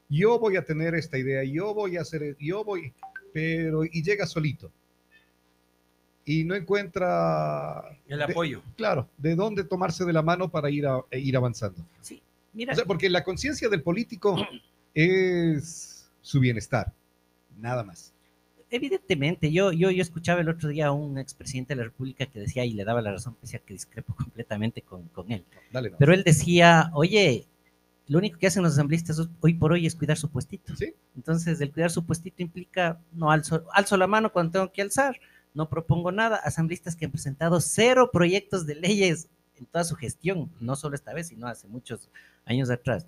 Yo 0.09 0.37
voy 0.37 0.57
a 0.57 0.65
tener 0.65 0.95
esta 0.95 1.17
idea, 1.17 1.43
yo 1.43 1.73
voy 1.73 1.97
a 1.97 2.01
hacer, 2.01 2.35
yo 2.39 2.63
voy, 2.63 2.93
pero 3.33 3.83
y 3.85 4.03
llega 4.03 4.27
solito. 4.27 4.71
Y 6.25 6.43
no 6.45 6.55
encuentra, 6.55 7.97
El 8.07 8.19
de- 8.19 8.23
apoyo. 8.25 8.61
claro, 8.77 9.09
de 9.17 9.35
dónde 9.35 9.63
tomarse 9.63 10.05
de 10.05 10.13
la 10.13 10.21
mano 10.21 10.49
para 10.49 10.69
ir, 10.69 10.85
a- 10.87 11.01
e 11.11 11.19
ir 11.19 11.35
avanzando. 11.35 11.83
Sí, 12.01 12.21
mira, 12.53 12.73
O 12.73 12.75
sea, 12.75 12.85
porque 12.85 13.09
la 13.09 13.23
conciencia 13.23 13.67
del 13.69 13.81
político 13.81 14.37
es 14.93 16.09
su 16.21 16.39
bienestar, 16.39 16.93
nada 17.59 17.83
más. 17.83 18.13
Evidentemente, 18.73 19.51
yo, 19.51 19.71
yo, 19.71 19.91
yo 19.91 20.01
escuchaba 20.01 20.41
el 20.41 20.49
otro 20.49 20.69
día 20.69 20.87
a 20.87 20.91
un 20.91 21.19
expresidente 21.19 21.73
de 21.73 21.77
la 21.77 21.83
República 21.83 22.25
que 22.25 22.39
decía, 22.39 22.65
y 22.65 22.73
le 22.73 22.83
daba 22.83 23.01
la 23.01 23.11
razón, 23.11 23.35
pese 23.39 23.57
a 23.57 23.59
que 23.59 23.73
discrepo 23.73 24.15
completamente 24.17 24.81
con, 24.81 25.07
con 25.09 25.31
él, 25.31 25.45
Dale, 25.71 25.91
no. 25.91 25.97
pero 25.97 26.13
él 26.13 26.23
decía, 26.23 26.89
oye, 26.93 27.47
lo 28.07 28.17
único 28.17 28.39
que 28.39 28.47
hacen 28.47 28.63
los 28.63 28.73
asambleístas 28.73 29.21
hoy 29.39 29.53
por 29.53 29.71
hoy 29.71 29.85
es 29.85 29.95
cuidar 29.95 30.17
su 30.17 30.29
puestito. 30.29 30.75
Sí. 30.75 30.93
Entonces, 31.15 31.61
el 31.61 31.71
cuidar 31.71 31.91
su 31.91 32.05
puestito 32.05 32.41
implica, 32.41 32.99
no 33.13 33.31
alzo, 33.31 33.65
alzo 33.71 33.95
la 33.95 34.07
mano 34.07 34.33
cuando 34.33 34.51
tengo 34.51 34.71
que 34.71 34.81
alzar, 34.81 35.19
no 35.53 35.69
propongo 35.69 36.11
nada. 36.11 36.37
Asambleístas 36.37 36.95
que 36.95 37.05
han 37.05 37.11
presentado 37.11 37.61
cero 37.61 38.09
proyectos 38.11 38.65
de 38.65 38.75
leyes 38.75 39.29
en 39.55 39.65
toda 39.67 39.85
su 39.85 39.95
gestión, 39.95 40.51
no 40.59 40.75
solo 40.75 40.95
esta 40.95 41.13
vez, 41.13 41.27
sino 41.29 41.47
hace 41.47 41.67
muchos 41.67 42.09
años 42.45 42.69
atrás. 42.69 43.07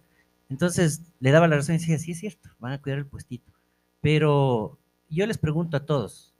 Entonces, 0.50 1.02
le 1.20 1.32
daba 1.32 1.48
la 1.48 1.58
razón 1.58 1.76
y 1.76 1.80
decía, 1.80 1.98
sí 1.98 2.12
es 2.12 2.20
cierto, 2.20 2.50
van 2.60 2.72
a 2.72 2.82
cuidar 2.82 3.00
el 3.00 3.06
puestito. 3.06 3.52
Pero 4.00 4.78
yo 5.10 5.26
les 5.28 5.38
pregunto 5.38 5.78
a 5.78 5.86
todos, 5.86 6.34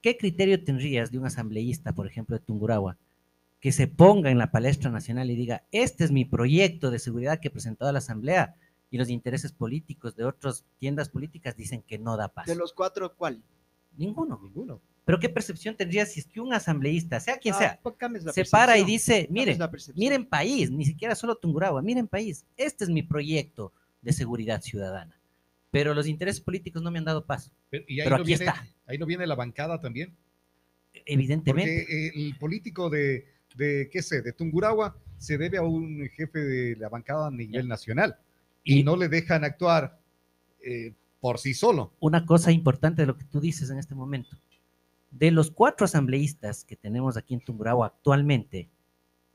¿qué 0.00 0.16
criterio 0.16 0.62
tendrías 0.62 1.10
de 1.10 1.18
un 1.18 1.26
asambleísta, 1.26 1.92
por 1.92 2.06
ejemplo, 2.06 2.36
de 2.36 2.44
Tungurahua, 2.44 2.98
que 3.60 3.72
se 3.72 3.86
ponga 3.86 4.30
en 4.30 4.38
la 4.38 4.50
palestra 4.50 4.90
nacional 4.90 5.30
y 5.30 5.36
diga, 5.36 5.64
este 5.70 6.04
es 6.04 6.10
mi 6.10 6.24
proyecto 6.24 6.90
de 6.90 6.98
seguridad 6.98 7.38
que 7.38 7.48
he 7.48 7.50
presentado 7.52 7.88
a 7.88 7.92
la 7.92 8.00
Asamblea 8.00 8.56
y 8.90 8.98
los 8.98 9.08
intereses 9.08 9.52
políticos 9.52 10.16
de 10.16 10.24
otras 10.24 10.64
tiendas 10.78 11.08
políticas 11.08 11.56
dicen 11.56 11.82
que 11.82 11.98
no 11.98 12.16
da 12.16 12.28
paso? 12.28 12.50
De 12.50 12.56
los 12.56 12.72
cuatro, 12.72 13.14
¿cuál? 13.16 13.42
Ninguno. 13.96 14.40
Ninguno. 14.42 14.80
Pero 15.04 15.18
¿qué 15.18 15.28
percepción 15.28 15.76
tendría 15.76 16.06
si 16.06 16.20
es 16.20 16.26
que 16.26 16.40
un 16.40 16.52
asambleísta, 16.52 17.18
sea 17.20 17.38
quien 17.38 17.54
Ah, 17.54 17.58
sea, 17.58 17.80
pues 17.82 17.96
se 18.34 18.44
para 18.44 18.78
y 18.78 18.84
dice, 18.84 19.26
cambies 19.26 19.30
mire, 19.30 19.58
la 19.58 19.70
percepción. 19.70 20.00
miren 20.00 20.26
país, 20.26 20.70
ni 20.70 20.84
siquiera 20.84 21.14
solo 21.14 21.36
Tungurahua, 21.36 21.82
miren 21.82 22.06
país, 22.06 22.44
este 22.56 22.84
es 22.84 22.90
mi 22.90 23.02
proyecto 23.02 23.72
de 24.00 24.12
seguridad 24.12 24.60
ciudadana. 24.60 25.20
Pero 25.72 25.92
los 25.94 26.06
intereses 26.06 26.40
políticos 26.40 26.80
no 26.82 26.90
me 26.92 26.98
han 27.00 27.04
dado 27.04 27.24
paso, 27.26 27.50
Pero, 27.70 27.84
y 27.88 27.98
ahí 28.00 28.04
Pero 28.04 28.18
no 28.18 28.22
aquí 28.22 28.28
viene, 28.28 28.44
está. 28.44 28.64
Ahí 28.86 28.98
no 28.98 29.06
viene 29.06 29.26
la 29.26 29.34
bancada 29.34 29.80
también. 29.80 30.14
evidentemente. 31.06 31.82
Porque 31.84 32.06
eh, 32.08 32.12
el 32.14 32.36
político 32.38 32.88
de, 32.90 33.26
de, 33.56 33.88
qué 33.90 34.02
sé, 34.02 34.22
de 34.22 34.32
Tungurahua 34.32 34.96
se 35.18 35.38
debe 35.38 35.58
a 35.58 35.62
un 35.62 36.08
jefe 36.14 36.38
de 36.40 36.76
la 36.76 36.88
bancada 36.88 37.26
a 37.28 37.30
nivel 37.30 37.66
nacional 37.68 38.16
y, 38.64 38.80
Y- 38.80 38.84
no 38.84 38.96
le 38.96 39.08
dejan 39.08 39.44
actuar 39.44 39.98
eh, 40.64 40.92
por 41.20 41.38
sí 41.38 41.54
solo. 41.54 41.92
una 42.00 42.24
cosa 42.26 42.52
importante 42.52 43.02
de 43.02 43.06
lo 43.06 43.16
que 43.16 43.24
tú 43.24 43.40
dices 43.40 43.70
en 43.70 43.78
este 43.78 43.94
momento. 43.94 44.36
De 45.10 45.30
los 45.30 45.50
cuatro 45.50 45.84
asambleístas 45.84 46.64
que 46.64 46.76
tenemos 46.76 47.16
aquí 47.16 47.34
en 47.34 47.40
Tungurahua 47.40 47.86
actualmente, 47.88 48.68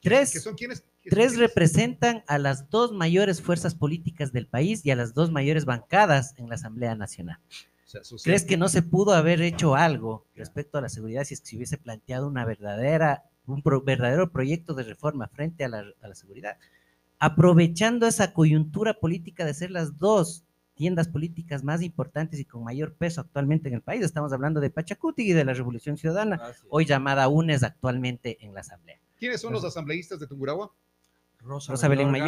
tres, 0.01 0.31
¿Que 0.33 0.39
son 0.39 0.55
quiénes? 0.55 0.83
¿Que 1.09 1.15
son 1.15 1.17
tres 1.29 1.37
representan 1.39 2.23
a 2.27 2.37
las 2.37 2.69
dos 2.69 2.91
mayores 2.91 3.41
fuerzas 3.41 3.75
políticas 3.75 4.31
del 4.33 4.47
país 4.47 4.85
y 4.85 4.91
a 4.91 4.95
las 4.95 5.13
dos 5.13 5.31
mayores 5.31 5.65
bancadas 5.65 6.33
en 6.37 6.49
la 6.49 6.55
Asamblea 6.55 6.95
Nacional. 6.95 7.39
O 7.85 7.89
sea, 7.89 8.03
sus- 8.03 8.23
¿Crees 8.23 8.43
que 8.43 8.57
no 8.57 8.67
se 8.67 8.81
pudo 8.81 9.13
haber 9.13 9.41
hecho 9.41 9.75
algo 9.75 10.25
respecto 10.35 10.77
a 10.77 10.81
la 10.81 10.89
seguridad 10.89 11.23
si 11.23 11.33
es 11.35 11.41
que 11.41 11.47
se 11.47 11.55
hubiese 11.55 11.77
planteado 11.77 12.27
una 12.27 12.43
verdadera, 12.45 13.23
un 13.45 13.61
pro- 13.61 13.81
verdadero 13.81 14.29
proyecto 14.31 14.73
de 14.73 14.83
reforma 14.83 15.27
frente 15.29 15.63
a 15.63 15.69
la, 15.69 15.85
a 16.01 16.07
la 16.07 16.15
seguridad? 16.15 16.57
Aprovechando 17.19 18.05
esa 18.05 18.33
coyuntura 18.33 18.93
política 18.99 19.45
de 19.45 19.53
ser 19.53 19.71
las 19.71 19.97
dos 19.97 20.43
tiendas 20.75 21.07
políticas 21.07 21.63
más 21.63 21.81
importantes 21.81 22.39
y 22.39 22.45
con 22.45 22.63
mayor 22.63 22.93
peso 22.93 23.21
actualmente 23.21 23.67
en 23.69 23.73
el 23.75 23.81
país. 23.81 24.03
Estamos 24.03 24.31
hablando 24.33 24.59
de 24.59 24.69
Pachacuti 24.69 25.23
y 25.23 25.33
de 25.33 25.43
la 25.43 25.53
Revolución 25.53 25.97
Ciudadana, 25.97 26.35
hoy 26.69 26.85
llamada 26.85 27.27
UNES 27.29 27.63
actualmente 27.63 28.37
en 28.45 28.53
la 28.53 28.59
Asamblea. 28.59 28.99
¿Quiénes 29.17 29.41
son 29.41 29.53
los 29.53 29.63
asambleístas 29.63 30.19
de 30.19 30.27
Tungurahua? 30.27 30.71
Rosa, 31.47 31.71
Rosa 31.71 31.87
Belén 31.87 32.11
Mayorga, 32.11 32.27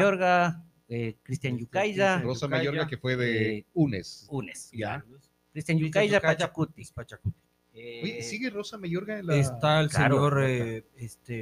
Mayorga, 0.49 0.65
eh, 0.87 1.17
Cristian 1.23 1.53
Este, 1.53 1.63
Yucaya, 1.65 2.17
Rosa 2.19 2.45
Yucaya, 2.47 2.57
Mayorga, 2.71 2.87
que 2.87 2.97
fue 2.97 3.15
de 3.15 3.57
eh, 3.59 3.65
UNES. 3.73 4.27
UNES. 4.31 4.71
Ya. 4.73 5.03
Cristian 5.51 5.77
Yucaya, 5.77 6.21
Pachacuti. 6.21 6.81
es 6.81 6.91
Pachacuti. 6.91 7.37
Eh, 7.73 8.01
Oye, 8.03 8.21
¿sigue 8.23 8.49
Rosa 8.49 8.77
Mayorga 8.77 9.19
en 9.19 9.27
la...? 9.27 9.35
Está 9.35 9.79
el 9.81 9.89
Claro. 9.89 10.15
señor 10.15 10.43
eh, 10.45 10.85
este, 10.97 11.33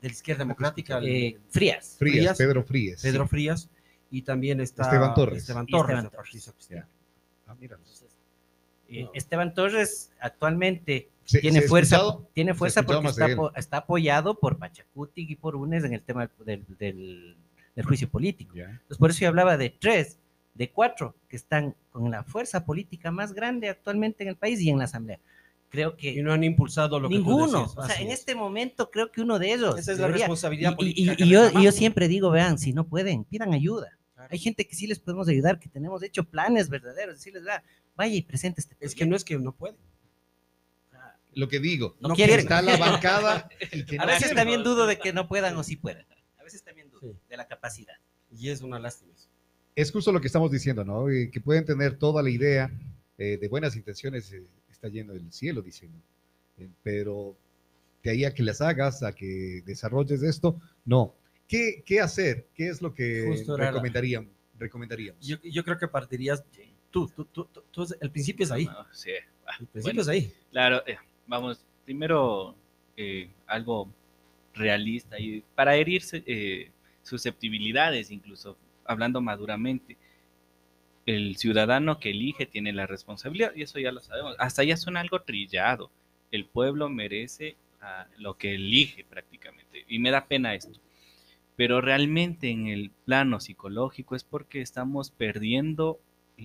de 0.00 0.08
la 0.08 0.12
izquierda 0.12 0.44
democrática, 0.44 0.98
el- 0.98 1.06
eh, 1.08 1.38
Frías. 1.50 1.96
Frías, 1.98 2.14
Frías. 2.16 2.38
Pedro 2.38 2.64
Frías. 2.64 3.02
Pedro 3.02 3.28
Frías, 3.28 3.70
y 4.10 4.22
también 4.22 4.60
está 4.60 4.82
Esteban 4.84 5.14
Torres. 5.14 5.38
Esteban 5.38 5.66
Torres, 5.66 6.04
Esteban 6.04 6.10
Torres. 6.10 6.52
Ah, 7.46 7.54
mira. 7.60 7.78
Eh, 8.88 9.02
No. 9.04 9.10
Esteban 9.14 9.54
Torres 9.54 10.12
actualmente 10.20 11.10
¿Se- 11.26 11.40
tiene 11.40 11.60
se 11.60 11.68
fuerza, 11.68 12.00
tiene 12.32 12.54
fuerza 12.54 12.82
porque 12.82 13.08
está, 13.08 13.26
está 13.56 13.76
apoyado 13.78 14.38
por 14.38 14.58
Pachacuti 14.58 15.26
y 15.28 15.36
por 15.36 15.56
UNES 15.56 15.84
en 15.84 15.92
el 15.94 16.02
tema 16.02 16.30
del, 16.44 16.64
del- 16.78 17.36
del 17.74 17.84
juicio 17.84 18.08
político. 18.08 18.54
Entonces, 18.56 18.96
por 18.98 19.10
eso 19.10 19.20
yo 19.20 19.28
hablaba 19.28 19.56
de 19.58 19.70
tres, 19.70 20.18
de 20.54 20.70
cuatro 20.70 21.14
que 21.28 21.36
están 21.36 21.74
con 21.90 22.10
la 22.10 22.22
fuerza 22.24 22.64
política 22.64 23.10
más 23.10 23.32
grande 23.34 23.68
actualmente 23.68 24.22
en 24.22 24.30
el 24.30 24.36
país 24.36 24.60
y 24.60 24.70
en 24.70 24.78
la 24.78 24.84
Asamblea. 24.84 25.18
Creo 25.68 25.94
Y 25.98 26.14
que 26.14 26.22
no 26.22 26.32
han 26.32 26.44
impulsado 26.44 26.98
lo 27.00 27.08
que 27.08 27.16
tú 27.16 27.18
ninguno. 27.18 27.46
decías. 27.62 27.76
o 27.76 27.86
sea, 27.86 27.96
en 28.00 28.06
es. 28.08 28.20
este 28.20 28.34
momento 28.34 28.90
creo 28.90 29.10
que 29.10 29.20
uno 29.20 29.38
de 29.38 29.52
ellos. 29.52 29.78
Esa 29.78 29.92
es 29.92 29.98
la 29.98 30.06
responsabilidad 30.08 30.70
y- 30.70 30.72
y- 30.72 30.76
política 30.76 31.12
y 31.12 31.16
que 31.16 31.26
yo, 31.28 31.50
y 31.60 31.72
siempre 31.72 32.08
digo, 32.08 32.30
vean, 32.30 32.56
si 32.58 32.72
no 32.72 32.86
pueden, 32.86 33.24
pidan 33.24 33.52
ayuda. 33.52 33.98
Claro. 34.14 34.28
Hay 34.32 34.38
gente 34.38 34.66
que 34.66 34.74
sí 34.74 34.86
les 34.86 34.98
podemos 35.00 35.28
ayudar, 35.28 35.58
que 35.58 35.68
tenemos 35.68 36.02
hecho 36.02 36.24
planes 36.24 36.70
verdaderos, 36.70 37.16
decirles, 37.16 37.44
"Vea, 37.44 37.62
vaya 37.96 38.14
y 38.14 38.22
presente 38.22 38.60
este 38.62 38.74
Es 38.80 38.94
que 38.94 39.04
no 39.04 39.16
es 39.16 39.24
que 39.24 39.36
no 39.38 39.52
pueden. 39.52 39.76
Lo 41.36 41.48
que 41.48 41.60
digo, 41.60 41.96
No 42.00 42.08
no 42.08 42.14
quieren. 42.16 42.40
está 42.40 42.62
la 42.62 42.76
bancada 42.78 43.48
y 43.70 43.84
que 43.84 43.96
A 43.98 44.00
no 44.00 44.06
veces 44.06 44.34
también 44.34 44.64
dudo 44.64 44.86
de 44.86 44.98
que 44.98 45.12
no 45.12 45.28
puedan 45.28 45.56
o 45.56 45.62
sí 45.62 45.76
puedan. 45.76 46.04
A 46.38 46.42
veces 46.42 46.62
también 46.64 46.90
dudo 46.90 47.00
Sí. 47.12 47.18
de 47.28 47.36
la 47.36 47.46
capacidad. 47.46 47.94
Y 48.36 48.48
es 48.48 48.62
una 48.62 48.78
lástima. 48.78 49.12
Es 49.74 49.92
justo 49.92 50.10
lo 50.12 50.20
que 50.20 50.26
estamos 50.28 50.50
diciendo, 50.50 50.82
¿no? 50.84 51.08
Eh, 51.10 51.30
que 51.30 51.40
pueden 51.40 51.64
tener 51.64 51.96
toda 51.98 52.22
la 52.22 52.30
idea 52.30 52.70
eh, 53.18 53.38
de 53.40 53.48
buenas 53.48 53.76
intenciones, 53.76 54.32
eh, 54.32 54.42
está 54.70 54.88
lleno 54.88 55.12
del 55.14 55.30
cielo, 55.32 55.62
dicen, 55.62 55.90
¿no? 55.92 56.64
Eh, 56.64 56.68
pero 56.82 57.36
de 58.02 58.10
ahí 58.10 58.24
a 58.24 58.32
que 58.34 58.42
las 58.42 58.60
hagas, 58.62 59.02
a 59.02 59.12
que 59.14 59.62
desarrolles 59.66 60.22
esto, 60.22 60.58
no. 60.84 61.14
¿Qué, 61.48 61.82
qué 61.86 62.00
hacer? 62.00 62.46
¿Qué 62.54 62.68
es 62.68 62.80
lo 62.82 62.92
que 62.94 63.24
Justo 63.28 63.54
era 63.56 63.66
la- 63.66 63.70
recomendarían, 63.72 64.28
recomendaríamos? 64.58 65.24
Yo, 65.26 65.36
yo 65.42 65.62
creo 65.64 65.78
que 65.78 65.86
partirías 65.88 66.42
tú, 66.90 67.08
tú, 67.14 67.24
tú, 67.26 67.44
tú- 67.46 67.62
tú- 67.70 67.94
el 68.00 68.10
principio 68.10 68.44
es 68.44 68.50
ahí. 68.50 68.64
No, 68.64 68.86
sí. 68.92 69.10
Ah, 69.46 69.52
El 69.60 69.66
principio 69.66 69.82
bueno, 69.82 70.00
es 70.02 70.08
ahí. 70.08 70.34
Claro, 70.50 70.82
eh, 70.86 70.96
vamos, 71.26 71.64
primero 71.84 72.54
eh, 72.96 73.28
algo 73.46 73.88
realista 74.54 75.18
y 75.18 75.42
para 75.54 75.76
herirse 75.76 76.22
eh, 76.26 76.70
susceptibilidades, 77.02 78.10
incluso 78.10 78.56
hablando 78.84 79.20
maduramente. 79.20 79.96
El 81.04 81.36
ciudadano 81.36 82.00
que 82.00 82.10
elige 82.10 82.46
tiene 82.46 82.72
la 82.72 82.86
responsabilidad 82.86 83.52
y 83.54 83.62
eso 83.62 83.78
ya 83.78 83.92
lo 83.92 84.00
sabemos. 84.00 84.34
Hasta 84.38 84.64
ya 84.64 84.76
suena 84.76 85.00
algo 85.00 85.22
trillado. 85.22 85.90
El 86.32 86.46
pueblo 86.46 86.88
merece 86.88 87.56
ah, 87.80 88.06
lo 88.18 88.36
que 88.36 88.54
elige 88.56 89.04
prácticamente 89.04 89.84
y 89.86 90.00
me 90.00 90.10
da 90.10 90.26
pena 90.26 90.54
esto. 90.54 90.80
Pero 91.54 91.80
realmente 91.80 92.50
en 92.50 92.66
el 92.66 92.90
plano 93.04 93.38
psicológico 93.38 94.16
es 94.16 94.24
porque 94.24 94.60
estamos 94.60 95.10
perdiendo 95.10 96.00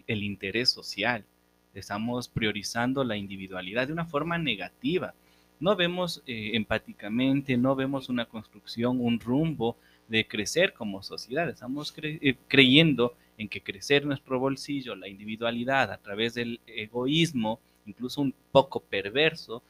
el 0.07 0.23
interés 0.23 0.69
social 0.69 1.25
estamos 1.73 2.27
priorizando 2.27 3.03
la 3.03 3.17
individualidad 3.17 3.87
de 3.87 3.93
una 3.93 4.05
forma 4.05 4.37
negativa. 4.37 5.13
No 5.59 5.75
vemos 5.75 6.23
eh, 6.25 6.51
empáticamente, 6.53 7.55
no 7.57 7.75
vemos 7.75 8.09
una 8.09 8.25
construcción, 8.25 8.99
un 8.99 9.19
rumbo 9.19 9.77
de 10.07 10.27
crecer 10.27 10.73
como 10.73 11.03
sociedad. 11.03 11.49
Estamos 11.49 11.95
cre- 11.95 12.19
eh, 12.21 12.35
creyendo 12.47 13.15
en 13.37 13.47
que 13.47 13.61
crecer 13.61 14.05
nuestro 14.05 14.39
bolsillo, 14.39 14.95
la 14.95 15.07
individualidad 15.07 15.91
a 15.91 15.97
través 15.97 16.33
del 16.33 16.59
egoísmo, 16.67 17.59
incluso 17.85 18.21
un 18.21 18.33
poco 18.51 18.79
perverso, 18.79 19.63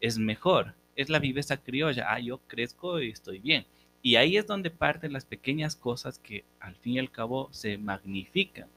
es 0.00 0.18
mejor. 0.18 0.74
Es 0.96 1.08
la 1.08 1.18
viveza 1.18 1.56
criolla. 1.56 2.06
Ah, 2.08 2.20
yo 2.20 2.38
crezco 2.46 3.00
y 3.00 3.10
estoy 3.10 3.38
bien. 3.40 3.66
Y 4.02 4.16
ahí 4.16 4.36
es 4.36 4.46
donde 4.46 4.70
parten 4.70 5.12
las 5.14 5.24
pequeñas 5.24 5.74
cosas 5.74 6.18
que 6.18 6.44
al 6.60 6.76
fin 6.76 6.94
y 6.94 6.98
al 6.98 7.10
cabo 7.10 7.48
se 7.52 7.78
magnifican, 7.78 8.68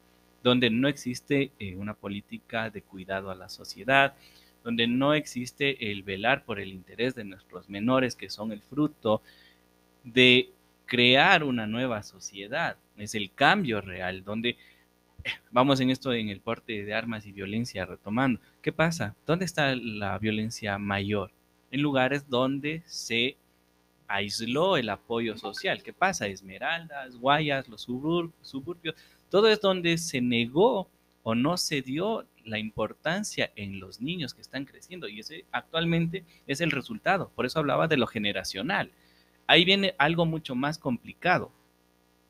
donde 0.47 0.69
no 0.69 0.87
existe 0.87 1.51
eh, 1.59 1.75
una 1.75 1.93
política 1.93 2.69
de 2.69 2.81
cuidado 2.81 3.29
a 3.29 3.35
la 3.35 3.49
sociedad, 3.49 4.13
donde 4.63 4.87
no 4.87 5.13
existe 5.13 5.91
el 5.91 6.03
velar 6.03 6.45
por 6.45 6.59
el 6.59 6.69
interés 6.69 7.15
de 7.15 7.25
nuestros 7.25 7.69
menores, 7.69 8.15
que 8.15 8.29
son 8.29 8.53
el 8.53 8.61
fruto 8.61 9.21
de 10.05 10.49
crear 10.85 11.43
una 11.43 11.67
nueva 11.67 12.01
sociedad. 12.01 12.77
Es 12.95 13.13
el 13.13 13.31
cambio 13.33 13.81
real, 13.81 14.23
donde 14.23 14.55
vamos 15.51 15.81
en 15.81 15.89
esto 15.89 16.13
en 16.13 16.29
el 16.29 16.39
porte 16.39 16.85
de 16.85 16.93
armas 16.93 17.25
y 17.25 17.33
violencia 17.33 17.85
retomando. 17.85 18.39
¿Qué 18.61 18.71
pasa? 18.71 19.15
¿Dónde 19.25 19.43
está 19.43 19.75
la 19.75 20.17
violencia 20.17 20.77
mayor? 20.77 21.31
En 21.71 21.81
lugares 21.81 22.29
donde 22.29 22.83
se 22.85 23.35
aisló 24.07 24.77
el 24.77 24.89
apoyo 24.89 25.37
social. 25.37 25.83
¿Qué 25.83 25.91
pasa? 25.91 26.27
Esmeraldas, 26.27 27.17
Guayas, 27.17 27.67
los 27.67 27.81
suburbios, 27.81 28.95
todo 29.29 29.49
es 29.49 29.61
donde 29.61 29.97
se 29.97 30.21
negó 30.21 30.89
o 31.23 31.35
no 31.35 31.57
se 31.57 31.81
dio 31.81 32.25
la 32.45 32.59
importancia 32.59 33.51
en 33.55 33.79
los 33.79 33.99
niños 33.99 34.33
que 34.33 34.41
están 34.41 34.65
creciendo 34.65 35.07
y 35.07 35.19
ese 35.19 35.45
actualmente 35.51 36.23
es 36.47 36.61
el 36.61 36.71
resultado. 36.71 37.29
Por 37.35 37.45
eso 37.45 37.59
hablaba 37.59 37.87
de 37.87 37.97
lo 37.97 38.07
generacional. 38.07 38.91
Ahí 39.45 39.65
viene 39.65 39.95
algo 39.97 40.25
mucho 40.25 40.55
más 40.55 40.77
complicado. 40.77 41.51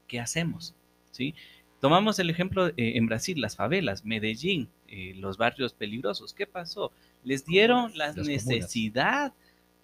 ¿Qué 0.08 0.20
hacemos? 0.20 0.76
¿Sí? 1.12 1.36
Tomamos 1.80 2.18
el 2.18 2.30
ejemplo 2.30 2.68
eh, 2.70 2.74
en 2.78 3.06
Brasil, 3.06 3.40
las 3.40 3.56
favelas, 3.56 4.04
Medellín, 4.04 4.70
eh, 4.88 5.14
los 5.18 5.38
barrios 5.38 5.74
peligrosos. 5.74 6.34
¿Qué 6.34 6.48
pasó? 6.48 6.92
Les 7.24 7.46
dieron 7.46 7.96
la 7.96 8.14
necesidad 8.14 9.34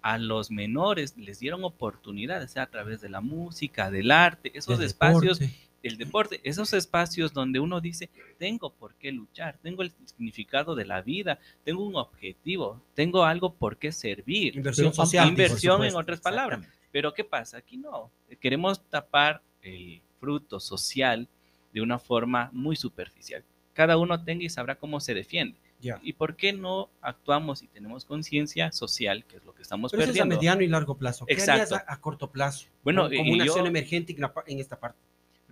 a 0.02 0.18
los 0.18 0.50
menores, 0.50 1.16
les 1.16 1.38
dieron 1.38 1.64
oportunidades 1.64 2.50
sea, 2.50 2.64
a 2.64 2.70
través 2.70 3.00
de 3.00 3.08
la 3.08 3.20
música, 3.20 3.90
del 3.90 4.10
arte, 4.10 4.50
esos 4.54 4.80
espacios, 4.80 5.40
el 5.84 5.98
deporte, 5.98 6.40
esos 6.42 6.72
espacios 6.72 7.32
donde 7.32 7.60
uno 7.60 7.80
dice, 7.80 8.10
tengo 8.38 8.72
por 8.72 8.94
qué 8.94 9.12
luchar, 9.12 9.58
tengo 9.62 9.82
el 9.82 9.92
significado 10.06 10.74
de 10.74 10.86
la 10.86 11.02
vida, 11.02 11.38
tengo 11.62 11.84
un 11.86 11.94
objetivo, 11.96 12.82
tengo 12.94 13.24
algo 13.24 13.54
por 13.54 13.76
qué 13.76 13.92
servir. 13.92 14.56
Inversión 14.56 14.94
social. 14.94 15.28
Inversión 15.28 15.84
en 15.84 15.94
otras 15.94 16.20
palabras. 16.20 16.66
Pero 16.90 17.12
¿qué 17.12 17.24
pasa? 17.24 17.58
Aquí 17.58 17.76
no. 17.76 18.10
Queremos 18.40 18.82
tapar 18.88 19.42
el 19.62 20.00
fruto 20.20 20.58
social 20.58 21.28
de 21.72 21.80
una 21.82 21.98
forma 21.98 22.50
muy 22.52 22.76
superficial. 22.76 23.44
Cada 23.74 23.98
uno 23.98 24.22
tenga 24.22 24.44
y 24.44 24.48
sabrá 24.48 24.76
cómo 24.76 25.00
se 25.00 25.12
defiende. 25.12 25.58
¿Y 26.02 26.14
por 26.14 26.36
qué 26.36 26.52
no 26.52 26.88
actuamos 27.02 27.62
y 27.62 27.68
tenemos 27.68 28.06
conciencia 28.06 28.72
social, 28.72 29.24
que 29.26 29.36
es 29.36 29.44
lo 29.44 29.54
que 29.54 29.62
estamos 29.62 29.90
Pero 29.90 30.00
perdiendo? 30.00 30.24
Eso 30.24 30.32
es 30.32 30.36
a 30.36 30.40
mediano 30.40 30.62
y 30.62 30.68
largo 30.68 30.96
plazo. 30.96 31.26
¿Qué 31.26 31.34
Exacto. 31.34 31.74
harías 31.74 31.84
a, 31.86 32.00
corto 32.00 32.30
plazo? 32.30 32.68
Bueno, 32.82 33.08
como 33.14 33.32
una 33.32 33.44
acción 33.44 33.66
emergente 33.66 34.16
en 34.46 34.58
esta 34.58 34.80
parte. 34.80 34.98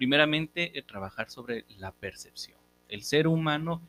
Primeramente, 0.03 0.77
eh, 0.77 0.83
trabajar 0.83 1.31
sobre 1.31 1.65
la 1.79 1.93
percepción. 1.93 2.59
El 2.89 3.05
ser 3.05 3.29
humano, 3.29 3.81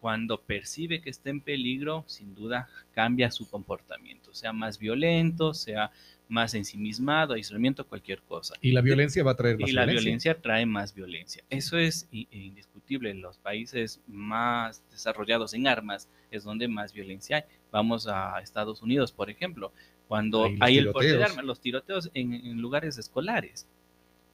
cuando 0.00 0.40
percibe 0.40 1.00
que 1.00 1.10
está 1.10 1.30
en 1.30 1.40
peligro, 1.40 2.02
sin 2.08 2.34
duda 2.34 2.68
cambia 2.92 3.30
su 3.30 3.48
comportamiento, 3.48 4.34
sea 4.34 4.52
más 4.52 4.80
violento, 4.80 5.54
sea 5.54 5.92
más 6.28 6.54
ensimismado, 6.54 7.34
aislamiento, 7.34 7.86
cualquier 7.86 8.20
cosa. 8.22 8.56
Y 8.62 8.72
la 8.72 8.80
violencia 8.80 9.22
va 9.22 9.30
a 9.30 9.36
traer 9.36 9.60
más 9.60 9.70
y 9.70 9.72
la 9.72 9.86
violencia 9.86 10.40
trae 10.42 10.66
más 10.66 10.92
violencia. 10.92 11.44
Eso 11.50 11.78
es 11.78 12.08
indiscutible. 12.10 13.10
En 13.10 13.20
los 13.20 13.38
países 13.38 14.00
más 14.08 14.82
desarrollados 14.90 15.54
en 15.54 15.68
armas 15.68 16.08
es 16.32 16.42
donde 16.42 16.66
más 16.66 16.92
violencia 16.92 17.36
hay. 17.36 17.42
Vamos 17.70 18.08
a 18.08 18.40
Estados 18.40 18.82
Unidos, 18.82 19.12
por 19.12 19.30
ejemplo, 19.30 19.72
cuando 20.08 20.48
hay 20.60 20.78
el 20.78 20.90
porte 20.90 21.16
de 21.16 21.22
armas, 21.24 21.44
los 21.44 21.60
tiroteos 21.60 22.10
en, 22.14 22.60
lugares 22.60 22.98
escolares. 22.98 23.68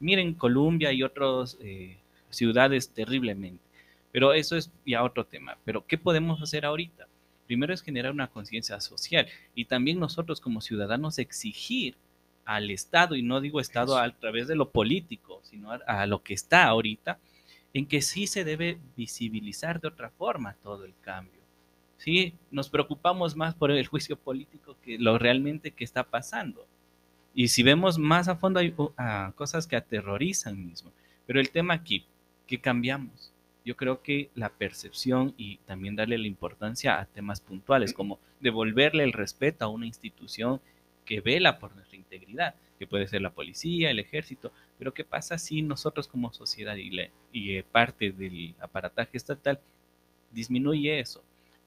Miren 0.00 0.34
Colombia 0.34 0.92
y 0.92 1.02
otras 1.02 1.56
eh, 1.60 1.96
ciudades 2.30 2.90
terriblemente. 2.90 3.62
Pero 4.10 4.32
eso 4.32 4.56
es 4.56 4.70
ya 4.84 5.04
otro 5.04 5.24
tema. 5.24 5.56
Pero 5.64 5.86
¿qué 5.86 5.96
podemos 5.96 6.42
hacer 6.42 6.64
ahorita? 6.64 7.06
primero 7.50 7.74
es 7.74 7.82
generar 7.82 8.12
una 8.12 8.28
conciencia 8.28 8.80
social 8.80 9.26
y 9.56 9.64
también 9.64 9.98
nosotros 9.98 10.40
como 10.40 10.60
ciudadanos 10.60 11.18
exigir 11.18 11.96
al 12.44 12.70
Estado, 12.70 13.16
y 13.16 13.22
no 13.22 13.40
digo 13.40 13.58
Estado 13.58 13.98
a 13.98 14.08
través 14.08 14.46
de 14.46 14.54
lo 14.54 14.70
político, 14.70 15.40
sino 15.42 15.72
a, 15.72 16.06
lo 16.06 16.22
que 16.22 16.32
está 16.32 16.66
ahorita, 16.66 17.18
en 17.74 17.86
que 17.86 18.02
sí 18.02 18.28
se 18.28 18.44
debe 18.44 18.78
visibilizar 18.96 19.80
de 19.80 19.88
otra 19.88 20.10
forma 20.10 20.54
todo 20.62 20.84
el 20.84 20.94
cambio. 21.00 21.40
Sí, 21.96 22.34
nos 22.52 22.68
preocupamos 22.68 23.34
más 23.34 23.56
por 23.56 23.72
el 23.72 23.84
juicio 23.84 24.14
político 24.14 24.76
que 24.84 24.96
lo 25.00 25.18
realmente 25.18 25.72
que 25.72 25.82
está 25.82 26.04
pasando. 26.04 26.64
Y 27.34 27.48
si 27.48 27.62
vemos 27.62 27.98
más 27.98 28.28
a 28.28 28.36
fondo 28.36 28.60
hay 28.60 28.74
uh, 28.76 29.32
cosas 29.34 29.66
que 29.66 29.76
aterrorizan 29.76 30.66
mismo. 30.66 30.90
Pero 31.26 31.40
el 31.40 31.50
tema 31.50 31.74
aquí, 31.74 32.04
¿qué 32.46 32.60
cambiamos? 32.60 33.32
yo 33.64 33.76
creo 33.76 34.02
que 34.02 34.30
la 34.34 34.48
percepción 34.48 35.34
y 35.36 35.58
también 35.58 35.96
darle 35.96 36.18
la 36.18 36.26
importancia 36.26 36.98
a 36.98 37.06
temas 37.06 37.40
puntuales, 37.40 37.92
como 37.92 38.18
devolverle 38.40 39.04
el 39.04 39.12
respeto 39.12 39.64
a 39.64 39.68
una 39.68 39.86
institución 39.86 40.60
que 41.04 41.20
vela 41.20 41.58
por 41.58 41.74
nuestra 41.74 41.96
integridad, 41.96 42.54
que 42.78 42.86
puede 42.86 43.06
ser 43.06 43.20
la 43.20 43.30
policía, 43.30 43.90
el 43.90 43.98
ejército, 43.98 44.52
pero 44.78 44.94
¿qué 44.94 45.04
pasa 45.04 45.36
si 45.36 45.60
nosotros 45.62 46.08
como 46.08 46.32
sociedad 46.32 46.76
y, 46.76 46.90
y 47.32 47.56
eh, 47.56 47.62
parte 47.62 48.12
del 48.12 48.54
aparataje 48.60 49.16
estatal 49.16 49.60
disminuye 50.32 50.98
eso? 50.98 51.22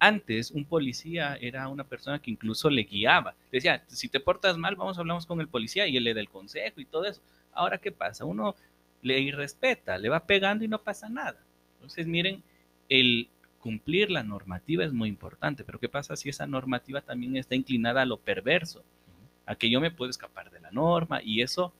Antes 0.06 0.51
un 0.51 0.66
policía 0.66 1.38
era 1.39 1.70
una 1.70 1.86
persona 1.86 2.20
que 2.20 2.30
incluso 2.30 2.70
le 2.70 2.84
guiaba, 2.84 3.36
decía, 3.49 3.86
si 3.88 4.10
te 4.10 4.20
portas 4.20 4.58
mal, 4.58 4.76
vamos, 4.76 4.99
hablamos 4.99 5.26
con 5.26 5.39
el 5.39 5.47
policía 5.47 5.88
y 5.88 5.95
él 5.95 6.04
le 6.04 6.14
da 6.14 6.20
el 6.20 6.28
consejo 6.28 6.82
y 6.82 6.86
todo 6.86 7.06
eso. 7.06 7.22
Ahora, 7.54 7.78
¿qué 7.78 7.89
pasa? 7.93 8.26
Uno 8.26 8.54
le 9.01 9.22
irrespeta, 9.22 9.97
le 9.97 10.10
va 10.10 10.26
pegando 10.26 10.66
y 10.66 10.68
no 10.68 10.80
pasa 10.80 11.08
nada. 11.08 11.39
Entonces, 11.76 12.06
miren, 12.06 12.43
el 12.89 13.30
cumplir 13.62 14.12
la 14.12 14.24
normativa 14.24 14.84
es 14.84 14.91
muy 14.91 15.08
importante, 15.08 15.64
pero 15.64 15.80
¿qué 15.80 15.88
pasa 15.88 16.18
si 16.18 16.28
esa 16.28 16.47
normativa 16.47 16.99
también 16.99 17.38
está 17.38 17.56
inclinada 17.56 18.01
a 18.01 18.06
lo 18.06 18.18
perverso? 18.18 18.84
A 19.45 19.56
que 19.56 19.70
yo 19.70 19.80
me 19.80 19.89
puedo 19.89 20.10
escapar 20.12 20.51
de 20.51 20.60
la 20.60 20.72
norma 20.72 21.24
y 21.24 21.41
eso 21.41 21.72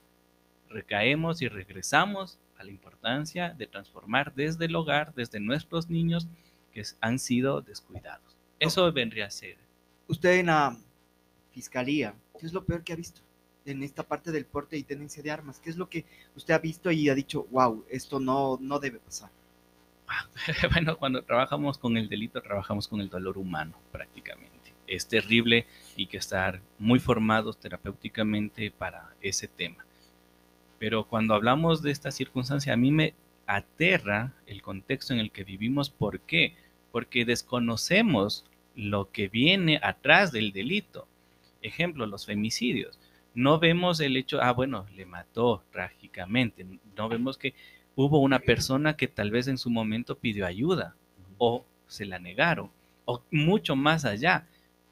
recaemos 0.70 1.42
y 1.42 1.48
regresamos 1.48 2.38
a 2.56 2.64
la 2.64 2.70
importancia 2.70 3.50
de 3.50 3.66
transformar 3.66 4.32
desde 4.34 4.64
el 4.64 4.76
hogar, 4.76 5.12
desde 5.14 5.40
nuestros 5.40 5.90
niños 5.90 6.26
que 6.74 6.82
han 7.00 7.18
sido 7.18 7.62
descuidados. 7.62 8.36
Eso 8.58 8.92
vendría 8.92 9.26
a 9.26 9.30
ser. 9.30 9.56
Usted 10.08 10.40
en 10.40 10.46
la 10.46 10.76
fiscalía, 11.52 12.14
¿qué 12.38 12.46
es 12.46 12.52
lo 12.52 12.64
peor 12.64 12.84
que 12.84 12.92
ha 12.92 12.96
visto 12.96 13.22
en 13.64 13.82
esta 13.82 14.02
parte 14.02 14.32
del 14.32 14.44
porte 14.44 14.76
y 14.76 14.82
tenencia 14.82 15.22
de 15.22 15.30
armas? 15.30 15.60
¿Qué 15.60 15.70
es 15.70 15.76
lo 15.76 15.88
que 15.88 16.04
usted 16.36 16.52
ha 16.52 16.58
visto 16.58 16.90
y 16.90 17.08
ha 17.08 17.14
dicho, 17.14 17.46
wow, 17.50 17.84
esto 17.88 18.20
no, 18.20 18.58
no 18.60 18.78
debe 18.78 18.98
pasar? 18.98 19.30
bueno, 20.72 20.98
cuando 20.98 21.22
trabajamos 21.22 21.78
con 21.78 21.96
el 21.96 22.08
delito, 22.08 22.42
trabajamos 22.42 22.88
con 22.88 23.00
el 23.00 23.08
dolor 23.08 23.38
humano 23.38 23.74
prácticamente. 23.90 24.52
Es 24.86 25.06
terrible 25.06 25.66
y 25.96 26.06
que 26.06 26.18
estar 26.18 26.60
muy 26.78 26.98
formados 26.98 27.58
terapéuticamente 27.58 28.70
para 28.70 29.14
ese 29.22 29.48
tema. 29.48 29.86
Pero 30.78 31.04
cuando 31.04 31.34
hablamos 31.34 31.82
de 31.82 31.90
esta 31.90 32.10
circunstancia, 32.10 32.74
a 32.74 32.76
mí 32.76 32.90
me 32.90 33.14
aterra 33.46 34.32
el 34.46 34.60
contexto 34.62 35.14
en 35.14 35.20
el 35.20 35.30
que 35.30 35.44
vivimos. 35.44 35.88
¿Por 35.88 36.20
qué? 36.20 36.54
Porque 36.94 37.24
desconocemos 37.24 38.44
lo 38.76 39.10
que 39.10 39.26
viene 39.26 39.80
atrás 39.82 40.30
del 40.30 40.52
delito. 40.52 41.08
Ejemplo, 41.60 42.06
los 42.06 42.24
femicidios. 42.24 43.00
No 43.34 43.58
vemos 43.58 43.98
el 43.98 44.16
hecho, 44.16 44.40
ah, 44.40 44.52
bueno, 44.52 44.86
le 44.94 45.04
mató 45.04 45.64
trágicamente. 45.72 46.64
No 46.96 47.08
vemos 47.08 47.36
que 47.36 47.52
hubo 47.96 48.20
una 48.20 48.38
persona 48.38 48.96
que 48.96 49.08
tal 49.08 49.32
vez 49.32 49.48
en 49.48 49.58
su 49.58 49.70
momento 49.70 50.16
pidió 50.16 50.46
ayuda 50.46 50.94
o 51.36 51.64
se 51.88 52.06
la 52.06 52.20
negaron 52.20 52.70
o 53.06 53.24
mucho 53.32 53.74
más 53.74 54.04
allá. 54.04 54.46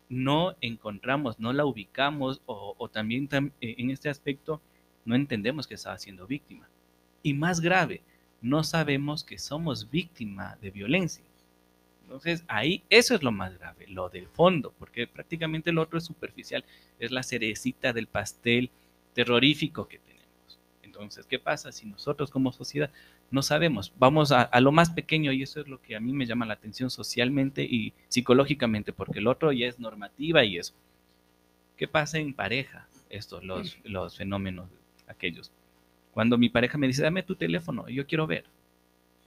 No 0.09 0.57
encontramos, 0.61 1.39
no 1.39 1.53
la 1.53 1.65
ubicamos 1.65 2.43
o, 2.47 2.89
también 2.93 3.29
eh, 3.61 3.77
en 3.79 3.91
este 3.91 4.09
aspecto 4.09 4.61
no 5.05 5.15
entendemos 5.15 5.69
que 5.69 5.75
estaba 5.75 5.99
siendo 5.99 6.27
víctima. 6.27 6.69
Y 7.23 7.35
más 7.35 7.61
grave, 7.61 8.03
no 8.41 8.65
sabemos 8.65 9.23
que 9.23 9.39
somos 9.39 9.89
víctima 9.89 10.59
de 10.61 10.73
violencia. 10.73 11.25
Entonces, 12.13 12.45
ahí 12.47 12.83
eso 12.91 13.15
es 13.15 13.23
lo 13.23 13.33
más 13.33 13.59
grave, 13.59 13.87
lo 13.89 14.11
del 14.11 14.29
fondo, 14.29 14.75
porque 14.79 15.07
prácticamente 15.07 15.73
lo 15.73 15.81
otro 15.81 15.97
es 15.97 16.05
superficial, 16.05 16.63
es 16.99 17.11
la 17.11 17.23
cerecita 17.23 17.95
del 17.95 18.07
pastel 18.07 18.69
terrorífico 19.15 19.89
que 19.89 19.99
tenemos. 19.99 20.59
Entonces, 20.83 21.25
¿qué 21.25 21.39
pasa 21.39 21.73
si 21.73 21.87
nosotros 21.87 22.31
como 22.31 22.53
sociedad 22.53 22.91
no 23.31 23.41
sabemos? 23.41 23.95
Vamos 23.99 24.31
a, 24.31 24.51
lo 24.61 24.73
más 24.73 24.91
pequeño 24.91 25.33
y 25.33 25.43
eso 25.43 25.63
es 25.63 25.69
lo 25.69 25.81
que 25.81 25.97
a 25.97 26.01
mí 26.01 26.13
me 26.13 26.27
llama 26.27 26.45
la 26.45 26.53
atención 26.53 26.91
socialmente 26.91 27.63
y 27.63 27.95
psicológicamente, 28.09 28.93
porque 28.93 29.21
el 29.21 29.27
otro 29.27 29.51
ya 29.51 29.67
es 29.67 29.79
normativa 29.79 30.45
y 30.45 30.59
eso. 30.59 30.75
¿Qué 31.79 31.89
pasa 31.89 32.19
en 32.19 32.35
pareja? 32.35 32.89
Estos, 33.09 33.43
los, 33.43 33.79
los 33.85 34.19
fenómenos 34.19 34.69
aquellos. 35.07 35.51
Cuando 36.13 36.37
mi 36.37 36.51
pareja 36.51 36.77
me 36.77 36.89
dice, 36.89 37.03
dame 37.03 37.23
tu 37.23 37.37
teléfono, 37.37 37.89
yo 37.89 38.07
quiero 38.07 38.27
ver. 38.27 38.45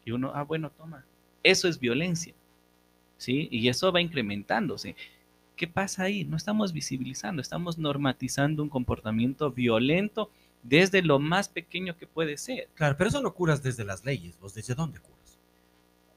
Y 0.06 0.12
uno, 0.12 0.34
ah, 0.36 0.44
bueno, 0.44 0.70
toma. 0.70 1.04
Eso 1.42 1.68
es 1.68 1.80
violencia. 1.80 2.36
¿Sí? 3.18 3.47
Y 3.51 3.68
eso 3.70 3.91
va 3.91 4.01
incrementándose. 4.01 4.95
¿Qué 5.55 5.68
pasa 5.68 6.03
ahí? 6.03 6.26
No 6.26 6.36
estamos 6.36 6.74
visibilizando, 6.74 7.41
estamos 7.41 7.78
normatizando 7.78 8.61
un 8.61 8.70
comportamiento 8.70 9.51
violento 9.51 10.30
desde 10.63 11.01
lo 11.01 11.20
más 11.20 11.47
pequeño 11.47 11.95
que 11.97 12.07
puede 12.07 12.38
ser. 12.38 12.68
Claro, 12.74 12.95
pero 12.97 13.09
eso 13.09 13.22
no 13.22 13.34
curas 13.34 13.63
desde 13.63 13.86
las 13.86 14.03
leyes. 14.03 14.38
¿Vos 14.39 14.53
desde 14.53 14.76
dónde 14.76 14.99
curas? 14.99 15.38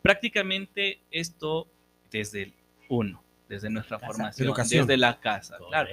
Prácticamente 0.03 1.01
esto 1.11 1.68
desde 2.11 2.42
el 2.44 2.55
uno, 2.88 3.22
desde 3.49 3.68
nuestra 3.70 3.99
Casa. 3.99 4.12
formación, 4.12 4.46
Educación. 4.49 4.86
desde 4.86 4.96
la 4.96 5.20
casa. 5.20 5.59
Claro. 5.68 5.90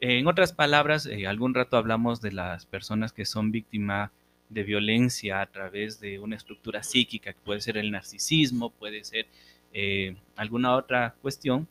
En 0.00 0.26
otras 0.28 0.52
palabras, 0.52 1.06
eh, 1.06 1.26
algún 1.26 1.54
rato 1.54 1.76
hablamos 1.76 2.20
de 2.20 2.32
las 2.32 2.66
personas 2.66 3.12
que 3.12 3.24
son 3.24 3.50
víctimas 3.50 4.10
de 4.48 4.62
violencia 4.62 5.40
a 5.40 5.46
través 5.46 5.98
de 6.00 6.18
una 6.20 6.36
estructura 6.36 6.82
psíquica, 6.82 7.32
que 7.32 7.40
puede 7.40 7.60
ser 7.60 7.76
el 7.76 7.90
narcisismo, 7.90 8.70
puede 8.70 9.02
ser 9.04 9.26
eh, 9.80 10.16
alguna 10.34 10.74
otra 10.74 11.14
cuestión, 11.22 11.68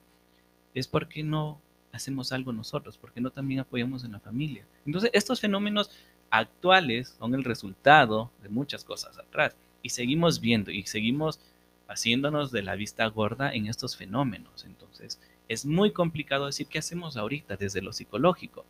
es 0.74 0.88
porque 0.88 1.24
no 1.24 1.60
hacemos 1.92 2.32
algo 2.32 2.54
nosotros, 2.54 2.98
porque 2.98 3.20
no 3.20 3.32
también 3.32 3.60
apoyamos 3.60 4.06
en 4.06 4.14
la 4.14 4.22
familia. 4.22 4.66
Entonces, 4.86 5.10
estos 5.12 5.42
fenómenos 5.42 5.92
actuales 6.30 7.18
son 7.20 7.36
el 7.36 7.44
resultado 7.44 8.32
de 8.42 8.48
muchas 8.48 8.86
cosas 8.86 9.18
atrás 9.18 9.58
y 9.82 9.90
seguimos 9.90 10.40
viendo 10.40 10.72
y 10.72 10.84
seguimos 10.84 11.42
haciéndonos 11.90 12.54
de 12.54 12.62
la 12.62 12.76
vista 12.76 13.06
gorda 13.08 13.54
en 13.54 13.68
estos 13.68 13.98
fenómenos. 13.98 14.64
Entonces, 14.64 15.20
es 15.50 15.66
muy 15.66 15.92
complicado 15.92 16.46
decir 16.46 16.68
qué 16.68 16.80
hacemos 16.80 17.18
ahorita 17.18 17.58
desde 17.58 17.82
lo 17.82 17.92
psicológico. 17.92 18.64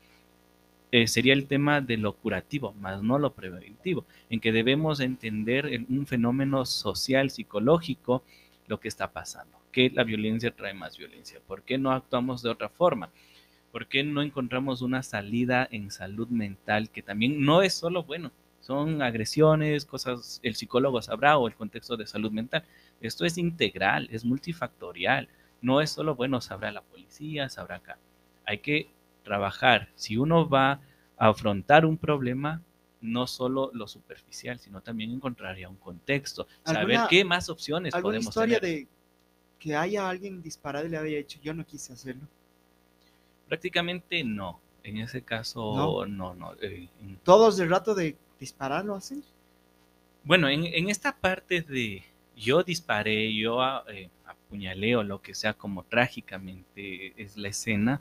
Eh, 0.91 1.05
sería 1.05 1.33
el 1.33 1.45
tema 1.45 1.79
de 1.79 1.97
lo 1.97 2.13
curativo, 2.13 2.73
más 2.73 3.03
no 3.03 3.19
lo 3.19 3.33
preventivo, 3.33 4.03
en 4.31 4.39
que 4.39 4.51
debemos 4.51 4.99
entender 4.99 5.67
en 5.67 5.85
un 5.89 6.07
fenómeno 6.07 6.65
social, 6.65 7.29
psicológico, 7.29 8.23
lo 8.67 8.79
que 8.79 8.87
está 8.87 9.11
pasando, 9.11 9.57
que 9.71 9.89
la 9.89 10.03
violencia 10.03 10.55
trae 10.55 10.73
más 10.73 10.97
violencia, 10.97 11.39
¿por 11.45 11.63
qué 11.63 11.77
no 11.77 11.91
actuamos 11.91 12.41
de 12.41 12.49
otra 12.49 12.69
forma? 12.69 13.09
¿Por 13.71 13.87
qué 13.87 14.03
no 14.03 14.21
encontramos 14.21 14.81
una 14.81 15.03
salida 15.03 15.67
en 15.71 15.91
salud 15.91 16.27
mental 16.29 16.89
que 16.89 17.01
también 17.01 17.43
no 17.43 17.61
es 17.61 17.73
solo, 17.73 18.03
bueno, 18.03 18.31
son 18.67 19.01
agresiones, 19.01 19.85
cosas, 19.85 20.41
el 20.43 20.55
psicólogo 20.55 21.01
sabrá 21.01 21.37
o 21.37 21.47
el 21.47 21.55
contexto 21.55 21.95
de 21.95 22.05
salud 22.05 22.31
mental. 22.31 22.65
Esto 22.99 23.23
es 23.23 23.37
integral, 23.37 24.09
es 24.11 24.25
multifactorial. 24.25 25.29
No 25.61 25.79
es 25.79 25.91
solo, 25.91 26.15
bueno, 26.15 26.41
sabrá 26.41 26.71
la 26.71 26.81
policía, 26.81 27.47
sabrá 27.47 27.77
acá. 27.77 27.97
Hay 28.45 28.57
que 28.57 28.89
trabajar. 29.23 29.89
Si 29.95 30.17
uno 30.17 30.49
va 30.49 30.81
a 31.17 31.29
afrontar 31.29 31.85
un 31.85 31.97
problema, 31.97 32.61
no 33.01 33.27
solo 33.27 33.69
lo 33.73 33.87
superficial, 33.87 34.59
sino 34.59 34.81
también 34.81 35.11
encontraría 35.11 35.69
un 35.69 35.75
contexto. 35.77 36.47
Saber 36.63 36.79
¿Alguna- 36.81 37.07
qué 37.09 37.23
más 37.23 37.49
opciones 37.49 37.93
¿Alguna 37.93 38.13
podemos 38.13 38.27
historia 38.27 38.59
tener. 38.59 38.79
de 38.79 38.87
que 39.59 39.75
haya 39.75 40.07
alguien 40.09 40.41
disparado 40.41 40.85
y 40.85 40.89
le 40.89 40.97
haya 40.97 41.17
dicho 41.17 41.39
yo 41.43 41.53
no 41.53 41.65
quise 41.65 41.93
hacerlo? 41.93 42.23
Prácticamente 43.47 44.23
no. 44.23 44.59
En 44.83 44.97
ese 44.97 45.21
caso, 45.21 46.05
no, 46.07 46.33
no. 46.33 46.53
eh, 46.61 46.87
en- 47.01 47.17
Todos 47.23 47.59
el 47.59 47.69
rato 47.69 47.93
de 47.93 48.15
disparar 48.39 48.85
lo 48.85 48.95
hacen. 48.95 49.23
Bueno, 50.23 50.47
en, 50.47 50.65
en 50.65 50.89
esta 50.89 51.13
parte 51.15 51.61
de 51.61 52.03
yo 52.35 52.63
disparé, 52.63 53.33
yo 53.35 53.61
a- 53.61 53.83
eh, 53.89 54.09
apuñalé 54.25 54.95
o 54.95 55.03
lo 55.03 55.21
que 55.21 55.33
sea 55.33 55.53
como 55.53 55.83
trágicamente 55.83 57.13
es 57.21 57.35
la 57.35 57.49
escena, 57.49 57.99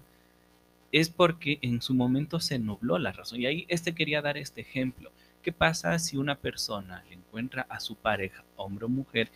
es 1.00 1.08
porque 1.10 1.58
en 1.62 1.82
su 1.82 1.94
momento 1.94 2.40
se 2.40 2.58
nubló 2.58 2.98
la 2.98 3.12
razón. 3.12 3.40
Y 3.40 3.46
ahí 3.46 3.66
este 3.68 3.94
quería 3.94 4.22
dar 4.22 4.36
este 4.38 4.60
ejemplo. 4.62 5.12
¿Qué 5.42 5.52
pasa 5.52 5.98
si 5.98 6.16
una 6.16 6.36
persona 6.38 7.04
le 7.08 7.14
encuentra 7.16 7.66
a 7.68 7.80
su 7.80 7.96
pareja, 7.96 8.44
hombre 8.56 8.86
o 8.86 8.88
mujer, 8.88 9.30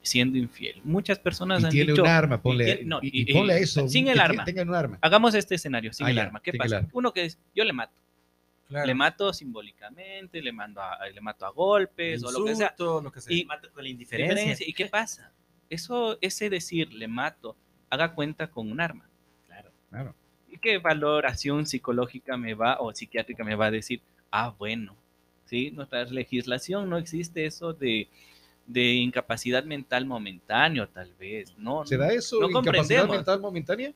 siendo 0.00 0.38
infiel? 0.38 0.80
Muchas 0.84 1.18
personas 1.18 1.60
Y 1.62 1.64
han 1.66 1.70
tiene 1.70 1.92
dicho, 1.92 2.02
un 2.02 2.08
arma, 2.08 2.40
ponle, 2.42 2.64
tiene- 2.64 2.84
no, 2.84 2.98
y, 3.02 3.08
y- 3.08 3.30
y 3.30 3.34
ponle 3.34 3.60
y- 3.60 3.62
eso. 3.62 3.88
sin 3.88 4.08
el 4.08 4.18
arma. 4.20 4.44
Tengan 4.44 4.68
un 4.68 4.74
arma. 4.74 4.98
hagamos 5.02 5.34
este 5.34 5.54
escenario 5.56 5.92
sin 5.92 6.06
Ah, 6.06 6.10
el 6.10 6.16
ya, 6.16 6.22
arma. 6.22 6.40
¿Qué 6.40 6.52
pasa? 6.54 6.78
arma. 6.78 6.88
Uno 6.92 7.12
que 7.12 7.24
es, 7.26 7.38
yo 7.54 7.64
le 7.64 7.72
mato. 7.72 7.94
Claro. 8.68 8.86
Le 8.86 8.94
mato 8.94 9.32
simbólicamente, 9.34 10.40
le, 10.40 10.50
mando 10.50 10.80
a, 10.80 10.98
le 11.12 11.20
mato 11.20 11.44
a 11.44 11.50
golpes 11.50 12.24
o 12.24 12.30
lo 12.32 12.44
que 12.46 12.56
sea. 12.56 12.74
Lo 12.78 13.12
que 13.12 13.20
sea. 13.20 13.36
Y- 13.36 13.44
Mato 13.44 13.70
con 13.70 13.82
la 13.84 13.90
indiferencia. 13.90 14.34
Diferencia. 14.34 14.66
¿Y 14.68 14.72
qué 14.72 14.86
pasa? 14.86 15.30
Eso, 15.68 16.16
ese 16.22 16.48
decir, 16.48 16.90
le 16.92 17.06
mato, 17.06 17.54
haga 17.90 18.14
cuenta 18.14 18.50
con 18.50 18.72
un 18.72 18.80
arma. 18.80 19.08
Claro. 19.46 19.70
Claro. 19.90 20.14
¿Y 20.52 20.58
qué 20.58 20.78
valoración 20.78 21.66
psicológica 21.66 22.36
me 22.36 22.54
va 22.54 22.78
o 22.78 22.94
psiquiátrica 22.94 23.42
me 23.42 23.56
va 23.56 23.66
a 23.66 23.70
decir? 23.70 24.02
Ah, 24.30 24.54
bueno, 24.56 24.94
¿sí? 25.46 25.70
Nuestra 25.70 26.04
legislación 26.04 26.88
no 26.90 26.98
existe 26.98 27.46
eso 27.46 27.72
de, 27.72 28.08
de 28.66 28.92
incapacidad 28.92 29.64
mental 29.64 30.06
momentáneo, 30.06 30.88
tal 30.88 31.12
vez. 31.18 31.56
No, 31.56 31.84
¿Se 31.86 31.96
da 31.96 32.12
eso? 32.12 32.38
no 32.40 32.50
¿Incapacidad 32.50 33.08
mental 33.08 33.40
momentánea? 33.40 33.92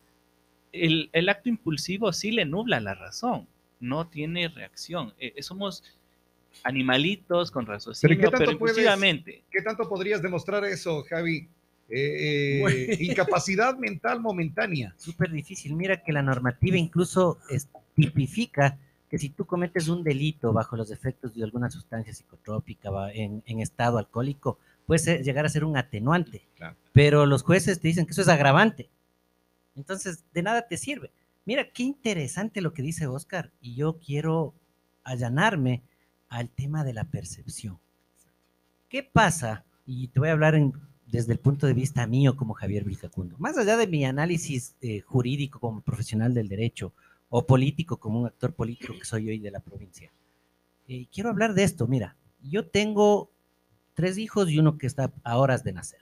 el, 0.72 1.10
el 1.12 1.28
acto 1.28 1.48
impulsivo 1.48 2.12
sí 2.12 2.30
le 2.30 2.44
nubla 2.44 2.80
la 2.80 2.94
razón, 2.94 3.46
no 3.80 4.08
tiene 4.08 4.48
reacción. 4.48 5.14
Eh, 5.18 5.34
eh, 5.36 5.42
somos 5.42 5.84
animalitos 6.62 7.50
con 7.50 7.66
raciocinio, 7.66 8.16
qué 8.16 8.30
pero, 8.30 8.58
puedes-. 8.58 8.76
¿Qué 9.50 9.62
tanto 9.62 9.88
podrías 9.88 10.22
demostrar 10.22 10.64
eso, 10.64 11.04
Javi? 11.08 11.48
Eh, 11.88 12.56
eh, 12.56 12.60
Bueno. 12.60 12.76
incapacidad 12.98 13.76
mental 13.78 14.20
momentánea. 14.20 14.94
Súper 14.96 15.30
difícil. 15.30 15.74
Mira 15.76 16.02
que 16.02 16.12
la 16.12 16.22
normativa 16.22 16.76
incluso 16.76 17.38
es- 17.50 17.68
tipifica 17.94 18.76
que 19.08 19.18
si 19.18 19.28
tú 19.30 19.44
cometes 19.46 19.86
un 19.88 20.02
delito 20.02 20.52
bajo 20.52 20.76
los 20.76 20.90
efectos 20.90 21.34
de 21.34 21.44
alguna 21.44 21.70
sustancia 21.70 22.12
psicotrópica 22.12 22.90
en, 23.12 23.42
en 23.46 23.60
estado 23.60 23.98
alcohólico, 23.98 24.58
puede 24.84 24.98
ser- 24.98 25.22
llegar 25.22 25.46
a 25.46 25.48
ser 25.48 25.64
un 25.64 25.76
atenuante. 25.76 26.42
Claro. 26.56 26.76
Pero 26.92 27.24
los 27.24 27.42
jueces 27.44 27.80
te 27.80 27.86
dicen 27.88 28.04
que 28.04 28.12
eso 28.12 28.22
es 28.22 28.28
agravante. 28.28 28.88
Entonces, 29.76 30.24
de 30.34 30.42
nada 30.42 30.66
te 30.66 30.76
sirve. 30.76 31.10
Mira, 31.44 31.70
qué 31.70 31.84
interesante 31.84 32.60
lo 32.60 32.72
que 32.74 32.82
dice 32.82 33.06
Oscar. 33.06 33.52
Y 33.60 33.76
yo 33.76 33.98
quiero 34.04 34.54
allanarme 35.04 35.82
al 36.28 36.48
tema 36.48 36.82
de 36.82 36.92
la 36.94 37.04
percepción. 37.04 37.78
¿Qué 38.88 39.04
pasa? 39.04 39.64
Y 39.86 40.08
te 40.08 40.18
voy 40.18 40.30
a 40.30 40.32
hablar 40.32 40.56
en- 40.56 40.72
desde 41.06 41.32
el 41.32 41.38
punto 41.38 41.66
de 41.66 41.74
vista 41.74 42.06
mío 42.06 42.36
como 42.36 42.54
Javier 42.54 42.84
Vilcacundo. 42.84 43.36
Más 43.38 43.56
allá 43.56 43.76
de 43.76 43.86
mi 43.86 44.04
análisis 44.04 44.74
eh, 44.80 45.00
jurídico 45.00 45.60
como 45.60 45.80
profesional 45.80 46.34
del 46.34 46.48
derecho 46.48 46.92
o 47.28 47.46
político 47.46 47.96
como 47.98 48.20
un 48.20 48.26
actor 48.26 48.52
político 48.52 48.94
que 48.98 49.04
soy 49.04 49.28
hoy 49.28 49.38
de 49.38 49.50
la 49.50 49.60
provincia. 49.60 50.10
eh, 50.88 51.06
quiero 51.12 51.30
hablar 51.30 51.54
de 51.54 51.64
esto. 51.64 51.86
Mira, 51.86 52.16
yo 52.42 52.66
tengo 52.66 53.30
tres 53.94 54.18
hijos 54.18 54.50
y 54.50 54.58
uno 54.58 54.78
que 54.78 54.86
está 54.86 55.12
a 55.24 55.38
horas 55.38 55.64
de 55.64 55.72
nacer. 55.72 56.00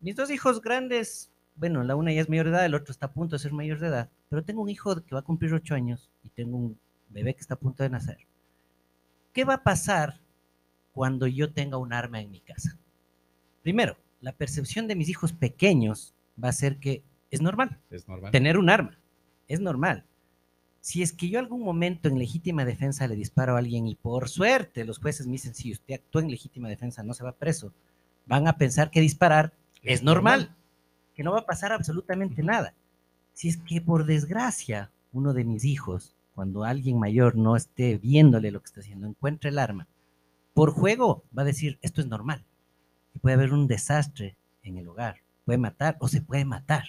Mis 0.00 0.16
dos 0.16 0.30
hijos 0.30 0.60
grandes, 0.60 1.30
bueno, 1.56 1.82
la 1.82 1.96
una 1.96 2.12
ya 2.12 2.20
es 2.20 2.28
mayor 2.28 2.46
de 2.46 2.52
edad, 2.52 2.66
el 2.66 2.74
otro 2.74 2.92
está 2.92 3.06
a 3.06 3.12
punto 3.12 3.36
de 3.36 3.40
ser 3.40 3.52
mayor 3.52 3.80
de 3.80 3.88
edad, 3.88 4.10
pero 4.28 4.44
tengo 4.44 4.62
un 4.62 4.68
hijo 4.68 4.94
que 5.04 5.14
va 5.14 5.20
a 5.20 5.24
cumplir 5.24 5.52
ocho 5.54 5.74
años 5.74 6.10
y 6.22 6.30
tengo 6.30 6.56
un 6.56 6.78
bebé 7.08 7.34
que 7.34 7.40
está 7.40 7.54
a 7.54 7.58
punto 7.58 7.82
de 7.82 7.90
nacer. 7.90 8.18
¿Qué 9.32 9.44
va 9.44 9.54
a 9.54 9.62
pasar 9.62 10.20
cuando 10.92 11.26
yo 11.26 11.52
tenga 11.52 11.76
un 11.78 11.92
arma 11.92 12.20
en 12.20 12.30
mi 12.30 12.40
casa? 12.40 12.78
Primero, 13.68 13.98
la 14.22 14.32
percepción 14.32 14.88
de 14.88 14.96
mis 14.96 15.10
hijos 15.10 15.34
pequeños 15.34 16.14
va 16.42 16.48
a 16.48 16.52
ser 16.52 16.78
que 16.78 17.02
es 17.30 17.42
normal 17.42 17.78
Es 17.90 18.08
normal. 18.08 18.30
tener 18.30 18.56
un 18.56 18.70
arma. 18.70 18.98
Es 19.46 19.60
normal. 19.60 20.06
Si 20.80 21.02
es 21.02 21.12
que 21.12 21.28
yo 21.28 21.38
algún 21.38 21.62
momento 21.62 22.08
en 22.08 22.18
legítima 22.18 22.64
defensa 22.64 23.06
le 23.06 23.14
disparo 23.14 23.56
a 23.56 23.58
alguien 23.58 23.86
y 23.86 23.94
por 23.94 24.30
suerte 24.30 24.86
los 24.86 24.98
jueces 24.98 25.26
me 25.26 25.32
dicen, 25.32 25.54
si 25.54 25.70
usted 25.70 25.96
actúa 25.96 26.22
en 26.22 26.30
legítima 26.30 26.66
defensa 26.70 27.02
no 27.02 27.12
se 27.12 27.24
va 27.24 27.32
preso, 27.32 27.74
van 28.24 28.48
a 28.48 28.56
pensar 28.56 28.90
que 28.90 29.02
disparar 29.02 29.52
es 29.82 30.02
normal, 30.02 30.56
que 31.14 31.22
no 31.22 31.32
va 31.32 31.40
a 31.40 31.46
pasar 31.46 31.70
absolutamente 31.70 32.42
nada. 32.42 32.72
Si 33.34 33.50
es 33.50 33.58
que 33.58 33.82
por 33.82 34.06
desgracia 34.06 34.90
uno 35.12 35.34
de 35.34 35.44
mis 35.44 35.66
hijos, 35.66 36.16
cuando 36.34 36.64
alguien 36.64 36.98
mayor 36.98 37.36
no 37.36 37.54
esté 37.54 37.98
viéndole 37.98 38.50
lo 38.50 38.60
que 38.60 38.66
está 38.68 38.80
haciendo, 38.80 39.06
encuentra 39.06 39.50
el 39.50 39.58
arma, 39.58 39.88
por 40.54 40.70
juego 40.70 41.22
va 41.36 41.42
a 41.42 41.44
decir, 41.44 41.78
esto 41.82 42.00
es 42.00 42.06
normal. 42.06 42.46
Puede 43.20 43.34
haber 43.34 43.52
un 43.52 43.66
desastre 43.66 44.36
en 44.62 44.78
el 44.78 44.88
hogar, 44.88 45.22
puede 45.44 45.58
matar 45.58 45.96
o 46.00 46.08
se 46.08 46.20
puede 46.20 46.44
matar. 46.44 46.84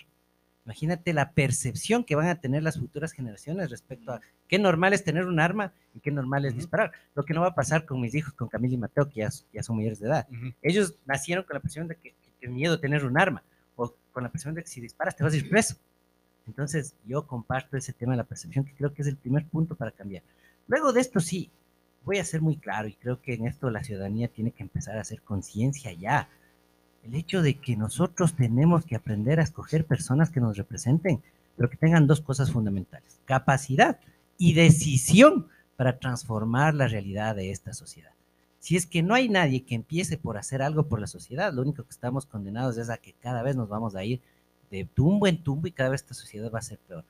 Imagínate 0.65 1.13
la 1.13 1.31
percepción 1.31 2.03
que 2.03 2.13
van 2.15 2.27
a 2.27 2.39
tener 2.41 2.61
las 2.61 2.77
futuras 2.77 3.11
generaciones 3.11 3.71
respecto 3.71 4.11
a 4.11 4.21
qué 4.47 4.59
normal 4.59 4.93
es 4.93 5.03
tener 5.03 5.25
un 5.25 5.39
arma 5.39 5.73
y 5.95 5.99
qué 5.99 6.11
normal 6.11 6.45
es 6.45 6.53
disparar. 6.53 6.91
Lo 7.15 7.23
que 7.25 7.33
no 7.33 7.41
va 7.41 7.47
a 7.47 7.55
pasar 7.55 7.85
con 7.85 7.99
mis 7.99 8.13
hijos, 8.13 8.33
con 8.33 8.49
Camila 8.49 8.75
y 8.75 8.77
Mateo, 8.77 9.09
que 9.09 9.21
ya, 9.21 9.29
ya 9.51 9.63
son 9.63 9.77
mayores 9.77 9.99
de 9.99 10.07
edad. 10.07 10.27
Ujú. 10.29 10.53
Ellos 10.61 10.95
nacieron 11.07 11.43
con 11.43 11.55
la 11.55 11.59
presión 11.59 11.87
de 11.87 11.95
que, 11.95 12.13
que 12.39 12.47
miedo 12.47 12.79
tener 12.79 13.03
un 13.03 13.19
arma 13.19 13.41
o 13.75 13.95
con 14.11 14.21
la 14.21 14.29
presión 14.29 14.53
de 14.53 14.61
que 14.61 14.69
si 14.69 14.79
disparas 14.79 15.15
te 15.15 15.23
vas 15.23 15.33
a 15.33 15.37
ir 15.37 15.49
preso. 15.49 15.75
Entonces 16.45 16.95
yo 17.05 17.25
comparto 17.25 17.75
ese 17.75 17.93
tema 17.93 18.13
de 18.13 18.17
la 18.17 18.23
percepción 18.23 18.63
que 18.63 18.73
creo 18.73 18.93
que 18.93 19.01
es 19.01 19.07
el 19.07 19.17
primer 19.17 19.45
punto 19.47 19.75
para 19.75 19.89
cambiar. 19.91 20.21
Luego 20.67 20.93
de 20.93 21.01
esto 21.01 21.19
sí, 21.19 21.49
voy 22.03 22.17
a 22.17 22.25
ser 22.25 22.41
muy 22.41 22.57
claro 22.57 22.87
y 22.87 22.93
creo 22.93 23.21
que 23.21 23.33
en 23.33 23.45
esto 23.45 23.69
la 23.69 23.83
ciudadanía 23.83 24.27
tiene 24.27 24.51
que 24.51 24.63
empezar 24.63 24.97
a 24.97 25.01
hacer 25.01 25.21
conciencia 25.21 25.91
ya. 25.93 26.29
El 27.03 27.15
hecho 27.15 27.41
de 27.41 27.55
que 27.55 27.77
nosotros 27.77 28.35
tenemos 28.35 28.85
que 28.85 28.95
aprender 28.95 29.39
a 29.39 29.43
escoger 29.43 29.85
personas 29.85 30.29
que 30.29 30.41
nos 30.41 30.57
representen, 30.57 31.21
pero 31.55 31.69
que 31.69 31.77
tengan 31.77 32.07
dos 32.07 32.21
cosas 32.21 32.51
fundamentales, 32.51 33.19
capacidad 33.25 33.99
y 34.37 34.53
decisión 34.53 35.47
para 35.75 35.99
transformar 35.99 36.73
la 36.73 36.87
realidad 36.87 37.35
de 37.35 37.51
esta 37.51 37.73
sociedad. 37.73 38.11
Si 38.59 38.75
es 38.75 38.85
que 38.85 39.01
no 39.01 39.13
hay 39.13 39.29
nadie 39.29 39.63
que 39.63 39.75
empiece 39.75 40.17
por 40.17 40.37
hacer 40.37 40.61
algo 40.61 40.87
por 40.87 40.99
la 40.99 41.07
sociedad, 41.07 41.53
lo 41.53 41.61
único 41.61 41.83
que 41.83 41.91
estamos 41.91 42.25
condenados 42.25 42.77
es 42.77 42.89
a 42.89 42.97
que 42.97 43.13
cada 43.13 43.43
vez 43.43 43.55
nos 43.55 43.69
vamos 43.69 43.95
a 43.95 44.03
ir 44.03 44.21
de 44.71 44.85
tumbo 44.85 45.27
en 45.27 45.43
tumbo 45.43 45.67
y 45.67 45.71
cada 45.71 45.89
vez 45.89 46.01
esta 46.01 46.13
sociedad 46.13 46.51
va 46.51 46.59
a 46.59 46.63
ser 46.63 46.79
peor. 46.79 47.05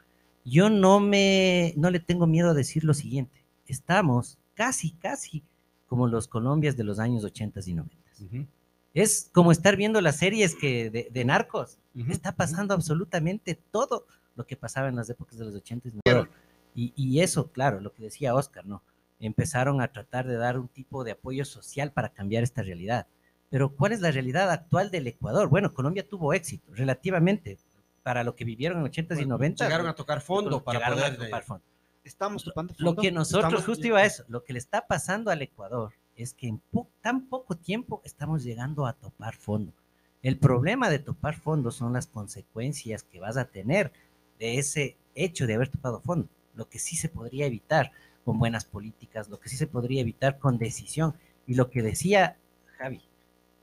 Yo 0.45 0.69
no 0.69 0.99
me, 0.99 1.73
no 1.75 1.89
le 1.89 1.99
tengo 1.99 2.27
miedo 2.27 2.49
a 2.49 2.53
decir 2.53 2.83
lo 2.83 2.93
siguiente. 2.93 3.43
Estamos 3.67 4.38
casi, 4.59 4.91
casi 4.91 5.41
como 5.87 6.05
los 6.07 6.27
Colombias 6.27 6.75
de 6.75 6.83
los 6.83 6.99
años 6.99 7.23
80 7.23 7.61
y 7.65 7.73
90. 7.73 7.95
Ujú, 8.25 8.45
Es 8.93 9.29
como 9.33 9.53
estar 9.53 9.77
viendo 9.77 10.01
las 10.01 10.17
series 10.17 10.53
que 10.53 10.89
de, 10.89 11.07
de 11.09 11.25
narcos. 11.25 11.77
Está 12.09 12.33
pasando 12.35 12.73
absolutamente 12.73 13.55
todo 13.71 14.05
lo 14.35 14.45
que 14.45 14.57
pasaba 14.57 14.89
en 14.89 14.97
las 14.97 15.09
épocas 15.09 15.37
de 15.39 15.45
los 15.45 15.55
80 15.55 15.87
y 15.87 15.91
90. 15.91 16.01
Pero- 16.03 16.27
Y, 16.75 16.93
y 16.95 17.21
eso, 17.21 17.51
claro, 17.51 17.79
lo 17.79 17.93
que 17.93 18.03
decía 18.03 18.35
Oscar, 18.35 18.65
¿no? 18.65 18.83
Empezaron 19.19 19.81
a 19.81 19.87
tratar 19.91 20.27
de 20.27 20.35
dar 20.35 20.59
un 20.59 20.67
tipo 20.67 21.03
de 21.05 21.11
apoyo 21.11 21.43
social 21.45 21.91
para 21.93 22.09
cambiar 22.09 22.43
esta 22.43 22.61
realidad. 22.61 23.07
Pero 23.49 23.75
¿cuál 23.75 23.91
es 23.93 24.01
la 24.01 24.11
realidad 24.11 24.51
actual 24.51 24.91
del 24.91 25.07
Ecuador? 25.07 25.47
Bueno, 25.49 25.73
Colombia 25.73 26.07
tuvo 26.07 26.33
éxito, 26.33 26.71
relativamente, 26.73 27.57
para 28.03 28.23
lo 28.23 28.35
que 28.35 28.45
vivieron 28.45 28.79
en 28.79 28.85
80 28.85 29.21
y 29.21 29.25
90. 29.25 29.63
Llegaron 29.65 29.87
a 29.87 29.95
tocar 29.95 30.21
fondo 30.21 30.63
para 30.63 30.79
llegaron 30.79 31.15
poder... 31.15 31.43
fondo. 31.43 31.63
Estamos 32.03 32.43
topando 32.43 32.73
Lo 32.77 32.89
fondo. 32.91 33.01
que 33.01 33.11
nosotros, 33.11 33.45
Estamos- 33.45 33.65
justo 33.65 33.87
iba 33.87 33.99
a 33.99 34.05
eso, 34.05 34.23
lo 34.27 34.43
que 34.43 34.53
le 34.53 34.59
está 34.59 34.87
pasando 34.87 35.31
al 35.31 35.41
Ecuador 35.41 35.93
es 36.15 36.33
que 36.33 36.47
en 36.47 36.59
po- 36.59 36.89
tan 37.01 37.27
poco 37.27 37.55
tiempo 37.55 38.01
estamos 38.03 38.43
llegando 38.43 38.85
a 38.85 38.93
topar 38.93 39.35
fondo. 39.35 39.73
El 40.21 40.37
problema 40.37 40.89
de 40.89 40.99
topar 40.99 41.35
fondo 41.35 41.71
son 41.71 41.93
las 41.93 42.07
consecuencias 42.07 43.03
que 43.03 43.19
vas 43.19 43.37
a 43.37 43.45
tener 43.45 43.91
de 44.37 44.57
ese 44.57 44.97
hecho 45.15 45.47
de 45.47 45.53
haber 45.55 45.69
topado 45.69 46.01
fondo. 46.01 46.27
Lo 46.55 46.67
que 46.67 46.79
sí 46.79 46.95
se 46.95 47.09
podría 47.09 47.45
evitar 47.45 47.91
con 48.25 48.37
buenas 48.39 48.65
políticas, 48.65 49.29
lo 49.29 49.39
que 49.39 49.49
sí 49.49 49.55
se 49.55 49.67
podría 49.67 50.01
evitar 50.01 50.39
con 50.39 50.57
decisión. 50.57 51.13
Y 51.47 51.55
lo 51.55 51.69
que 51.69 51.81
decía 51.81 52.37
Javi, 52.77 53.01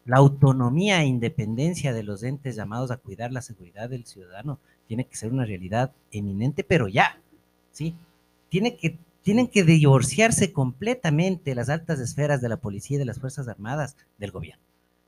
la 0.07 0.17
autonomía 0.19 1.03
e 1.03 1.07
independencia 1.07 1.93
de 1.93 2.03
los 2.05 2.23
entes 2.23 2.57
llamados 2.57 2.91
a 2.91 2.97
cuidar 2.97 3.33
la 3.33 3.43
seguridad 3.43 3.91
del 3.91 4.07
ciudadano 4.07 4.59
tiene 4.87 5.05
que 5.07 5.17
ser 5.17 5.33
una 5.33 5.45
realidad 5.45 5.93
eminente, 6.11 6.65
pero 6.65 6.89
ya, 6.89 7.21
¿sí? 7.71 7.95
Tiene 8.57 8.77
que, 8.79 8.99
tienen 9.21 9.49
que 9.49 9.65
divorciarse 9.65 10.51
completamente 10.51 11.55
las 11.55 11.69
altas 11.69 12.01
esferas 12.01 12.41
de 12.41 12.49
la 12.49 12.57
policía 12.57 12.95
y 12.95 12.99
de 12.99 13.05
las 13.05 13.21
Fuerzas 13.21 13.49
Armadas 13.49 13.97
del 14.17 14.31
gobierno. 14.31 14.63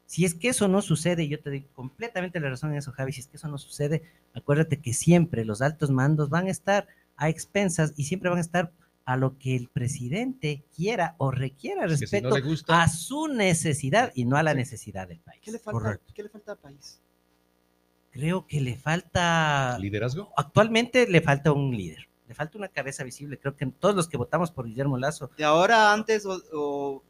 Si 0.05 0.27
es 0.27 0.35
que 0.35 0.49
eso 0.51 0.69
no 0.69 0.83
sucede, 0.83 1.23
y 1.25 1.29
yo 1.29 1.41
te 1.41 1.49
doy 1.49 1.63
completamente 1.73 2.41
la 2.41 2.51
razón 2.51 2.73
en 2.73 2.77
eso, 2.79 2.93
Javi, 2.93 3.13
si 3.13 3.21
es 3.23 3.27
que 3.27 3.39
eso 3.39 3.49
no 3.49 3.57
sucede, 3.57 4.03
acuérdate 4.35 4.81
que 4.83 4.93
siempre 4.93 5.47
los 5.47 5.63
altos 5.63 5.91
mandos 5.91 6.29
van 6.29 6.47
a 6.47 6.51
estar 6.51 6.89
a 7.17 7.31
expensas 7.31 7.95
y 7.97 8.05
siempre 8.05 8.29
van 8.29 8.37
a 8.37 8.43
estar 8.43 8.71
a 9.07 9.17
lo 9.17 9.39
que 9.39 9.57
el 9.57 9.69
presidente 9.69 10.63
quiera 10.77 11.15
o 11.17 11.31
requiera 11.31 11.85
si 11.89 11.89
respecto 12.03 12.29
no 12.29 12.35
le 12.37 12.43
gusta, 12.43 12.83
a 12.83 12.89
su 12.89 13.29
necesidad 13.29 14.13
y 14.15 14.27
no 14.27 14.37
a 14.37 14.43
la 14.43 14.51
Sí. 14.53 14.57
necesidad 14.59 15.09
del 15.09 15.21
país. 15.21 15.41
¿Qué 15.43 15.53
le 15.53 15.59
falta, 15.59 15.81
Correcto. 15.81 16.13
¿qué 16.15 16.23
le 16.23 16.29
falta 16.29 16.53
al 16.53 16.59
país? 16.59 17.01
Creo 18.11 18.47
que 18.47 18.61
le 18.61 18.77
falta, 18.77 19.79
liderazgo. 19.81 20.33
actualmente 20.37 21.07
le 21.09 21.21
falta 21.23 21.53
un 21.53 21.75
líder, 21.75 22.09
le 22.29 22.35
falta 22.35 22.59
una 22.59 22.69
cabeza 22.69 23.03
visible. 23.05 23.39
Creo 23.39 23.57
que 23.57 23.67
todos 23.67 23.95
los 23.97 24.07
que 24.09 24.17
votamos 24.19 24.51
por 24.53 24.67
Guillermo 24.67 24.99
Lazo, 24.99 25.31
¿De 25.37 25.45
ahora, 25.45 25.93
antes 25.93 26.25
o, 26.27 26.41
o- 26.53 27.03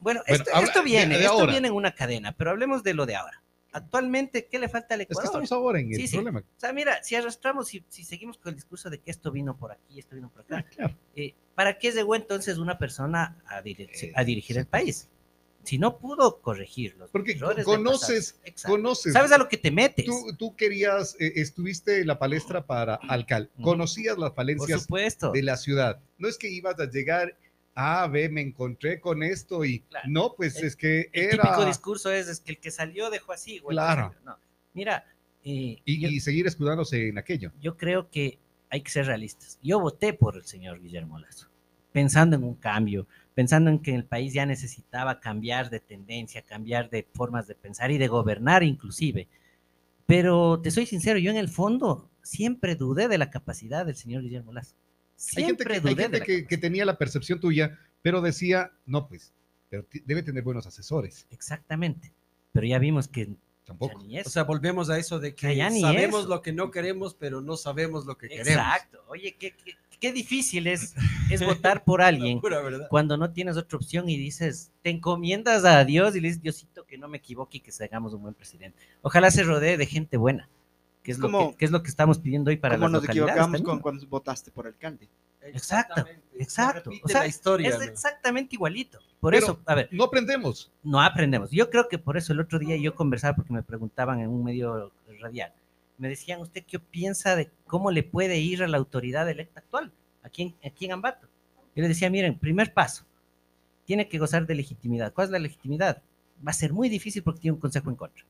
bueno, 0.00 0.20
Bueno, 0.26 0.42
esto, 0.42 0.50
habla 0.54 0.66
esto 0.68 0.78
de- 0.80 0.84
viene, 0.84 1.18
de 1.18 1.24
esto 1.24 1.34
ahora. 1.40 1.52
viene 1.52 1.68
en 1.68 1.74
una 1.74 1.94
cadena, 1.94 2.32
pero 2.36 2.50
hablemos 2.50 2.82
de 2.82 2.94
lo 2.94 3.04
de 3.06 3.16
ahora. 3.16 3.42
Actualmente, 3.74 4.46
¿qué 4.50 4.58
le 4.58 4.68
falta 4.68 4.94
al 4.94 5.00
Es 5.00 5.06
que 5.06 5.12
Ecuador? 5.14 5.28
estamos 5.30 5.52
ahora 5.52 5.80
en 5.80 5.88
el 5.88 5.94
Sí, 5.96 6.06
sí. 6.06 6.16
problema. 6.16 6.40
O 6.40 6.60
sea, 6.60 6.72
mira, 6.72 7.02
si 7.02 7.14
arrastramos, 7.16 7.68
si, 7.68 7.82
si 7.88 8.04
seguimos 8.04 8.36
con 8.38 8.50
el 8.50 8.54
discurso 8.56 8.90
de 8.90 8.98
que 9.00 9.10
esto 9.10 9.30
vino 9.32 9.56
por 9.56 9.72
aquí, 9.72 9.98
esto 9.98 10.14
vino 10.14 10.28
por 10.28 10.42
acá, 10.42 10.62
Claro. 10.64 10.94
eh, 11.16 11.34
¿para 11.54 11.78
qué 11.78 11.90
llegó 11.90 12.14
entonces 12.14 12.58
una 12.58 12.78
persona 12.78 13.42
a, 13.46 13.62
dirigir- 13.62 14.08
Eh, 14.08 14.12
a 14.14 14.24
dirigir 14.24 14.58
el 14.58 14.66
país? 14.66 15.08
Si 15.64 15.78
no 15.78 15.98
pudo 15.98 16.40
corregir 16.40 16.96
los 16.96 17.10
Porque 17.10 17.38
conoces-. 17.38 18.34
Conoces. 18.66 19.12
¿Sabes 19.12 19.30
a 19.32 19.38
lo 19.38 19.48
que 19.48 19.56
te 19.56 19.70
metes? 19.70 20.04
Tú, 20.06 20.34
tú 20.38 20.56
querías, 20.56 21.14
eh, 21.20 21.32
estuviste 21.36 22.00
en 22.00 22.06
la 22.08 22.18
palestra 22.18 22.66
para 22.66 22.96
alcalde, 22.96 23.50
Ujú. 23.54 23.62
conocías 23.62 24.18
las 24.18 24.34
falencias 24.34 24.86
de 25.32 25.42
la 25.42 25.56
ciudad. 25.56 26.00
No 26.18 26.28
es 26.28 26.36
que 26.38 26.48
ibas 26.50 26.78
a 26.80 26.90
llegar, 26.90 27.36
ah, 27.74 28.08
ve, 28.10 28.28
me 28.28 28.40
encontré 28.40 29.00
con 29.00 29.22
esto 29.22 29.64
y 29.64 29.80
Claro. 29.80 30.06
no, 30.08 30.34
pues 30.36 30.56
El- 30.56 30.64
es 30.66 30.76
que 30.76 31.10
El 31.12 31.24
era... 31.34 31.42
típico 31.44 31.64
discurso 31.64 32.10
es, 32.12 32.28
es 32.28 32.40
que 32.40 32.52
el 32.52 32.58
que 32.58 32.70
salió 32.70 33.08
dejó 33.10 33.32
así. 33.32 33.56
el 33.56 33.62
Claro. 33.62 34.14
no. 34.24 34.36
Mira, 34.74 35.04
eh, 35.44 35.78
Y, 35.84 36.00
yo, 36.00 36.08
y 36.08 36.20
seguir 36.20 36.46
escudándose 36.46 37.08
en 37.08 37.18
aquello. 37.18 37.52
yo 37.60 37.76
creo 37.76 38.10
que 38.10 38.38
hay 38.70 38.80
que 38.80 38.90
ser 38.90 39.06
realistas. 39.06 39.58
Yo 39.62 39.78
voté 39.80 40.12
por 40.12 40.36
el 40.36 40.44
señor 40.44 40.80
Guillermo 40.80 41.18
Lazo, 41.18 41.48
pensando 41.92 42.36
en 42.36 42.42
un 42.44 42.54
cambio, 42.54 43.06
pensando 43.34 43.70
en 43.70 43.78
que 43.78 43.94
el 43.94 44.04
país 44.04 44.32
ya 44.32 44.46
necesitaba 44.46 45.20
cambiar 45.20 45.70
de 45.70 45.80
tendencia, 45.80 46.42
cambiar 46.42 46.90
de 46.90 47.06
formas 47.14 47.46
de 47.46 47.54
pensar 47.54 47.90
y 47.90 47.98
de 47.98 48.08
gobernar 48.08 48.62
inclusive. 48.62 49.28
Pero 50.06 50.60
te 50.60 50.70
soy 50.70 50.86
sincero, 50.86 51.18
yo 51.18 51.30
en 51.30 51.36
el 51.36 51.48
fondo 51.48 52.10
siempre 52.22 52.74
dudé 52.74 53.08
de 53.08 53.18
la 53.18 53.30
capacidad 53.30 53.86
del 53.86 53.96
señor 53.96 54.22
Guillermo 54.22 54.52
Lazo. 54.52 54.74
Hay 55.36 55.44
gente, 55.44 55.64
Siempre 55.64 55.66
que, 55.66 55.72
hay 55.74 55.80
dudé 55.80 55.94
de 55.94 56.02
gente 56.02 56.18
la 56.18 56.48
que, 56.48 56.58
tenía 56.58 56.84
la 56.84 56.98
percepción 56.98 57.40
tuya, 57.40 57.78
pero 58.02 58.20
decía, 58.20 58.72
no, 58.86 59.08
pues, 59.08 59.32
pero 59.70 59.86
debe 60.04 60.22
tener 60.22 60.42
buenos 60.42 60.66
asesores. 60.66 61.26
Exactamente. 61.30 62.12
Pero 62.52 62.66
ya 62.66 62.78
vimos 62.78 63.08
que 63.08 63.26
ya 63.26 63.32
Tampoco. 63.64 64.02
ni 64.02 64.18
eso. 64.18 64.28
O 64.28 64.32
sea, 64.32 64.42
volvemos 64.42 64.90
a 64.90 64.98
eso 64.98 65.18
de 65.20 65.34
que 65.34 65.56
Ya 65.56 65.70
ni 65.70 65.80
sabemos 65.80 66.20
eso. 66.20 66.28
lo 66.28 66.42
que 66.42 66.52
no 66.52 66.70
queremos, 66.70 67.14
pero 67.14 67.40
no 67.40 67.56
sabemos 67.56 68.04
lo 68.04 68.18
que 68.18 68.28
queremos. 68.28 68.48
Exacto. 68.48 69.02
Oye, 69.08 69.36
qué, 69.38 69.54
qué, 69.56 69.76
qué 70.02 70.12
difícil 70.12 70.66
es, 70.66 70.94
es 71.30 71.46
votar 71.46 71.84
por 71.84 72.02
alguien 72.02 72.40
cuando 72.90 73.16
no 73.16 73.30
tienes 73.30 73.56
otra 73.56 73.76
opción 73.78 74.08
y 74.08 74.16
dices, 74.18 74.72
te 74.82 74.90
encomiendas 74.90 75.64
a 75.64 75.84
Dios 75.84 76.16
y 76.16 76.20
le 76.20 76.28
dices, 76.28 76.42
Diosito, 76.42 76.84
que 76.84 76.98
no 76.98 77.06
me 77.08 77.18
equivoque 77.18 77.58
y 77.58 77.60
que 77.60 77.70
hagamos 77.82 78.12
un 78.12 78.22
buen 78.22 78.34
presidente. 78.34 78.76
Ojalá 79.00 79.30
se 79.30 79.44
rodee 79.44 79.76
de 79.76 79.86
gente 79.86 80.16
buena, 80.16 80.48
que 81.04 81.12
es, 81.12 81.18
lo, 81.18 81.28
Como- 81.28 81.52
que, 81.52 81.58
que 81.58 81.64
es 81.66 81.70
lo 81.70 81.82
que 81.84 81.88
estamos 81.88 82.18
pidiendo 82.18 82.50
hoy 82.50 82.56
para 82.56 82.76
las 82.76 82.90
nos 82.90 83.04
equivocamos 83.04 83.42
también. 83.44 83.64
con 83.64 83.78
cuando 83.78 84.04
votaste 84.08 84.50
por 84.50 84.66
alcalde? 84.66 85.08
Exacto, 85.40 85.94
Exactamente. 86.00 86.22
Se 86.36 86.42
exacto. 86.42 86.90
O 87.02 87.08
sea, 87.08 87.20
la 87.20 87.26
historia. 87.26 87.68
Es 87.68 87.80
exactamente 87.82 88.56
igualito. 88.56 88.98
Por 89.20 89.32
Pero- 89.32 89.44
eso, 89.46 89.60
a 89.66 89.74
ver, 89.76 89.88
No 89.92 90.04
aprendemos. 90.04 90.70
no 90.82 91.00
aprendemos. 91.00 91.50
Yo 91.52 91.70
creo 91.70 91.88
que 91.88 91.98
por 91.98 92.16
eso 92.16 92.32
el 92.32 92.40
otro 92.40 92.58
día 92.58 92.76
yo 92.76 92.94
conversaba 92.94 93.36
porque 93.36 93.52
me 93.52 93.62
preguntaban 93.62 94.18
en 94.20 94.28
un 94.28 94.42
medio 94.42 94.92
radial. 95.20 95.52
Me 96.02 96.08
decían, 96.08 96.40
¿usted 96.40 96.64
qué 96.66 96.80
piensa 96.80 97.36
de 97.36 97.48
cómo 97.64 97.92
le 97.92 98.02
puede 98.02 98.40
ir 98.40 98.64
a 98.64 98.66
la 98.66 98.76
autoridad 98.76 99.30
electa 99.30 99.60
actual 99.60 99.92
aquí 100.24 100.42
en, 100.42 100.68
aquí 100.68 100.84
en 100.84 100.90
Ambato? 100.90 101.28
Yo 101.76 101.82
le 101.82 101.86
decía, 101.86 102.10
miren, 102.10 102.36
primer 102.36 102.74
paso, 102.74 103.04
tiene 103.84 104.08
que 104.08 104.18
gozar 104.18 104.44
de 104.44 104.56
legitimidad. 104.56 105.12
¿Cuál 105.12 105.26
es 105.26 105.30
la 105.30 105.38
legitimidad? 105.38 106.02
Va 106.44 106.50
a 106.50 106.54
ser 106.54 106.72
muy 106.72 106.88
difícil 106.88 107.22
porque 107.22 107.38
tiene 107.38 107.54
un 107.54 107.60
consejo 107.60 107.88
en 107.88 107.94
contra. 107.94 108.24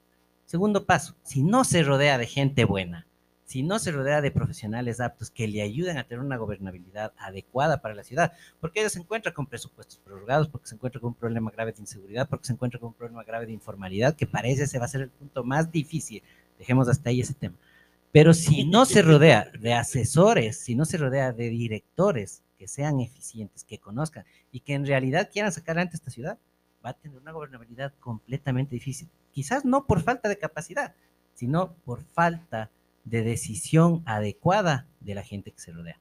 Segundo 0.44 0.84
paso, 0.84 1.16
si 1.22 1.42
no 1.42 1.64
se 1.64 1.82
rodea 1.82 2.18
de 2.18 2.26
gente 2.26 2.66
buena, 2.66 3.06
si 3.46 3.62
no 3.62 3.78
se 3.78 3.90
rodea 3.90 4.20
de 4.20 4.30
profesionales 4.30 5.00
aptos 5.00 5.30
que 5.30 5.48
le 5.48 5.62
ayuden 5.62 5.96
a 5.96 6.04
tener 6.04 6.22
una 6.22 6.36
gobernabilidad 6.36 7.14
adecuada 7.16 7.80
para 7.80 7.94
la 7.94 8.04
ciudad, 8.04 8.34
porque 8.60 8.80
ella 8.80 8.90
se 8.90 8.98
encuentra 8.98 9.32
con 9.32 9.46
presupuestos 9.46 9.98
prorrogados, 10.04 10.48
porque 10.48 10.68
se 10.68 10.74
encuentra 10.74 11.00
con 11.00 11.08
un 11.08 11.14
problema 11.14 11.50
grave 11.50 11.72
de 11.72 11.80
inseguridad, 11.80 12.28
porque 12.28 12.44
se 12.44 12.52
encuentra 12.52 12.78
con 12.78 12.88
un 12.88 12.94
problema 12.94 13.24
grave 13.24 13.46
de 13.46 13.52
informalidad, 13.52 14.14
que 14.14 14.26
parece 14.26 14.64
ese 14.64 14.78
va 14.78 14.84
a 14.84 14.88
ser 14.88 15.00
el 15.00 15.08
punto 15.08 15.42
más 15.42 15.72
difícil. 15.72 16.22
Dejemos 16.62 16.88
hasta 16.88 17.10
ahí 17.10 17.20
ese 17.20 17.34
tema. 17.34 17.56
Pero 18.12 18.32
si 18.34 18.64
no 18.64 18.84
se 18.84 19.02
rodea 19.10 19.50
de 19.58 19.74
asesores, 19.74 20.58
si 20.58 20.76
no 20.76 20.84
se 20.84 20.96
rodea 20.96 21.32
de 21.32 21.48
directores 21.50 22.42
que 22.56 22.68
sean 22.68 23.00
eficientes, 23.00 23.64
que 23.64 23.78
conozcan 23.78 24.24
y 24.52 24.60
que 24.60 24.74
en 24.74 24.86
realidad 24.86 25.28
quieran 25.32 25.50
sacar 25.50 25.76
adelante 25.76 25.96
esta 25.96 26.12
ciudad, 26.12 26.38
va 26.84 26.90
a 26.90 26.92
tener 26.94 27.18
una 27.18 27.32
gobernabilidad 27.32 27.92
completamente 27.98 28.76
difícil. 28.76 29.08
Quizás 29.32 29.64
no 29.64 29.86
por 29.86 30.02
falta 30.02 30.28
de 30.28 30.38
capacidad, 30.38 30.94
sino 31.34 31.72
por 31.84 32.04
falta 32.12 32.70
de 33.04 33.22
decisión 33.22 34.02
adecuada 34.04 34.86
de 35.00 35.16
la 35.16 35.24
gente 35.24 35.50
que 35.50 35.58
se 35.60 35.72
rodea. 35.72 35.98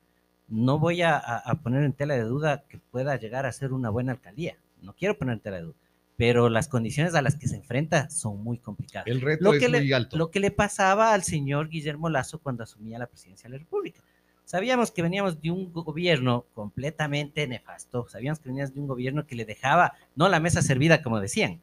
No 0.47 0.77
voy 0.77 1.01
a, 1.01 1.15
a- 1.17 1.37
a 1.39 1.55
poner 1.55 1.83
en 1.83 1.93
tela 1.93 2.13
de 2.13 2.21
duda 2.23 2.65
que 2.69 2.77
pueda 2.77 3.15
llegar 3.15 3.47
a 3.47 3.51
ser 3.51 3.73
una 3.73 3.89
buena 3.89 4.11
alcaldía. 4.11 4.57
No 4.81 4.93
quiero 4.93 5.17
poner 5.17 5.33
en 5.33 5.39
tela 5.39 5.57
de 5.57 5.63
duda. 5.63 5.75
Pero 6.21 6.49
las 6.49 6.67
condiciones 6.67 7.15
a 7.15 7.23
las 7.23 7.35
que 7.35 7.47
se 7.47 7.55
enfrenta 7.55 8.07
son 8.11 8.43
muy 8.43 8.59
complicadas. 8.59 9.07
El 9.07 9.21
reto 9.21 9.43
Lo 9.43 9.53
es 9.55 9.59
que, 9.59 9.69
muy 9.69 9.87
le, 9.87 9.95
alto. 9.95 10.17
lo 10.17 10.29
que 10.29 10.39
le 10.39 10.51
pasaba 10.51 11.13
al 11.13 11.23
señor 11.23 11.67
Guillermo 11.67 12.09
Lazo 12.09 12.37
cuando 12.37 12.61
asumía 12.61 12.99
la 12.99 13.07
presidencia 13.07 13.49
de 13.49 13.55
la 13.55 13.57
República. 13.57 14.03
Sabíamos 14.45 14.91
que 14.91 15.01
veníamos 15.01 15.41
de 15.41 15.49
un 15.49 15.73
gobierno 15.73 16.45
completamente 16.53 17.47
nefasto, 17.47 18.07
sabíamos 18.07 18.37
que 18.37 18.49
veníamos 18.49 18.71
de 18.71 18.81
un 18.81 18.85
gobierno 18.85 19.25
que 19.25 19.33
le 19.33 19.45
dejaba, 19.45 19.93
no 20.15 20.29
la 20.29 20.39
mesa 20.39 20.61
servida 20.61 21.01
como 21.01 21.19
decían, 21.19 21.59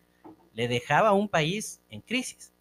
le 0.55 0.67
dejaba 0.67 1.11
a 1.11 1.13
un 1.13 1.29
país 1.29 1.81
en 1.89 2.01
crisis, 2.01 2.53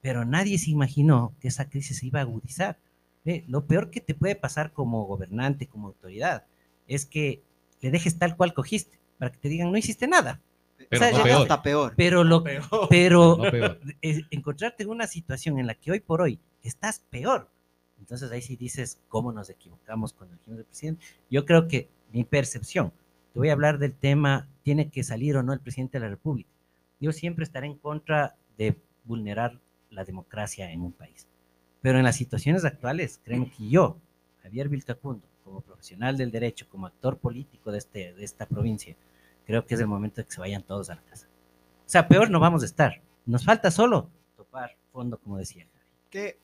pero 0.00 0.24
nadie 0.24 0.56
se 0.56 0.70
imaginó 0.70 1.34
que 1.38 1.48
esa 1.48 1.68
crisis 1.68 1.98
se 1.98 2.06
iba 2.06 2.20
a 2.20 2.22
agudizar. 2.22 2.78
Ve, 3.26 3.44
lo 3.46 3.66
peor 3.66 3.90
que 3.90 4.00
te 4.00 4.14
puede 4.14 4.36
pasar 4.36 4.72
como 4.72 5.04
gobernante, 5.04 5.66
como 5.66 5.88
autoridad, 5.88 6.46
es 6.88 7.04
que 7.04 7.42
le 7.82 7.90
dejes 7.90 8.18
tal 8.18 8.38
cual 8.38 8.54
cogiste, 8.54 8.98
para 9.18 9.30
que 9.30 9.36
te 9.36 9.50
digan, 9.50 9.70
no 9.70 9.76
hiciste 9.76 10.08
nada. 10.08 10.40
Pero 10.92 11.04
sea, 11.04 11.18
no 11.18 11.24
peor. 11.24 11.42
Hasta 11.42 11.62
peor. 11.62 11.94
Pero 11.96 12.24
lo, 12.24 12.44
Peor. 12.44 12.62
pero 12.90 13.36
No 13.38 13.50
peor. 13.50 13.80
eh, 14.02 14.22
encontrarte 14.30 14.82
en 14.82 14.90
una 14.90 15.06
situación 15.06 15.58
en 15.58 15.66
la 15.66 15.74
que 15.74 15.90
hoy 15.90 16.00
por 16.00 16.20
hoy 16.20 16.38
estás 16.62 17.00
peor. 17.10 17.48
Entonces 17.98 18.30
ahí 18.30 18.42
sí 18.42 18.56
dices 18.56 19.00
cómo 19.08 19.32
nos 19.32 19.48
equivocamos 19.48 20.12
cuando 20.12 20.34
elegimos 20.34 20.58
el 20.60 20.64
presidente. 20.66 21.04
Yo 21.30 21.46
creo 21.46 21.66
que 21.68 21.88
mi 22.12 22.24
percepción, 22.24 22.92
te 23.32 23.38
voy 23.38 23.48
a 23.48 23.52
hablar 23.52 23.78
del 23.78 23.94
tema, 23.94 24.48
¿tiene 24.62 24.90
que 24.90 25.02
salir 25.02 25.36
o 25.36 25.42
no 25.42 25.52
el 25.52 25.60
presidente 25.60 25.98
de 25.98 26.04
la 26.04 26.10
República? 26.10 26.50
Yo 27.00 27.12
siempre 27.12 27.44
estaré 27.44 27.66
en 27.68 27.76
contra 27.78 28.36
de 28.58 28.76
vulnerar 29.04 29.58
la 29.90 30.04
democracia 30.04 30.70
en 30.70 30.82
un 30.82 30.92
país. 30.92 31.26
Pero 31.80 31.98
en 31.98 32.04
las 32.04 32.16
situaciones 32.16 32.64
actuales, 32.64 33.20
créeme 33.24 33.50
que 33.50 33.68
yo, 33.68 33.96
Javier 34.42 34.68
Vilcacundo, 34.68 35.26
como 35.44 35.60
profesional 35.62 36.16
del 36.16 36.30
derecho, 36.30 36.66
como 36.68 36.86
actor 36.86 37.18
político 37.18 37.72
de, 37.72 37.78
este, 37.78 38.12
de 38.14 38.24
esta 38.24 38.46
provincia, 38.46 38.94
creo 39.46 39.66
que 39.66 39.74
es 39.74 39.80
el 39.80 39.86
momento 39.86 40.20
de 40.20 40.24
que 40.26 40.32
se 40.32 40.40
vayan 40.40 40.62
todos 40.62 40.90
a 40.90 40.94
la 40.94 41.02
casa. 41.02 41.28
O 41.86 41.88
sea, 41.88 42.08
peor 42.08 42.30
no 42.30 42.40
vamos 42.40 42.62
a 42.62 42.66
estar. 42.66 43.02
Nos 43.26 43.44
falta 43.44 43.70
solo 43.70 44.08
topar 44.36 44.76
fondo, 44.92 45.18
como 45.18 45.38
decía. 45.38 45.66
¿Qué, 46.10 46.38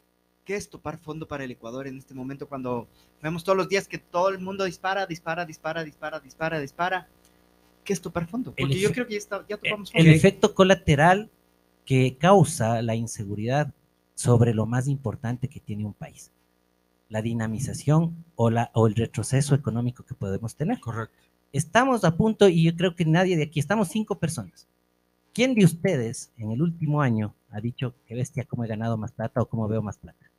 ¿Qué 0.44 0.56
es 0.56 0.68
topar 0.70 0.98
fondo 0.98 1.28
para 1.28 1.44
el 1.44 1.50
Ecuador 1.50 1.86
en 1.86 1.98
este 1.98 2.14
momento 2.14 2.48
cuando 2.48 2.88
vemos 3.22 3.44
todos 3.44 3.56
los 3.56 3.68
días 3.68 3.88
que 3.88 3.98
todo 3.98 4.30
el 4.30 4.38
mundo 4.38 4.64
dispara, 4.64 5.06
dispara, 5.06 5.44
dispara, 5.44 5.84
dispara, 5.84 6.20
dispara, 6.20 6.60
dispara? 6.60 7.08
¿Qué 7.84 7.92
es 7.92 8.00
topar 8.00 8.26
fondo? 8.26 8.54
Porque 8.54 8.74
El 8.74 8.80
yo 8.80 8.92
creo 8.92 9.06
que 9.06 9.14
ya, 9.14 9.18
está, 9.18 9.44
ya 9.48 9.56
topamos 9.56 9.92
fondo. 9.92 10.06
El 10.06 10.14
efecto 10.14 10.54
colateral 10.54 11.30
que 11.84 12.16
causa 12.18 12.82
la 12.82 12.94
inseguridad 12.94 13.72
sobre 14.14 14.52
lo 14.52 14.66
más 14.66 14.88
importante 14.88 15.48
que 15.48 15.60
tiene 15.60 15.86
un 15.86 15.94
país, 15.94 16.32
la 17.08 17.22
dinamización 17.22 18.24
o, 18.36 18.50
la, 18.50 18.70
o 18.74 18.86
el 18.86 18.94
retroceso 18.94 19.54
económico 19.54 20.04
que 20.04 20.14
podemos 20.14 20.54
tener. 20.54 20.80
Correcto. 20.80 21.16
Estamos 21.52 22.04
a 22.04 22.16
punto, 22.16 22.48
y 22.48 22.64
yo 22.64 22.76
creo 22.76 22.94
que 22.94 23.04
nadie 23.04 23.36
de 23.36 23.44
aquí, 23.44 23.58
estamos 23.58 23.88
cinco 23.88 24.18
personas. 24.18 24.66
¿Quién 25.32 25.54
de 25.54 25.64
ustedes 25.64 26.30
en 26.36 26.50
el 26.50 26.60
último 26.60 27.00
año 27.00 27.34
ha 27.50 27.60
dicho 27.60 27.94
que 28.06 28.14
bestia 28.14 28.44
cómo 28.44 28.64
he 28.64 28.68
ganado 28.68 28.96
más 28.96 29.12
plata 29.12 29.40
o 29.40 29.46
cómo 29.46 29.68
veo 29.68 29.80
más 29.80 29.96
plata? 29.96 30.30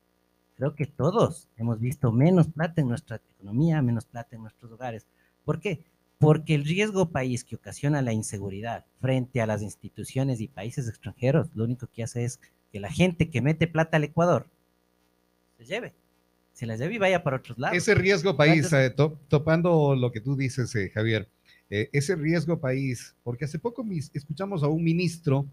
Creo 0.57 0.76
que 0.76 0.86
todos 0.86 1.47
hemos 1.57 1.80
visto 1.80 2.12
menos 2.12 2.47
plata 2.49 2.82
en 2.82 2.89
nuestra 2.89 3.22
economía, 3.38 3.82
menos 3.82 4.05
plata 4.05 4.36
en 4.36 4.41
nuestros 4.41 4.72
hogares. 4.72 5.07
¿Por 5.45 5.60
qué? 5.60 5.86
Porque 6.18 6.53
el 6.53 6.66
riesgo 6.66 7.10
país 7.10 7.45
que 7.45 7.55
ocasiona 7.55 8.01
la 8.01 8.12
inseguridad 8.12 8.86
frente 8.99 9.41
a 9.41 9.47
las 9.47 9.62
instituciones 9.62 10.41
y 10.41 10.49
países 10.49 10.89
extranjeros, 10.89 11.47
lo 11.55 11.64
único 11.64 11.88
que 11.88 12.03
hace 12.03 12.26
es 12.26 12.41
que 12.72 12.82
la 12.82 12.91
gente 12.91 13.30
que 13.30 13.41
mete 13.41 13.68
plata 13.68 13.97
al 13.97 14.03
Ecuador 14.03 14.47
se 15.57 15.66
lleve, 15.66 15.93
se 16.60 16.66
la 16.66 16.76
lleve 16.76 16.95
y 16.95 16.97
vaya 16.97 17.24
para 17.24 17.38
otros 17.38 17.57
lados. 17.57 17.78
Ese 17.78 17.95
riesgo 17.95 18.36
país, 18.36 18.72
eh, 18.74 18.89
to- 18.89 19.18
topando 19.30 19.95
lo 19.95 20.12
que 20.12 20.20
tú 20.20 20.36
dices, 20.36 20.76
eh, 20.76 20.89
Javier, 20.93 21.30
eh, 21.70 21.89
ese 21.93 22.18
riesgo 22.18 22.60
país, 22.60 23.16
porque 23.24 23.45
hace 23.45 23.60
poco 23.60 23.82
mis- 23.86 24.12
escuchamos 24.14 24.62
a 24.62 24.68
un 24.68 24.84
ministro 24.84 25.45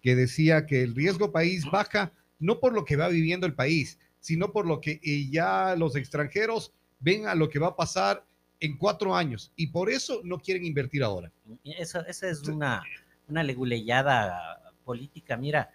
que 0.00 0.14
decía 0.14 0.64
que 0.64 0.82
el 0.84 0.94
riesgo 0.94 1.32
país 1.32 1.64
baja 1.68 2.12
no 2.38 2.60
por 2.60 2.72
lo 2.72 2.84
que 2.84 2.94
va 2.94 3.08
viviendo 3.08 3.46
el 3.48 3.54
país, 3.54 3.98
sino 4.20 4.52
por 4.52 4.64
lo 4.64 4.80
que 4.80 5.00
ya 5.28 5.74
los 5.76 5.96
extranjeros 5.96 6.72
ven 7.00 7.26
a 7.26 7.34
lo 7.34 7.48
que 7.48 7.58
va 7.58 7.68
a 7.68 7.76
pasar 7.76 8.24
en 8.60 8.78
cuatro 8.78 9.16
años 9.16 9.50
y 9.56 9.66
por 9.66 9.90
eso 9.90 10.20
no 10.22 10.38
quieren 10.38 10.64
invertir 10.64 11.02
ahora. 11.02 11.32
Y 11.64 11.72
Eso, 11.72 12.06
esa 12.06 12.28
es 12.30 12.46
una, 12.46 12.80
una 13.26 13.42
leguleyada 13.42 14.62
política. 14.84 15.36
Mira, 15.36 15.68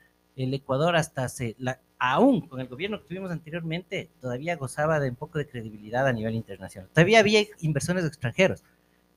el 0.44 0.54
Ecuador 0.54 0.96
hasta 0.96 1.28
se, 1.30 1.56
la, 1.60 1.80
aún 2.00 2.48
con 2.48 2.60
el 2.62 2.68
gobierno 2.68 3.02
que 3.02 3.08
tuvimos 3.10 3.30
anteriormente, 3.30 4.10
todavía 4.22 4.56
gozaba 4.56 5.00
de 5.00 5.10
un 5.10 5.16
poco 5.16 5.38
de 5.38 5.48
credibilidad 5.48 6.08
a 6.08 6.14
nivel 6.14 6.34
internacional. 6.36 6.90
Todavía 6.94 7.20
había 7.20 7.42
inversores 7.60 8.06
extranjeros. 8.06 8.64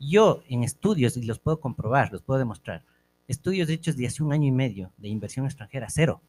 Yo 0.01 0.43
en 0.49 0.64
estudios, 0.64 1.16
y 1.16 1.23
los 1.23 1.39
puedo 1.39 1.61
comprobar, 1.61 2.11
los 2.12 2.23
puedo 2.23 2.39
demostrar, 2.41 2.83
estudios 3.29 3.68
hechos 3.70 3.97
de 3.97 4.07
hace 4.09 4.23
un 4.23 4.33
año 4.33 4.49
y 4.49 4.53
medio 4.53 4.93
de 4.99 5.09
inversión 5.09 5.47
extranjera, 5.47 5.87
cero. 5.89 6.20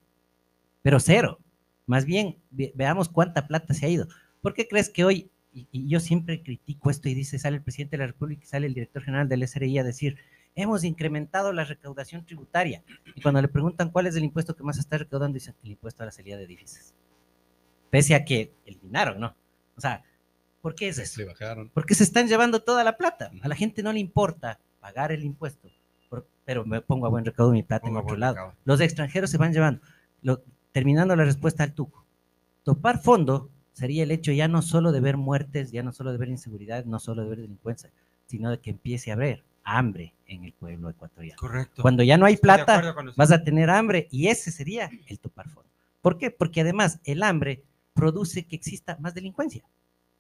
Pero 0.84 1.00
cero. 1.00 1.40
Más 1.88 2.06
bien, 2.06 2.38
ve- 2.52 2.72
veamos 2.76 3.10
cuánta 3.10 3.48
plata 3.48 3.74
se 3.74 3.86
ha 3.86 3.90
ido. 3.90 4.08
¿Por 4.42 4.54
qué 4.54 4.68
crees 4.68 4.90
que 4.90 5.04
hoy, 5.04 5.32
y, 5.54 5.68
y 5.72 5.88
yo 5.90 6.00
siempre 6.00 6.44
critico 6.44 6.92
esto 6.92 7.10
y 7.10 7.16
dice, 7.16 7.40
sale 7.40 7.58
el 7.58 7.64
presidente 7.64 7.98
de 7.98 8.04
la 8.04 8.08
República 8.08 8.44
y 8.44 8.48
sale 8.48 8.68
el 8.68 8.74
director 8.76 9.02
general 9.04 9.28
del 9.28 9.42
SRI 9.44 9.80
a 9.80 9.84
decir, 9.84 10.18
hemos 10.56 10.84
incrementado 10.84 11.52
la 11.54 11.64
recaudación 11.64 12.26
tributaria. 12.26 12.84
Y 13.16 13.22
cuando 13.22 13.42
le 13.42 13.48
preguntan 13.48 13.90
cuál 13.90 14.08
es 14.08 14.16
el 14.16 14.24
impuesto 14.24 14.56
que 14.56 14.64
más 14.64 14.78
está 14.78 14.98
recaudando, 14.98 15.34
dicen 15.36 15.54
que 15.60 15.68
el 15.68 15.72
impuesto 15.72 16.04
a 16.04 16.06
la 16.08 16.12
salida 16.12 16.38
de 16.38 16.44
edificios. 16.44 16.94
Pese 17.90 18.16
a 18.16 18.26
que 18.26 18.54
eliminaron, 18.66 19.20
¿no? 19.20 19.36
O 19.76 19.82
sea, 19.82 20.04
¿por 20.62 20.76
qué 20.76 20.88
es 20.90 20.98
eso? 20.98 21.22
Le 21.22 21.28
bajaron. 21.28 21.70
Porque 21.74 21.96
se 21.96 22.04
están 22.04 22.28
llevando 22.28 22.62
toda 22.64 22.84
la 22.84 22.98
plata. 22.98 23.32
A 23.42 23.48
la 23.48 23.56
gente 23.56 23.84
no 23.84 23.94
le 23.94 24.00
importa 24.00 24.60
pagar 24.80 25.12
el 25.12 25.24
impuesto, 25.24 25.70
pero 26.46 26.66
me 26.66 26.82
pongo 26.82 27.06
a 27.06 27.10
buen 27.10 27.24
recaudo 27.26 27.52
mi 27.52 27.64
plata 27.64 27.88
en 27.88 27.94
Pongo 27.94 28.06
otro 28.06 28.18
lado. 28.18 28.34
recaudo. 28.36 28.56
Los 28.66 28.82
extranjeros 28.82 29.30
se 29.30 29.38
van 29.38 29.54
llevando. 29.54 29.82
Lo- 30.22 30.44
terminando 30.72 31.16
la 31.16 31.24
respuesta 31.24 31.64
al 31.64 31.74
tuco. 31.74 32.06
Topar 32.64 33.02
fondo 33.02 33.50
sería 33.74 34.04
el 34.04 34.12
hecho 34.12 34.32
ya 34.32 34.48
no 34.48 34.62
solo 34.62 34.92
de 34.92 35.00
ver 35.00 35.18
muertes, 35.18 35.72
ya 35.72 35.84
no 35.84 35.92
solo 35.94 36.12
de 36.12 36.18
ver 36.18 36.30
inseguridad, 36.30 36.86
no 36.86 37.00
solo 37.00 37.24
de 37.24 37.30
ver 37.30 37.40
delincuencia, 37.42 37.92
sino 38.26 38.50
de 38.50 38.60
que 38.60 38.72
empiece 38.72 39.12
a 39.12 39.14
haber 39.16 39.44
hambre 39.64 40.14
en 40.28 40.44
el 40.44 40.54
pueblo 40.54 40.90
ecuatoriano. 40.90 41.40
Correcto. 41.40 41.82
Cuando 41.82 42.04
ya 42.04 42.18
no 42.18 42.26
hay 42.26 42.38
plata, 42.38 42.96
vas 43.16 43.32
a 43.32 43.44
tener 43.44 43.70
hambre 43.70 44.08
y 44.12 44.28
ese 44.28 44.52
sería 44.52 44.90
el 45.08 45.20
topar 45.20 45.50
fondo. 45.50 45.70
¿Por 46.02 46.18
qué? 46.18 46.32
Porque 46.32 46.62
además 46.62 47.00
el 47.04 47.24
hambre 47.24 47.64
produce 47.94 48.46
que 48.46 48.56
exista 48.56 48.98
más 49.00 49.14
delincuencia. 49.14 49.64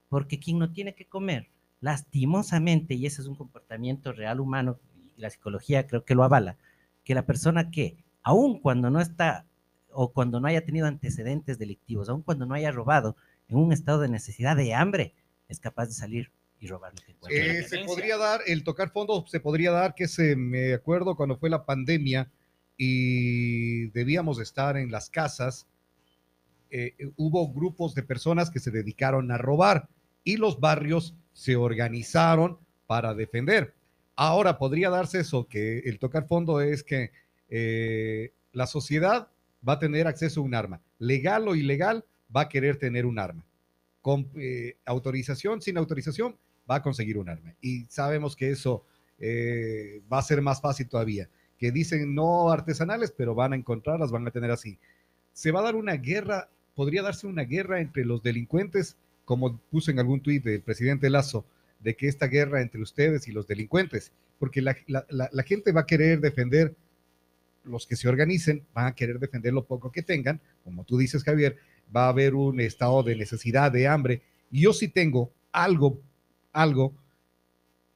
Porque 0.09 0.39
quien 0.39 0.59
no 0.59 0.71
tiene 0.71 0.93
que 0.93 1.05
comer, 1.05 1.49
lastimosamente, 1.81 2.93
y 2.93 3.05
ese 3.05 3.21
es 3.21 3.27
un 3.27 3.35
comportamiento 3.35 4.13
real 4.13 4.39
humano, 4.39 4.79
y 5.17 5.21
la 5.21 5.29
psicología 5.29 5.87
creo 5.87 6.05
que 6.05 6.15
lo 6.15 6.23
avala, 6.23 6.57
que 7.03 7.15
la 7.15 7.25
persona 7.25 7.71
que, 7.71 7.97
aun 8.21 8.59
cuando 8.59 8.89
no 8.89 9.01
está 9.01 9.45
o 9.91 10.11
cuando 10.11 10.39
no 10.39 10.47
haya 10.47 10.65
tenido 10.65 10.87
antecedentes 10.87 11.59
delictivos, 11.59 12.09
aun 12.09 12.21
cuando 12.21 12.45
no 12.45 12.55
haya 12.55 12.71
robado, 12.71 13.15
en 13.47 13.57
un 13.57 13.73
estado 13.73 13.99
de 13.99 14.09
necesidad 14.09 14.55
de 14.55 14.73
hambre, 14.73 15.13
es 15.49 15.59
capaz 15.59 15.87
de 15.87 15.93
salir 15.93 16.31
y 16.63 16.67
robar 16.67 16.93
lo 16.93 17.01
que 17.01 17.11
encuentre. 17.11 17.59
Eh, 17.59 17.63
se 17.63 17.79
podría 17.79 18.17
dar, 18.17 18.41
el 18.47 18.63
tocar 18.63 18.91
fondo 18.91 19.25
se 19.27 19.39
podría 19.39 19.71
dar, 19.71 19.95
que 19.95 20.07
se 20.07 20.35
me 20.35 20.73
acuerdo 20.73 21.15
cuando 21.15 21.37
fue 21.37 21.49
la 21.49 21.65
pandemia 21.65 22.31
y 22.77 23.87
debíamos 23.87 24.39
estar 24.39 24.77
en 24.77 24.91
las 24.91 25.09
casas, 25.09 25.67
eh, 26.71 26.95
hubo 27.17 27.51
grupos 27.51 27.93
de 27.93 28.03
personas 28.03 28.49
que 28.49 28.59
se 28.59 28.71
dedicaron 28.71 29.31
a 29.31 29.37
robar 29.37 29.89
y 30.23 30.37
los 30.37 30.59
barrios 30.59 31.15
se 31.33 31.55
organizaron 31.55 32.57
para 32.87 33.13
defender. 33.13 33.73
Ahora 34.15 34.57
podría 34.57 34.89
darse 34.89 35.19
eso, 35.19 35.47
que 35.47 35.79
el 35.79 35.99
tocar 35.99 36.27
fondo 36.27 36.61
es 36.61 36.83
que 36.83 37.11
eh, 37.49 38.31
la 38.51 38.67
sociedad 38.67 39.27
va 39.67 39.73
a 39.73 39.79
tener 39.79 40.07
acceso 40.07 40.39
a 40.41 40.43
un 40.43 40.55
arma, 40.55 40.81
legal 40.99 41.47
o 41.47 41.55
ilegal, 41.55 42.05
va 42.35 42.41
a 42.41 42.49
querer 42.49 42.77
tener 42.77 43.05
un 43.05 43.19
arma. 43.19 43.45
Con 44.01 44.29
eh, 44.35 44.77
autorización, 44.85 45.61
sin 45.61 45.77
autorización, 45.77 46.35
va 46.69 46.75
a 46.75 46.81
conseguir 46.81 47.17
un 47.17 47.29
arma. 47.29 47.53
Y 47.61 47.85
sabemos 47.89 48.35
que 48.35 48.51
eso 48.51 48.85
eh, 49.19 50.01
va 50.11 50.19
a 50.19 50.23
ser 50.23 50.41
más 50.41 50.61
fácil 50.61 50.87
todavía. 50.87 51.29
Que 51.57 51.71
dicen 51.71 52.13
no 52.15 52.51
artesanales, 52.51 53.13
pero 53.15 53.35
van 53.35 53.53
a 53.53 53.55
encontrarlas, 53.55 54.11
van 54.11 54.27
a 54.27 54.31
tener 54.31 54.51
así. 54.51 54.77
Se 55.33 55.51
va 55.51 55.61
a 55.61 55.63
dar 55.63 55.75
una 55.75 55.93
guerra, 55.95 56.49
podría 56.75 57.01
darse 57.01 57.27
una 57.27 57.43
guerra 57.43 57.79
entre 57.79 58.05
los 58.05 58.21
delincuentes, 58.21 58.97
como 59.25 59.57
puso 59.71 59.91
en 59.91 59.99
algún 59.99 60.19
tuit 60.21 60.43
del 60.43 60.61
presidente 60.61 61.09
Lazo, 61.09 61.45
de 61.79 61.95
que 61.95 62.07
esta 62.07 62.27
guerra 62.27 62.61
entre 62.61 62.81
ustedes 62.81 63.27
y 63.27 63.31
los 63.31 63.47
delincuentes, 63.47 64.11
porque 64.39 64.61
la, 64.61 64.75
la- 64.87 65.05
la- 65.09 65.43
gente 65.43 65.71
va 65.71 65.81
a 65.81 65.85
querer 65.85 66.19
defender, 66.19 66.75
los 67.63 67.87
que 67.87 67.95
se 67.95 68.07
organicen 68.09 68.65
van 68.73 68.87
a 68.87 68.95
querer 68.95 69.19
defender 69.19 69.53
lo 69.53 69.65
poco 69.65 69.91
que 69.91 70.01
tengan, 70.01 70.41
como 70.63 70.83
tú 70.83 70.97
dices, 70.97 71.23
Javier, 71.23 71.57
va 71.95 72.05
a 72.05 72.09
haber 72.09 72.35
un 72.35 72.59
estado 72.59 73.03
de 73.03 73.15
necesidad, 73.15 73.71
de 73.71 73.87
hambre, 73.87 74.21
yo 74.51 74.73
sí 74.73 74.87
tengo 74.89 75.31
algo, 75.51 75.99
algo, 76.53 76.93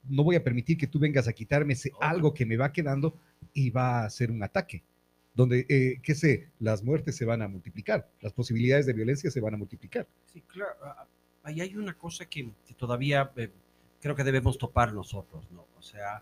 no 0.04 0.24
voy 0.24 0.36
a 0.36 0.44
permitir 0.44 0.78
que 0.78 0.88
tú 0.88 1.00
vengas 1.00 1.28
a 1.28 1.34
quitarme 1.34 1.74
ese 1.74 1.92
algo 2.02 2.34
que 2.34 2.46
me 2.46 2.58
va 2.58 2.74
quedando 2.74 3.16
y 3.54 3.70
va 3.70 4.04
a 4.04 4.10
ser 4.10 4.32
un 4.32 4.44
ataque, 4.44 4.84
donde, 5.34 5.66
eh, 5.70 6.00
qué 6.02 6.16
sé, 6.16 6.50
las 6.60 6.84
muertes 6.84 7.16
se 7.16 7.26
van 7.26 7.42
a 7.42 7.48
multiplicar, 7.48 8.10
las 8.22 8.34
posibilidades 8.34 8.86
de 8.86 8.94
violencia 8.94 9.32
se 9.32 9.40
van 9.40 9.54
a 9.54 9.58
multiplicar. 9.58 10.08
Sí, 10.34 10.42
claro. 10.42 10.76
ah, 10.84 11.06
Ahí 11.44 11.62
hay 11.62 11.78
una 11.78 11.94
cosa 11.94 12.26
que, 12.26 12.50
que 12.68 12.74
todavía 12.74 13.32
eh, 13.38 13.50
creo 14.02 14.16
que 14.16 14.26
debemos 14.26 14.58
topar 14.58 14.94
nosotros, 14.94 15.50
¿no? 15.52 15.66
O 15.78 15.82
sea, 15.82 16.22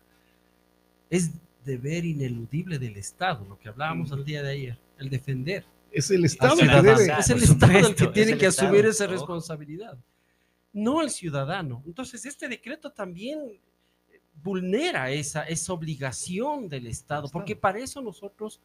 es 1.10 1.32
deber 1.64 2.04
ineludible 2.04 2.78
del 2.78 2.96
Estado, 2.96 3.44
lo 3.44 3.58
que 3.58 3.68
hablábamos 3.68 4.12
el 4.12 4.24
día 4.24 4.42
de 4.42 4.50
ayer, 4.52 4.78
el 4.98 5.10
defender. 5.10 5.64
Es 5.90 6.10
el 6.10 6.18
al 6.18 6.24
Estado 6.26 6.60
el 6.60 6.70
que 6.70 6.82
debe... 6.82 7.12
es 7.18 7.30
el 7.30 7.42
Estado 7.42 7.78
el 7.88 7.94
que 7.96 8.04
es 8.04 8.12
tiene 8.12 8.32
el 8.32 8.38
que 8.38 8.46
Estado, 8.46 8.68
asumir 8.68 8.86
esa 8.86 9.06
responsabilidad, 9.08 9.98
no 10.76 11.00
el 11.00 11.08
ciudadano. 11.08 11.82
Entonces, 11.86 12.26
este 12.26 12.48
decreto 12.48 12.92
también 12.92 13.58
vulnera 14.42 15.10
esa, 15.10 15.44
esa 15.44 15.72
obligación 15.72 16.68
del 16.68 16.86
Estado, 16.86 17.28
porque 17.32 17.56
para 17.56 17.78
eso 17.78 18.02
nosotros 18.02 18.60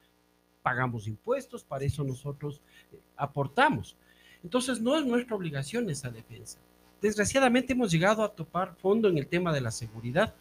pagamos 0.61 1.07
impuestos, 1.07 1.63
para 1.63 1.85
eso 1.85 2.03
nosotros 2.03 2.61
eh, 2.91 2.99
aportamos. 3.15 3.95
Entonces, 4.43 4.81
no 4.81 4.97
es 4.97 5.05
nuestra 5.05 5.37
obligación 5.37 5.89
esa 5.89 6.09
defensa. 6.09 6.59
Desgraciadamente 7.01 7.71
hemos 7.71 7.89
llegado 7.89 8.23
a 8.23 8.35
topar 8.35 8.75
fondo 8.75 9.07
en 9.07 9.17
el 9.17 9.27
tema 9.27 9.53
de 9.53 9.61
la 9.61 9.71
seguridad. 9.71 10.35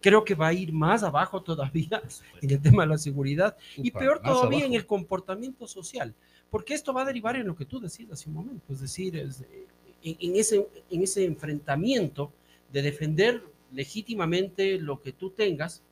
Creo 0.00 0.24
que 0.24 0.34
va 0.34 0.48
a 0.48 0.52
ir 0.52 0.72
más 0.72 1.04
abajo 1.04 1.44
todavía 1.44 2.02
en 2.42 2.50
el 2.50 2.60
tema 2.60 2.82
de 2.82 2.88
la 2.88 2.98
seguridad 2.98 3.56
y 3.76 3.90
Upa, 3.90 4.00
peor 4.00 4.20
todavía 4.20 4.66
en 4.66 4.74
el 4.74 4.84
comportamiento 4.84 5.68
social, 5.68 6.12
porque 6.50 6.74
esto 6.74 6.92
va 6.92 7.02
a 7.02 7.06
derivar 7.06 7.36
en 7.36 7.46
lo 7.46 7.54
que 7.54 7.66
tú 7.66 7.78
decías 7.78 8.10
hace 8.10 8.28
un 8.28 8.34
momento, 8.34 8.72
es 8.72 8.80
decir, 8.80 9.16
es, 9.16 9.42
eh, 9.42 9.68
en, 10.04 10.16
en 10.20 10.36
ese, 10.36 10.68
en 10.90 11.02
ese 11.02 11.24
enfrentamiento 11.24 12.30
de 12.72 12.82
defender 12.82 13.42
legítimamente 13.72 14.78
lo 14.78 15.00
que 15.02 15.12
tú 15.12 15.30
tengas 15.30 15.82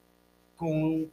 con, 0.56 1.10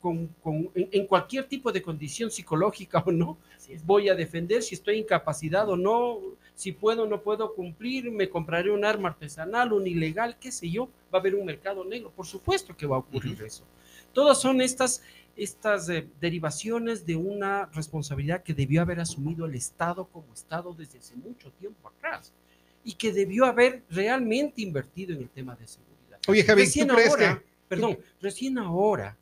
con, 0.00 0.26
con- 0.42 0.70
en, 0.74 0.88
en 0.92 1.06
cualquier 1.06 1.44
tipo 1.44 1.72
de 1.72 1.82
condición 1.82 2.30
psicológica 2.30 3.02
o 3.06 3.10
no. 3.12 3.38
Voy 3.84 4.08
a 4.08 4.14
defender 4.14 4.62
si 4.62 4.74
estoy 4.74 4.98
incapacitado 4.98 5.72
o 5.72 5.76
no, 5.76 6.18
si 6.54 6.72
puedo 6.72 7.04
o 7.04 7.06
no 7.06 7.22
puedo 7.22 7.54
cumplir, 7.54 8.10
me 8.10 8.28
compraré 8.28 8.70
un 8.70 8.84
arma 8.84 9.10
artesanal, 9.10 9.72
un 9.72 9.86
ilegal, 9.86 10.36
qué 10.38 10.50
sé 10.50 10.70
yo. 10.70 10.86
Va 11.12 11.18
a 11.18 11.20
haber 11.20 11.34
un 11.34 11.46
mercado 11.46 11.84
negro, 11.84 12.10
por 12.14 12.26
supuesto 12.26 12.76
que 12.76 12.86
va 12.86 12.96
a 12.96 13.00
ocurrir 13.00 13.40
eso. 13.42 13.64
Todas 14.12 14.40
son 14.40 14.60
estas, 14.60 15.02
estas 15.38 15.88
eh, 15.88 16.08
derivaciones 16.20 17.06
de 17.06 17.16
una 17.16 17.66
responsabilidad 17.66 18.42
que 18.42 18.52
debió 18.54 18.82
haber 18.82 19.00
asumido 19.00 19.46
el 19.46 19.54
Estado 19.54 20.06
como 20.06 20.32
Estado 20.34 20.74
desde 20.74 20.98
hace 20.98 21.16
mucho 21.16 21.50
tiempo 21.52 21.88
atrás 21.88 22.32
y 22.84 22.92
que 22.94 23.12
debió 23.12 23.44
haber 23.46 23.84
realmente 23.90 24.62
invertido 24.62 25.14
en 25.14 25.22
el 25.22 25.28
tema 25.30 25.54
de 25.56 25.66
seguridad. 25.66 26.18
Oye, 26.26 26.42
Javi, 26.44 26.62
¿tú 26.62 26.64
Recién 26.66 26.88
crees 26.88 27.08
ahora, 27.10 27.38
que- 27.38 27.44
perdón, 27.68 27.98
recién 28.20 28.58
ahora 28.58 29.16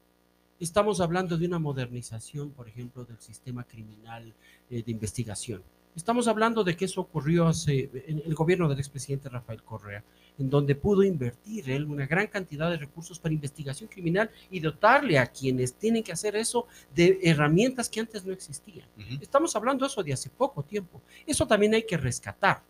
estamos 0.59 1.01
hablando 1.01 1.37
de 1.37 1.47
una 1.47 1.59
modernización, 1.59 2.51
por 2.51 2.67
ejemplo, 2.69 3.05
del 3.05 3.21
sistema 3.21 3.65
criminal 3.65 4.33
eh, 4.71 4.83
de 4.83 4.91
investigación. 4.91 5.63
Estamos 5.97 6.29
hablando 6.29 6.63
de 6.63 6.77
que 6.77 6.85
eso 6.85 7.01
ocurrió 7.01 7.47
hace, 7.47 7.89
en 8.07 8.23
el 8.27 8.35
gobierno 8.35 8.69
del 8.69 8.79
expresidente 8.79 9.31
Rafael 9.31 9.63
Correa, 9.63 10.05
en 10.39 10.51
donde 10.51 10.75
pudo 10.75 11.03
invertir 11.03 11.71
él 11.71 11.87
una 11.87 12.05
gran 12.07 12.27
cantidad 12.27 12.71
de 12.71 12.77
recursos 12.77 13.19
para 13.19 13.33
investigación 13.33 13.89
criminal 13.89 14.31
y 14.51 14.61
dotarle 14.61 15.19
a 15.19 15.27
quienes 15.27 15.73
tienen 15.73 16.03
que 16.03 16.13
hacer 16.13 16.37
eso 16.37 16.67
de 16.95 17.19
herramientas 17.23 17.89
que 17.89 18.01
antes 18.01 18.27
no 18.27 18.35
existían. 18.35 18.87
Estamos 19.23 19.57
hablando 19.57 19.87
eso 19.87 20.03
de 20.03 20.13
hace 20.13 20.29
poco 20.29 20.63
tiempo. 20.63 21.01
Eso 21.27 21.47
también 21.47 21.73
hay 21.73 21.85
que 21.85 21.97
rescatar. 21.97 22.63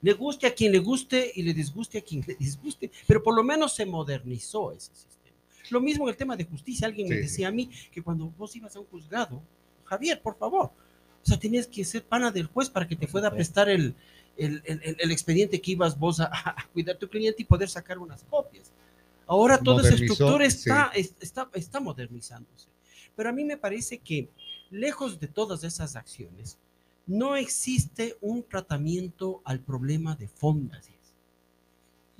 Le 0.00 0.12
guste 0.12 0.46
a 0.46 0.54
quien 0.54 0.70
le 0.70 0.78
guste 0.78 1.32
y 1.34 1.42
le 1.42 1.52
disguste 1.52 1.98
a 1.98 2.02
quien 2.02 2.22
le 2.26 2.36
disguste, 2.36 2.88
pero 3.08 3.20
por 3.20 3.34
lo 3.34 3.42
menos 3.42 3.74
se 3.74 3.84
modernizó 3.84 4.70
ese 4.70 4.94
sistema. 4.94 5.36
Lo 5.70 5.80
mismo 5.80 6.04
en 6.04 6.10
el 6.10 6.16
tema 6.16 6.36
de 6.36 6.44
justicia. 6.44 6.86
Alguien 6.86 7.08
me 7.08 7.16
Sí, 7.16 7.22
decía 7.22 7.48
a 7.48 7.50
mí 7.50 7.68
que 7.90 8.00
cuando 8.00 8.26
vos 8.38 8.54
ibas 8.54 8.76
a 8.76 8.78
un 8.78 8.86
juzgado, 8.86 9.42
Javier, 9.84 10.22
por 10.22 10.36
favor, 10.36 10.70
sea, 11.28 11.38
tenías 11.38 11.66
que 11.66 11.84
ser 11.84 12.02
pana 12.04 12.30
del 12.30 12.46
juez 12.46 12.68
para 12.70 12.86
que 12.88 12.96
te 12.96 13.06
pueda 13.06 13.30
prestar 13.30 13.68
el, 13.68 13.94
el, 14.36 14.62
el- 14.64 14.80
el- 14.82 14.96
el 14.98 15.10
expediente 15.10 15.60
que 15.60 15.72
ibas 15.72 15.98
vos 15.98 16.20
a, 16.20 16.26
a 16.32 16.66
cuidar 16.72 16.96
tu 16.96 17.08
cliente 17.08 17.42
y 17.42 17.44
poder 17.44 17.68
sacar 17.68 17.98
unas 17.98 18.24
copias. 18.24 18.70
Ahora 19.26 19.58
toda 19.58 19.82
esa 19.82 19.94
estructura 19.94 20.48
sí. 20.50 20.56
está, 20.58 20.90
es- 20.94 21.14
está, 21.20 21.48
está 21.54 21.80
modernizándose. 21.80 22.68
Pero 23.14 23.28
a 23.28 23.32
mí 23.32 23.44
me 23.44 23.56
parece 23.56 23.98
que, 23.98 24.28
lejos 24.70 25.18
de 25.20 25.26
todas 25.28 25.64
esas 25.64 25.96
acciones, 25.96 26.56
no 27.06 27.36
existe 27.36 28.16
un 28.20 28.42
tratamiento 28.42 29.40
al 29.44 29.60
problema 29.60 30.14
de 30.14 30.28
fondo. 30.28 30.76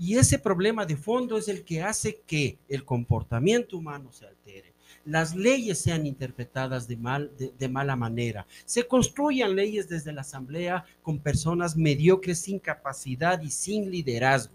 Y 0.01 0.17
ese 0.17 0.39
problema 0.39 0.87
de 0.87 0.97
fondo 0.97 1.37
es 1.37 1.49
el 1.49 1.65
que 1.65 1.83
hace 1.83 2.21
que 2.27 2.57
el 2.69 2.85
comportamiento 2.85 3.77
humano 3.77 4.13
se 4.13 4.27
altere, 4.27 4.73
las 5.05 5.35
leyes 5.35 5.79
sean 5.79 6.07
interpretadas 6.07 6.89
de, 6.89 6.97
mal, 6.97 7.31
de, 7.39 7.53
de 7.59 7.69
mala 7.69 7.97
manera, 7.97 8.47
se 8.65 8.87
construyan 8.87 9.57
leyes 9.57 9.89
desde 9.89 10.13
la 10.13 10.23
asamblea 10.23 10.85
con 11.03 11.19
personas 11.19 11.77
mediocres, 11.77 12.41
sin 12.41 12.59
capacidad 12.59 13.41
y 13.43 13.51
sin 13.51 13.91
liderazgo. 13.91 14.55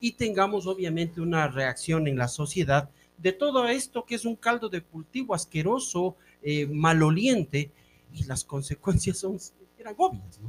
Y 0.00 0.12
tengamos 0.12 0.66
obviamente 0.66 1.20
una 1.20 1.48
reacción 1.48 2.06
en 2.06 2.18
la 2.18 2.28
sociedad 2.28 2.90
de 3.18 3.32
todo 3.32 3.66
esto 3.68 4.04
que 4.04 4.14
es 4.14 4.24
un 4.24 4.36
caldo 4.36 4.68
de 4.68 4.82
cultivo 4.82 5.34
asqueroso, 5.34 6.16
eh, 6.42 6.66
maloliente, 6.66 7.70
y 8.12 8.24
las 8.24 8.44
consecuencias 8.44 9.18
son, 9.18 9.38
eran 9.78 9.94
obvias. 9.96 10.40
¿no? 10.40 10.48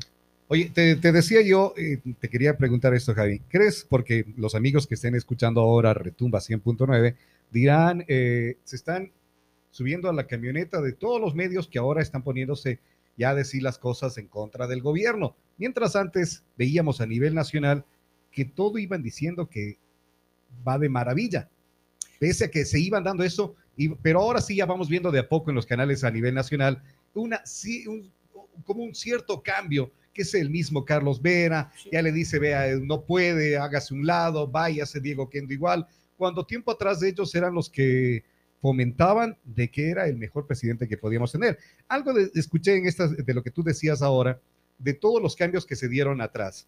Oye, 0.49 0.71
te, 0.73 0.95
te 0.95 1.11
decía 1.11 1.41
yo, 1.41 1.73
eh, 1.77 1.99
te 2.19 2.29
quería 2.29 2.57
preguntar 2.57 2.93
esto, 2.93 3.13
Javi. 3.13 3.39
¿Crees, 3.49 3.85
porque 3.87 4.25
los 4.37 4.55
amigos 4.55 4.87
que 4.87 4.95
estén 4.95 5.15
escuchando 5.15 5.59
ahora 5.59 5.93
Retumba 5.93 6.39
100.9 6.39 7.15
dirán, 7.51 8.03
eh, 8.07 8.57
se 8.63 8.75
están 8.75 9.11
subiendo 9.71 10.09
a 10.09 10.13
la 10.13 10.27
camioneta 10.27 10.81
de 10.81 10.93
todos 10.93 11.21
los 11.21 11.35
medios 11.35 11.67
que 11.67 11.79
ahora 11.79 12.01
están 12.01 12.23
poniéndose 12.23 12.79
ya 13.17 13.29
a 13.31 13.35
decir 13.35 13.63
las 13.63 13.77
cosas 13.79 14.17
en 14.17 14.27
contra 14.27 14.67
del 14.67 14.81
gobierno? 14.81 15.35
Mientras 15.57 15.95
antes 15.95 16.43
veíamos 16.57 17.01
a 17.01 17.05
nivel 17.07 17.33
nacional 17.33 17.85
que 18.31 18.45
todo 18.45 18.77
iban 18.77 19.01
diciendo 19.01 19.49
que 19.49 19.77
va 20.67 20.77
de 20.77 20.89
maravilla, 20.89 21.49
pese 22.19 22.45
a 22.45 22.51
que 22.51 22.65
se 22.65 22.79
iban 22.79 23.03
dando 23.03 23.23
eso, 23.23 23.55
y, 23.75 23.89
pero 23.89 24.21
ahora 24.21 24.41
sí 24.41 24.55
ya 24.55 24.65
vamos 24.65 24.89
viendo 24.89 25.11
de 25.11 25.19
a 25.19 25.29
poco 25.29 25.49
en 25.49 25.55
los 25.55 25.65
canales 25.65 26.03
a 26.03 26.11
nivel 26.11 26.33
nacional 26.33 26.81
una, 27.13 27.43
sí, 27.45 27.87
un, 27.87 28.11
como 28.65 28.83
un 28.83 28.93
cierto 28.93 29.41
cambio 29.41 29.91
que 30.13 30.23
es 30.23 30.33
el 30.33 30.49
mismo 30.49 30.83
Carlos 30.83 31.21
Vera, 31.21 31.71
Sí. 31.77 31.89
ya 31.91 32.01
le 32.01 32.11
dice, 32.11 32.39
vea, 32.39 32.75
no 32.81 33.01
puede, 33.01 33.57
hágase 33.57 33.93
un 33.93 34.05
lado, 34.05 34.47
váyase 34.47 34.99
Diego 34.99 35.29
Kendo 35.29 35.53
igual, 35.53 35.87
cuando 36.17 36.45
tiempo 36.45 36.71
atrás 36.71 37.01
ellos 37.03 37.33
eran 37.35 37.53
los 37.53 37.69
que 37.69 38.23
fomentaban 38.61 39.37
de 39.43 39.69
que 39.69 39.89
era 39.89 40.07
el 40.07 40.17
mejor 40.17 40.47
presidente 40.47 40.87
que 40.87 40.97
podíamos 40.97 41.31
tener. 41.31 41.57
Algo 41.87 42.13
de, 42.13 42.31
escuché 42.35 42.75
en 42.75 42.87
estas, 42.87 43.15
de 43.15 43.33
lo 43.33 43.43
que 43.43 43.51
tú 43.51 43.63
decías 43.63 44.01
ahora, 44.01 44.39
de 44.79 44.93
todos 44.93 45.21
los 45.21 45.35
cambios 45.35 45.65
que 45.65 45.75
se 45.75 45.87
dieron 45.87 46.21
atrás, 46.21 46.67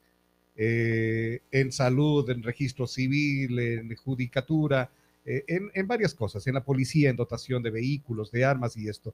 eh, 0.56 1.42
en 1.52 1.72
salud, 1.72 2.30
en 2.30 2.44
registro 2.44 2.86
civil, 2.86 3.58
en 3.60 3.96
judicatura, 3.96 4.92
eh, 5.26 5.44
en, 5.48 5.72
en 5.74 5.88
varias 5.88 6.14
cosas, 6.14 6.46
en 6.48 6.56
la 6.56 6.64
policía, 6.64 7.10
en 7.10 7.16
dotación 7.16 7.64
de 7.64 7.72
vehículos, 7.72 8.32
de 8.32 8.46
armas 8.46 8.78
y 8.78 8.88
esto. 8.88 9.14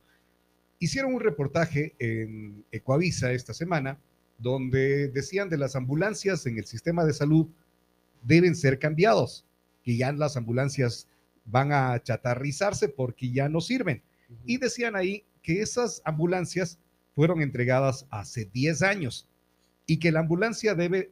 Hicieron 0.79 1.13
un 1.13 1.21
reportaje 1.21 1.93
en 1.99 2.65
Ecoavisa 2.71 3.31
esta 3.31 3.53
semana 3.53 3.97
donde 4.37 5.07
decían 5.07 5.49
de 5.49 5.57
las 5.57 5.75
ambulancias 5.75 6.45
en 6.45 6.57
el 6.57 6.65
sistema 6.65 7.05
de 7.05 7.13
salud 7.13 7.47
deben 8.23 8.55
ser 8.55 8.79
cambiados, 8.79 9.45
que 9.85 9.95
ya 9.95 10.11
las 10.11 10.35
ambulancias 10.35 11.07
van 11.45 11.71
a 11.71 12.01
chatarrizarse 12.01 12.89
porque 12.89 13.31
ya 13.31 13.47
no 13.47 13.61
sirven. 13.61 14.01
Y 14.45 14.57
decían 14.57 14.95
ahí 14.95 15.23
que 15.43 15.61
esas 15.61 16.01
ambulancias 16.03 16.79
fueron 17.13 17.41
entregadas 17.41 18.07
hace 18.09 18.49
10 18.51 18.81
años 18.81 19.27
y 19.85 19.97
que 19.97 20.11
la 20.11 20.21
ambulancia 20.21 20.73
debe, 20.73 21.11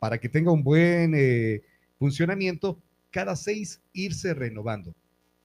para 0.00 0.18
que 0.18 0.28
tenga 0.28 0.50
un 0.50 0.64
buen 0.64 1.14
eh, 1.14 1.62
funcionamiento, 1.98 2.76
cada 3.12 3.36
seis 3.36 3.80
irse 3.92 4.34
renovando. 4.34 4.92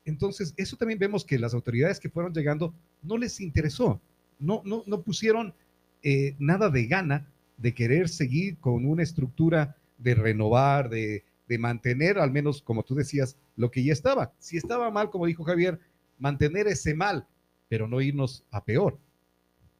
Entonces, 0.03 0.53
eso 0.57 0.77
también 0.77 0.99
vemos 0.99 1.23
que 1.23 1.37
las 1.37 1.53
autoridades 1.53 1.99
que 1.99 2.09
fueron 2.09 2.33
llegando 2.33 2.73
no 3.03 3.17
les 3.17 3.39
interesó, 3.39 4.01
no, 4.39 4.63
no, 4.65 4.83
no 4.87 5.01
pusieron 5.01 5.53
eh, 6.01 6.35
nada 6.39 6.69
de 6.69 6.87
gana 6.87 7.27
de 7.57 7.73
querer 7.73 8.09
seguir 8.09 8.57
con 8.57 8.85
una 8.85 9.03
estructura 9.03 9.75
de 9.97 10.15
renovar, 10.15 10.89
de, 10.89 11.23
de 11.47 11.57
mantener, 11.57 12.19
al 12.19 12.31
menos 12.31 12.61
como 12.61 12.83
tú 12.83 12.95
decías, 12.95 13.37
lo 13.55 13.71
que 13.71 13.83
ya 13.83 13.93
estaba. 13.93 14.33
Si 14.39 14.57
estaba 14.57 14.91
mal, 14.91 15.09
como 15.09 15.25
dijo 15.25 15.43
Javier, 15.43 15.79
mantener 16.19 16.67
ese 16.67 16.93
mal, 16.93 17.25
pero 17.69 17.87
no 17.87 18.01
irnos 18.01 18.43
a 18.51 18.63
peor. 18.63 18.97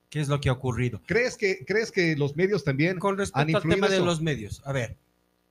¿Qué 0.10 0.22
es 0.22 0.30
lo 0.30 0.40
que 0.40 0.50
ha 0.50 0.54
ocurrido? 0.54 1.02
¿Crees 1.06 1.36
que, 1.36 1.66
crees 1.66 1.92
que 1.92 2.16
los 2.16 2.36
medios 2.36 2.64
también 2.64 2.98
Con 3.00 3.14
han 3.14 3.18
respecto 3.18 3.58
al 3.58 3.64
tema 3.64 3.90
de 3.90 3.98
eso? 3.98 4.06
los 4.06 4.22
medios, 4.22 4.62
a 4.66 4.72
ver, 4.72 4.96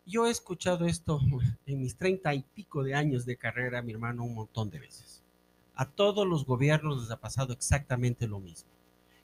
yo 0.06 0.26
he 0.26 0.30
escuchado 0.30 0.86
esto 0.86 1.20
en 1.66 1.80
mis 1.80 1.96
treinta 1.96 2.32
y 2.32 2.44
pico 2.54 2.84
de 2.84 2.94
años 2.94 3.26
de 3.26 3.36
carrera, 3.36 3.82
mi 3.82 3.92
hermano, 3.92 4.24
un 4.24 4.34
montón 4.34 4.70
de 4.70 4.78
veces. 4.78 5.22
A 5.74 5.84
todos 5.84 6.26
los 6.26 6.46
gobiernos 6.46 7.02
les 7.02 7.10
ha 7.10 7.18
pasado 7.18 7.52
exactamente 7.52 8.28
lo 8.28 8.38
mismo. 8.38 8.70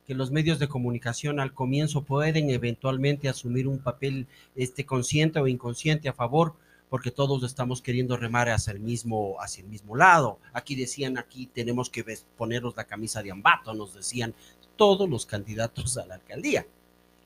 Que 0.04 0.14
los 0.14 0.32
medios 0.32 0.58
de 0.58 0.66
comunicación 0.66 1.38
al 1.38 1.54
comienzo 1.54 2.02
pueden 2.02 2.50
eventualmente 2.50 3.28
asumir 3.28 3.68
un 3.68 3.78
papel 3.78 4.26
este, 4.56 4.84
consciente 4.84 5.38
o 5.38 5.46
inconsciente 5.46 6.08
a 6.08 6.12
favor, 6.12 6.56
porque 6.92 7.10
todos 7.10 7.42
estamos 7.42 7.80
queriendo 7.80 8.18
remar 8.18 8.50
hacia 8.50 8.70
el 8.70 8.78
mismo, 8.78 9.40
hacia 9.40 9.62
el 9.62 9.70
mismo 9.70 9.96
lado. 9.96 10.38
Aquí 10.52 10.74
decían, 10.74 11.16
aquí 11.16 11.46
tenemos 11.46 11.88
que 11.88 12.04
ponernos 12.36 12.76
la 12.76 12.84
camisa 12.84 13.22
de 13.22 13.30
Ambato, 13.30 13.72
nos 13.72 13.94
decían 13.94 14.34
todos 14.76 15.08
los 15.08 15.24
candidatos 15.24 15.96
a 15.96 16.04
la 16.04 16.16
alcaldía. 16.16 16.66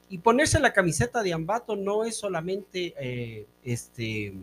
Y 0.09 0.19
ponerse 0.19 0.61
la 0.61 0.73
camiseta 0.73 1.21
de 1.21 1.33
Ambato 1.33 1.75
no 1.75 2.05
es 2.05 2.17
solamente 2.17 2.95
eh, 2.97 3.47
este, 3.65 4.35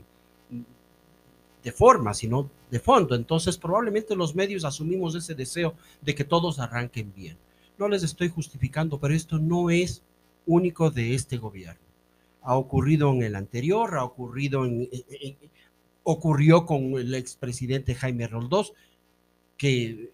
de 1.63 1.71
forma, 1.71 2.13
sino 2.13 2.49
de 2.69 2.81
fondo. 2.81 3.15
Entonces, 3.15 3.57
probablemente 3.57 4.17
los 4.17 4.35
medios 4.35 4.65
asumimos 4.65 5.15
ese 5.15 5.35
deseo 5.35 5.73
de 6.01 6.15
que 6.15 6.25
todos 6.25 6.59
arranquen 6.59 7.13
bien. 7.15 7.37
No 7.77 7.87
les 7.87 8.03
estoy 8.03 8.27
justificando, 8.27 8.99
pero 8.99 9.13
esto 9.13 9.39
no 9.39 9.69
es 9.69 10.03
único 10.45 10.91
de 10.91 11.15
este 11.15 11.37
gobierno. 11.37 11.82
Ha 12.43 12.55
ocurrido 12.57 13.11
en 13.13 13.23
el 13.23 13.35
anterior, 13.35 13.95
ha 13.97 14.03
ocurrido 14.03 14.63
ocurrió 16.03 16.65
con 16.65 16.93
el 16.97 17.15
expresidente 17.15 17.95
Jaime 17.95 18.27
Roldós, 18.27 18.73
que 19.57 20.11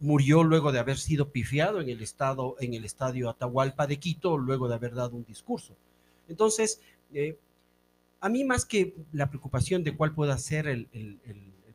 murió 0.00 0.42
luego 0.42 0.72
de 0.72 0.78
haber 0.78 0.98
sido 0.98 1.30
pifiado 1.30 1.80
en 1.80 1.88
el, 1.90 2.02
estado, 2.02 2.56
en 2.60 2.74
el 2.74 2.84
estadio 2.84 3.28
Atahualpa 3.28 3.86
de 3.86 3.98
Quito, 3.98 4.38
luego 4.38 4.68
de 4.68 4.74
haber 4.74 4.94
dado 4.94 5.16
un 5.16 5.24
discurso. 5.24 5.76
Entonces, 6.28 6.80
eh, 7.12 7.36
a 8.20 8.28
mí 8.28 8.44
más 8.44 8.64
que 8.64 8.94
la 9.12 9.28
preocupación 9.28 9.84
de 9.84 9.94
cuál 9.94 10.14
pueda 10.14 10.38
ser 10.38 10.66
el 10.66 10.88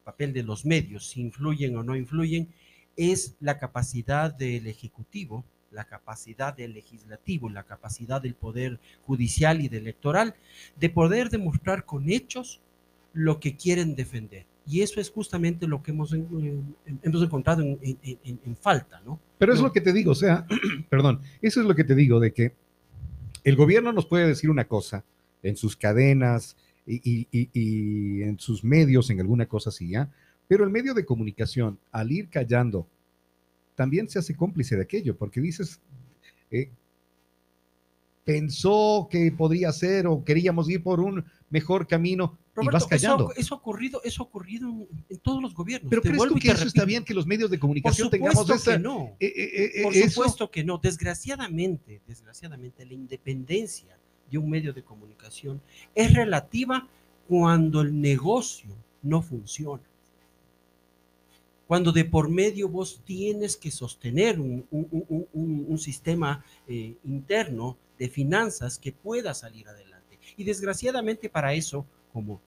papel 0.04 0.34
de 0.34 0.44
los 0.44 0.66
medios, 0.66 1.08
si 1.08 1.22
influyen 1.22 1.78
o 1.78 1.84
no 1.84 1.96
influyen, 1.96 2.50
es 2.96 3.36
la 3.40 3.60
capacidad 3.60 4.34
del 4.34 4.68
Ejecutivo, 4.68 5.46
la 5.72 5.86
capacidad 5.86 6.56
del 6.56 6.74
Legislativo, 6.74 7.50
la 7.50 7.64
capacidad 7.64 8.22
del 8.22 8.36
Poder 8.36 8.80
Judicial 9.06 9.62
y 9.62 9.70
del 9.70 9.84
Electoral 9.84 10.36
de 10.80 10.90
poder 10.90 11.30
demostrar 11.30 11.86
con 11.86 12.10
hechos 12.10 12.60
lo 13.14 13.40
que 13.40 13.56
quieren 13.56 13.96
defender. 13.96 14.46
Y 14.68 14.82
eso 14.82 15.02
es 15.02 15.10
justamente 15.10 15.68
lo 15.68 15.82
que 15.82 15.92
hemos, 15.92 16.14
hemos 16.14 17.24
encontrado 17.24 17.62
en, 17.64 17.80
en, 17.82 18.40
en, 18.46 18.56
falta, 18.56 19.02
¿no? 19.06 19.20
Pero 19.38 19.54
es 19.54 19.60
No. 19.60 19.68
lo 19.68 19.74
que 19.74 19.82
te 19.82 19.92
digo, 19.92 20.12
o 20.12 20.16
sea, 20.16 20.46
perdón, 20.90 21.20
eso 21.42 21.62
es 21.62 21.66
lo 21.68 21.76
que 21.76 21.84
te 21.84 21.96
digo, 21.96 22.20
de 22.20 22.32
que 22.32 22.54
el 23.44 23.56
gobierno 23.56 23.92
nos 23.92 24.06
puede 24.06 24.28
decir 24.28 24.50
una 24.50 24.66
cosa 24.66 25.04
en 25.42 25.58
sus 25.58 25.76
cadenas 25.76 26.56
y, 26.86 26.96
y- 27.10 27.28
y- 27.32 27.50
y 27.54 28.24
en 28.24 28.38
sus 28.40 28.64
medios, 28.64 29.10
en 29.10 29.20
alguna 29.20 29.48
cosa 29.48 29.70
así, 29.72 29.90
¿ya? 29.90 30.10
Pero 30.48 30.64
el 30.64 30.70
medio 30.70 30.94
de 30.94 31.06
comunicación, 31.06 31.80
al 31.92 32.12
ir 32.12 32.30
callando, 32.30 32.88
también 33.82 34.08
se 34.08 34.20
hace 34.20 34.36
cómplice 34.36 34.76
de 34.76 34.84
aquello, 34.84 35.18
porque 35.18 35.42
dices, 35.42 35.80
eh, 36.52 36.70
pensó 38.24 39.08
que 39.10 39.32
podría 39.32 39.72
ser 39.72 40.06
o 40.06 40.24
queríamos 40.24 40.70
ir 40.70 40.84
por 40.84 41.00
un 41.00 41.26
mejor 41.50 41.88
camino 41.88 42.38
y 42.38 42.56
Roberto, 42.56 42.74
vas 42.74 42.82
eso, 42.84 42.90
callando. 42.90 43.30
ha- 43.30 43.34
eso 43.42 43.56
ha 43.56 43.58
ocurrido, 43.58 44.02
eso 44.04 44.22
ha 44.22 44.26
ocurrido 44.28 44.70
en, 44.70 44.88
en 45.10 45.18
todos 45.20 45.42
los 45.42 45.56
gobiernos. 45.56 45.90
Pero 45.90 46.02
Te 46.04 46.10
¿crees 46.10 46.24
tú 46.28 46.36
que 46.36 46.52
eso 46.52 46.66
está 46.68 46.86
bien 46.86 47.04
que 47.04 47.14
los 47.16 47.26
medios 47.26 47.50
de 47.50 47.58
Por 47.58 47.62
comunicación 47.62 48.10
tengamos 48.12 48.42
supuesto 48.46 48.70
esa... 48.70 48.78
que 48.78 48.84
no. 48.84 49.16
eh, 49.20 49.34
eh, 49.36 49.72
eh, 49.78 49.84
Por 49.84 49.96
eso? 49.96 50.10
supuesto 50.12 50.52
que 50.52 50.64
no. 50.64 50.78
Desgraciadamente, 50.78 52.02
desgraciadamente, 52.08 52.86
la 52.86 52.94
independencia 52.94 53.98
de 54.30 54.38
un 54.38 54.48
medio 54.50 54.74
de 54.74 54.84
comunicación 54.84 55.60
es 55.96 56.14
relativa 56.14 56.88
cuando 57.28 57.82
el 57.82 58.00
negocio 58.00 58.70
no 59.02 59.22
funciona. 59.24 59.82
Cuando 61.72 61.94
de 61.94 62.04
por 62.04 62.28
medio 62.28 62.68
vos 62.68 63.00
tienes 63.06 63.56
que 63.56 63.72
sostener 63.72 64.42
un, 64.42 65.78
sistema 65.80 66.44
eh, 66.68 66.98
interno 67.06 67.78
de 67.98 68.10
finanzas 68.10 68.78
que 68.78 68.92
pueda 68.92 69.34
salir 69.34 69.70
adelante. 69.70 70.20
Y 70.36 70.44
desgraciadamente 70.44 71.30
para 71.30 71.54
eso, 71.54 71.86
como 72.12 72.42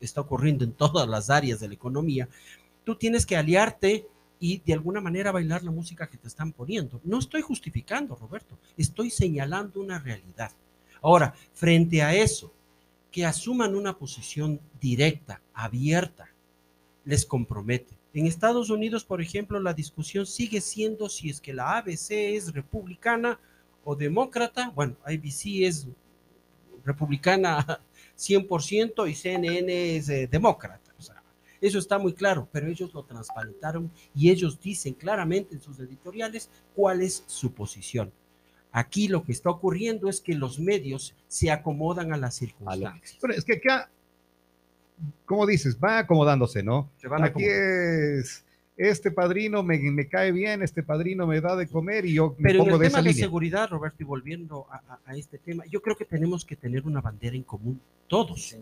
está 0.00 0.20
ocurriendo 0.20 0.62
en 0.62 0.74
todas 0.74 1.08
las 1.08 1.28
áreas 1.28 1.58
de 1.58 1.66
la 1.66 1.74
economía, 1.74 2.28
tú 2.84 2.94
tienes 2.94 3.26
que 3.26 3.36
aliarte 3.36 4.06
y 4.38 4.58
de 4.58 4.74
alguna 4.74 5.00
manera 5.00 5.32
bailar 5.32 5.64
la 5.64 5.72
música 5.72 6.08
que 6.08 6.16
te 6.16 6.28
están 6.28 6.52
poniendo. 6.52 7.00
No 7.02 7.18
estoy 7.18 7.42
justificando, 7.42 8.14
Roberto, 8.14 8.56
estoy 8.76 9.10
señalando 9.10 9.80
una 9.80 9.98
realidad. 9.98 10.52
Ahora, 11.02 11.34
frente 11.52 12.00
a 12.00 12.14
eso, 12.14 12.52
que 13.10 13.26
asuman 13.26 13.74
una 13.74 13.98
posición 13.98 14.60
directa, 14.80 15.40
abierta, 15.52 16.28
les 17.04 17.26
compromete. 17.26 17.97
En 18.14 18.26
Estados 18.26 18.70
Unidos, 18.70 19.04
por 19.04 19.20
ejemplo, 19.20 19.60
la 19.60 19.74
discusión 19.74 20.26
sigue 20.26 20.60
siendo 20.60 21.08
si 21.08 21.28
es 21.28 21.40
que 21.40 21.52
la 21.52 21.76
ABC 21.78 22.10
es 22.10 22.52
republicana 22.52 23.38
o 23.84 23.94
demócrata. 23.94 24.70
Bueno, 24.74 24.96
ABC 25.04 25.62
es 25.62 25.86
republicana 26.84 27.80
100% 28.16 29.08
y 29.10 29.14
CNN 29.14 29.96
es 29.96 30.08
eh, 30.08 30.26
demócrata. 30.26 30.92
O 30.98 31.02
sea, 31.02 31.22
eso 31.60 31.78
está 31.78 31.98
muy 31.98 32.14
claro, 32.14 32.48
pero 32.50 32.66
ellos 32.66 32.92
lo 32.94 33.04
transparentaron 33.04 33.90
y 34.14 34.30
ellos 34.30 34.58
dicen 34.60 34.94
claramente 34.94 35.54
en 35.54 35.60
sus 35.60 35.78
editoriales 35.78 36.50
cuál 36.74 37.02
es 37.02 37.24
su 37.26 37.52
posición. 37.52 38.12
Aquí 38.72 39.08
lo 39.08 39.22
que 39.22 39.32
está 39.32 39.50
ocurriendo 39.50 40.08
es 40.08 40.20
que 40.20 40.34
los 40.34 40.58
medios 40.58 41.14
se 41.26 41.50
acomodan 41.50 42.12
a 42.12 42.16
las 42.16 42.34
circunstancias. 42.34 43.18
Bueno, 43.20 43.34
es 43.34 43.44
que 43.44 43.54
acá, 43.54 43.90
como 45.26 45.46
dices, 45.46 45.78
va 45.82 45.98
acomodándose, 45.98 46.62
¿no? 46.62 46.90
Se 46.98 47.08
van 47.08 47.24
Aquí 47.24 47.44
es, 47.44 48.44
este 48.76 49.10
padrino 49.10 49.62
me, 49.62 49.78
me 49.78 50.06
cae 50.08 50.30
bien, 50.32 50.62
este 50.62 50.82
padrino 50.82 51.26
me 51.26 51.40
da 51.40 51.56
de 51.56 51.66
comer 51.68 52.04
y 52.06 52.14
yo 52.14 52.34
me 52.38 52.48
Pero 52.50 52.58
en 52.60 52.64
pongo 52.64 52.76
el 52.76 52.80
de 52.82 52.86
tema 52.88 52.98
esa 52.98 53.02
de 53.04 53.08
línea. 53.12 53.24
seguridad, 53.26 53.68
Roberto, 53.70 53.96
y 54.00 54.04
volviendo 54.04 54.66
a, 54.70 54.76
a- 54.94 55.00
a 55.06 55.16
este 55.16 55.38
tema, 55.38 55.64
yo 55.66 55.82
creo 55.82 55.96
que 55.96 56.04
tenemos 56.04 56.44
que 56.44 56.56
tener 56.56 56.86
una 56.86 57.00
bandera 57.00 57.34
en 57.36 57.42
común, 57.42 57.80
todos, 58.06 58.56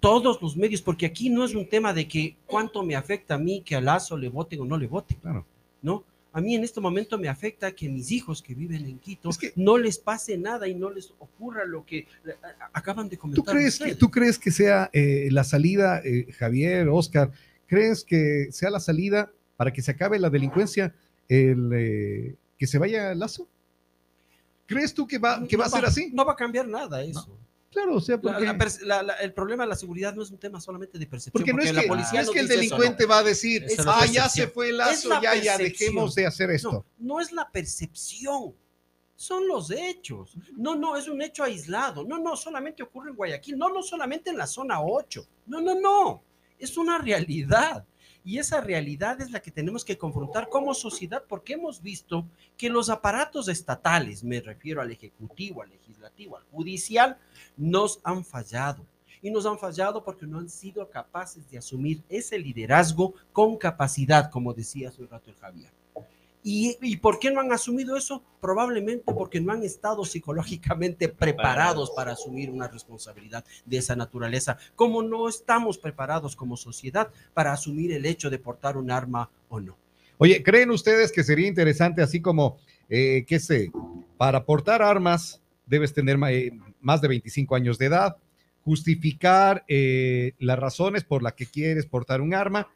todos 0.00 0.40
los 0.42 0.56
medios, 0.56 0.82
porque 0.82 1.06
aquí 1.06 1.30
no 1.30 1.44
es 1.44 1.54
un 1.54 1.68
tema 1.68 1.92
de 1.94 2.06
que 2.06 2.36
cuánto 2.46 2.82
me 2.82 2.94
afecta 2.96 3.34
a 3.34 3.38
mí 3.38 3.62
que 3.62 3.74
a 3.76 3.80
Lazo 3.80 4.16
le 4.16 4.28
voten 4.28 4.60
o 4.60 4.64
no 4.64 4.76
le 4.76 4.86
voten, 4.86 5.16
Claro. 5.18 5.44
¿no? 5.82 6.04
A 6.34 6.40
mí 6.40 6.56
en 6.56 6.64
este 6.64 6.80
momento 6.80 7.16
me 7.16 7.28
afecta 7.28 7.70
que 7.70 7.88
mis 7.88 8.10
hijos 8.10 8.42
que 8.42 8.54
viven 8.56 8.84
en 8.86 8.98
Quito 8.98 9.30
Es 9.30 9.38
que- 9.38 9.52
no 9.54 9.78
les 9.78 9.98
pase 9.98 10.36
nada 10.36 10.66
y 10.66 10.74
no 10.74 10.90
les 10.90 11.12
ocurra 11.20 11.64
lo 11.64 11.86
que 11.86 11.98
eh, 11.98 12.06
acaban 12.72 13.08
de 13.08 13.16
¿Tú 13.16 13.20
comentar. 13.22 13.54
crees, 13.54 13.78
que. 13.78 13.94
¿Tú 13.94 14.10
crees 14.10 14.36
que 14.38 14.50
sea 14.50 14.90
eh, 14.92 15.28
la 15.30 15.44
salida, 15.44 16.00
eh, 16.04 16.26
Javier, 16.32 16.88
Oscar, 16.88 17.30
crees 17.68 18.02
que 18.02 18.48
sea 18.50 18.70
la 18.70 18.80
salida 18.80 19.30
para 19.56 19.72
que 19.72 19.80
se 19.80 19.92
acabe 19.92 20.18
la 20.18 20.28
delincuencia, 20.28 20.92
el, 21.28 21.70
eh, 21.72 22.34
que 22.58 22.66
se 22.66 22.78
vaya 22.78 23.14
Lazo? 23.14 23.48
¿Crees 24.66 24.92
tú 24.92 25.06
que 25.06 25.18
va, 25.18 25.46
que 25.46 25.56
va 25.56 25.66
a 25.66 25.70
ser 25.70 25.84
así? 25.84 26.10
No 26.12 26.24
va 26.24 26.32
a 26.32 26.36
cambiar 26.36 26.66
nada 26.66 27.02
eso. 27.04 27.38
Claro, 27.74 27.96
o 27.96 28.00
sea, 28.00 28.18
porque, 28.20 28.44
la 28.46 28.56
perce- 28.56 28.82
la- 28.82 29.02
la- 29.02 29.14
el 29.14 29.32
problema 29.34 29.64
de 29.64 29.68
la 29.68 29.76
seguridad 29.76 30.14
no 30.14 30.22
es 30.22 30.30
un 30.30 30.38
tema 30.38 30.60
solamente 30.60 30.96
de 30.98 31.06
percepción. 31.06 31.32
porque 31.32 31.52
no 31.52 31.60
es 31.62 31.74
la 31.74 31.82
que, 31.82 31.88
policía 31.88 32.12
no 32.14 32.20
es 32.20 32.26
no 32.28 32.32
que 32.32 32.38
el 32.40 32.46
dice 32.48 32.54
eso, 32.54 32.74
no. 32.76 32.80
delincuente 32.80 33.06
va 33.06 33.18
a 33.18 33.22
decir, 33.24 33.64
es 33.64 33.78
ah, 33.86 34.06
ya 34.10 34.28
se 34.28 34.46
fue 34.46 34.68
Es 34.70 34.74
Lazo, 34.74 35.08
la 35.10 35.20
ya, 35.20 35.34
ya 35.36 35.58
dejemos 35.58 36.14
de 36.14 36.26
hacer 36.26 36.50
esto. 36.52 36.70
No, 36.72 36.84
no 36.98 37.20
es 37.20 37.32
la 37.32 37.50
percepción, 37.50 38.54
son 39.16 39.46
los 39.48 39.70
hechos. 39.70 40.36
No, 40.56 40.74
no, 40.76 40.96
es 40.96 41.08
un 41.08 41.20
hecho 41.22 41.44
aislado. 41.44 42.04
No, 42.04 42.18
no, 42.18 42.36
solamente 42.36 42.82
ocurre 42.82 43.10
en 43.10 43.16
Guayaquil. 43.16 43.58
No, 43.58 43.68
no 43.70 43.82
solamente 43.82 44.30
en 44.30 44.38
la 44.38 44.46
zona 44.46 44.80
8. 44.80 45.26
No, 45.46 45.60
no, 45.60 45.74
no. 45.80 46.22
Es 46.58 46.76
una 46.76 46.98
realidad. 46.98 47.84
Y 48.24 48.38
esa 48.38 48.62
realidad 48.62 49.20
es 49.20 49.30
la 49.30 49.40
que 49.40 49.50
tenemos 49.50 49.84
que 49.84 49.98
confrontar 49.98 50.48
como 50.48 50.72
sociedad 50.72 51.24
porque 51.28 51.52
hemos 51.52 51.82
visto 51.82 52.26
que 52.56 52.70
los 52.70 52.88
aparatos 52.88 53.48
estatales, 53.48 54.24
me 54.24 54.40
refiero 54.40 54.80
al 54.80 54.90
Ejecutivo, 54.90 55.60
al 55.60 55.68
Legislativo, 55.68 56.38
al 56.38 56.44
Judicial, 56.44 57.18
nos 57.58 58.00
han 58.02 58.24
fallado. 58.24 58.86
Y 59.20 59.30
nos 59.30 59.44
han 59.44 59.58
fallado 59.58 60.02
porque 60.02 60.26
no 60.26 60.38
han 60.38 60.48
sido 60.48 60.88
capaces 60.88 61.48
de 61.50 61.58
asumir 61.58 62.02
ese 62.08 62.38
liderazgo 62.38 63.14
con 63.32 63.58
capacidad, 63.58 64.30
como 64.30 64.54
decía 64.54 64.88
hace 64.88 65.02
un 65.02 65.08
rato 65.08 65.30
el 65.30 65.36
Javier. 65.36 65.70
¿Y, 66.46 66.76
¿Y 66.82 66.98
por 66.98 67.18
qué 67.18 67.30
no 67.30 67.40
han 67.40 67.52
asumido 67.52 67.96
eso? 67.96 68.22
Probablemente 68.38 69.14
porque 69.14 69.40
no 69.40 69.50
han 69.50 69.62
estado 69.62 70.04
psicológicamente 70.04 71.08
preparados 71.08 71.90
para 71.96 72.12
asumir 72.12 72.50
una 72.50 72.68
responsabilidad 72.68 73.46
de 73.64 73.78
esa 73.78 73.96
naturaleza, 73.96 74.58
como 74.76 75.02
no 75.02 75.26
estamos 75.26 75.78
preparados 75.78 76.36
como 76.36 76.58
sociedad 76.58 77.08
para 77.32 77.54
asumir 77.54 77.92
el 77.92 78.04
hecho 78.04 78.28
de 78.28 78.38
portar 78.38 78.76
un 78.76 78.90
arma 78.90 79.30
o 79.48 79.58
no. 79.58 79.78
Oye, 80.18 80.42
¿creen 80.42 80.70
ustedes 80.70 81.10
que 81.10 81.24
sería 81.24 81.48
interesante, 81.48 82.02
así 82.02 82.20
como, 82.20 82.58
eh, 82.90 83.24
qué 83.26 83.40
sé, 83.40 83.72
para 84.18 84.44
portar 84.44 84.82
armas 84.82 85.40
debes 85.66 85.94
tener 85.94 86.18
eh, 86.28 86.52
más 86.82 87.00
de 87.00 87.08
25 87.08 87.56
años 87.56 87.78
de 87.78 87.86
edad, 87.86 88.18
justificar 88.64 89.64
eh, 89.66 90.32
las 90.38 90.58
razones 90.58 91.04
por 91.04 91.22
las 91.22 91.32
que 91.32 91.46
quieres 91.46 91.86
portar 91.86 92.20
un 92.20 92.34
arma? 92.34 92.68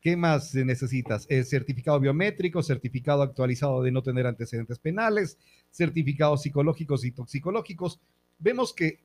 ¿Qué 0.00 0.16
más 0.16 0.54
necesitas? 0.54 1.26
Eh, 1.28 1.44
certificado 1.44 2.00
biométrico, 2.00 2.62
certificado 2.62 3.22
actualizado 3.22 3.82
de 3.82 3.92
no 3.92 4.02
tener 4.02 4.26
antecedentes 4.26 4.78
penales, 4.78 5.38
certificados 5.70 6.42
psicológicos 6.42 7.04
y 7.04 7.12
toxicológicos. 7.12 8.00
Vemos 8.38 8.72
que 8.72 9.00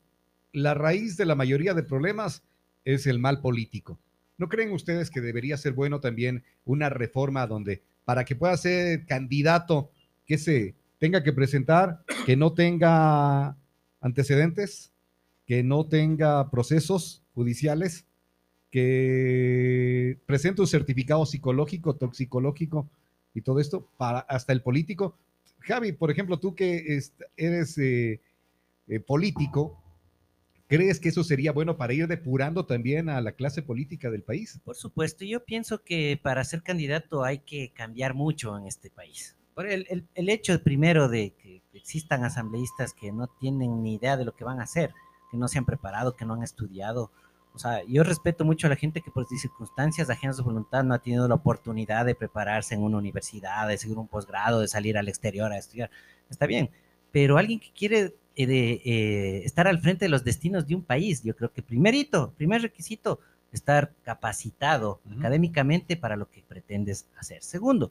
la 0.52 0.72
raíz 0.72 1.18
de 1.18 1.26
la 1.26 1.34
mayoría 1.34 1.74
de 1.74 1.82
problemas 1.82 2.42
es 2.84 3.06
el 3.06 3.18
mal 3.18 3.42
político. 3.42 3.98
¿No 4.38 4.48
creen 4.48 4.72
ustedes 4.72 5.10
que 5.10 5.20
debería 5.20 5.58
ser 5.58 5.74
bueno 5.74 6.00
también 6.00 6.44
una 6.64 6.88
reforma 6.88 7.46
donde 7.46 7.82
para 8.06 8.24
que 8.24 8.36
pueda 8.36 8.56
ser 8.56 9.04
candidato 9.04 9.90
que 10.24 10.38
se 10.38 10.76
tenga 10.98 11.22
que 11.22 11.32
presentar, 11.32 12.04
que 12.24 12.36
no 12.36 12.54
tenga 12.54 13.56
antecedentes, 14.00 14.92
que 15.44 15.62
no 15.62 15.86
tenga 15.86 16.50
procesos 16.50 17.22
judiciales, 17.34 18.05
que 18.70 20.18
presente 20.26 20.60
un 20.60 20.66
certificado 20.66 21.24
psicológico, 21.26 21.94
toxicológico 21.96 22.88
y 23.34 23.42
todo 23.42 23.60
esto 23.60 23.88
para 23.96 24.20
hasta 24.20 24.52
el 24.52 24.62
político? 24.62 25.16
Javi, 25.60 25.92
por 25.92 26.10
ejemplo, 26.10 26.38
tú 26.38 26.54
que 26.54 27.00
eres 27.36 27.78
eh, 27.78 28.20
eh, 28.88 29.00
político, 29.00 29.82
¿crees 30.68 31.00
que 31.00 31.08
eso 31.08 31.24
sería 31.24 31.52
bueno 31.52 31.76
para 31.76 31.92
ir 31.92 32.06
depurando 32.06 32.66
también 32.66 33.08
a 33.08 33.20
la 33.20 33.32
clase 33.32 33.62
política 33.62 34.10
del 34.10 34.22
país? 34.22 34.60
Por 34.64 34.76
supuesto, 34.76 35.24
yo 35.24 35.44
pienso 35.44 35.82
que 35.82 36.18
para 36.22 36.44
ser 36.44 36.62
candidato 36.62 37.24
hay 37.24 37.38
que 37.38 37.72
cambiar 37.72 38.14
mucho 38.14 38.56
en 38.56 38.66
este 38.66 38.90
país. 38.90 39.36
Por 39.54 39.66
el, 39.66 39.86
el- 39.88 40.04
el 40.14 40.28
hecho 40.28 40.62
primero 40.62 41.08
de 41.08 41.30
que 41.30 41.62
existan 41.72 42.24
asambleístas 42.24 42.92
que 42.92 43.10
no 43.10 43.26
tienen 43.40 43.82
ni 43.82 43.94
idea 43.94 44.16
de 44.16 44.24
lo 44.24 44.36
que 44.36 44.44
van 44.44 44.60
a 44.60 44.64
hacer, 44.64 44.92
que 45.30 45.36
no 45.38 45.48
se 45.48 45.58
han 45.58 45.64
preparado, 45.64 46.14
que 46.14 46.24
no 46.26 46.34
han 46.34 46.42
estudiado. 46.42 47.10
O 47.56 47.58
sea, 47.58 47.82
yo 47.88 48.02
respeto 48.02 48.44
mucho 48.44 48.66
a 48.66 48.70
la 48.70 48.76
gente 48.76 49.00
que 49.00 49.10
por 49.10 49.26
circunstancias 49.26 50.10
ajenas 50.10 50.36
de 50.36 50.42
voluntad 50.42 50.84
no 50.84 50.92
ha 50.92 50.98
tenido 50.98 51.26
la 51.26 51.36
oportunidad 51.36 52.04
de 52.04 52.14
prepararse 52.14 52.74
en 52.74 52.82
una 52.82 52.98
universidad, 52.98 53.66
de 53.66 53.78
seguir 53.78 53.96
un 53.96 54.08
posgrado, 54.08 54.60
de 54.60 54.68
salir 54.68 54.98
al 54.98 55.08
exterior 55.08 55.50
a 55.50 55.56
estudiar. 55.56 55.90
Está 56.28 56.46
bien, 56.46 56.68
pero 57.12 57.38
alguien 57.38 57.58
que 57.58 57.70
quiere 57.72 58.14
eh, 58.34 58.46
de, 58.46 58.82
eh, 58.84 59.42
estar 59.46 59.66
al 59.66 59.80
frente 59.80 60.04
de 60.04 60.10
los 60.10 60.22
destinos 60.22 60.66
de 60.66 60.74
un 60.74 60.82
país, 60.82 61.22
yo 61.22 61.34
creo 61.34 61.50
que 61.50 61.62
primerito, 61.62 62.34
primer 62.36 62.60
requisito, 62.60 63.20
estar 63.52 63.94
capacitado 64.02 65.00
académicamente 65.16 65.96
para 65.96 66.16
lo 66.16 66.30
que 66.30 66.42
pretendes 66.46 67.08
hacer. 67.16 67.42
Segundo, 67.42 67.90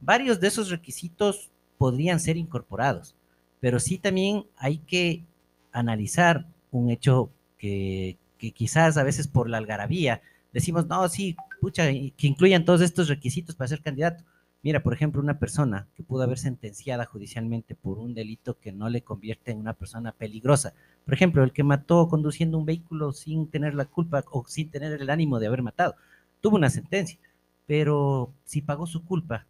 varios 0.00 0.38
de 0.38 0.46
esos 0.46 0.70
requisitos 0.70 1.50
podrían 1.78 2.20
ser 2.20 2.36
incorporados, 2.36 3.16
pero 3.58 3.80
sí 3.80 3.98
también 3.98 4.46
hay 4.56 4.78
que 4.78 5.24
analizar 5.72 6.46
un 6.70 6.90
hecho 6.90 7.32
que 7.58 8.16
que 8.40 8.52
quizás 8.52 8.96
a 8.96 9.02
veces 9.04 9.28
por 9.28 9.48
la 9.48 9.58
algarabía 9.58 10.22
decimos, 10.52 10.86
no, 10.86 11.08
sí, 11.08 11.36
pucha, 11.60 11.84
que 11.88 12.26
incluyan 12.26 12.64
todos 12.64 12.80
estos 12.80 13.08
requisitos 13.08 13.54
para 13.54 13.68
ser 13.68 13.82
candidato. 13.82 14.24
Mira, 14.62 14.82
por 14.82 14.92
ejemplo, 14.92 15.22
una 15.22 15.38
persona 15.38 15.86
que 15.94 16.02
pudo 16.02 16.22
haber 16.22 16.38
sentenciada 16.38 17.06
judicialmente 17.06 17.74
por 17.74 17.98
un 17.98 18.14
delito 18.14 18.58
que 18.58 18.72
no 18.72 18.88
le 18.88 19.02
convierte 19.02 19.52
en 19.52 19.58
una 19.58 19.74
persona 19.74 20.12
peligrosa. 20.12 20.74
Por 21.04 21.14
ejemplo, 21.14 21.42
el 21.44 21.52
que 21.52 21.62
mató 21.62 22.08
conduciendo 22.08 22.58
un 22.58 22.66
vehículo 22.66 23.12
sin 23.12 23.46
tener 23.48 23.74
la 23.74 23.84
culpa 23.86 24.24
o 24.30 24.44
sin 24.46 24.70
tener 24.70 25.00
el 25.00 25.08
ánimo 25.08 25.38
de 25.38 25.46
haber 25.46 25.62
matado. 25.62 25.94
Tuvo 26.40 26.56
una 26.56 26.68
sentencia, 26.68 27.18
pero 27.66 28.32
si 28.44 28.60
pagó 28.60 28.86
su 28.86 29.04
culpa, 29.04 29.46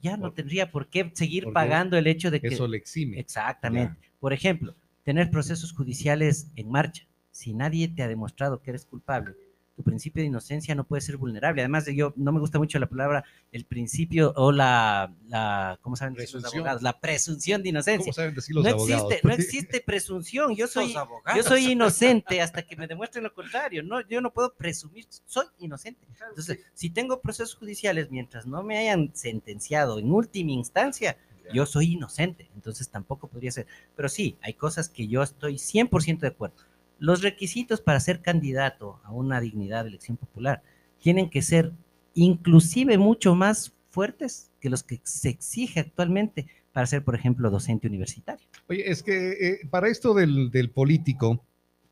ya 0.00 0.16
no 0.16 0.28
Por- 0.28 0.34
tendría 0.34 0.70
por 0.70 0.88
qué 0.88 1.10
seguir 1.14 1.52
pagando 1.52 1.96
el 1.96 2.06
hecho 2.06 2.30
de 2.30 2.40
que... 2.40 2.48
Eso 2.48 2.68
le 2.68 2.76
exime. 2.78 3.18
Exactamente. 3.18 3.98
Por 4.20 4.32
ejemplo, 4.32 4.74
tener 5.04 5.30
procesos 5.30 5.72
judiciales 5.72 6.50
en 6.56 6.70
marcha. 6.70 7.04
Si 7.30 7.52
nadie 7.54 7.88
te 7.88 8.02
ha 8.02 8.08
demostrado 8.08 8.60
que 8.62 8.70
eres 8.70 8.84
culpable, 8.86 9.34
tu 9.76 9.84
principio 9.84 10.22
de 10.22 10.26
inocencia 10.26 10.74
no 10.74 10.82
puede 10.82 11.00
ser 11.02 11.16
vulnerable. 11.18 11.62
Además, 11.62 11.86
yo 11.86 12.12
no 12.16 12.32
me 12.32 12.40
gusta 12.40 12.58
mucho 12.58 12.80
la 12.80 12.88
palabra 12.88 13.22
el 13.52 13.64
principio 13.64 14.32
o 14.34 14.50
la, 14.50 15.14
la 15.28 15.78
¿cómo 15.82 15.94
saben 15.94 16.14
decir 16.14 16.34
los 16.34 16.42
Presunción. 16.42 16.60
abogados? 16.62 16.82
La 16.82 16.98
presunción 16.98 17.62
de 17.62 17.68
inocencia. 17.68 18.06
¿Cómo 18.06 18.12
saben 18.12 18.34
decir 18.34 18.56
los 18.56 18.64
No 18.64 18.70
abogados? 18.70 19.04
existe, 19.12 19.28
no 19.28 19.34
existe 19.34 19.80
presunción. 19.80 20.56
Yo 20.56 20.66
soy, 20.66 20.92
yo 21.36 21.42
soy 21.44 21.70
inocente 21.70 22.40
hasta 22.42 22.62
que 22.62 22.74
me 22.74 22.88
demuestren 22.88 23.22
lo 23.22 23.32
contrario. 23.32 23.84
No, 23.84 24.00
yo 24.08 24.20
no 24.20 24.32
puedo 24.32 24.52
presumir, 24.52 25.06
soy 25.26 25.46
inocente. 25.60 26.04
Entonces, 26.28 26.58
si 26.74 26.90
tengo 26.90 27.20
procesos 27.20 27.54
judiciales 27.54 28.10
mientras 28.10 28.46
no 28.48 28.64
me 28.64 28.78
hayan 28.78 29.12
sentenciado 29.14 30.00
en 30.00 30.10
última 30.10 30.50
instancia, 30.50 31.16
yo 31.54 31.66
soy 31.66 31.92
inocente. 31.92 32.50
Entonces 32.56 32.88
tampoco 32.90 33.28
podría 33.28 33.52
ser. 33.52 33.68
Pero 33.94 34.08
sí, 34.08 34.36
hay 34.42 34.54
cosas 34.54 34.88
que 34.88 35.06
yo 35.06 35.22
estoy 35.22 35.54
100% 35.54 36.18
de 36.18 36.26
acuerdo. 36.26 36.56
Los 36.98 37.22
requisitos 37.22 37.80
para 37.80 38.00
ser 38.00 38.20
candidato 38.22 39.00
a 39.04 39.12
una 39.12 39.40
dignidad 39.40 39.84
de 39.84 39.90
elección 39.90 40.16
popular 40.16 40.62
tienen 41.00 41.30
que 41.30 41.42
ser 41.42 41.72
inclusive 42.14 42.98
mucho 42.98 43.34
más 43.34 43.72
fuertes 43.90 44.50
que 44.60 44.70
los 44.70 44.82
que 44.82 45.00
se 45.04 45.28
exige 45.28 45.80
actualmente 45.80 46.46
para 46.72 46.86
ser, 46.86 47.04
por 47.04 47.14
ejemplo, 47.14 47.50
docente 47.50 47.86
universitario. 47.86 48.46
Oye, 48.68 48.90
es 48.90 49.02
que 49.02 49.32
eh, 49.32 49.60
para 49.70 49.88
esto 49.88 50.14
del, 50.14 50.50
del 50.50 50.70
político, 50.70 51.44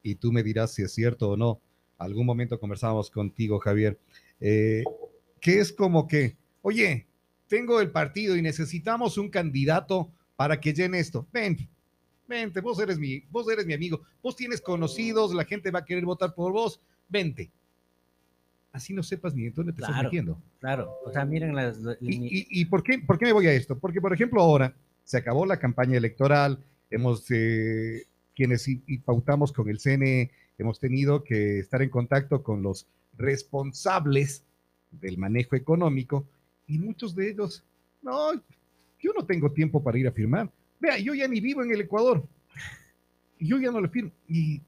y 0.03 0.17
tú 0.17 0.33
me 0.33 0.43
dirás 0.43 0.73
si 0.73 0.83
es 0.83 0.93
cierto 0.93 1.31
o 1.31 1.37
no, 1.37 1.61
algún 1.99 2.27
momento 2.27 2.61
conversábamos 2.61 3.11
contigo, 3.11 3.59
Javier, 3.59 3.99
eh, 4.41 4.85
que 5.41 5.61
es 5.61 5.73
como 5.73 6.07
que, 6.07 6.37
oye, 6.63 7.07
tengo 7.49 7.81
el 7.81 7.91
partido 7.91 8.37
y 8.37 8.43
necesitamos 8.43 9.19
un 9.19 9.31
candidato 9.31 10.13
para 10.37 10.61
que 10.61 10.75
llene 10.75 10.99
esto. 10.99 11.27
Ven, 11.33 11.69
vente, 12.29 12.61
vos 12.61 12.79
eres 12.81 12.99
mi, 12.99 13.21
vos 13.31 13.49
eres 13.51 13.67
mi 13.67 13.75
amigo, 13.75 14.01
vos 14.23 14.37
tienes 14.37 14.61
conocidos, 14.61 15.35
la 15.35 15.45
gente 15.45 15.71
va 15.71 15.81
a 15.81 15.85
querer 15.85 16.05
votar 16.05 16.35
por 16.35 16.53
vos, 16.53 16.81
vente. 17.09 17.51
Así 18.73 18.93
no 18.93 19.03
sepas 19.03 19.35
ni 19.35 19.49
dónde 19.49 19.73
te 19.73 19.81
estás 19.81 19.95
Claro. 19.95 20.05
metiendo. 20.09 20.39
Claro, 20.61 20.95
o 21.05 21.11
sea, 21.11 21.25
miren 21.25 21.55
las... 21.55 21.79
lo- 21.79 21.93
¿Y, 22.01 22.17
y- 22.41 22.47
y 22.51 22.65
por, 22.67 22.83
qué, 22.83 22.99
por 22.99 23.19
qué 23.19 23.27
me 23.27 23.33
voy 23.33 23.47
a 23.47 23.53
esto? 23.53 23.79
Porque, 23.79 24.01
por 24.01 24.13
ejemplo, 24.13 24.41
ahora 24.43 24.75
se 25.05 25.17
acabó 25.17 25.47
la 25.47 25.59
campaña 25.59 25.97
electoral, 25.97 26.63
hemos, 26.91 27.25
eh, 27.31 28.05
quienes 28.35 28.69
y, 28.69 28.83
y 28.87 28.99
pautamos 28.99 29.53
con 29.53 29.69
el 29.71 29.79
CNE, 29.79 30.31
hemos 30.59 30.79
tenido 30.79 31.25
que 31.25 31.59
estar 31.61 31.81
en 31.81 31.89
contacto 31.91 32.43
con 32.43 32.63
los 32.63 32.87
responsables 33.17 34.45
del 34.91 35.17
manejo 35.19 35.57
económico 35.57 36.27
y 36.67 36.79
muchos 36.79 37.15
de 37.15 37.31
ellos, 37.31 37.65
no, 38.03 38.35
yo 39.01 39.13
no 39.17 39.25
tengo 39.25 39.51
tiempo 39.53 39.83
para 39.83 39.99
ir 39.99 40.09
a 40.09 40.13
firmar. 40.13 40.51
Vea, 40.81 40.99
yo 40.99 41.15
ya 41.15 41.27
ni 41.29 41.41
vivo 41.41 41.63
en 41.63 41.73
el 41.73 41.81
Ecuador. 41.81 42.27
Yo 43.39 43.59
ya 43.59 43.71
no 43.71 43.81
le 43.81 43.89
firmo. 43.89 44.11
Y, 44.29 44.61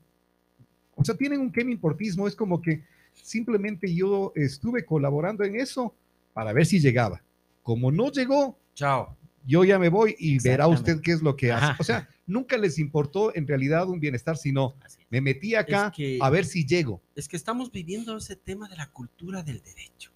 o 0.95 1.05
sea, 1.05 1.15
tienen 1.17 1.41
un 1.41 1.53
importismo, 1.71 2.27
es 2.29 2.35
como 2.37 2.61
que 2.61 2.85
simplemente 3.15 3.93
yo 3.95 4.33
estuve 4.35 4.85
colaborando 4.85 5.45
en 5.45 5.57
eso 5.57 5.95
para 6.33 6.53
ver 6.53 6.67
si 6.67 6.79
llegaba. 6.81 7.23
Como 7.63 7.91
no 7.91 8.11
llegó, 8.11 8.59
Chao. 8.75 9.17
yo 9.47 9.65
ya 9.65 9.79
me 9.79 9.89
voy 9.89 10.15
y 10.19 10.39
verá 10.43 10.67
usted 10.67 11.01
qué 11.01 11.13
es 11.13 11.23
lo 11.23 11.37
que 11.37 11.53
hace. 11.53 11.65
Ajá. 11.67 11.77
O 11.81 11.85
sea, 11.85 12.09
nunca 12.27 12.57
les 12.57 12.79
importó 12.79 13.35
en 13.35 13.47
realidad 13.47 13.89
un 13.89 14.01
bienestar, 14.01 14.37
sino 14.37 14.75
me 15.11 15.21
metí 15.21 15.55
acá 15.55 15.89
Es 15.89 15.93
que- 15.97 16.19
a 16.21 16.31
ver 16.31 16.45
si 16.45 16.65
llego. 16.67 17.01
Es 17.15 17.29
que 17.29 17.37
estamos 17.37 17.71
viviendo 17.73 18.17
ese 18.17 18.37
tema 18.37 18.69
de 18.69 18.77
la 18.77 18.91
cultura 18.91 19.43
del 19.43 19.63
derecho. 19.63 20.11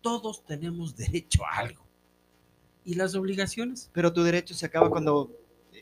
Todos 0.00 0.44
tenemos 0.44 0.94
derecho 0.96 1.44
a 1.46 1.58
algo. 1.58 1.84
¿Y 2.84 2.94
las 2.94 3.14
obligaciones? 3.14 3.90
Pero 3.92 4.12
tu 4.12 4.22
derecho 4.22 4.54
se 4.54 4.66
acaba 4.66 4.90
cuando... 4.90 5.30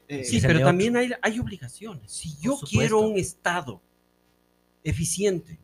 eh, 0.09 0.25
Sí, 0.25 0.41
pero 0.41 0.61
también 0.61 0.97
hay, 0.97 1.11
hay 1.21 1.39
obligaciones. 1.39 2.11
Si 2.13 2.37
yo 2.41 2.59
quiero 2.69 3.01
un 3.01 3.19
Estado 3.19 3.81
eficiente 4.85 5.59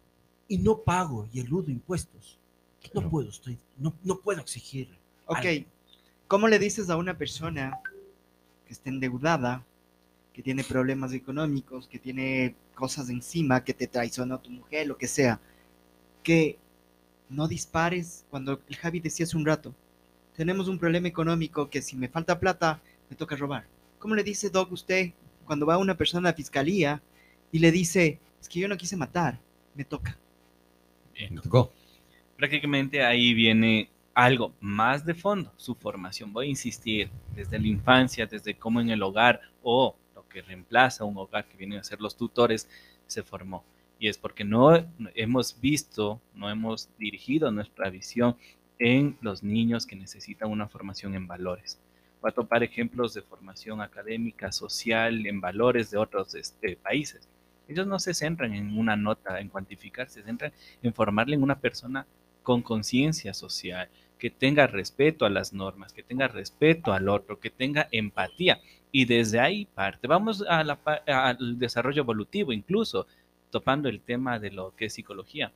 y 0.49 0.59
no 0.59 0.79
pago 0.83 1.29
y 1.33 1.41
eludo 1.41 1.71
impuestos, 1.71 2.39
Claro. 2.81 3.03
no 3.03 3.11
puedo, 3.11 3.29
estoy, 3.29 3.59
no, 3.77 3.93
no 4.05 4.21
puedo 4.21 4.41
exigir. 4.41 4.89
Ok, 5.27 5.37
algo. 5.45 5.67
¿cómo 6.27 6.49
le 6.49 6.59
dices 6.59 6.89
a 6.91 6.97
una 6.97 7.19
persona 7.19 7.79
que 8.67 8.73
está 8.73 8.89
endeudada, 8.89 9.65
que 10.33 10.43
tiene 10.43 10.63
problemas 10.65 11.13
económicos, 11.13 11.89
que 11.89 11.99
tiene 11.99 12.55
cosas 12.75 13.11
encima, 13.11 13.63
que 13.65 13.75
te 13.75 13.89
traicionó 13.89 14.39
tu 14.41 14.51
mujer, 14.51 14.87
lo 14.87 14.97
que 14.97 15.09
sea, 15.09 15.41
que 16.23 16.57
no 17.29 17.49
dispares 17.49 18.25
cuando 18.31 18.61
el 18.69 18.77
Javi 18.77 19.01
decía 19.01 19.25
hace 19.27 19.37
un 19.37 19.45
rato, 19.45 19.75
tenemos 20.39 20.69
un 20.69 20.79
problema 20.79 21.09
económico 21.09 21.69
que 21.69 21.83
si 21.83 21.97
me 21.97 22.07
falta 22.07 22.39
plata, 22.39 22.81
me 23.11 23.17
toca 23.17 23.35
robar. 23.35 23.65
¿Cómo 23.99 24.15
le 24.15 24.23
dice 24.23 24.51
Doc 24.51 24.71
usted 24.71 25.11
cuando 25.45 25.67
va 25.67 25.79
una 25.79 25.97
persona 25.97 26.29
a 26.29 26.33
fiscalía 26.33 27.03
y 27.51 27.59
le 27.59 27.73
dice, 27.73 28.21
es 28.41 28.49
que 28.49 28.61
yo 28.61 28.69
no 28.69 28.77
quise 28.77 28.97
matar, 28.97 29.41
me 29.75 29.85
toca? 29.85 30.17
Bien. 31.13 31.35
Me 31.35 31.41
tocó. 31.41 31.73
prácticamente 32.37 33.05
ahí 33.05 33.35
viene 33.35 33.91
algo 34.15 34.53
más 34.61 35.05
de 35.05 35.15
fondo, 35.15 35.53
su 35.57 35.75
formación. 35.75 36.33
Voy 36.33 36.47
a 36.47 36.51
insistir, 36.51 37.11
desde 37.35 37.59
la 37.59 37.67
infancia, 37.67 38.25
desde 38.25 38.55
cómo 38.55 38.81
en 38.81 38.91
el 38.91 39.03
hogar 39.03 39.41
o 39.65 39.97
lo 40.15 40.29
que 40.29 40.43
reemplaza 40.43 41.05
un 41.05 41.17
hogar 41.17 41.49
que 41.49 41.57
vienen 41.57 41.81
a 41.81 41.85
ser 41.85 42.01
los 42.01 42.17
tutores, 42.17 42.69
se 43.09 43.25
formó. 43.25 43.65
Y 43.99 44.07
es 44.07 44.17
porque 44.17 44.45
no 44.45 44.87
hemos 45.17 45.61
visto, 45.61 46.21
no 46.33 46.49
hemos 46.49 46.89
dirigido 46.97 47.51
nuestra 47.51 47.91
visión 47.91 48.37
en 48.79 49.17
los 49.21 49.43
niños 49.43 49.87
que 49.87 49.97
necesitan 49.97 50.51
una 50.51 50.69
formación 50.69 51.15
en 51.15 51.27
valores. 51.27 51.81
Va 52.25 52.31
a 52.31 52.33
topar 52.33 52.63
ejemplos 52.63 53.15
de 53.15 53.23
formación 53.23 53.81
académica, 53.81 54.53
social, 54.53 55.27
en 55.27 55.41
valores 55.41 55.91
de 55.91 55.99
otros 55.99 56.35
este, 56.35 56.77
países. 56.77 57.29
Ellos 57.69 57.87
no 57.87 57.99
se 57.99 58.15
centran 58.15 58.55
en 58.55 58.77
una 58.79 58.97
nota, 58.97 59.41
en 59.41 59.49
cuantificar, 59.49 60.09
se 60.09 60.23
centran 60.23 60.53
en 60.83 60.95
formarle 60.95 61.37
en 61.37 61.43
una 61.43 61.59
persona 61.59 62.07
con 62.43 62.63
conciencia 62.63 63.35
social, 63.35 63.89
que 64.19 64.31
tenga 64.31 64.67
respeto 64.67 65.27
a 65.27 65.31
las 65.31 65.53
normas, 65.53 65.93
que 65.93 66.03
tenga 66.03 66.29
respeto 66.29 66.93
al 66.93 67.09
otro, 67.09 67.39
que 67.39 67.51
tenga 67.51 67.89
empatía. 67.93 68.61
Y 68.91 69.05
desde 69.05 69.39
ahí 69.39 69.67
parte. 69.67 70.09
Vamos 70.09 70.43
al 70.49 71.59
desarrollo 71.59 72.03
evolutivo, 72.03 72.53
incluso 72.53 73.07
topando 73.51 73.89
el 73.89 74.01
tema 74.01 74.39
de 74.39 74.51
lo 74.51 74.75
que 74.75 74.87
es 74.87 74.95
psicología. 74.95 75.53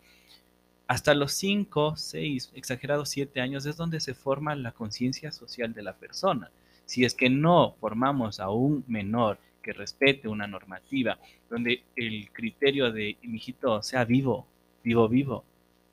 Hasta 0.92 1.14
los 1.14 1.32
5, 1.32 1.94
6, 1.96 2.52
exagerados 2.54 3.08
7 3.08 3.40
años 3.40 3.64
es 3.64 3.78
donde 3.78 3.98
se 3.98 4.12
forma 4.12 4.54
la 4.54 4.72
conciencia 4.72 5.32
social 5.32 5.72
de 5.72 5.82
la 5.82 5.94
persona. 5.94 6.50
Si 6.84 7.06
es 7.06 7.14
que 7.14 7.30
no 7.30 7.74
formamos 7.80 8.40
a 8.40 8.50
un 8.50 8.84
menor 8.86 9.38
que 9.62 9.72
respete 9.72 10.28
una 10.28 10.46
normativa, 10.46 11.18
donde 11.48 11.82
el 11.96 12.30
criterio 12.30 12.92
de 12.92 13.16
mi 13.22 13.38
hijito 13.38 13.82
sea 13.82 14.04
vivo, 14.04 14.46
vivo, 14.84 15.08
vivo, 15.08 15.44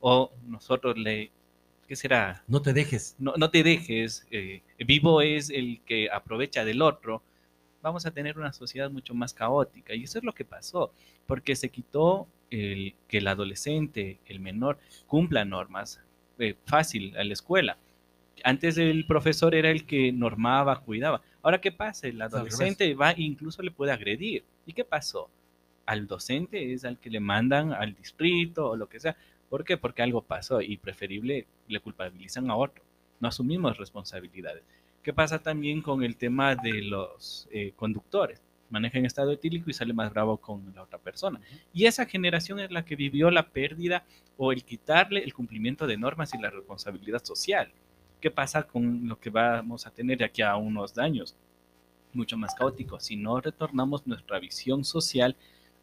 o 0.01 0.33
nosotros 0.45 0.97
le, 0.97 1.31
¿qué 1.87 1.95
será? 1.95 2.43
No 2.49 2.61
te 2.61 2.73
dejes. 2.73 3.15
No, 3.19 3.35
no 3.37 3.49
te 3.51 3.63
dejes, 3.63 4.27
eh, 4.31 4.63
vivo 4.85 5.21
es 5.21 5.49
el 5.49 5.79
que 5.85 6.09
aprovecha 6.11 6.65
del 6.65 6.81
otro, 6.81 7.23
vamos 7.81 8.05
a 8.05 8.11
tener 8.11 8.37
una 8.37 8.53
sociedad 8.53 8.89
mucho 8.89 9.13
más 9.13 9.33
caótica. 9.33 9.93
Y 9.93 10.03
eso 10.03 10.17
es 10.17 10.23
lo 10.23 10.33
que 10.33 10.45
pasó, 10.45 10.91
porque 11.25 11.55
se 11.55 11.69
quitó 11.69 12.27
el, 12.49 12.95
que 13.07 13.19
el 13.19 13.27
adolescente, 13.27 14.19
el 14.25 14.39
menor, 14.39 14.79
cumpla 15.07 15.45
normas 15.45 16.01
eh, 16.39 16.55
fácil 16.65 17.15
a 17.17 17.23
la 17.23 17.33
escuela. 17.33 17.77
Antes 18.43 18.77
el 18.77 19.05
profesor 19.05 19.53
era 19.53 19.69
el 19.69 19.85
que 19.85 20.11
normaba, 20.11 20.81
cuidaba. 20.81 21.21
Ahora, 21.41 21.59
¿qué 21.59 21.71
pasa? 21.71 22.07
El 22.07 22.21
adolescente 22.21 22.93
va 22.93 23.11
e 23.11 23.21
incluso 23.21 23.61
le 23.61 23.71
puede 23.71 23.91
agredir. 23.91 24.43
¿Y 24.65 24.73
qué 24.73 24.85
pasó? 24.85 25.29
Al 25.85 26.07
docente 26.07 26.73
es 26.73 26.85
al 26.85 26.99
que 26.99 27.09
le 27.09 27.19
mandan 27.19 27.73
al 27.73 27.95
distrito 27.95 28.69
o 28.69 28.75
lo 28.77 28.87
que 28.87 28.99
sea. 28.99 29.17
¿Por 29.49 29.65
qué? 29.65 29.77
Porque 29.77 30.03
algo 30.03 30.21
pasó 30.21 30.61
y 30.61 30.77
preferible 30.77 31.47
le 31.67 31.79
culpabilizan 31.79 32.49
a 32.49 32.55
otro. 32.55 32.83
No 33.19 33.27
asumimos 33.27 33.77
responsabilidades. 33.77 34.63
¿Qué 35.03 35.13
pasa 35.13 35.39
también 35.39 35.81
con 35.81 36.03
el 36.03 36.17
tema 36.17 36.55
de 36.55 36.81
los 36.81 37.47
eh, 37.51 37.71
conductores? 37.75 38.41
Maneja 38.69 38.99
en 38.99 39.05
estado 39.05 39.31
etílico 39.31 39.69
y 39.69 39.73
sale 39.73 39.93
más 39.93 40.11
bravo 40.11 40.37
con 40.37 40.73
la 40.75 40.83
otra 40.83 40.99
persona. 40.99 41.39
Y 41.73 41.85
esa 41.85 42.05
generación 42.05 42.59
es 42.59 42.69
la 42.69 42.83
que 42.83 42.95
vivió 42.95 43.31
la 43.31 43.47
pérdida 43.47 44.03
o 44.37 44.51
el 44.51 44.63
quitarle 44.63 45.23
el 45.23 45.33
cumplimiento 45.33 45.87
de 45.87 45.97
normas 45.97 46.33
y 46.33 46.37
la 46.37 46.49
responsabilidad 46.49 47.23
social. 47.23 47.71
¿Qué 48.19 48.29
pasa 48.29 48.63
con 48.63 49.07
lo 49.07 49.19
que 49.19 49.29
vamos 49.29 49.87
a 49.87 49.91
tener 49.91 50.17
de 50.17 50.25
aquí 50.25 50.41
a 50.41 50.57
unos 50.57 50.97
años? 50.97 51.35
Mucho 52.13 52.37
más 52.37 52.53
caótico. 52.53 52.99
Si 52.99 53.15
no 53.15 53.39
retornamos 53.39 54.05
nuestra 54.05 54.39
visión 54.39 54.83
social 54.83 55.37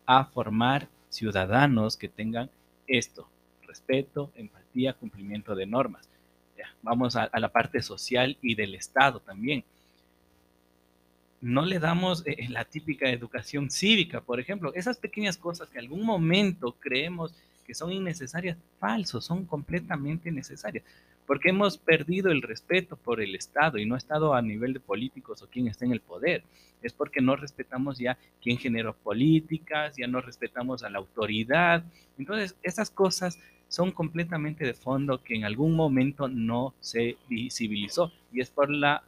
a 0.04 0.26
formar 0.26 0.88
ciudadanos 1.08 1.96
que 1.96 2.08
tengan 2.08 2.50
esto, 2.86 3.28
respeto, 3.66 4.30
empatía, 4.36 4.92
cumplimiento 4.92 5.54
de 5.54 5.66
normas. 5.66 6.08
Vamos 6.82 7.16
a, 7.16 7.24
a 7.24 7.40
la 7.40 7.48
parte 7.48 7.82
social 7.82 8.36
y 8.42 8.54
del 8.54 8.74
Estado 8.74 9.20
también. 9.20 9.64
No 11.40 11.64
le 11.64 11.78
damos 11.78 12.22
eh, 12.26 12.48
la 12.48 12.64
típica 12.64 13.08
educación 13.10 13.70
cívica, 13.70 14.20
por 14.20 14.40
ejemplo, 14.40 14.72
esas 14.74 14.96
pequeñas 14.96 15.36
cosas 15.36 15.68
que 15.68 15.78
algún 15.78 16.04
momento 16.04 16.76
creemos 16.80 17.34
que 17.66 17.74
son 17.74 17.92
innecesarias, 17.92 18.56
falsos, 18.78 19.24
son 19.24 19.44
completamente 19.44 20.30
necesarias, 20.30 20.84
porque 21.26 21.50
hemos 21.50 21.76
perdido 21.76 22.30
el 22.30 22.42
respeto 22.42 22.96
por 22.96 23.20
el 23.20 23.34
Estado 23.34 23.78
y 23.78 23.86
no 23.86 23.96
ha 23.96 23.98
estado 23.98 24.34
a 24.34 24.42
nivel 24.42 24.72
de 24.72 24.80
políticos 24.80 25.42
o 25.42 25.48
quien 25.48 25.66
está 25.66 25.84
en 25.84 25.92
el 25.92 26.00
poder, 26.00 26.44
es 26.82 26.92
porque 26.92 27.20
no 27.20 27.34
respetamos 27.34 27.98
ya 27.98 28.16
quién 28.40 28.58
generó 28.58 28.94
políticas, 28.94 29.96
ya 29.96 30.06
no 30.06 30.20
respetamos 30.20 30.84
a 30.84 30.90
la 30.90 30.98
autoridad, 30.98 31.82
entonces 32.16 32.54
esas 32.62 32.90
cosas 32.90 33.38
son 33.68 33.92
completamente 33.92 34.64
de 34.64 34.74
fondo 34.74 35.22
que 35.22 35.34
en 35.34 35.44
algún 35.44 35.74
momento 35.74 36.28
no 36.28 36.74
se 36.80 37.16
visibilizó 37.28 38.12
y 38.32 38.40
es 38.40 38.50
por 38.50 38.70
la 38.70 39.02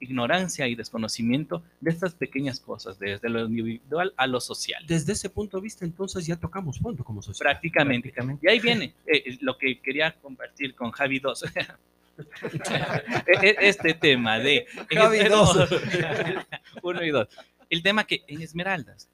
ignorancia 0.00 0.66
y 0.66 0.74
desconocimiento 0.74 1.62
de 1.80 1.90
estas 1.90 2.14
pequeñas 2.14 2.58
cosas, 2.58 2.98
desde 2.98 3.28
lo 3.28 3.44
individual 3.44 4.12
a 4.16 4.26
lo 4.26 4.40
social. 4.40 4.82
Desde 4.86 5.12
ese 5.12 5.28
punto 5.28 5.58
de 5.58 5.62
vista, 5.62 5.84
entonces 5.84 6.26
ya 6.26 6.36
tocamos 6.36 6.78
fondo 6.78 7.04
como 7.04 7.22
sociedad. 7.22 7.50
Prácticamente. 7.50 8.08
Prácticamente. 8.08 8.46
Y 8.46 8.50
ahí 8.50 8.60
viene 8.60 8.94
eh, 9.06 9.36
lo 9.40 9.56
que 9.58 9.78
quería 9.80 10.12
compartir 10.20 10.74
con 10.74 10.90
Javi 10.90 11.18
2. 11.20 11.44
este 13.60 13.94
tema 13.94 14.38
de 14.38 14.66
Javi 14.90 15.24
2. 15.28 15.68
uno 16.82 17.04
y 17.04 17.10
dos. 17.10 17.28
El 17.68 17.82
tema 17.82 18.04
que 18.04 18.22
en 18.26 18.42
Esmeraldas, 18.42 19.08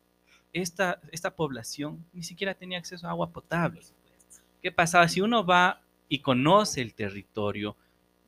esta, 0.52 1.00
esta 1.12 1.34
población 1.34 2.04
ni 2.12 2.22
siquiera 2.22 2.54
tenía 2.54 2.78
acceso 2.78 3.06
a 3.06 3.10
agua 3.10 3.30
potable. 3.30 3.82
¿Qué 4.62 4.72
pasaba? 4.72 5.08
Si 5.08 5.20
uno 5.20 5.44
va 5.44 5.82
y 6.08 6.20
conoce 6.20 6.80
el 6.80 6.94
territorio, 6.94 7.76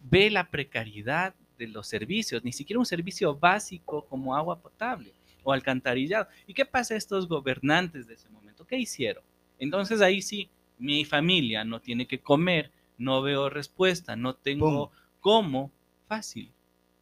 ve 0.03 0.31
la 0.31 0.51
precariedad 0.51 1.35
de 1.59 1.69
los 1.69 1.87
servicios, 1.87 2.45
ni 2.45 2.53
siquiera 2.53 2.79
un 2.79 2.87
servicio 2.87 3.35
básico 3.35 4.05
como 4.07 4.37
agua 4.37 4.61
potable 4.61 5.13
o 5.43 5.53
alcantarillado. 5.53 6.29
¿Y 6.47 6.55
qué 6.55 6.65
pasa 6.65 6.95
a 6.95 6.97
estos 6.97 7.29
gobernantes 7.29 8.07
de 8.07 8.15
ese 8.15 8.29
momento? 8.29 8.67
¿Qué 8.67 8.77
hicieron? 8.77 9.25
Entonces 9.59 10.01
ahí 10.01 10.23
sí, 10.23 10.49
mi 10.79 11.05
familia 11.05 11.65
no 11.65 11.81
tiene 11.81 12.07
que 12.07 12.21
comer, 12.21 12.71
no 12.97 13.23
veo 13.23 13.51
respuesta, 13.51 14.15
no 14.15 14.35
tengo 14.35 14.93
cómo, 15.21 15.73
fácil. 16.07 16.53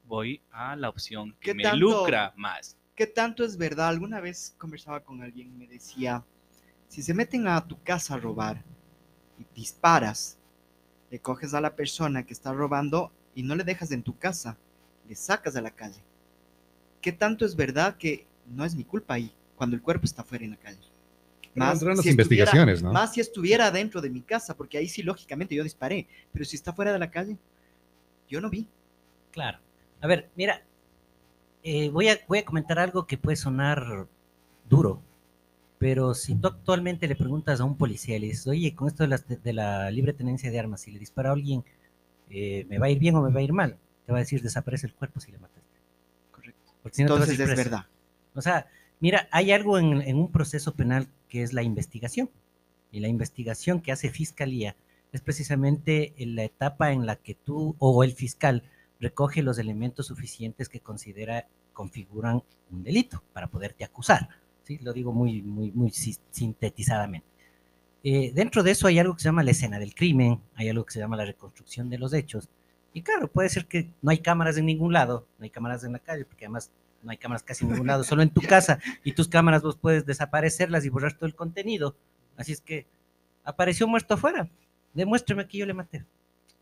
Voy 0.05 0.41
a 0.51 0.77
la 0.77 0.89
opción 0.89 1.35
que 1.41 1.53
me 1.53 1.75
lucra 1.75 2.33
más. 2.37 2.77
¿Qué 2.95 3.07
tanto 3.07 3.45
es 3.45 3.59
verdad? 3.59 3.89
Alguna 3.89 4.21
vez 4.21 4.55
conversaba 4.57 5.01
con 5.01 5.21
alguien 5.21 5.49
y 5.49 5.57
me 5.57 5.67
decía, 5.67 6.25
si 6.89 7.03
se 7.03 7.13
meten 7.13 7.47
a 7.49 7.67
tu 7.67 7.83
casa 7.83 8.15
a 8.15 8.19
robar 8.19 8.65
disparas, 9.55 10.39
le 11.11 11.19
coges 11.21 11.55
a 11.55 11.61
la 11.61 11.75
persona 11.77 12.25
que 12.25 12.33
está 12.33 12.53
robando 12.53 13.13
y 13.35 13.43
no 13.43 13.55
le 13.55 13.65
dejas 13.65 13.93
en 13.93 14.03
tu 14.03 14.19
casa, 14.19 14.57
le 15.09 15.15
sacas 15.15 15.57
a 15.57 15.61
la 15.61 15.71
calle. 15.71 16.03
¿Qué 17.01 17.13
tanto 17.13 17.45
es 17.45 17.55
verdad 17.55 17.97
que 17.97 18.27
no 18.47 18.65
es 18.65 18.75
mi 18.75 18.85
culpa 18.85 19.15
ahí 19.15 19.33
cuando 19.57 19.77
el 19.77 19.83
cuerpo 19.83 20.05
está 20.05 20.25
fuera 20.25 20.45
en 20.45 20.53
la 20.53 20.57
calle? 20.57 20.79
Más 21.55 21.81
si, 22.03 22.11
investigaciones, 22.11 22.83
¿no? 22.83 22.93
más 22.93 23.15
si 23.15 23.21
estuviera 23.21 23.71
dentro 23.71 24.03
de 24.03 24.11
mi 24.11 24.21
casa, 24.21 24.55
porque 24.55 24.77
ahí 24.77 24.89
sí, 24.89 25.03
lógicamente, 25.03 25.55
yo 25.55 25.65
disparé. 25.65 26.07
Pero 26.31 26.45
si 26.45 26.55
está 26.55 26.73
fuera 26.75 26.93
de 26.93 26.99
la 26.99 27.11
calle, 27.11 27.39
yo 28.29 28.43
no 28.43 28.51
vi. 28.51 28.69
Claro. 29.31 29.59
A 30.03 30.07
ver, 30.07 30.29
mira, 30.37 30.63
eh, 31.63 31.89
voy, 31.89 32.09
a, 32.09 32.19
voy 32.29 32.39
a 32.39 32.45
comentar 32.45 32.79
algo 32.79 33.07
que 33.07 33.17
puede 33.17 33.37
sonar 33.37 34.07
duro, 34.69 35.01
pero 35.79 36.15
si 36.15 36.35
tú 36.35 36.49
actualmente 36.49 37.07
le 37.07 37.17
preguntas 37.17 37.61
a 37.61 37.65
un 37.65 37.77
policía 37.77 38.17
y 38.17 38.21
le 38.21 38.27
dices, 38.29 38.47
oye, 38.47 38.75
con 38.75 38.89
esto 38.89 39.03
de 39.03 39.09
la, 39.09 39.19
de 39.19 39.53
la 39.53 39.91
libre 39.91 40.13
tenencia 40.13 40.51
de 40.51 40.59
armas, 40.59 40.81
si 40.81 40.91
le 40.91 40.99
dispara 40.99 41.31
a 41.31 41.33
alguien, 41.33 41.65
eh, 42.31 42.67
¿me 42.69 42.79
va 42.79 42.87
a 42.87 42.91
ir 42.91 42.99
bien 42.99 43.15
o 43.15 43.23
me 43.23 43.33
va 43.33 43.41
a 43.41 43.43
ir 43.43 43.53
mal? 43.53 43.77
Te 44.07 44.13
va 44.13 44.19
a 44.19 44.21
decir, 44.21 44.43
desaparece 44.43 44.87
el 44.87 44.95
cuerpo 44.95 45.21
si 45.21 45.33
le 45.33 45.39
mataste. 45.39 45.63
Correcto. 46.31 46.73
Entonces 46.97 47.39
es 47.39 47.57
verdad. 47.57 47.87
O 48.35 48.41
sea, 48.41 48.69
mira, 49.01 49.29
hay 49.31 49.53
algo 49.53 49.79
en, 49.79 50.01
en, 50.03 50.17
un 50.17 50.31
proceso 50.31 50.75
penal 50.75 51.09
que 51.29 51.43
es 51.43 51.53
la 51.53 51.63
investigación. 51.63 52.31
Y 52.91 53.01
la 53.01 53.09
investigación 53.09 53.81
que 53.81 53.93
hace 53.93 54.09
fiscalía 54.09 54.77
es 55.13 55.21
precisamente 55.21 56.15
en 56.17 56.37
la 56.37 56.45
etapa 56.45 56.93
en 56.93 57.05
la 57.05 57.17
que 57.17 57.35
tú 57.35 57.77
o 57.79 58.03
el 58.05 58.13
fiscal 58.13 58.63
recoge 59.01 59.43
los 59.43 59.59
elementos 59.59 60.07
suficientes 60.07 60.69
que 60.69 60.81
considera 60.81 61.47
configuran 61.73 62.43
un 62.71 62.83
delito 62.83 63.23
para 63.33 63.49
poderte 63.49 63.85
acusar. 63.85 64.31
¿Sí? 64.67 64.79
Lo 64.83 64.93
digo 64.93 65.13
muy, 65.13 65.43
muy, 65.43 65.71
muy 65.73 65.91
sintetizadamente. 65.91 67.27
Eh, 68.03 68.33
dentro 68.35 68.63
de 68.63 68.73
eso 68.73 68.87
hay 68.87 68.99
algo 68.99 69.15
que 69.15 69.23
se 69.23 69.29
llama 69.29 69.43
la 69.43 69.51
escena 69.51 69.79
del 69.79 69.95
crimen, 69.95 70.41
hay 70.55 70.69
algo 70.69 70.85
que 70.85 70.93
se 70.93 70.99
llama 71.01 71.17
la 71.17 71.25
reconstrucción 71.25 71.89
de 71.89 71.99
los 71.99 72.13
hechos. 72.13 72.49
Y 72.93 73.03
claro, 73.03 73.29
puede 73.29 73.49
ser 73.49 73.67
que 73.67 73.93
no 74.01 74.11
hay 74.11 74.19
cámaras 74.19 74.57
en 74.57 74.67
ningún 74.67 74.93
lado, 74.93 75.27
no 75.39 75.45
hay 75.45 75.51
cámaras 75.51 75.85
en 75.85 75.93
la 75.93 75.99
calle, 75.99 76.25
porque 76.25 76.47
además 76.47 76.71
no 77.03 77.11
hay 77.11 77.19
cámaras 77.19 77.43
casi 77.43 77.65
en 77.65 77.73
ningún 77.73 77.87
lado, 77.87 78.05
solo 78.05 78.23
en 78.23 78.31
tu 78.31 78.41
casa, 78.43 78.79
y 79.05 79.13
tus 79.13 79.29
cámaras 79.29 79.63
vos 79.63 79.77
puedes 79.77 80.07
desaparecerlas 80.07 80.85
y 80.85 80.89
borrar 80.89 81.15
todo 81.15 81.27
el 81.27 81.35
contenido. 81.35 81.97
Así 82.37 82.53
es 82.53 82.61
que 82.61 82.87
apareció 83.45 83.87
muerto 83.87 84.15
afuera, 84.15 84.49
demuéstreme 84.95 85.47
que 85.47 85.59
yo 85.59 85.67
le 85.67 85.75
maté. 85.75 86.05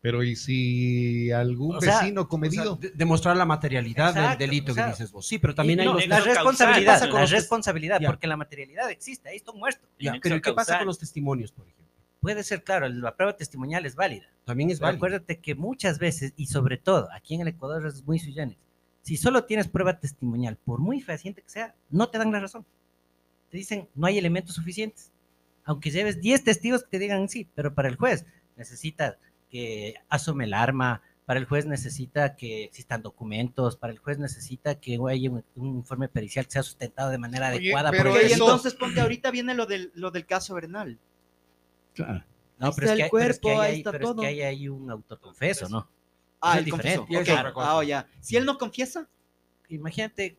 Pero 0.05 0.21
¿y 0.21 0.35
si 0.35 1.31
algún 1.31 1.79
vecino 1.79 2.27
comedido? 2.27 2.77
demostrar 2.93 3.35
la 3.35 3.45
materialidad 3.45 4.13
del 4.13 4.37
delito 4.37 4.75
que 4.75 4.85
dices 4.85 5.11
vos. 5.11 5.25
Sí, 5.25 5.39
pero 5.39 5.55
también 5.55 5.79
hay 5.79 5.87
los 5.87 6.05
la 6.05 6.19
responsabilidad, 6.19 7.09
la 7.11 7.25
responsabilidad, 7.25 7.99
porque 8.05 8.27
la 8.27 8.37
materialidad 8.37 8.91
existe, 8.91 9.29
ahí 9.29 9.37
está 9.37 9.51
muerto. 9.51 9.87
pero 10.21 10.39
¿qué 10.43 10.53
pasa 10.53 10.77
con 10.77 10.85
los 10.85 10.99
testimonios, 10.99 11.51
por 11.51 11.67
ejemplo? 11.67 11.91
Puede 12.19 12.43
ser, 12.43 12.63
claro, 12.63 12.87
la 12.87 13.15
prueba 13.15 13.35
testimonial 13.35 13.83
es 13.87 13.95
válida. 13.95 14.27
También 14.45 14.69
es 14.69 14.79
válida. 14.79 14.97
Acuérdate 14.97 15.39
que 15.39 15.55
muchas 15.55 15.97
veces, 15.97 16.33
y 16.35 16.45
sobre 16.45 16.77
todo 16.77 17.09
aquí 17.11 17.33
en 17.33 17.41
el 17.41 17.47
Ecuador 17.47 17.87
es 17.87 18.05
muy 18.05 18.19
sui 18.19 18.35
si 19.01 19.17
solo 19.17 19.45
tienes 19.45 19.67
prueba 19.67 19.99
testimonial, 19.99 20.59
por 20.63 20.81
muy 20.81 21.01
fehaciente 21.01 21.41
que 21.41 21.49
sea, 21.49 21.73
no 21.89 22.09
te 22.09 22.19
dan 22.19 22.31
la 22.31 22.41
razón. 22.41 22.63
Te 23.49 23.57
dicen, 23.57 23.89
no 23.95 24.05
hay 24.05 24.19
elementos 24.19 24.53
suficientes. 24.53 25.11
Aunque 25.63 25.89
lleves 25.89 26.21
10 26.21 26.43
testigos 26.43 26.83
que 26.83 26.89
te 26.91 26.99
digan 26.99 27.27
sí, 27.27 27.47
pero 27.55 27.73
para 27.73 27.89
el 27.89 27.95
juez 27.95 28.23
necesitas 28.55 29.17
que 29.49 29.95
asume 30.09 30.45
el 30.45 30.53
arma, 30.53 31.01
para 31.25 31.39
el 31.39 31.45
juez 31.45 31.65
necesita 31.65 32.35
que 32.35 32.65
existan 32.65 33.01
documentos, 33.01 33.75
para 33.77 33.91
el 33.91 33.99
juez 33.99 34.19
necesita 34.19 34.79
que 34.79 34.99
haya 35.09 35.31
un, 35.31 35.43
informe 35.55 36.07
pericial 36.07 36.45
que 36.45 36.51
sea 36.51 36.63
sustentado 36.63 37.09
de 37.09 37.17
manera 37.17 37.47
adecuada. 37.47 37.91
Pero 37.91 38.15
entonces, 38.19 38.75
ponte, 38.75 39.01
ahorita 39.01 39.31
viene 39.31 39.55
lo 39.55 39.65
del, 39.65 39.91
lo 39.95 40.11
del 40.11 40.25
caso 40.25 40.53
Bernal. 40.53 40.99
Claro. 41.93 42.23
No, 42.57 42.71
pero 42.73 42.91
es, 42.91 42.97
que, 42.97 43.09
cuerpo, 43.09 43.59
ahí 43.59 43.77
está 43.79 43.99
todo. 43.99 44.21
es 44.23 44.33
que 44.33 44.45
hay, 44.45 44.69
un 44.69 44.89
autoconfeso, 44.89 45.67
¿no? 45.67 45.89
Ah, 46.39 46.59
es 46.59 46.65
diferente. 46.65 47.17
Okay. 47.17 47.35
Ah, 47.55 47.83
ya. 47.83 48.07
Si 48.21 48.37
él 48.37 48.45
no 48.45 48.57
confiesa. 48.57 49.09
Imagínate, 49.67 50.37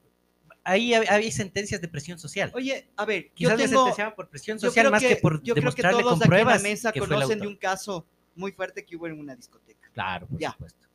ahí 0.62 0.95
hay, 0.95 1.33
sentencias 1.33 1.81
de 1.81 1.89
presión 1.89 2.19
social. 2.19 2.53
Oye, 2.55 2.89
a 2.97 3.05
ver, 3.05 3.31
quizás 3.35 3.59
yo 3.59 3.66
tengo, 3.66 4.15
por 4.15 4.28
presión 4.28 4.59
social 4.59 4.91
más 4.91 5.03
que, 5.03 5.16
por 5.16 5.43
yo 5.43 5.55
creo 5.55 5.73
que 5.73 5.83
todos 5.83 6.23
aquí 6.23 6.35
en 6.35 6.47
la 6.47 6.59
mesa 6.61 6.93
conocen 6.93 7.41
de 7.41 7.49
un 7.49 7.57
caso 7.57 8.07
muy 8.37 8.53
fuerte 8.53 8.85
que 8.85 8.97
hubo 8.97 9.07
en 9.07 9.19
una 9.19 9.35
discoteca. 9.35 9.89
Claro, 9.93 10.27
por 10.27 10.41
supuesto. 10.41 10.87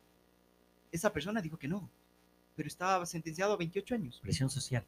Esa 0.90 1.12
persona 1.12 1.40
dijo 1.40 1.58
que 1.58 1.68
no, 1.68 1.88
pero 2.54 2.66
estaba 2.66 3.04
sentenciado 3.06 3.52
a 3.52 3.56
28 3.56 3.94
años. 3.94 4.20
Presión 4.22 4.50
social. 4.50 4.84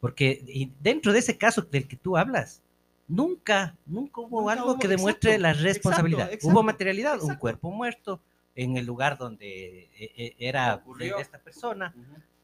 Porque 0.00 0.70
dentro 0.80 1.12
de 1.12 1.20
ese 1.20 1.38
caso 1.38 1.62
del 1.62 1.86
que 1.86 1.96
tú 1.96 2.16
hablas, 2.16 2.62
nunca, 3.06 3.76
nunca 3.86 4.20
hubo 4.20 4.50
algo 4.50 4.78
que 4.78 4.88
demuestre 4.88 5.38
la 5.38 5.52
responsabilidad. 5.52 6.30
hubo 6.42 6.62
materialidad, 6.62 7.22
un 7.22 7.36
cuerpo 7.36 7.70
muerto 7.70 8.20
en 8.54 8.76
el 8.76 8.84
lugar 8.84 9.16
donde 9.16 9.88
e, 9.96 10.12
e, 10.16 10.36
era 10.38 10.82
esta 11.18 11.38
persona, 11.38 11.94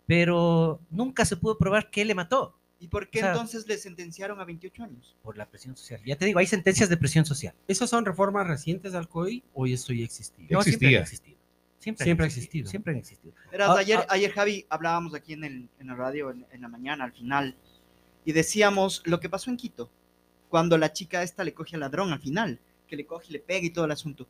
pero 0.07 0.81
nunca 0.91 1.25
se 1.25 1.37
pudo 1.37 1.59
probar 1.59 1.91
que 1.91 2.05
le 2.05 2.15
mató. 2.15 2.55
¿Y 2.81 2.89
por 2.89 3.09
qué 3.11 3.21
entonces 3.21 3.67
le 3.67 3.77
sentenciaron 3.77 4.41
a 4.41 4.45
28 4.45 4.85
años? 4.85 5.17
Por 5.23 5.37
la 5.37 5.49
presión 5.49 5.77
social. 5.77 6.01
Ya 6.05 6.17
te 6.17 6.27
digo, 6.27 6.39
hay 6.39 6.47
sentencias 6.47 6.89
de 6.89 6.97
presión 6.97 7.25
social. 7.25 7.55
¿Esas 7.67 7.91
son 7.91 8.05
reformas 8.05 8.47
recientes 8.47 8.95
al 8.95 9.09
COI 9.09 9.43
o 9.53 9.67
eso 9.67 9.93
ya 9.93 10.05
existía? 10.05 10.47
No, 10.51 10.63
siempre 10.63 10.97
ha 10.97 11.01
existido. 11.01 11.39
Siempre, 11.79 12.25
ha 12.25 12.27
existido. 12.27 12.69
Siempre 12.69 12.95
ha 12.95 12.99
existido. 12.99 13.35
Verás, 13.51 13.71
ah, 13.71 13.79
ayer, 13.79 13.99
ah. 14.01 14.07
ayer, 14.11 14.33
Javi, 14.33 14.67
hablábamos 14.69 15.15
aquí 15.15 15.33
en, 15.33 15.45
el, 15.45 15.69
en 15.79 15.87
la 15.87 15.95
radio 15.95 16.31
en, 16.31 16.61
la 16.61 16.69
mañana, 16.69 17.05
al 17.05 17.13
final, 17.13 17.57
y 18.25 18.33
decíamos 18.33 19.03
lo 19.07 19.21
que 19.21 19.29
pasó 19.29 19.51
en 19.51 19.57
Quito, 19.57 19.91
cuando 20.49 20.77
la 20.77 20.93
chica 20.93 21.23
esta 21.23 21.45
le 21.45 21.55
coge 21.55 21.77
al 21.77 21.81
ladrón 21.81 22.13
al 22.13 22.21
final, 22.21 22.61
que 22.89 22.97
le 22.97 23.07
coge 23.07 23.27
y 23.29 23.33
le 23.33 23.39
pega 23.39 23.67
y 23.67 23.71
todo 23.71 23.85
el 23.85 23.93
asunto. 23.93 24.27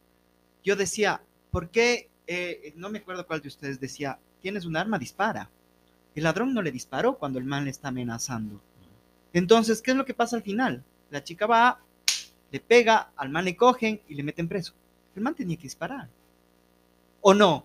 Yo 0.62 0.76
decía, 0.76 1.22
¿por 1.50 1.70
qué? 1.70 2.10
Eh, 2.26 2.74
no 2.76 2.90
me 2.90 2.98
acuerdo 2.98 3.26
cuál 3.26 3.40
de 3.40 3.48
ustedes 3.48 3.80
decía, 3.80 4.18
tienes 4.40 4.64
un 4.66 4.76
arma, 4.76 4.98
dispara. 4.98 5.50
El 6.18 6.24
ladrón 6.24 6.52
no 6.52 6.62
le 6.62 6.72
disparó 6.72 7.16
cuando 7.16 7.38
el 7.38 7.44
man 7.44 7.64
le 7.64 7.70
está 7.70 7.88
amenazando. 7.88 8.60
Entonces, 9.32 9.80
¿qué 9.80 9.92
es 9.92 9.96
lo 9.96 10.04
que 10.04 10.14
pasa 10.14 10.34
al 10.36 10.42
final? 10.42 10.82
La 11.10 11.22
chica 11.22 11.46
va, 11.46 11.80
le 12.50 12.58
pega, 12.60 13.12
al 13.16 13.28
man 13.28 13.44
le 13.44 13.54
cogen 13.56 14.00
y 14.08 14.14
le 14.14 14.24
meten 14.24 14.48
preso. 14.48 14.74
El 15.14 15.22
man 15.22 15.34
tenía 15.36 15.56
que 15.56 15.62
disparar. 15.62 16.08
¿O 17.20 17.34
no? 17.34 17.64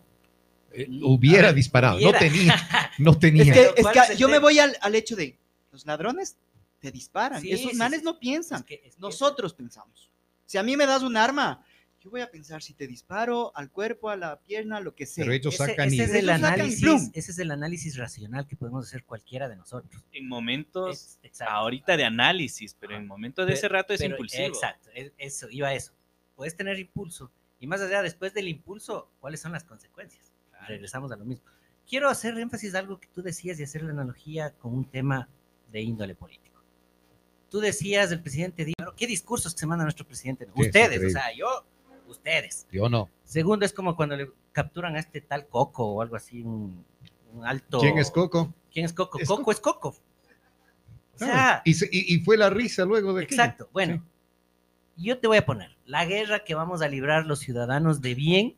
Eh, 0.71 0.87
hubiera 1.03 1.51
disparado, 1.51 1.99
no 1.99 2.11
tenía, 2.13 2.55
no 2.99 3.17
tenía. 3.19 3.53
Es 3.53 3.87
que, 3.87 4.17
yo 4.17 4.29
me 4.29 4.39
voy 4.39 4.59
al, 4.59 4.77
al, 4.81 4.93
hecho 4.95 5.15
de, 5.15 5.35
los 5.71 5.85
ladrones 5.85 6.35
te 6.79 6.91
disparan. 6.91 7.41
Sí, 7.41 7.51
Esos 7.51 7.71
sí, 7.71 7.77
manes 7.77 7.99
sí. 7.99 8.05
no 8.05 8.19
piensan. 8.19 8.59
Es 8.59 8.65
que- 8.65 8.81
es 8.85 8.95
que- 8.95 9.01
Nosotros 9.01 9.53
pensamos. 9.53 10.11
Si 10.45 10.57
a 10.59 10.63
mí 10.63 10.77
me 10.77 10.85
das 10.85 11.01
un 11.01 11.17
arma, 11.17 11.63
yo 12.03 12.09
voy 12.09 12.19
a 12.21 12.29
pensar 12.29 12.61
si 12.61 12.73
te 12.73 12.85
disparo 12.85 13.55
al 13.55 13.71
cuerpo, 13.71 14.09
a 14.09 14.17
la 14.17 14.37
pierna, 14.41 14.81
lo 14.81 14.93
que 14.93 15.05
sea. 15.05 15.23
Pero 15.23 15.33
ellos 15.33 15.53
ese, 15.53 15.65
sacan 15.67 15.87
ese 15.87 15.95
y... 15.95 15.99
es 16.01 16.13
el 16.13 16.29
análisis, 16.29 17.09
ese 17.13 17.31
es 17.31 17.39
el 17.39 17.51
análisis 17.51 17.95
racional 17.95 18.45
que 18.45 18.57
podemos 18.57 18.85
hacer 18.85 19.05
cualquiera 19.05 19.47
de 19.47 19.55
nosotros. 19.55 20.03
En 20.11 20.27
momentos, 20.27 21.17
Es- 21.23 21.41
ahorita 21.41 21.95
de 21.95 22.03
análisis, 22.03 22.75
pero 22.77 22.97
en 22.97 23.07
momentos 23.07 23.47
de 23.47 23.53
ese 23.53 23.69
rato 23.69 23.93
es 23.93 24.01
Pero, 24.01 24.15
impulsivo. 24.15 24.47
Exacto, 24.47 24.89
es- 24.93 25.13
eso, 25.17 25.47
iba 25.49 25.69
a 25.69 25.73
eso. 25.75 25.93
Puedes 26.35 26.57
tener 26.57 26.77
impulso 26.77 27.31
y 27.59 27.67
más 27.67 27.79
allá, 27.79 28.01
después 28.01 28.33
del 28.33 28.49
impulso, 28.49 29.09
¿cuáles 29.21 29.39
son 29.39 29.53
las 29.53 29.63
consecuencias? 29.63 30.33
Regresamos 30.67 31.09
a 31.13 31.15
lo 31.15 31.23
mismo. 31.23 31.45
Quiero 31.87 32.09
hacer 32.09 32.37
énfasis 32.37 32.75
a 32.75 32.79
algo 32.79 32.99
que 32.99 33.07
tú 33.07 33.21
decías 33.21 33.57
y 33.59 33.63
hacer 33.63 33.83
la 33.83 33.91
analogía 33.91 34.51
con 34.51 34.73
un 34.73 34.83
tema 34.85 35.29
de 35.71 35.81
índole 35.81 36.15
político. 36.15 36.61
Tú 37.49 37.59
decías, 37.61 38.11
el 38.11 38.21
presidente 38.21 38.65
dijo, 38.65 38.75
"Pero 38.77 38.95
¿qué 38.95 39.07
discursos 39.07 39.53
que 39.53 39.59
se 39.61 39.65
manda 39.67 39.83
nuestro 39.83 40.05
presidente? 40.05 40.45
es 40.45 40.51
ustedes, 40.67 41.01
o 41.03 41.09
sea, 41.09 41.33
yo, 41.35 41.65
ustedes. 42.13 42.65
Yo 42.71 42.89
no. 42.89 43.09
Segundo, 43.23 43.65
es 43.65 43.73
como 43.73 43.95
cuando 43.95 44.15
le 44.15 44.29
capturan 44.51 44.95
a 44.95 44.99
este 44.99 45.21
tal 45.21 45.47
Coco 45.47 45.85
o 45.85 46.01
algo 46.01 46.15
así, 46.15 46.41
un, 46.41 46.83
un 47.33 47.45
alto... 47.45 47.79
¿Quién 47.79 47.97
es 47.97 48.09
Coco? 48.11 48.53
¿Quién 48.71 48.85
es 48.85 48.93
Coco? 48.93 49.19
Es 49.19 49.27
Coco 49.27 49.41
Coco. 49.43 49.51
es 49.51 49.59
Coco. 49.59 49.89
O 49.89 49.95
Ah, 51.15 51.25
sea, 51.25 51.61
y, 51.65 51.73
se- 51.75 51.89
y- 51.91 52.15
y 52.15 52.19
fue 52.21 52.37
la 52.37 52.49
risa 52.49 52.85
luego 52.85 53.13
de 53.13 53.23
aquello. 53.23 53.41
Exacto. 53.41 53.69
Bueno, 53.71 54.03
yo 54.97 55.17
te 55.19 55.27
voy 55.27 55.37
a 55.37 55.45
poner 55.45 55.75
la 55.85 56.05
guerra 56.05 56.43
que 56.43 56.55
vamos 56.55 56.81
a 56.81 56.87
librar 56.87 57.25
los 57.25 57.39
ciudadanos 57.39 58.01
de 58.01 58.15
bien 58.15 58.55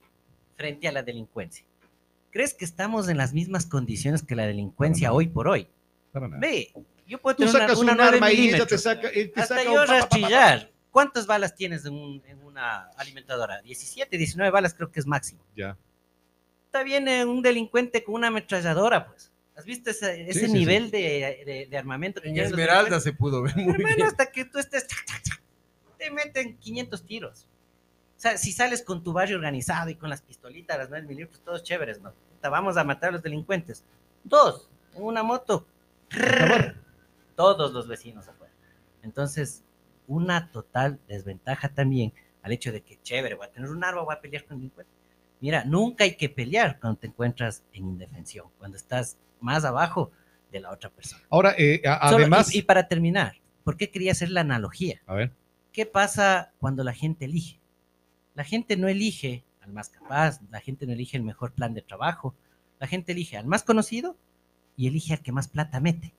frente 0.55 0.87
a 0.87 0.91
la 0.93 1.03
delincuencia. 1.03 1.65
¿Crees 2.31 2.53
que 2.53 2.63
estamos 2.65 3.07
en 3.09 3.17
las 3.17 3.33
mismas 3.33 3.65
condiciones 3.65 4.23
que 4.23 4.35
la 4.35 4.45
delincuencia 4.45 5.11
hoy 5.13 5.27
por 5.27 5.47
hoy? 5.49 5.67
Para 6.13 6.27
nada. 6.29 6.39
Ve, 6.39 6.73
yo 7.07 7.21
puedo 7.21 7.35
Tú 7.35 7.43
tener 7.43 7.55
una, 7.55 7.63
sacas 7.67 7.77
una 7.79 7.91
un 7.91 7.97
9 7.97 8.15
arma 8.15 8.31
y 8.31 8.49
ella 8.49 8.65
te 8.65 8.77
saca, 8.77 9.07
él 9.09 9.31
te 9.33 9.41
Hasta 9.41 9.55
saca 9.57 9.65
yo 9.71 9.81
un 9.81 9.87
rastrillar. 9.87 10.71
¿Cuántas 10.95 11.27
balas 11.27 11.53
tienes 11.55 11.83
en, 11.83 11.93
un- 11.93 12.23
en 12.25 12.41
una 12.41 12.85
alimentadora? 12.95 13.61
17, 13.61 14.17
19 14.17 14.49
balas 14.49 14.73
creo 14.73 14.89
que 14.89 15.01
es 15.01 15.05
máximo. 15.05 15.43
Ya. 15.53 15.77
Está 16.67 16.83
bien 16.83 17.09
eh, 17.09 17.25
un 17.25 17.41
delincuente 17.41 18.01
con 18.01 18.15
una 18.15 18.27
ametralladora, 18.29 19.05
pues. 19.07 19.29
¿Has 19.57 19.65
visto 19.65 19.89
ese, 19.89 20.21
ese 20.29 20.39
sí, 20.39 20.45
sí. 20.47 20.51
nivel 20.53 20.91
De, 20.91 21.43
de- 21.45 21.67
de 21.69 21.77
armamento 21.77 22.21
que 22.21 22.29
En 22.29 22.37
Esmeralda 22.37 23.01
se 23.01 23.11
pudo 23.11 23.41
ver 23.41 23.57
muy 23.57 23.73
Hermano, 23.73 23.93
bien. 23.97 24.07
hasta 24.07 24.31
que 24.31 24.45
tú 24.45 24.57
estés, 24.57 24.87
te 25.97 26.11
meten 26.11 26.57
500 26.59 27.05
tiros. 27.05 27.45
O 28.15 28.19
sea, 28.21 28.37
si 28.37 28.53
sales 28.53 28.81
con 28.81 29.03
tu 29.03 29.11
barrio 29.11 29.35
organizado 29.35 29.89
y 29.89 29.95
con 29.95 30.09
las 30.09 30.21
pistolitas, 30.21 30.77
las 30.77 30.89
9 30.89 31.05
milímetros, 31.07 31.41
todos 31.43 31.61
chéveres, 31.63 31.99
¿no? 31.99 32.13
Vamos 32.41 32.77
a 32.77 32.85
matar 32.85 33.09
a 33.09 33.11
los 33.11 33.21
delincuentes. 33.21 33.83
Dos, 34.23 34.69
en 34.95 35.03
una 35.03 35.23
moto. 35.23 35.67
Todos 37.35 37.73
los 37.73 37.85
vecinos 37.89 38.29
afuera. 38.29 38.53
Entonces, 39.03 39.61
una 40.07 40.51
total 40.51 40.99
desventaja 41.07 41.69
también 41.69 42.13
al 42.41 42.51
hecho 42.51 42.71
de 42.71 42.81
que, 42.81 42.99
chévere, 43.01 43.35
voy 43.35 43.47
a 43.47 43.51
tener 43.51 43.69
un 43.69 43.83
arma, 43.83 44.01
voy 44.03 44.13
a 44.15 44.21
pelear 44.21 44.45
con 44.45 44.57
delincuentes. 44.57 44.93
Mira, 45.41 45.65
nunca 45.65 46.03
hay 46.03 46.15
que 46.15 46.29
pelear 46.29 46.79
cuando 46.79 46.99
te 46.99 47.07
encuentras 47.07 47.63
en 47.73 47.85
indefensión, 47.87 48.47
cuando 48.59 48.77
estás 48.77 49.17
más 49.41 49.65
abajo 49.65 50.11
de 50.51 50.59
la 50.59 50.71
otra 50.71 50.89
persona. 50.89 51.23
Ahora, 51.29 51.55
eh, 51.57 51.81
a- 51.85 52.09
Solo- 52.09 52.21
además... 52.23 52.53
y, 52.53 52.59
y 52.59 52.61
para 52.61 52.87
terminar, 52.87 53.35
¿por 53.63 53.75
qué 53.77 53.89
quería 53.89 54.11
hacer 54.11 54.29
la 54.29 54.41
analogía? 54.41 55.01
A 55.07 55.15
ver. 55.15 55.31
¿Qué 55.71 55.85
pasa 55.85 56.53
cuando 56.59 56.83
la 56.83 56.93
gente 56.93 57.25
elige? 57.25 57.59
La 58.35 58.43
gente 58.43 58.77
no 58.77 58.87
elige 58.87 59.43
al 59.61 59.73
más 59.73 59.89
capaz, 59.89 60.39
la 60.51 60.61
gente 60.61 60.85
no 60.85 60.93
elige 60.93 61.17
el 61.17 61.23
mejor 61.23 61.51
plan 61.51 61.73
de 61.73 61.81
trabajo, 61.81 62.33
la 62.79 62.87
gente 62.87 63.11
elige 63.13 63.37
al 63.37 63.45
más 63.45 63.63
conocido 63.63 64.15
y 64.77 64.87
elige 64.87 65.13
al 65.13 65.21
que 65.21 65.31
más 65.31 65.47
plata 65.47 65.79
mete. 65.79 66.13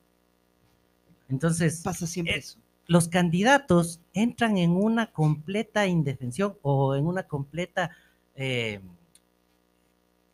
Entonces, 1.28 1.82
Pasa 1.82 2.06
siempre 2.06 2.34
Eh, 2.34 2.38
eso. 2.38 2.58
Los 2.86 3.08
candidatos 3.08 4.00
entran 4.12 4.58
en 4.58 4.70
una 4.72 5.10
completa 5.12 5.86
indefensión 5.86 6.56
o 6.62 6.94
en 6.94 7.06
una 7.06 7.24
completa... 7.24 7.90
Eh, 8.34 8.80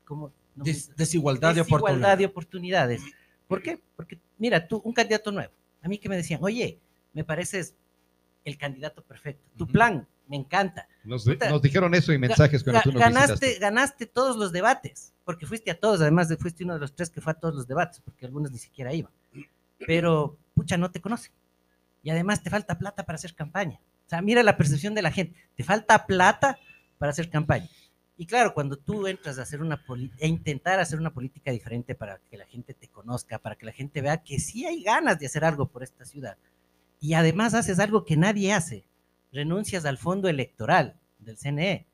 ¿cómo? 0.05 0.33
No, 0.55 0.65
Des- 0.65 0.95
desigualdad, 0.97 1.55
de 1.55 1.61
desigualdad 1.61 1.89
oportunidad. 1.91 2.19
de 2.19 2.27
oportunidades. 2.27 3.03
¿Por 3.49 3.63
qué? 3.63 3.81
Porque, 3.97 4.19
mira, 4.39 4.67
tú, 4.67 4.83
un 4.85 4.93
candidato 4.93 5.33
nuevo, 5.33 5.53
a 5.83 5.89
mí 5.89 5.99
que 5.99 6.09
me 6.09 6.17
decían, 6.17 6.41
oye, 6.43 6.79
me 7.13 7.25
pareces 7.25 7.75
el 8.45 8.59
candidato 8.59 9.03
perfecto, 9.03 9.43
tu 9.57 9.67
plan 9.67 10.07
me 10.29 10.37
encanta. 10.37 10.89
Nos, 11.05 11.25
Puta, 11.25 11.49
nos 11.51 11.63
dijeron 11.63 11.95
eso 11.95 12.13
en 12.13 12.21
mensajes 12.21 12.63
cuando 12.65 12.83
tú 12.83 12.93
nos 12.93 13.01
ganaste, 13.01 13.33
visitaste. 13.33 13.59
ganaste 13.61 14.07
todos 14.07 14.37
los 14.37 14.53
debates, 14.53 15.13
porque 15.25 15.47
fuiste 15.47 15.71
a 15.71 15.79
todos, 15.79 16.01
además 16.01 16.29
de 16.29 16.37
fuiste 16.37 16.65
uno 16.65 16.75
de 16.75 16.81
los 16.81 16.95
tres 16.95 17.09
que 17.11 17.21
fue 17.21 17.33
a 17.33 17.35
todos 17.35 17.55
los 17.55 17.67
debates, 17.67 18.01
porque 18.05 18.27
algunos 18.27 18.51
ni 18.53 18.59
siquiera 18.59 18.93
iban. 18.93 19.13
Pero, 19.87 20.37
pucha, 20.55 20.77
no 20.77 20.91
te 20.91 21.01
conocen. 21.01 21.33
Y 22.03 22.11
además 22.11 22.43
te 22.43 22.51
falta 22.51 22.79
plata 22.79 23.05
para 23.05 23.17
hacer 23.17 23.35
campaña. 23.35 23.79
O 24.07 24.09
sea, 24.09 24.21
mira 24.23 24.43
la 24.43 24.57
percepción 24.57 24.95
de 24.95 25.03
la 25.03 25.11
gente. 25.11 25.39
Te 25.55 25.65
falta 25.65 26.07
plata 26.07 26.59
para 26.99 27.11
hacer 27.11 27.31
campaña. 27.31 27.69
Y 28.17 28.27
claro, 28.27 28.55
cuando 28.55 28.77
tú 28.77 29.07
entras 29.07 29.39
a 29.39 29.43
hacer 29.43 29.63
una 29.63 29.83
poli- 29.85 30.13
e 30.19 30.29
intentar 30.29 30.79
hacer 30.79 30.99
una 30.99 31.13
política 31.13 31.51
diferente 31.51 31.95
para 31.95 32.19
que 32.31 32.37
la 32.37 32.47
gente 32.47 32.75
te 32.75 32.89
conozca, 32.89 33.39
para 33.39 33.57
que 33.57 33.67
la 33.67 33.73
gente 33.73 34.01
vea 34.01 34.23
que 34.23 34.39
sí 34.39 34.67
hay 34.67 34.83
ganas 34.83 35.19
de 35.19 35.27
hacer 35.27 35.45
algo 35.45 35.67
por 35.67 35.83
esta 35.83 36.05
ciudad, 36.05 36.37
y 37.01 37.15
además 37.15 37.55
haces 37.55 37.79
algo 37.81 38.05
que 38.05 38.17
nadie 38.17 38.53
hace, 38.53 38.85
renuncias 39.33 39.85
al 39.87 39.99
fondo 39.99 40.29
electoral 40.29 40.97
del 41.19 41.39
CNE, 41.39 41.87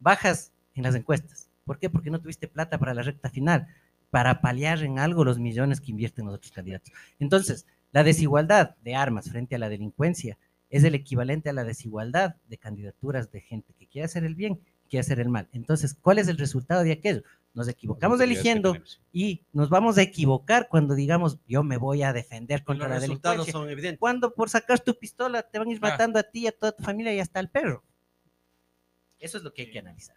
bajas 0.00 0.50
en 0.74 0.82
las 0.82 0.94
encuestas. 0.94 1.50
¿Por 1.64 1.78
qué? 1.78 1.90
Porque 1.90 2.10
no 2.10 2.20
tuviste 2.20 2.48
plata 2.48 2.78
para 2.78 2.94
la 2.94 3.02
recta 3.02 3.28
final, 3.28 3.68
para 4.10 4.40
paliar 4.40 4.82
en 4.82 4.98
algo 4.98 5.24
los 5.24 5.38
millones 5.38 5.80
que 5.80 5.90
invierten 5.90 6.24
los 6.26 6.34
otros 6.36 6.52
candidatos. 6.52 6.92
Entonces, 7.20 7.66
la 7.96 8.04
desigualdad 8.04 8.76
de 8.82 8.94
armas 8.94 9.30
frente 9.30 9.54
a 9.54 9.58
la 9.58 9.70
delincuencia 9.70 10.36
es 10.68 10.84
el 10.84 10.94
equivalente 10.94 11.48
a 11.48 11.54
la 11.54 11.64
desigualdad 11.64 12.36
de 12.46 12.58
candidaturas 12.58 13.32
de 13.32 13.40
gente 13.40 13.72
que 13.72 13.86
quiere 13.86 14.04
hacer 14.04 14.22
el 14.24 14.34
bien 14.34 14.60
y 14.84 14.88
quiere 14.90 15.00
hacer 15.00 15.18
el 15.18 15.30
mal. 15.30 15.48
Entonces, 15.54 15.96
¿cuál 16.02 16.18
es 16.18 16.28
el 16.28 16.36
resultado 16.36 16.84
de 16.84 16.92
aquello? 16.92 17.22
Nos 17.54 17.68
equivocamos 17.68 18.18
que 18.18 18.24
eligiendo 18.24 18.76
y 19.14 19.46
nos 19.54 19.70
vamos 19.70 19.96
a 19.96 20.02
equivocar 20.02 20.68
cuando 20.68 20.94
digamos, 20.94 21.38
yo 21.48 21.62
me 21.62 21.78
voy 21.78 22.02
a 22.02 22.12
defender 22.12 22.64
contra 22.64 22.86
Los 22.86 22.96
la 22.96 23.00
resultados 23.00 23.36
delincuencia. 23.38 23.52
son 23.62 23.70
evidentes. 23.70 23.98
Cuando 23.98 24.34
por 24.34 24.50
sacar 24.50 24.78
tu 24.80 24.94
pistola 24.98 25.42
te 25.42 25.58
van 25.58 25.68
a 25.68 25.72
ir 25.72 25.78
Ah. 25.80 25.88
matando 25.88 26.18
a 26.18 26.22
ti, 26.24 26.40
y 26.40 26.46
a 26.48 26.52
toda 26.52 26.72
tu 26.72 26.82
familia 26.82 27.14
y 27.14 27.20
hasta 27.20 27.40
al 27.40 27.48
perro. 27.48 27.82
Eso 29.18 29.38
es 29.38 29.42
lo 29.42 29.54
que 29.54 29.62
hay 29.62 29.70
que 29.70 29.78
analizar. 29.78 30.16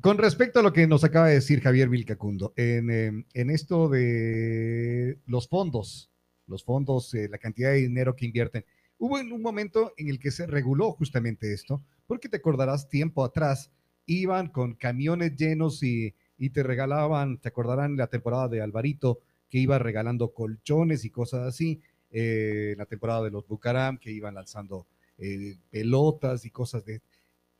Con 0.00 0.16
respecto 0.16 0.60
a 0.60 0.62
lo 0.62 0.72
que 0.72 0.86
nos 0.86 1.02
acaba 1.02 1.26
de 1.26 1.34
decir 1.34 1.60
Javier 1.60 1.88
Vilcacundo, 1.88 2.52
en, 2.56 2.90
eh, 2.90 3.24
en 3.34 3.50
esto 3.50 3.88
de 3.88 5.18
los 5.26 5.48
fondos, 5.48 6.10
los 6.46 6.62
fondos, 6.62 7.12
eh, 7.14 7.28
la 7.28 7.38
cantidad 7.38 7.70
de 7.70 7.78
dinero 7.78 8.14
que 8.14 8.26
invierten, 8.26 8.64
hubo 8.98 9.16
un 9.16 9.42
momento 9.42 9.92
en 9.96 10.08
el 10.08 10.20
que 10.20 10.30
se 10.30 10.46
reguló 10.46 10.92
justamente 10.92 11.52
esto, 11.52 11.82
porque 12.06 12.28
te 12.28 12.36
acordarás 12.36 12.88
tiempo 12.88 13.24
atrás, 13.24 13.72
iban 14.06 14.48
con 14.48 14.74
camiones 14.74 15.34
llenos 15.36 15.82
y, 15.82 16.14
y 16.38 16.50
te 16.50 16.62
regalaban, 16.62 17.38
te 17.38 17.48
acordarán 17.48 17.96
la 17.96 18.06
temporada 18.06 18.46
de 18.48 18.60
Alvarito, 18.60 19.20
que 19.50 19.58
iba 19.58 19.78
regalando 19.78 20.32
colchones 20.32 21.04
y 21.04 21.10
cosas 21.10 21.40
así, 21.46 21.80
eh, 22.10 22.74
la 22.78 22.86
temporada 22.86 23.22
de 23.24 23.30
los 23.30 23.46
Bucaram, 23.46 23.98
que 23.98 24.12
iban 24.12 24.34
lanzando 24.34 24.86
eh, 25.18 25.56
pelotas 25.70 26.44
y 26.44 26.50
cosas 26.50 26.84
de... 26.84 27.00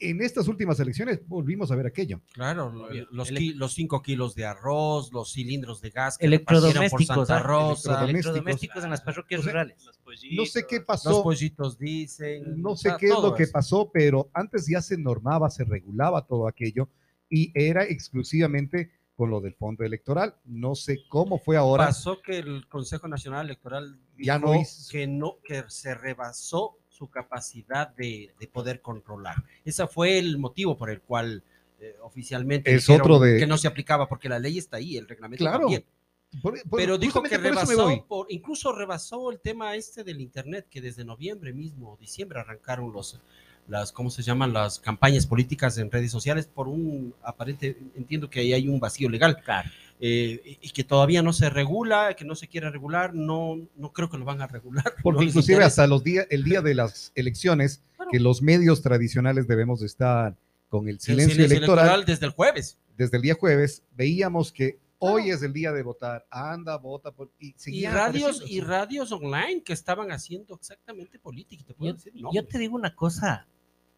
En 0.01 0.23
estas 0.23 0.47
últimas 0.47 0.79
elecciones 0.79 1.21
volvimos 1.27 1.73
a 1.73 1.77
ver 1.77 1.87
aquello. 1.87 2.21
Claro, 2.33 2.73
los, 3.11 3.31
los 3.33 3.75
cinco 3.75 4.01
kilos 4.01 4.35
de 4.37 4.45
arroz, 4.47 5.13
los 5.13 5.33
cilindros 5.33 5.81
de 5.81 5.91
gas 5.91 6.17
que 6.17 6.29
repartieron 6.29 6.63
por 6.89 7.01
Electrodomésticos, 7.01 7.29
Santa 7.29 7.37
¿ah? 7.37 7.43
Rosa, 7.43 7.61
Electrodomésticos. 7.65 8.09
Electrodomésticos 8.11 8.85
en 8.85 8.91
las 8.91 9.01
parroquias 9.01 9.41
O 9.41 9.43
sea, 9.43 9.53
rurales. 9.53 9.85
Los 9.85 9.99
No 10.33 10.47
sé 10.47 10.61
qué 10.69 10.81
pollitos. 10.81 10.81
los 10.81 10.87
pasó, 10.87 11.23
pollitos 11.25 11.79
dicen. 11.79 12.63
no 12.63 12.71
o 12.71 12.77
sé 12.77 12.91
sea, 12.91 12.97
qué 12.97 13.07
es 13.07 13.13
lo 13.21 13.35
que 13.35 13.43
eso. 13.43 13.53
pasó, 13.53 13.91
pero 13.93 14.31
antes 14.35 14.67
ya 14.69 14.81
se 14.81 14.97
normaba, 14.97 15.51
se 15.51 15.65
regulaba 15.65 16.27
todo 16.27 16.47
aquello 16.47 16.89
y 17.29 17.51
era 17.55 17.85
exclusivamente 17.85 18.93
con 19.17 19.31
lo 19.31 19.41
del 19.41 19.55
fondo 19.55 19.83
electoral. 19.85 20.37
No 20.45 20.77
sé 20.77 20.99
cómo 21.09 21.39
fue 21.41 21.57
ahora. 21.57 21.87
Pasó 21.87 22.21
que 22.23 22.39
el 22.39 22.69
Consejo 22.69 23.09
Nacional 23.09 23.47
Electoral 23.47 23.99
Ya 24.17 24.37
dijo 24.39 24.55
no 24.55 24.61
hizo- 24.61 24.93
que 24.93 25.07
no 25.09 25.39
que 25.43 25.65
se 25.67 25.93
rebasó 25.95 26.78
su 26.99 27.09
capacidad 27.09 27.89
de, 27.95 28.35
de 28.39 28.49
poder 28.49 28.81
controlar. 28.83 29.37
Ese 29.65 29.87
fue 29.87 30.19
el 30.19 30.39
motivo 30.39 30.77
por 30.77 30.91
el 30.91 31.01
cual 31.01 31.43
eh, 31.81 31.95
oficialmente 32.03 32.75
Es 32.75 32.87
dijeron 32.87 33.03
otro 33.03 33.19
de- 33.21 33.39
que 33.39 33.47
no 33.47 33.57
se 33.57 33.69
aplicaba 33.69 34.09
porque 34.09 34.29
la 34.29 34.39
ley 34.41 34.59
está 34.59 34.79
ahí, 34.79 34.97
el 34.97 35.07
reglamento 35.07 35.45
Claro, 35.45 35.61
también. 35.61 35.85
Por- 36.43 36.61
por- 36.69 36.79
Pero 36.81 36.99
dijo 36.99 37.23
que 37.23 37.39
rebasó, 37.39 38.05
por- 38.09 38.27
incluso 38.31 38.73
rebasó 38.75 39.31
el 39.31 39.39
tema 39.41 39.75
este 39.77 40.03
del 40.05 40.21
internet, 40.21 40.67
que 40.69 40.81
desde 40.81 41.05
noviembre 41.05 41.53
mismo, 41.53 41.97
diciembre 42.01 42.41
arrancaron 42.41 42.93
los, 42.93 43.19
las, 43.69 43.93
¿cómo 43.93 44.11
se 44.11 44.23
llaman? 44.23 44.53
Las 44.53 44.79
campañas 44.81 45.27
políticas 45.27 45.79
en 45.79 45.91
redes 45.91 46.11
sociales 46.11 46.47
por 46.47 46.67
un 46.69 47.15
aparente, 47.23 47.79
entiendo 47.95 48.29
que 48.29 48.41
ahí 48.41 48.53
hay 48.53 48.69
un 48.69 48.81
vacío 48.81 49.09
legal 49.09 49.41
Claro. 49.43 49.71
Eh, 50.01 50.59
y- 50.61 50.71
que 50.71 50.85
todavía 50.85 51.23
no 51.23 51.33
se 51.33 51.51
regula, 51.51 52.15
que 52.17 52.25
no 52.25 52.35
se 52.35 52.49
quiere 52.49 52.71
regular, 52.71 53.15
no, 53.15 53.57
no 53.77 53.93
creo 53.93 54.09
que 54.11 54.19
lo 54.19 54.25
van 54.25 54.41
a 54.43 54.47
regular. 54.47 54.95
Porque 55.03 55.19
no 55.25 55.29
inclusive 55.29 55.65
hasta 55.65 55.87
los 55.87 56.05
días, 56.05 56.27
el 56.31 56.45
día 56.45 56.61
de 56.63 56.75
las 56.75 57.13
elecciones, 57.15 57.83
Bueno. 57.99 58.13
que 58.13 58.21
los 58.21 58.43
medios 58.43 58.81
tradicionales 58.83 59.49
debemos 59.49 59.81
de 59.81 59.87
estar 59.87 60.37
con 60.69 60.87
el 60.89 60.95
El 60.97 61.01
silencio, 61.01 61.45
electoral, 61.45 62.05
desde 62.05 62.27
el 62.27 62.33
jueves. 62.33 62.79
desde 62.97 63.17
el 63.17 63.23
día 63.23 63.35
jueves, 63.35 63.83
veíamos 63.97 64.53
que 64.53 64.79
Hoy 65.01 65.31
es 65.31 65.45
el 65.45 65.53
día 65.53 65.71
de 65.71 65.85
votar. 65.85 66.27
Anda, 66.29 66.77
vota. 66.77 67.13
Por, 67.13 67.31
y, 67.39 67.87
radios, 67.87 68.43
y 68.45 68.61
radios 68.61 69.13
online 69.13 69.63
que 69.65 69.73
estaban 69.73 70.11
haciendo 70.11 70.57
exactamente 70.57 71.21
política. 71.21 71.63
Te 71.65 71.73
puedo 71.75 71.93
Yo, 71.93 71.97
decir 71.97 72.13
yo 72.33 72.45
te 72.45 72.59
digo 72.59 72.75
una 72.75 72.97
cosa, 72.97 73.47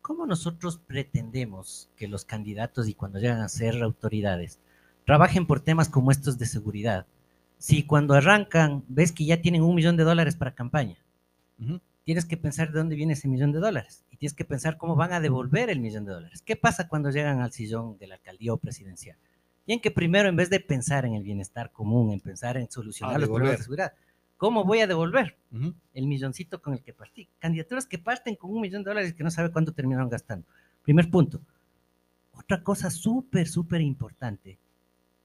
¿cómo 0.03 0.27
nosotros 0.27 0.79
pretendemos 0.87 1.89
que 1.97 2.07
los 2.07 2.27
candidatos 2.27 2.87
y 2.87 2.93
cuando 2.93 3.19
llegan 3.19 3.41
a 3.41 3.49
ser 3.49 3.83
autoridades 3.83 4.59
trabajen 5.05 5.47
por 5.47 5.61
temas 5.61 5.89
como 5.89 6.11
estos 6.11 6.39
de 6.39 6.47
seguridad? 6.47 7.07
Si 7.59 7.83
cuando 7.83 8.15
arrancan 8.15 8.85
ves 8.89 9.13
que 9.13 9.25
ya 9.25 9.41
tienen 9.41 9.63
un 9.63 9.75
millón 9.75 9.97
de 9.97 10.05
dólares 10.05 10.37
para 10.37 10.55
campaña, 10.55 10.97
tienes 12.05 12.25
que 12.25 12.37
pensar 12.37 12.73
de 12.73 12.79
dónde 12.79 12.97
viene 12.97 13.13
ese 13.13 13.29
millón 13.29 13.53
de 13.53 13.59
dólares 13.59 14.05
y 14.11 14.17
tienes 14.17 14.35
que 14.35 14.45
pensar 14.45 14.79
cómo 14.79 14.97
van 14.97 15.13
a 15.13 15.21
devolver 15.21 15.69
el 15.71 15.81
millón 15.81 16.05
de 16.05 16.13
dólares. 16.13 16.43
¿Qué 16.43 16.57
pasa 16.57 16.89
cuando 16.89 17.11
llegan 17.11 17.41
al 17.41 17.53
sillón 17.53 17.99
de 17.99 18.07
la 18.07 18.15
alcaldía 18.15 18.55
o 18.55 18.57
presidencial? 18.57 19.17
Tienen 19.67 19.83
que 19.83 19.91
primero, 19.91 20.29
en 20.29 20.37
vez 20.37 20.51
de 20.51 20.59
pensar 20.61 21.05
en 21.05 21.15
el 21.15 21.23
bienestar 21.23 21.71
común, 21.71 22.13
en 22.13 22.21
pensar 22.21 22.57
en 22.57 22.71
solucionar 22.71 23.17
A 23.17 23.19
los 23.19 23.29
problemas 23.29 23.59
de 23.59 23.65
seguridad, 23.65 23.93
¿cómo 24.37 24.65
voy 24.65 24.81
a 24.81 24.87
devolver? 24.87 25.37
Ujú. 25.53 25.75
el 25.93 26.07
milloncito 26.07 26.63
con 26.63 26.73
el 26.73 26.83
que 26.83 26.93
partí. 26.95 27.29
Candidaturas 27.39 27.87
que 27.87 27.99
parten 27.99 28.37
con 28.37 28.51
un 28.51 28.61
millón 28.61 28.83
de 28.83 28.91
dólares 28.91 29.11
y 29.11 29.15
que 29.15 29.23
no 29.23 29.31
sabe 29.31 29.53
cuánto 29.53 29.73
terminaron 29.73 30.09
gastando. 30.09 30.47
Primer 30.83 31.11
punto. 31.11 31.41
Otra 32.33 32.63
cosa 32.63 32.91
súper, 32.91 33.47
súper 33.47 33.83
importante. 33.83 34.59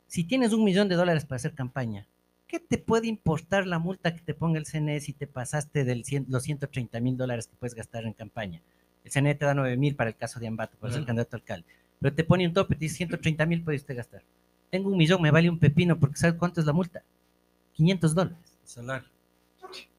Si 0.08 0.24
tienes 0.24 0.54
un 0.54 0.64
millón 0.64 0.88
de 0.88 0.96
dólares 0.96 1.26
para 1.26 1.38
hacer 1.38 1.54
campaña, 1.54 2.08
¿qué 2.48 2.60
te 2.60 2.78
puede 2.78 3.08
importar 3.08 3.68
la 3.68 3.80
multa 3.80 4.14
que 4.14 4.22
te 4.22 4.34
ponga 4.34 4.60
el 4.60 4.66
CNE 4.66 5.00
si 5.02 5.14
te 5.14 5.28
pasaste 5.28 5.84
de 5.84 6.26
los 6.28 6.44
130 6.44 7.00
mil 7.00 7.18
dólares 7.18 7.48
que 7.48 7.56
puedes 7.56 7.76
gastar 7.76 8.06
en 8.06 8.14
campaña? 8.14 8.62
El 9.04 9.12
CNE 9.12 9.36
te 9.36 9.46
da 9.46 9.54
9 9.54 9.78
mil 9.78 9.96
para 9.96 10.10
el 10.10 10.16
caso 10.16 10.40
de 10.40 10.48
Ambato, 10.48 10.78
para 10.78 10.94
ser 10.94 11.06
candidato 11.06 11.36
a 11.36 11.40
alcalde. 11.40 11.66
Pero 12.00 12.16
te 12.16 12.24
pone 12.24 12.48
un 12.48 12.54
tope, 12.54 12.76
te 12.76 12.86
dice 12.86 12.98
130 12.98 13.46
mil 13.46 13.64
puede 13.64 13.78
usted 13.78 13.96
gastar. 13.96 14.24
Tengo 14.70 14.90
un 14.90 14.98
millón, 14.98 15.22
me 15.22 15.32
vale 15.32 15.50
un 15.50 15.60
pepino, 15.60 16.00
porque 16.00 16.18
¿sabes 16.18 16.38
cuánto 16.38 16.60
es 16.60 16.66
la 16.66 16.74
multa? 16.74 17.04
500 17.74 18.16
dólares. 18.16 18.58
Salario. 18.64 19.10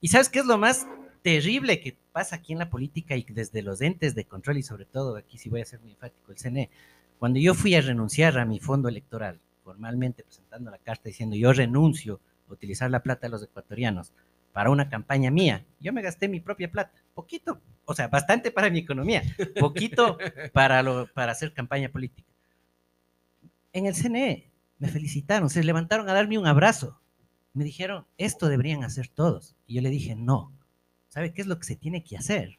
¿Y 0.00 0.08
sabes 0.08 0.28
qué 0.28 0.40
es 0.40 0.46
lo 0.46 0.58
más 0.58 0.86
terrible 1.22 1.80
que 1.80 1.96
pasa 2.12 2.36
aquí 2.36 2.52
en 2.52 2.58
la 2.58 2.70
política 2.70 3.16
y 3.16 3.24
desde 3.28 3.62
los 3.62 3.80
entes 3.80 4.14
de 4.14 4.24
control 4.24 4.58
y 4.58 4.62
sobre 4.62 4.84
todo, 4.84 5.16
aquí 5.16 5.38
sí 5.38 5.48
voy 5.48 5.60
a 5.60 5.64
ser 5.66 5.80
muy 5.80 5.90
enfático, 5.90 6.32
el 6.32 6.38
CNE? 6.38 6.70
Cuando 7.18 7.38
yo 7.38 7.54
fui 7.54 7.74
a 7.74 7.80
renunciar 7.80 8.38
a 8.38 8.44
mi 8.44 8.60
fondo 8.60 8.88
electoral, 8.88 9.40
formalmente 9.66 10.22
presentando 10.22 10.70
la 10.70 10.78
carta 10.78 11.08
diciendo 11.08 11.36
yo 11.36 11.52
renuncio 11.52 12.20
a 12.48 12.52
utilizar 12.52 12.90
la 12.90 13.02
plata 13.02 13.26
de 13.26 13.32
los 13.32 13.42
ecuatorianos 13.42 14.12
para 14.52 14.70
una 14.70 14.88
campaña 14.88 15.30
mía, 15.30 15.66
yo 15.80 15.92
me 15.92 16.00
gasté 16.00 16.28
mi 16.28 16.40
propia 16.40 16.70
plata, 16.70 16.92
poquito, 17.12 17.60
o 17.84 17.94
sea, 17.94 18.08
bastante 18.08 18.50
para 18.50 18.70
mi 18.70 18.78
economía, 18.78 19.22
poquito 19.60 20.16
para, 20.54 20.82
lo, 20.82 21.12
para 21.12 21.32
hacer 21.32 21.52
campaña 21.52 21.90
política. 21.90 22.32
En 23.72 23.84
el 23.84 23.94
CNE 23.94 24.50
me 24.78 24.88
felicitaron, 24.88 25.50
se 25.50 25.62
levantaron 25.64 26.08
a 26.08 26.14
darme 26.14 26.38
un 26.38 26.46
abrazo 26.46 26.98
me 27.56 27.64
dijeron, 27.64 28.04
esto 28.18 28.48
deberían 28.50 28.84
hacer 28.84 29.08
todos. 29.08 29.56
Y 29.66 29.76
yo 29.76 29.80
le 29.80 29.88
dije, 29.88 30.14
no. 30.14 30.52
¿Sabe 31.08 31.32
qué 31.32 31.40
es 31.40 31.48
lo 31.48 31.58
que 31.58 31.64
se 31.64 31.74
tiene 31.74 32.04
que 32.04 32.18
hacer? 32.18 32.58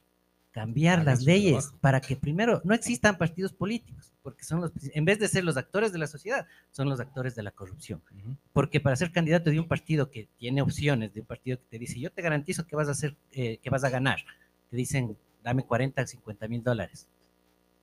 Cambiar 0.57 1.05
las 1.05 1.21
leyes 1.21 1.71
para 1.81 2.01
que 2.01 2.15
primero 2.15 2.61
no 2.63 2.73
existan 2.73 3.17
partidos 3.17 3.53
políticos, 3.53 4.13
porque 4.23 4.43
son 4.43 4.61
los, 4.61 4.71
en 4.81 5.05
vez 5.05 5.19
de 5.19 5.27
ser 5.27 5.43
los 5.43 5.55
actores 5.55 5.91
de 5.91 5.99
la 5.99 6.07
sociedad, 6.07 6.47
son 6.71 6.89
los 6.89 6.99
actores 6.99 7.35
de 7.35 7.43
la 7.43 7.51
corrupción. 7.51 8.01
Ujú. 8.11 8.35
Porque 8.53 8.79
para 8.79 8.95
ser 8.95 9.11
candidato 9.11 9.51
de 9.51 9.59
un 9.59 9.67
partido 9.67 10.09
que 10.09 10.27
tiene 10.37 10.63
opciones, 10.63 11.13
de 11.13 11.21
un 11.21 11.27
partido 11.27 11.59
que 11.59 11.65
te 11.69 11.77
dice, 11.77 11.99
yo 11.99 12.11
te 12.11 12.23
garantizo 12.23 12.65
que 12.65 12.75
vas 12.75 12.87
a 12.87 12.91
hacer, 12.91 13.15
eh, 13.33 13.57
que 13.57 13.69
vas 13.69 13.83
a 13.83 13.91
ganar, 13.91 14.17
te 14.71 14.77
dicen, 14.77 15.15
dame 15.43 15.63
40, 15.63 16.07
50 16.07 16.47
mil 16.47 16.63
dólares 16.63 17.07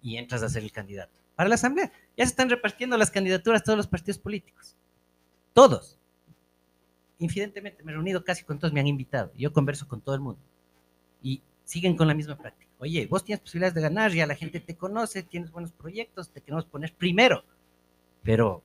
y 0.02 0.16
entras 0.16 0.42
a 0.42 0.48
ser 0.48 0.64
el 0.64 0.72
candidato. 0.72 1.12
Para 1.36 1.48
la 1.48 1.54
asamblea, 1.54 1.92
ya 2.16 2.24
se 2.24 2.30
están 2.30 2.50
repartiendo 2.50 2.96
las 2.96 3.12
candidaturas 3.12 3.62
todos 3.62 3.76
los 3.76 3.86
partidos 3.86 4.18
políticos. 4.18 4.76
Todos 5.52 5.98
infidentemente 7.18 7.82
me 7.82 7.92
he 7.92 7.94
reunido 7.94 8.24
casi 8.24 8.44
con 8.44 8.58
todos, 8.58 8.72
me 8.72 8.80
han 8.80 8.86
invitado. 8.86 9.32
Yo 9.36 9.52
converso 9.52 9.86
con 9.88 10.00
todo 10.00 10.14
el 10.14 10.20
mundo. 10.20 10.40
Y 11.22 11.40
siguen 11.64 11.96
con 11.96 12.08
la 12.08 12.14
misma 12.14 12.36
práctica. 12.36 12.70
Oye, 12.78 13.06
vos 13.06 13.24
tienes 13.24 13.40
posibilidades 13.40 13.74
de 13.74 13.80
ganar, 13.80 14.12
ya 14.12 14.26
la 14.26 14.34
gente 14.34 14.60
te 14.60 14.76
conoce, 14.76 15.22
tienes 15.22 15.50
buenos 15.50 15.72
proyectos, 15.72 16.30
te 16.30 16.40
queremos 16.40 16.66
poner 16.66 16.92
primero. 16.92 17.44
Pero 18.22 18.62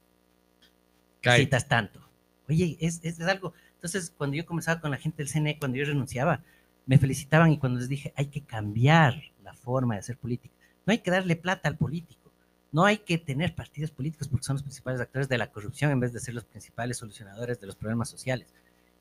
Cae. 1.21 1.33
necesitas 1.33 1.67
tanto. 1.67 2.01
Oye, 2.47 2.77
es, 2.79 2.99
es, 3.03 3.19
es 3.19 3.27
algo. 3.27 3.53
Entonces, 3.75 4.13
cuando 4.15 4.35
yo 4.35 4.45
comenzaba 4.45 4.81
con 4.81 4.91
la 4.91 4.97
gente 4.97 5.23
del 5.23 5.31
CNE, 5.31 5.57
cuando 5.57 5.77
yo 5.77 5.85
renunciaba, 5.85 6.43
me 6.85 6.97
felicitaban 6.97 7.51
y 7.51 7.57
cuando 7.57 7.79
les 7.79 7.87
dije, 7.87 8.13
hay 8.15 8.27
que 8.27 8.41
cambiar 8.41 9.21
la 9.43 9.53
forma 9.53 9.93
de 9.93 9.99
hacer 10.01 10.17
política. 10.17 10.53
No 10.85 10.91
hay 10.91 10.99
que 10.99 11.11
darle 11.11 11.35
plata 11.35 11.69
al 11.69 11.77
político. 11.77 12.31
No 12.71 12.85
hay 12.85 12.97
que 12.97 13.17
tener 13.17 13.55
partidos 13.55 13.91
políticos 13.91 14.27
porque 14.27 14.43
son 14.43 14.55
los 14.55 14.63
principales 14.63 15.01
actores 15.01 15.27
de 15.29 15.37
la 15.37 15.51
corrupción 15.51 15.91
en 15.91 15.99
vez 15.99 16.13
de 16.13 16.19
ser 16.19 16.35
los 16.35 16.45
principales 16.45 16.97
solucionadores 16.97 17.59
de 17.59 17.67
los 17.67 17.75
problemas 17.75 18.09
sociales. 18.09 18.47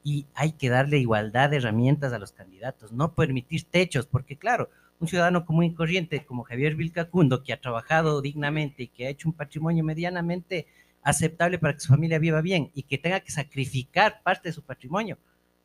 Y 0.04 0.26
hay 0.34 0.52
que 0.52 0.68
darle 0.68 0.98
igualdad 0.98 1.50
de 1.50 1.56
herramientas 1.58 2.12
a 2.12 2.18
los 2.18 2.32
candidatos, 2.32 2.92
no 2.92 3.12
permitir 3.14 3.64
techos, 3.64 4.06
porque 4.06 4.36
claro, 4.36 4.70
un 5.00 5.08
ciudadano 5.08 5.44
común 5.44 5.64
y 5.64 5.74
corriente 5.74 6.24
como 6.24 6.44
Javier 6.44 6.74
Vilcacundo, 6.76 7.42
que 7.42 7.52
ha 7.52 7.60
trabajado 7.60 8.20
dignamente 8.22 8.84
y 8.84 8.88
que 8.88 9.06
ha 9.06 9.10
hecho 9.10 9.28
un 9.28 9.34
patrimonio 9.34 9.84
medianamente 9.84 10.66
aceptable 11.02 11.58
para 11.58 11.74
que 11.74 11.80
su 11.80 11.88
familia 11.88 12.18
viva 12.18 12.40
bien 12.40 12.70
y 12.74 12.82
que 12.82 12.98
tenga 12.98 13.20
que 13.20 13.30
sacrificar 13.30 14.22
parte 14.22 14.48
de 14.48 14.52
su 14.52 14.62
patrimonio, 14.62 15.18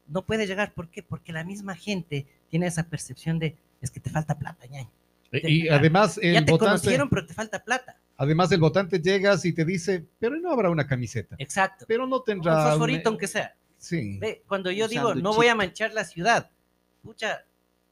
no 0.07 0.23
puede 0.25 0.45
llegar. 0.47 0.73
¿Por 0.73 0.89
qué? 0.89 1.01
Porque 1.03 1.31
la 1.33 1.43
misma 1.43 1.75
gente 1.75 2.27
tiene 2.49 2.67
esa 2.67 2.83
percepción 2.89 3.39
de, 3.39 3.55
es 3.81 3.89
que 3.91 3.99
te 3.99 4.09
falta 4.09 4.37
plata, 4.37 4.65
ñaño. 4.67 4.91
Y 5.31 5.67
además 5.69 6.19
el 6.21 6.33
ya 6.33 6.45
te 6.45 6.51
votante, 6.51 6.69
conocieron, 6.81 7.09
pero 7.09 7.25
te 7.25 7.33
falta 7.33 7.63
plata. 7.63 7.97
además 8.17 8.51
el 8.51 8.59
votante 8.59 8.99
llegas 8.99 9.43
y 9.45 9.53
te 9.53 9.65
dice, 9.65 10.05
pero 10.19 10.35
no 10.35 10.51
habrá 10.51 10.69
una 10.69 10.85
camiseta, 10.85 11.35
Exacto. 11.39 11.85
pero 11.87 12.05
no 12.05 12.17
Un 12.17 12.23
tendrá 12.23 12.69
fosforito, 12.69 13.09
un- 13.09 13.13
aunque 13.13 13.27
sea. 13.27 13.55
Sí. 13.83 14.17
Ve, 14.19 14.43
cuando 14.47 14.71
yo 14.71 14.87
digo, 14.87 15.13
no 15.13 15.33
voy 15.33 15.47
a 15.47 15.55
manchar 15.55 15.93
la 15.93 16.05
ciudad, 16.05 16.49
pucha, 17.01 17.43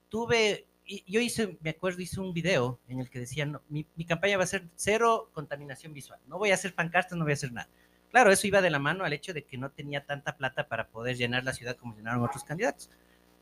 tuve, 0.07 0.65
y- 0.85 1.03
yo 1.05 1.19
hice, 1.19 1.57
me 1.61 1.71
acuerdo, 1.71 2.01
hice 2.01 2.21
un 2.21 2.33
video 2.33 2.79
en 2.87 3.01
el 3.01 3.09
que 3.09 3.19
decía, 3.19 3.45
no, 3.45 3.61
mi, 3.67 3.85
mi 3.97 4.05
campaña 4.05 4.37
va 4.37 4.45
a 4.45 4.47
ser 4.47 4.69
cero 4.75 5.29
contaminación 5.33 5.93
visual, 5.93 6.19
no 6.27 6.37
voy 6.37 6.51
a 6.51 6.53
hacer 6.53 6.73
pancartas, 6.73 7.17
no 7.17 7.25
voy 7.25 7.31
a 7.31 7.35
hacer 7.35 7.51
nada. 7.51 7.67
Claro, 8.09 8.31
eso 8.31 8.47
iba 8.47 8.61
de 8.61 8.69
la 8.69 8.79
mano 8.79 9.03
al 9.03 9.11
hecho 9.11 9.33
de 9.33 9.43
que 9.43 9.57
no 9.57 9.69
tenía 9.71 10.05
tanta 10.05 10.37
plata 10.37 10.67
para 10.69 10.87
poder 10.87 11.17
llenar 11.17 11.43
la 11.43 11.51
ciudad 11.53 11.75
como 11.75 11.93
llenaron 11.95 12.23
otros 12.23 12.43
candidatos. 12.45 12.89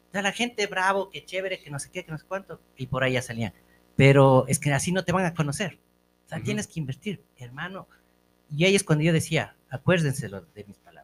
O 0.10 0.12
sea, 0.12 0.24
la 0.24 0.32
gente, 0.32 0.66
bravo, 0.66 1.12
que 1.12 1.24
chévere, 1.24 1.60
que 1.60 1.70
no 1.70 1.78
sé 1.78 1.92
qué, 1.92 2.04
que 2.04 2.12
no 2.12 2.18
sé 2.18 2.26
cuánto, 2.28 2.60
y 2.78 2.88
por 2.88 3.04
ahí 3.04 3.14
ya 3.14 3.22
salían. 3.22 3.54
Pero 3.96 4.46
es 4.48 4.58
que 4.60 4.74
así 4.74 4.92
no 4.92 5.04
te 5.06 5.12
van 5.12 5.26
a 5.26 5.36
conocer. 5.36 5.80
O 6.26 6.30
sea, 6.30 6.40
Ujú. 6.40 6.46
tienes 6.46 6.66
que 6.68 6.80
invertir, 6.80 7.24
hermano. 7.38 7.88
Y 8.50 8.66
ahí 8.66 8.74
es 8.76 8.84
cuando 8.84 9.04
yo 9.04 9.14
decía, 9.14 9.56
acuérdense 9.70 10.30
lo- 10.30 10.42
de 10.42 10.64
mis 10.64 10.78
palabras. 10.78 10.99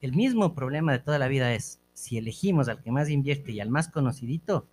El 0.00 0.14
mismo 0.14 0.54
problema 0.54 0.92
de 0.92 0.98
toda 0.98 1.18
la 1.18 1.28
vida 1.28 1.54
es, 1.54 1.80
si 1.92 2.16
elegimos 2.16 2.68
al 2.68 2.82
que 2.82 2.90
más 2.90 3.10
invierte 3.10 3.52
y 3.52 3.60
al 3.60 3.68
más 3.68 3.88
conocidito, 3.88 4.66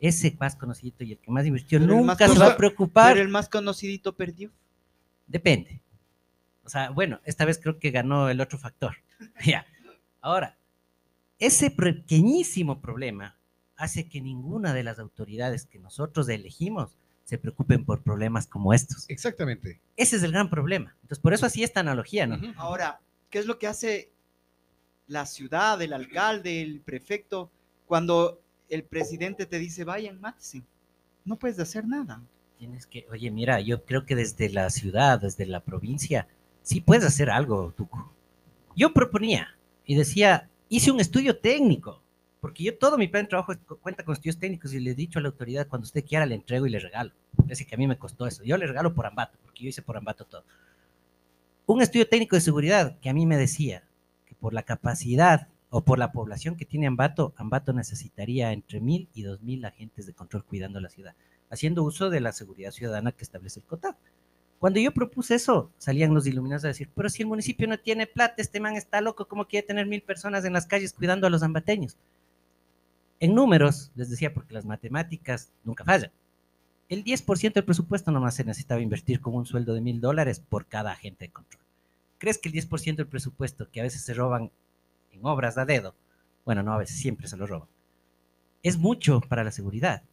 ese 0.00 0.36
más 0.38 0.56
conocidito 0.56 1.04
y 1.04 1.12
el 1.12 1.18
que 1.18 1.30
más 1.30 1.46
invirtió 1.46 1.78
Pero 1.80 1.98
el 1.98 2.04
más 2.04 2.20
nunca 2.20 2.32
se 2.32 2.38
va 2.38 2.52
a 2.52 2.56
preocupar. 2.56 3.14
Pero 3.14 3.24
el 3.24 3.30
más 3.30 3.48
conocidito 3.48 4.14
perdió. 4.14 4.50
Depende. 5.26 5.80
O 6.64 6.68
sea, 6.68 6.90
bueno, 6.90 7.20
esta 7.24 7.44
vez 7.44 7.58
creo 7.58 7.78
que 7.78 7.90
ganó 7.90 8.28
el 8.28 8.40
otro 8.40 8.58
factor. 8.58 8.96
ya. 9.46 9.66
Ahora, 10.20 10.58
ese 11.38 11.70
pequeñísimo 11.70 12.80
problema 12.80 13.36
hace 13.76 14.08
que 14.08 14.20
ninguna 14.20 14.72
de 14.72 14.82
las 14.82 14.98
autoridades 14.98 15.66
que 15.66 15.78
nosotros 15.78 16.28
elegimos 16.28 16.96
se 17.24 17.38
preocupen 17.38 17.84
por 17.84 18.02
problemas 18.02 18.46
como 18.46 18.74
estos. 18.74 19.08
Exactamente. 19.08 19.80
Ese 19.96 20.16
es 20.16 20.22
el 20.22 20.32
gran 20.32 20.50
problema. 20.50 20.94
Entonces, 21.02 21.20
por 21.20 21.32
eso 21.32 21.46
así 21.46 21.62
esta 21.62 21.80
analogía, 21.80 22.26
¿no? 22.26 22.38
Ahora, 22.56 23.00
¿qué 23.30 23.38
es 23.38 23.46
lo 23.46 23.58
que 23.58 23.66
hace 23.66 24.13
la 25.06 25.26
ciudad, 25.26 25.80
el 25.82 25.92
alcalde, 25.92 26.62
el 26.62 26.80
prefecto, 26.80 27.50
cuando 27.86 28.40
el 28.68 28.84
presidente 28.84 29.46
te 29.46 29.58
dice, 29.58 29.84
vayan, 29.84 30.20
mátense? 30.20 30.62
No 31.24 31.36
puedes 31.36 31.58
hacer 31.58 31.86
nada. 31.86 32.22
Tienes 32.58 32.86
que, 32.86 33.06
oye, 33.10 33.30
mira, 33.30 33.60
yo 33.60 33.84
creo 33.84 34.06
que 34.06 34.14
desde 34.14 34.48
la 34.48 34.70
ciudad, 34.70 35.20
desde 35.20 35.46
la 35.46 35.60
provincia, 35.60 36.28
sí 36.62 36.80
puedes 36.80 37.04
hacer 37.04 37.30
algo, 37.30 37.72
Tuco. 37.76 38.12
Yo 38.76 38.92
proponía 38.92 39.56
y 39.84 39.94
decía, 39.96 40.48
hice 40.68 40.90
un 40.90 41.00
estudio 41.00 41.38
técnico, 41.38 42.00
porque 42.40 42.64
yo 42.64 42.76
todo 42.76 42.98
mi 42.98 43.08
plan 43.08 43.24
de 43.24 43.30
trabajo 43.30 43.54
cuenta 43.80 44.04
con 44.04 44.14
estudios 44.14 44.38
técnicos 44.38 44.72
y 44.74 44.80
le 44.80 44.90
he 44.90 44.94
dicho 44.94 45.18
a 45.18 45.22
la 45.22 45.28
autoridad, 45.28 45.68
cuando 45.68 45.84
usted 45.84 46.04
quiera 46.04 46.26
le 46.26 46.34
entrego 46.34 46.66
y 46.66 46.70
le 46.70 46.78
regalo. 46.78 47.12
Parece 47.36 47.66
que 47.66 47.74
a 47.74 47.78
mí 47.78 47.86
me 47.86 47.98
costó 47.98 48.26
eso. 48.26 48.44
Yo 48.44 48.56
le 48.56 48.66
regalo 48.66 48.94
por 48.94 49.06
Ambato, 49.06 49.38
porque 49.42 49.64
yo 49.64 49.68
hice 49.68 49.82
por 49.82 49.96
Ambato 49.96 50.24
todo. 50.24 50.44
Un 51.66 51.80
estudio 51.80 52.08
técnico 52.08 52.36
de 52.36 52.42
seguridad 52.42 52.98
que 53.00 53.08
a 53.08 53.14
mí 53.14 53.24
me 53.26 53.36
decía 53.36 53.82
por 54.44 54.52
la 54.52 54.64
capacidad 54.64 55.48
o 55.70 55.86
por 55.86 55.98
la 55.98 56.12
población 56.12 56.56
que 56.56 56.66
tiene 56.66 56.86
Ambato, 56.86 57.32
Ambato 57.38 57.72
necesitaría 57.72 58.52
entre 58.52 58.78
mil 58.78 59.08
y 59.14 59.22
dos 59.22 59.40
mil 59.40 59.64
agentes 59.64 60.04
de 60.04 60.12
control 60.12 60.44
cuidando 60.44 60.80
la 60.80 60.90
ciudad 60.90 61.14
haciendo 61.48 61.82
uso 61.82 62.10
de 62.10 62.20
la 62.20 62.30
seguridad 62.30 62.70
ciudadana 62.70 63.12
que 63.12 63.24
establece 63.24 63.60
el 63.60 63.64
COTAD. 63.64 63.94
Cuando 64.58 64.80
yo 64.80 64.92
propuse 64.92 65.36
eso, 65.36 65.70
salían 65.78 66.12
los 66.12 66.26
iluminados 66.26 66.66
a 66.66 66.68
decir, 66.68 66.90
pero 66.94 67.08
si 67.08 67.22
el 67.22 67.28
municipio 67.28 67.66
no 67.66 67.78
tiene 67.78 68.06
plata, 68.06 68.34
este 68.36 68.60
man 68.60 68.76
está 68.76 69.00
loco, 69.00 69.28
¿cómo 69.28 69.46
quiere 69.46 69.66
tener 69.66 69.86
mil 69.86 70.02
personas 70.02 70.44
en 70.44 70.52
las 70.52 70.66
calles 70.66 70.92
cuidando 70.92 71.26
a 71.26 71.30
los 71.30 71.42
ambateños? 71.42 71.96
En 73.20 73.34
números, 73.34 73.92
les 73.94 74.10
decía, 74.10 74.34
porque 74.34 74.52
las 74.52 74.66
matemáticas 74.66 75.52
nunca 75.64 75.84
fallan. 75.84 76.10
El 76.90 77.02
10% 77.02 77.54
del 77.54 77.64
presupuesto 77.64 78.10
nomás 78.10 78.34
se 78.34 78.44
necesitaba 78.44 78.82
invertir 78.82 79.22
con 79.22 79.34
un 79.34 79.46
sueldo 79.46 79.72
de 79.72 79.80
mil 79.80 80.02
dólares 80.02 80.38
por 80.38 80.66
cada 80.66 80.92
agente 80.92 81.24
de 81.24 81.32
control. 81.32 81.63
¿Crees 82.24 82.38
que 82.38 82.48
el 82.48 82.54
10% 82.54 82.96
del 82.96 83.06
presupuesto 83.06 83.70
que 83.70 83.80
a 83.80 83.82
veces 83.82 84.00
se 84.02 84.14
roban 84.14 84.50
en 85.12 85.26
obras 85.26 85.58
a 85.58 85.66
dedo, 85.66 85.94
bueno, 86.46 86.62
no 86.62 86.72
a 86.72 86.78
veces, 86.78 86.96
siempre 86.96 87.28
se 87.28 87.36
lo 87.36 87.46
roban, 87.46 87.68
es 88.62 88.78
mucho 88.78 89.20
para 89.20 89.44
la 89.44 89.50
seguridad? 89.50 90.04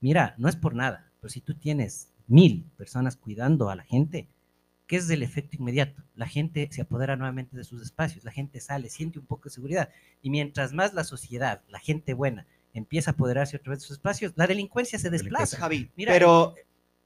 Mira, 0.00 0.36
no 0.38 0.48
es 0.48 0.54
por 0.54 0.76
nada, 0.76 1.10
pero 1.20 1.28
si 1.28 1.40
tú 1.40 1.54
tienes 1.54 2.12
mil 2.28 2.70
personas 2.76 3.16
cuidando 3.16 3.68
a 3.68 3.74
la 3.74 3.82
gente, 3.82 4.28
¿qué 4.86 4.94
es 4.94 5.10
el 5.10 5.24
efecto 5.24 5.56
inmediato? 5.56 6.04
La 6.14 6.28
gente 6.28 6.68
se 6.70 6.82
apodera 6.82 7.16
nuevamente 7.16 7.56
de 7.56 7.64
sus 7.64 7.82
espacios, 7.82 8.22
la 8.22 8.30
gente 8.30 8.60
sale, 8.60 8.88
siente 8.88 9.18
un 9.18 9.26
poco 9.26 9.48
de 9.48 9.50
seguridad. 9.50 9.90
Y 10.22 10.30
mientras 10.30 10.72
más 10.72 10.94
la 10.94 11.02
sociedad, 11.02 11.62
la 11.68 11.80
gente 11.80 12.14
buena, 12.14 12.46
empieza 12.74 13.10
a 13.10 13.14
apoderarse 13.14 13.56
otra 13.56 13.70
vez 13.70 13.80
de 13.80 13.86
sus 13.88 13.96
espacios, 13.96 14.34
la 14.36 14.46
delincuencia 14.46 15.00
se 15.00 15.10
desplaza. 15.10 15.56
Javi, 15.56 15.90
Mira, 15.96 16.12
pero 16.12 16.54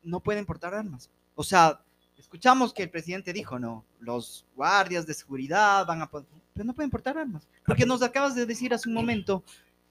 no 0.02 0.20
pueden 0.20 0.44
portar 0.44 0.74
armas. 0.74 1.10
O 1.34 1.44
sea, 1.44 1.80
escuchamos 2.18 2.72
que 2.72 2.82
el 2.84 2.90
presidente 2.90 3.32
dijo, 3.32 3.58
no, 3.58 3.84
los 4.00 4.44
guardias 4.56 5.06
de 5.06 5.14
seguridad 5.14 5.86
van 5.86 6.02
a... 6.02 6.10
po- 6.10 6.24
Pero 6.52 6.64
no 6.64 6.74
pueden 6.74 6.90
portar 6.90 7.18
armas. 7.18 7.48
Porque 7.66 7.86
nos 7.86 8.02
acabas 8.02 8.34
de 8.34 8.46
decir 8.46 8.72
hace 8.74 8.88
un 8.88 8.94
momento 8.94 9.42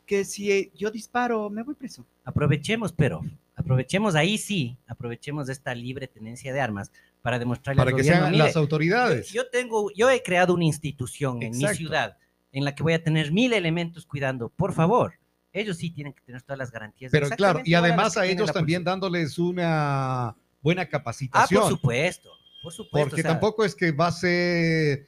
que 0.05 0.25
si 0.25 0.51
eh, 0.51 0.71
yo 0.75 0.91
disparo, 0.91 1.49
me 1.49 1.63
voy 1.63 1.75
preso. 1.75 2.05
Aprovechemos, 2.25 2.91
pero 2.91 3.21
aprovechemos 3.55 4.15
ahí 4.15 4.37
sí, 4.37 4.77
aprovechemos 4.87 5.47
esta 5.49 5.73
libre 5.75 6.07
tenencia 6.07 6.51
de 6.53 6.59
armas 6.59 6.91
para 7.21 7.39
demostrarle 7.39 7.77
Para 7.79 7.91
al 7.91 7.95
que 7.95 8.01
gobierno, 8.01 8.21
sean 8.23 8.31
mire, 8.31 8.43
las 8.43 8.55
autoridades. 8.57 9.31
Yo 9.31 9.47
tengo, 9.49 9.91
yo 9.95 10.09
he 10.09 10.21
creado 10.21 10.53
una 10.53 10.65
institución 10.65 11.41
en 11.41 11.57
mi 11.57 11.67
ciudad 11.69 12.17
en 12.51 12.65
la 12.65 12.75
que 12.75 12.83
voy 12.83 12.93
a 12.93 13.03
tener 13.03 13.31
mil 13.31 13.53
elementos 13.53 14.05
cuidando. 14.05 14.49
Por 14.49 14.73
favor, 14.73 15.13
ellos 15.53 15.77
sí 15.77 15.89
tienen 15.89 16.13
que 16.13 16.21
tener 16.21 16.41
todas 16.41 16.57
las 16.57 16.71
garantías. 16.71 17.11
Pero 17.11 17.29
claro, 17.29 17.61
y 17.63 17.73
además 17.73 18.17
a 18.17 18.25
ellos 18.25 18.51
también 18.51 18.83
dándoles 18.83 19.39
una 19.39 20.35
buena 20.63 20.83
Ah, 20.83 20.89
capacitación. 20.89 21.61
por 21.61 21.69
supuesto, 21.69 22.31
por 22.63 22.73
supuesto. 22.73 23.09
Porque 23.09 23.21
o 23.21 23.23
sea, 23.23 23.31
tampoco 23.31 23.63
es 23.65 23.75
que 23.75 23.91
va 23.91 24.07
a 24.07 24.11
ser 24.11 25.05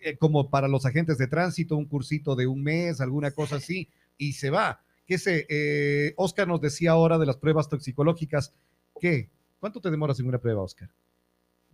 eh, 0.00 0.16
como 0.18 0.50
para 0.50 0.68
los 0.68 0.84
agentes 0.86 1.18
de 1.18 1.26
tránsito, 1.26 1.76
un 1.76 1.86
cursito 1.86 2.36
de 2.36 2.46
un 2.46 2.62
mes, 2.62 3.00
alguna 3.00 3.30
cosa 3.32 3.56
así, 3.56 3.88
y 4.18 4.34
se 4.34 4.50
va. 4.50 4.82
¿Qué 5.06 5.18
sé? 5.18 5.46
eh, 5.48 6.12
Oscar 6.16 6.46
nos 6.46 6.60
decía 6.60 6.92
ahora 6.92 7.18
de 7.18 7.26
las 7.26 7.36
pruebas 7.36 7.68
toxicológicas. 7.68 8.54
¿Qué? 9.00 9.28
¿Cuánto 9.58 9.80
te 9.80 9.90
demoras 9.90 10.18
en 10.20 10.26
una 10.26 10.38
prueba, 10.38 10.62
Oscar? 10.62 10.88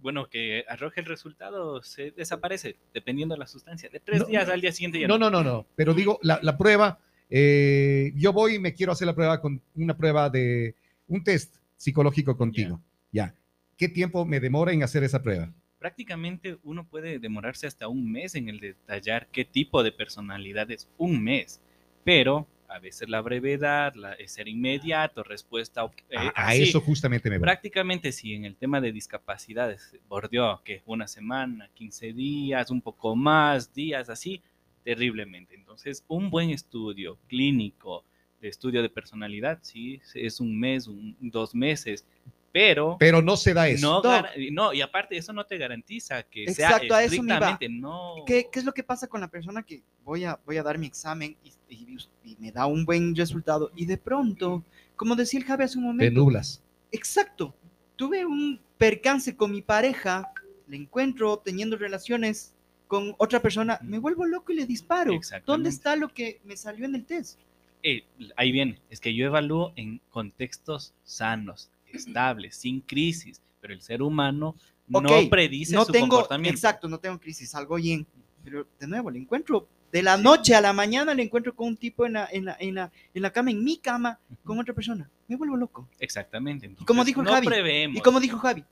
Bueno, 0.01 0.29
que 0.29 0.65
arroje 0.69 1.01
el 1.01 1.07
resultado, 1.07 1.83
se 1.83 2.13
desaparece, 2.13 2.77
dependiendo 2.95 3.35
de 3.35 3.41
la 3.41 3.47
sustancia. 3.49 3.89
De 3.91 3.99
tres 3.99 4.21
No, 4.21 4.27
días 4.27 4.49
al 4.49 4.61
día 4.61 4.71
siguiente 4.73 5.01
ya 5.01 5.09
No, 5.09 5.19
no, 5.19 5.29
no, 5.29 5.43
no. 5.43 5.67
Pero 5.75 5.93
digo, 5.93 6.19
la, 6.23 6.39
la 6.43 6.57
prueba, 6.57 7.01
eh, 7.29 8.13
yo 8.15 8.33
voy 8.33 8.55
y 8.55 8.59
me 8.61 8.75
quiero 8.75 8.93
hacer 8.93 9.07
la 9.07 9.15
prueba 9.15 9.41
con 9.41 9.61
una 9.75 9.97
prueba 9.97 10.31
de 10.31 10.77
un 11.09 11.25
test 11.25 11.57
psicológico 11.77 12.37
contigo. 12.37 12.81
Ya. 13.13 13.35
¿Qué 13.77 13.89
tiempo 13.89 14.25
me 14.25 14.41
demora 14.41 14.73
en 14.73 14.83
hacer 14.83 15.05
esa 15.05 15.23
prueba? 15.23 15.53
Prácticamente 15.79 16.59
uno 16.65 16.87
puede 16.89 17.19
demorarse 17.19 17.67
hasta 17.67 17.87
un 17.89 18.11
mes 18.11 18.35
en 18.35 18.49
el 18.49 18.59
detallar 18.59 19.29
qué 19.31 19.45
tipo 19.45 19.83
de 19.83 19.93
personalidad 19.93 20.71
es. 20.71 20.89
Un 20.99 21.23
mes. 21.23 21.61
Pero 22.05 22.49
a 22.69 22.79
veces 22.81 23.09
la 23.09 23.21
brevedad, 23.21 23.95
la, 23.95 24.17
ser 24.27 24.49
inmediato, 24.49 25.23
respuesta. 25.23 25.89
eh, 26.11 26.17
a, 26.17 26.29
a 26.35 26.49
así. 26.49 26.65
eso 26.65 26.81
justamente 26.81 27.31
me 27.31 27.39
voy. 27.39 27.45
Prácticamente 27.45 28.13
si 28.13 28.35
en 28.35 28.45
el 28.45 28.57
tema 28.57 28.81
de 28.81 28.93
discapacidades 28.93 29.97
bordeó 30.09 30.61
que 30.65 30.83
una 30.85 31.07
semana, 31.07 31.71
15 31.75 32.13
días, 32.13 32.71
un 32.71 32.83
poco 32.83 33.15
más, 33.15 33.73
días 33.73 34.11
así, 34.11 34.43
terriblemente. 34.85 35.55
Entonces, 35.55 36.05
un 36.09 36.29
buen 36.31 36.51
estudio 36.51 37.19
clínico 37.29 38.05
de 38.41 38.49
estudio 38.49 38.83
de 38.83 38.89
personalidad, 38.91 39.59
sí, 39.63 40.01
es 40.15 40.41
un 40.41 40.59
mes, 40.59 40.87
un- 40.89 41.17
dos 41.21 41.55
meses, 41.55 42.07
pero 42.53 42.97
Pero 42.99 43.23
no 43.23 43.37
se 43.37 43.55
da 43.55 43.69
eso. 43.69 44.03
no, 44.03 44.23
no, 44.53 44.73
y 44.73 44.81
aparte 44.81 45.17
eso 45.17 45.33
no 45.33 45.45
te 45.45 45.59
garantiza 45.59 46.23
que 46.25 46.45
Exacto, 46.45 46.95
a 46.95 46.99
sea 46.99 47.05
eso 47.05 47.23
me 47.23 47.35
iba. 47.35 47.51
estrictamente 47.51 47.69
no. 47.69 48.25
¿Qué, 48.27 48.49
qué 48.51 48.59
es 48.59 48.65
lo 48.65 48.73
que 48.73 48.83
pasa 48.83 49.07
con 49.07 49.21
la 49.21 49.29
persona 49.29 49.63
que 49.63 49.83
voy 50.05 50.25
a, 50.25 50.39
voy 50.45 50.57
a 50.57 50.63
dar 50.63 50.79
mi 50.79 50.87
examen 50.87 51.37
y, 51.45 51.53
y- 51.69 51.99
y 52.25 52.37
me 52.39 52.51
da 52.53 52.67
un 52.67 52.85
buen 52.85 53.15
resultado 53.15 53.71
y 53.77 53.87
de 53.87 53.97
pronto, 53.99 54.65
como 54.97 55.15
decía 55.17 55.41
el 55.41 55.47
Javi 55.47 55.65
hace 55.65 55.79
un 55.79 55.85
Te 55.85 55.89
momento, 55.89 56.21
nublas. 56.21 56.63
exacto, 56.91 57.55
tuve 57.97 58.25
un 58.27 58.61
percance 58.79 59.37
con 59.37 59.53
mi 59.53 59.63
pareja, 59.63 60.33
le 60.67 60.77
encuentro 60.77 61.39
teniendo 61.39 61.77
relaciones 61.77 62.55
con 62.87 63.15
otra 63.19 63.41
persona, 63.41 63.79
me 63.83 63.99
vuelvo 63.99 64.25
loco 64.25 64.53
y 64.53 64.57
le 64.57 64.67
disparo. 64.67 65.13
¿Dónde 65.45 65.69
está 65.69 65.95
lo 65.97 66.09
que 66.09 66.41
me 66.45 66.57
salió 66.57 66.87
en 66.87 66.95
el 66.95 67.05
test? 67.05 67.39
Eh, 67.83 68.05
ahí 68.37 68.51
viene, 68.51 68.81
es 68.91 69.01
que 69.01 69.15
yo 69.15 69.27
evalúo 69.27 69.73
en 69.77 70.01
contextos 70.11 70.95
sanos, 71.05 71.71
estables, 71.93 72.57
sin 72.57 72.81
crisis, 72.81 73.41
pero 73.61 73.75
el 73.75 73.83
ser 73.83 74.03
humano 74.03 74.55
no 74.87 75.29
predice 75.31 75.75
no 75.75 75.85
su 75.85 75.93
tengo, 75.93 76.09
comportamiento. 76.09 76.55
exacto, 76.55 76.89
no 76.89 76.99
tengo 76.99 77.19
crisis, 77.19 77.51
salgo 77.51 77.77
bien, 77.77 78.07
pero 78.43 78.67
de 78.79 78.87
nuevo 78.87 79.11
le 79.11 79.19
encuentro 79.19 79.69
de 79.93 80.03
la 80.03 80.17
noche 80.17 80.55
a 80.55 80.61
la 80.61 80.73
mañana 80.73 81.15
le 81.15 81.23
encuentro 81.23 81.55
con 81.55 81.69
un 81.69 81.77
tipo 81.77 82.05
en 82.05 82.15
la, 82.15 82.29
en 82.31 82.45
la, 82.45 82.57
en 82.61 82.75
la, 82.75 82.93
en 83.15 83.23
la 83.23 83.33
cama, 83.33 83.51
en 83.51 83.65
mi 83.65 83.79
cama, 83.79 84.19
con 84.45 84.59
otra 84.59 84.75
persona. 84.75 85.11
Me 85.27 85.37
vuelvo 85.37 85.57
loco. 85.57 85.89
Exactamente. 85.99 86.67
Entonces, 86.67 86.87
como 86.87 87.05
dijo 87.05 87.23
no 87.23 87.31
Javi. 87.31 87.49
Y 87.95 88.01
como 88.01 88.21
dijo 88.21 88.39
Javi, 88.39 88.65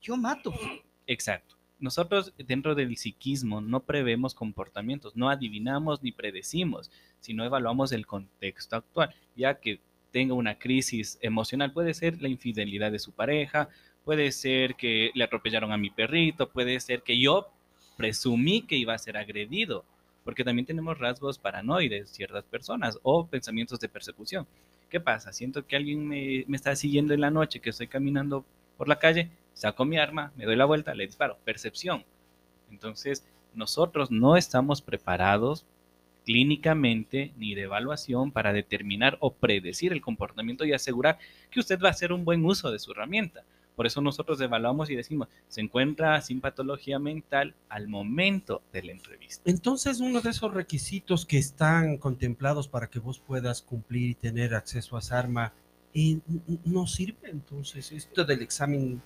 yo 0.00 0.16
mato. 0.16 0.52
Exacto. 1.06 1.56
Nosotros 1.78 2.32
dentro 2.38 2.74
del 2.74 2.96
psiquismo 2.96 3.60
no 3.60 3.80
prevemos 3.80 4.34
comportamientos, 4.34 5.16
no 5.16 5.28
adivinamos 5.28 6.02
ni 6.02 6.12
predecimos, 6.12 6.90
sino 7.18 7.44
evaluamos 7.44 7.90
el 7.92 8.06
contexto 8.06 8.76
actual, 8.76 9.12
ya 9.36 9.58
que 9.58 9.80
tenga 10.12 10.34
una 10.34 10.58
crisis 10.58 11.18
emocional, 11.22 11.72
puede 11.72 11.94
ser 11.94 12.22
la 12.22 12.28
infidelidad 12.28 12.92
de 12.92 12.98
su 12.98 13.12
pareja, 13.12 13.68
puede 14.04 14.30
ser 14.30 14.76
que 14.76 15.10
le 15.14 15.24
atropellaron 15.24 15.72
a 15.72 15.78
mi 15.78 15.90
perrito, 15.90 16.50
puede 16.50 16.78
ser 16.80 17.02
que 17.02 17.18
yo 17.18 17.48
presumí 17.96 18.62
que 18.62 18.76
iba 18.76 18.94
a 18.94 18.98
ser 18.98 19.16
agredido, 19.16 19.84
porque 20.24 20.44
también 20.44 20.66
tenemos 20.66 20.98
rasgos 20.98 21.38
paranoides 21.38 22.10
ciertas 22.10 22.44
personas 22.44 22.98
o 23.02 23.26
pensamientos 23.26 23.80
de 23.80 23.88
persecución. 23.88 24.46
¿Qué 24.90 25.00
pasa? 25.00 25.32
Siento 25.32 25.66
que 25.66 25.76
alguien 25.76 26.06
me, 26.06 26.44
me 26.46 26.56
está 26.56 26.76
siguiendo 26.76 27.14
en 27.14 27.22
la 27.22 27.30
noche, 27.30 27.60
que 27.60 27.70
estoy 27.70 27.88
caminando 27.88 28.44
por 28.76 28.88
la 28.88 28.98
calle, 28.98 29.30
saco 29.54 29.84
mi 29.84 29.98
arma, 29.98 30.32
me 30.36 30.44
doy 30.44 30.56
la 30.56 30.66
vuelta, 30.66 30.94
le 30.94 31.06
disparo. 31.06 31.38
Percepción. 31.44 32.04
Entonces, 32.70 33.24
nosotros 33.54 34.10
no 34.10 34.36
estamos 34.36 34.82
preparados 34.82 35.64
clínicamente 36.24 37.32
ni 37.36 37.54
de 37.54 37.62
evaluación 37.62 38.30
para 38.30 38.52
determinar 38.52 39.16
o 39.20 39.34
predecir 39.34 39.92
el 39.92 40.00
comportamiento 40.00 40.64
y 40.64 40.72
asegurar 40.72 41.18
que 41.50 41.60
usted 41.60 41.80
va 41.80 41.88
a 41.88 41.92
hacer 41.92 42.12
un 42.12 42.24
buen 42.24 42.44
uso 42.44 42.70
de 42.70 42.78
su 42.78 42.92
herramienta. 42.92 43.44
Por 43.74 43.86
eso 43.86 44.00
nosotros 44.02 44.40
evaluamos 44.40 44.90
y 44.90 44.96
decimos, 44.96 45.28
se 45.48 45.60
encuentra 45.60 46.20
sin 46.20 46.40
patología 46.40 46.98
mental 46.98 47.54
al 47.68 47.88
momento 47.88 48.62
de 48.72 48.82
la 48.82 48.92
entrevista. 48.92 49.42
Entonces, 49.50 50.00
uno 50.00 50.20
de 50.20 50.30
esos 50.30 50.52
requisitos 50.52 51.24
que 51.24 51.38
están 51.38 51.96
contemplados 51.96 52.68
para 52.68 52.88
que 52.88 52.98
vos 52.98 53.18
puedas 53.18 53.62
cumplir 53.62 54.10
y 54.10 54.14
tener 54.14 54.54
acceso 54.54 54.96
a 54.96 54.98
esa 54.98 55.18
arma, 55.18 55.54
eh, 55.94 56.18
no 56.64 56.86
sirve. 56.86 57.30
Entonces, 57.30 57.92
esto 57.92 58.24
del 58.24 58.42
examen 58.42 59.00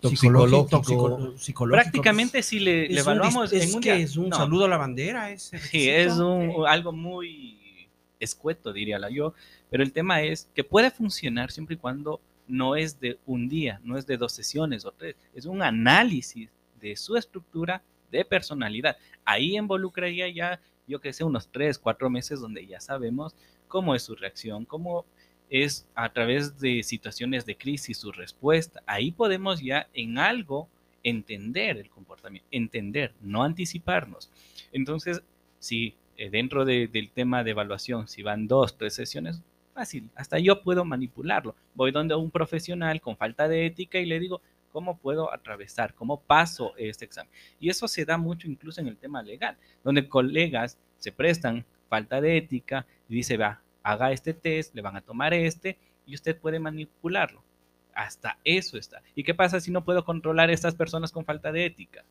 Toxicológico. 0.00 1.36
psicológico, 1.38 1.66
Prácticamente 1.82 2.42
si 2.42 2.60
le, 2.60 2.84
es 2.86 2.90
le 2.90 2.94
un 2.94 2.98
dis- 2.98 3.00
evaluamos 3.02 3.52
es 3.52 3.68
en 3.68 3.74
un 3.76 3.80
que 3.80 3.94
día- 3.94 4.04
es 4.04 4.16
un 4.16 4.28
no. 4.28 4.36
saludo 4.36 4.64
a 4.66 4.68
la 4.68 4.76
bandera. 4.76 5.30
Ese 5.30 5.58
Sí, 5.58 5.88
es 5.88 6.14
un, 6.18 6.64
algo 6.66 6.92
muy 6.92 7.88
escueto, 8.20 8.72
diría 8.72 8.98
la 8.98 9.10
yo, 9.10 9.34
pero 9.70 9.82
el 9.82 9.92
tema 9.92 10.22
es 10.22 10.48
que 10.54 10.64
puede 10.64 10.90
funcionar 10.90 11.50
siempre 11.50 11.74
y 11.74 11.78
cuando 11.78 12.20
no 12.46 12.76
es 12.76 12.98
de 13.00 13.18
un 13.26 13.48
día, 13.48 13.80
no 13.84 13.96
es 13.98 14.06
de 14.06 14.16
dos 14.16 14.32
sesiones 14.32 14.84
o 14.84 14.92
tres, 14.92 15.14
es 15.34 15.44
un 15.46 15.62
análisis 15.62 16.48
de 16.80 16.96
su 16.96 17.16
estructura 17.16 17.82
de 18.10 18.24
personalidad. 18.24 18.96
Ahí 19.24 19.56
involucraría 19.56 20.28
ya, 20.30 20.60
yo 20.86 21.00
que 21.00 21.12
sé, 21.12 21.24
unos 21.24 21.48
tres, 21.48 21.78
cuatro 21.78 22.08
meses 22.08 22.40
donde 22.40 22.66
ya 22.66 22.80
sabemos 22.80 23.34
cómo 23.68 23.94
es 23.94 24.02
su 24.02 24.14
reacción, 24.14 24.64
cómo 24.64 25.04
es 25.50 25.86
a 25.94 26.12
través 26.12 26.58
de 26.60 26.82
situaciones 26.82 27.46
de 27.46 27.56
crisis 27.56 27.98
su 27.98 28.12
respuesta. 28.12 28.82
Ahí 28.86 29.10
podemos 29.12 29.60
ya 29.60 29.88
en 29.94 30.18
algo 30.18 30.68
entender 31.02 31.76
el 31.78 31.88
comportamiento, 31.90 32.46
entender, 32.50 33.12
no 33.20 33.42
anticiparnos. 33.44 34.30
Entonces, 34.72 35.22
si 35.58 35.94
eh, 36.16 36.30
dentro 36.30 36.64
de- 36.64 36.88
del 36.88 37.10
tema 37.10 37.44
de 37.44 37.52
evaluación, 37.52 38.08
si 38.08 38.22
van 38.22 38.48
dos, 38.48 38.76
tres 38.76 38.94
sesiones, 38.94 39.40
fácil, 39.72 40.10
hasta 40.16 40.38
yo 40.40 40.62
puedo 40.62 40.84
manipularlo. 40.84 41.54
Voy 41.76 41.92
donde 41.92 42.16
un 42.16 42.30
profesional 42.32 43.00
con 43.00 43.16
falta 43.16 43.46
de 43.46 43.66
ética 43.66 44.00
y 44.00 44.06
le 44.06 44.18
digo, 44.18 44.42
¿cómo 44.72 44.98
puedo 44.98 45.32
atravesar? 45.32 45.94
¿Cómo 45.94 46.20
paso 46.20 46.74
este 46.76 47.04
examen? 47.04 47.30
Y 47.60 47.70
eso 47.70 47.86
se 47.86 48.04
da 48.04 48.18
mucho 48.18 48.48
incluso 48.48 48.80
en 48.80 48.88
el 48.88 48.96
tema 48.96 49.22
legal, 49.22 49.56
donde 49.84 50.08
colegas 50.08 50.76
se 50.98 51.12
prestan 51.12 51.64
falta 51.88 52.20
de 52.20 52.36
ética 52.36 52.84
y 53.08 53.14
dice, 53.14 53.36
va, 53.36 53.62
haga 53.90 54.12
este 54.12 54.34
test, 54.34 54.74
le 54.74 54.82
van 54.82 54.96
a 54.96 55.00
tomar 55.00 55.32
este 55.34 55.78
y 56.06 56.14
usted 56.14 56.38
puede 56.38 56.58
manipularlo. 56.58 57.42
Hasta 57.94 58.38
eso 58.44 58.78
está. 58.78 59.02
¿Y 59.14 59.24
qué 59.24 59.34
pasa 59.34 59.60
si 59.60 59.70
no 59.70 59.84
puedo 59.84 60.04
controlar 60.04 60.50
a 60.50 60.52
estas 60.52 60.74
personas 60.74 61.10
con 61.10 61.24
falta 61.24 61.50
de 61.50 61.66
ética? 61.66 62.04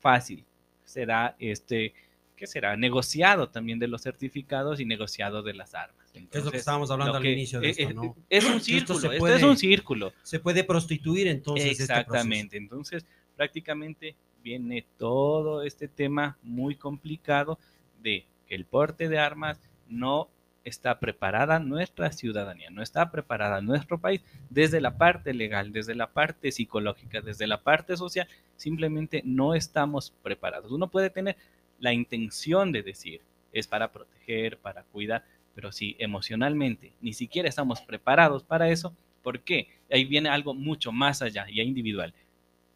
Fácil. 0.00 0.44
Será 0.84 1.36
este, 1.38 1.92
¿qué 2.36 2.46
será? 2.46 2.76
Negociado 2.76 3.48
también 3.50 3.78
de 3.78 3.88
los 3.88 4.02
certificados 4.02 4.80
y 4.80 4.84
negociado 4.84 5.42
de 5.42 5.54
las 5.54 5.74
armas. 5.74 6.06
es 6.06 6.14
lo 6.14 6.14
que 6.14 6.18
Entonces, 6.38 6.60
estábamos 6.60 6.90
hablando 6.90 7.16
al 7.16 7.26
inicio 7.26 7.60
de 7.60 7.68
eh, 7.68 7.70
esto, 7.76 7.90
eh, 7.90 7.94
¿no? 7.94 8.16
Es 8.30 8.44
un 8.44 8.60
círculo, 8.60 8.98
esto 8.98 9.18
puede- 9.18 9.36
es 9.36 9.42
un 9.42 9.56
círculo. 9.56 10.12
Se 10.22 10.40
puede 10.40 10.64
prostituir 10.64 11.26
entonces 11.26 11.72
este. 11.72 11.82
Exactamente. 11.82 12.56
Entonces, 12.56 13.04
prácticamente 13.36 14.16
viene 14.42 14.86
todo 14.96 15.62
este 15.62 15.88
tema 15.88 16.38
muy 16.42 16.76
complicado 16.76 17.58
de 18.00 18.24
que 18.46 18.54
el 18.54 18.64
porte 18.64 19.08
de 19.08 19.18
armas 19.18 19.60
no 19.88 20.28
está 20.68 21.00
preparada 21.00 21.58
nuestra 21.58 22.12
ciudadanía, 22.12 22.70
no 22.70 22.82
está 22.82 23.10
preparada 23.10 23.60
nuestro 23.60 23.98
país 23.98 24.22
desde 24.50 24.80
la 24.80 24.96
parte 24.96 25.34
legal, 25.34 25.72
desde 25.72 25.94
la 25.94 26.08
parte 26.08 26.52
psicológica, 26.52 27.20
desde 27.20 27.46
la 27.46 27.62
parte 27.62 27.96
social, 27.96 28.28
simplemente 28.56 29.22
no 29.24 29.54
estamos 29.54 30.12
preparados. 30.22 30.70
Uno 30.70 30.88
puede 30.88 31.10
tener 31.10 31.36
la 31.78 31.92
intención 31.92 32.72
de 32.72 32.82
decir, 32.82 33.20
es 33.52 33.66
para 33.66 33.90
proteger, 33.90 34.58
para 34.58 34.82
cuidar, 34.84 35.24
pero 35.54 35.72
si 35.72 35.96
emocionalmente 35.98 36.92
ni 37.00 37.12
siquiera 37.12 37.48
estamos 37.48 37.80
preparados 37.80 38.42
para 38.44 38.68
eso, 38.68 38.94
¿por 39.22 39.40
qué? 39.40 39.68
Ahí 39.90 40.04
viene 40.04 40.28
algo 40.28 40.54
mucho 40.54 40.92
más 40.92 41.22
allá, 41.22 41.46
ya 41.52 41.62
individual. 41.62 42.14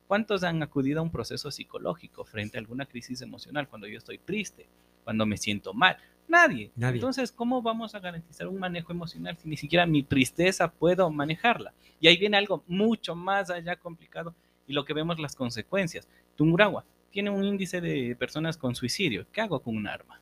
¿Cuántos 0.07 0.45
han 0.45 0.63
acudido 0.63 1.01
a 1.01 1.03
un 1.03 1.11
proceso 1.11 1.51
psicológico 1.51 2.25
frente 2.25 2.57
a 2.57 2.61
alguna 2.61 2.87
crisis 2.87 3.23
emocional 3.23 3.69
cuando 3.69 3.87
yo 3.87 3.99
estoy 3.99 4.19
triste, 4.19 4.67
cuando 5.05 5.25
me 5.27 5.37
siento 5.37 5.73
mal? 5.73 5.97
Nadie. 6.29 6.71
Nadie. 6.77 6.97
Entonces, 6.97 7.31
¿cómo 7.31 7.61
vamos 7.63 7.95
a 7.95 8.01
garantizar 8.01 8.49
un 8.49 8.59
manejo 8.59 8.93
emocional 8.93 9.37
si 9.37 9.49
ni 9.49 9.57
siquiera 9.57 9.87
mi 9.87 10.03
tristeza 10.03 10.71
puedo 10.71 11.11
manejarla? 11.11 11.75
Y 12.01 12.09
ahí 12.09 12.17
viene 12.17 12.37
algo 12.37 12.65
mucho 12.67 13.15
más 13.15 13.51
allá 13.51 13.77
complicado 13.77 14.35
y 14.67 14.73
lo 14.73 14.85
que 14.85 14.95
vemos 14.95 15.19
las 15.19 15.35
consecuencias. 15.35 16.09
Tungurahua 16.37 16.85
tiene 17.11 17.31
un 17.31 17.45
índice 17.45 17.81
de 17.81 18.17
personas 18.17 18.57
con 18.57 18.75
suicidio. 18.75 19.27
¿Qué 19.33 19.41
hago 19.41 19.61
con 19.61 19.77
un 19.77 19.87
arma? 19.87 20.21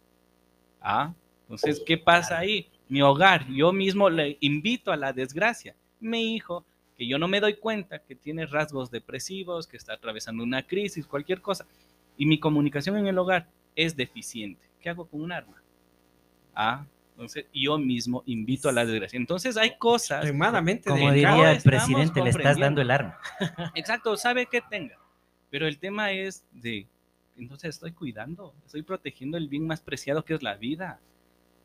Ah, 0.80 1.14
entonces, 1.42 1.82
¿qué 1.84 1.96
pasa 1.96 2.38
ahí? 2.38 2.68
Mi 2.88 3.02
hogar, 3.02 3.46
yo 3.48 3.72
mismo 3.72 4.10
le 4.10 4.36
invito 4.40 4.92
a 4.92 4.96
la 4.96 5.12
desgracia. 5.12 5.76
Mi 6.00 6.34
hijo, 6.34 6.64
que 6.96 7.06
yo 7.06 7.18
no 7.18 7.28
me 7.28 7.40
doy 7.40 7.54
cuenta 7.54 8.00
que 8.00 8.14
tiene 8.14 8.46
rasgos 8.46 8.90
depresivos, 8.90 9.66
que 9.66 9.76
está 9.76 9.94
atravesando 9.94 10.42
una 10.42 10.66
crisis, 10.66 11.06
cualquier 11.06 11.40
cosa, 11.40 11.66
y 12.16 12.26
mi 12.26 12.38
comunicación 12.38 12.96
en 12.96 13.06
el 13.06 13.18
hogar 13.18 13.48
es 13.74 13.96
deficiente. 13.96 14.68
¿Qué 14.80 14.90
hago 14.90 15.06
con 15.06 15.22
un 15.22 15.32
arma? 15.32 15.62
Ah, 16.54 16.84
entonces 17.12 17.46
yo 17.52 17.78
mismo 17.78 18.22
invito 18.26 18.68
a 18.68 18.72
la 18.72 18.84
desgracia. 18.86 19.16
Entonces 19.18 19.56
hay 19.56 19.76
cosas. 19.76 20.22
Extremadamente 20.22 20.88
Como 20.88 21.10
diría 21.12 21.52
el 21.52 21.62
presidente, 21.62 22.22
le 22.22 22.30
estás 22.30 22.58
dando 22.58 22.80
el 22.80 22.90
arma. 22.90 23.18
Exacto, 23.74 24.16
sabe 24.16 24.46
que 24.46 24.60
tenga. 24.62 24.96
Pero 25.50 25.66
el 25.66 25.78
tema 25.78 26.12
es 26.12 26.44
de, 26.52 26.86
entonces 27.36 27.74
estoy 27.74 27.92
cuidando, 27.92 28.54
estoy 28.64 28.82
protegiendo 28.82 29.36
el 29.36 29.48
bien 29.48 29.66
más 29.66 29.80
preciado 29.80 30.24
que 30.24 30.34
es 30.34 30.42
la 30.42 30.54
vida. 30.54 30.98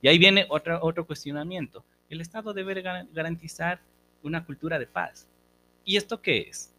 Y 0.01 0.07
ahí 0.07 0.17
viene 0.17 0.45
otra, 0.49 0.79
otro 0.83 1.05
cuestionamiento. 1.05 1.85
El 2.09 2.19
Estado 2.21 2.53
debe 2.53 2.83
gar- 2.83 3.07
garantizar 3.13 3.79
una 4.23 4.43
cultura 4.43 4.77
de 4.77 4.87
paz. 4.87 5.27
¿Y 5.85 5.97
esto 5.97 6.21
qué 6.21 6.47
es? 6.49 6.73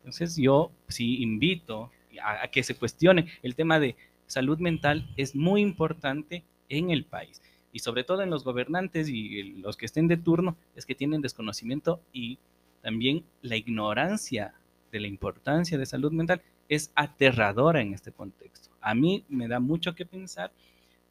Entonces 0.00 0.36
yo 0.36 0.70
sí 0.88 1.22
invito 1.22 1.90
a, 2.22 2.44
a 2.44 2.48
que 2.48 2.62
se 2.62 2.74
cuestione 2.74 3.26
el 3.42 3.54
tema 3.54 3.80
de 3.80 3.96
salud 4.26 4.58
mental 4.58 5.08
es 5.16 5.34
muy 5.34 5.62
importante 5.62 6.44
en 6.68 6.90
el 6.90 7.04
país 7.04 7.42
y 7.72 7.80
sobre 7.80 8.04
todo 8.04 8.22
en 8.22 8.30
los 8.30 8.44
gobernantes 8.44 9.08
y 9.08 9.42
los 9.60 9.76
que 9.76 9.86
estén 9.86 10.08
de 10.08 10.16
turno 10.16 10.56
es 10.74 10.86
que 10.86 10.94
tienen 10.94 11.20
desconocimiento 11.22 12.00
y 12.12 12.38
también 12.82 13.24
la 13.42 13.56
ignorancia 13.56 14.54
de 14.92 15.00
la 15.00 15.06
importancia 15.08 15.76
de 15.78 15.86
salud 15.86 16.12
mental 16.12 16.42
es 16.68 16.90
aterradora 16.94 17.80
en 17.80 17.92
este 17.94 18.12
contexto. 18.12 18.70
A 18.80 18.94
mí 18.94 19.24
me 19.28 19.48
da 19.48 19.60
mucho 19.60 19.94
que 19.94 20.06
pensar 20.06 20.52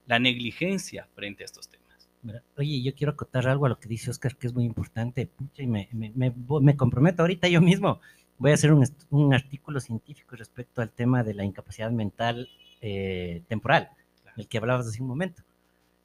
la 0.08 0.20
negligencia 0.20 1.08
frente 1.16 1.44
a 1.44 1.46
estos 1.46 1.68
temas. 1.70 2.10
Oye, 2.58 2.82
yo 2.82 2.94
quiero 2.96 3.14
acotar 3.14 3.48
algo 3.48 3.66
a 3.66 3.70
lo 3.70 3.80
que 3.80 3.88
dice 3.88 4.10
Oscar, 4.10 4.36
que 4.36 4.48
es 4.48 4.54
muy 4.54 4.66
importante, 4.66 5.28
pucha, 5.28 5.62
y 5.64 5.68
me, 5.68 5.88
me- 5.92 6.12
me- 6.16 6.34
me 6.62 6.76
comprometo 6.76 7.22
ahorita 7.22 7.48
yo 7.48 7.62
mismo. 7.62 8.00
Voy 8.38 8.52
a 8.52 8.56
hacer 8.56 8.74
un, 8.74 8.84
un 9.12 9.34
artículo 9.34 9.80
científico 9.80 10.36
respecto 10.36 10.82
al 10.82 10.92
tema 10.92 11.24
de 11.24 11.34
la 11.36 11.46
incapacidad 11.46 11.92
mental 11.92 12.50
eh, 12.82 13.44
temporal, 13.48 13.90
del 14.36 14.48
que 14.48 14.58
hablabas 14.58 14.88
hace 14.88 15.02
un 15.02 15.08
momento. 15.08 15.44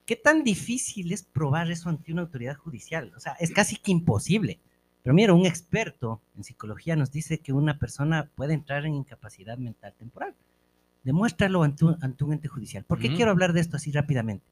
¿Qué 0.07 0.17
tan 0.17 0.43
difícil 0.43 1.13
es 1.13 1.23
probar 1.23 1.71
eso 1.71 1.89
ante 1.89 2.13
una 2.13 2.23
autoridad 2.23 2.57
judicial? 2.57 3.13
O 3.17 3.21
sea, 3.21 3.33
es 3.35 3.51
casi 3.53 3.77
que 3.77 3.93
imposible. 3.93 4.59
Pero 5.03 5.15
mira, 5.15 5.33
un 5.33 5.47
experto 5.47 6.21
en 6.37 6.45
psicología 6.45 6.97
nos 6.97 7.11
dice 7.11 7.39
que 7.39 7.53
una 7.53 7.79
persona 7.79 8.29
puede 8.35 8.55
entrar 8.55 8.85
en 8.87 8.95
incapacidad 8.95 9.57
mental 9.57 9.95
temporal. 9.99 10.35
Demuéstralo 11.05 11.63
ante 11.63 11.85
un, 11.87 11.97
ante 12.03 12.25
un 12.25 12.33
ente 12.35 12.49
judicial. 12.49 12.85
¿Por 12.85 12.99
qué 12.99 13.15
quiero 13.15 13.31
hablar 13.31 13.53
de 13.55 13.61
esto 13.61 13.77
así 13.77 13.91
rápidamente? 13.93 14.45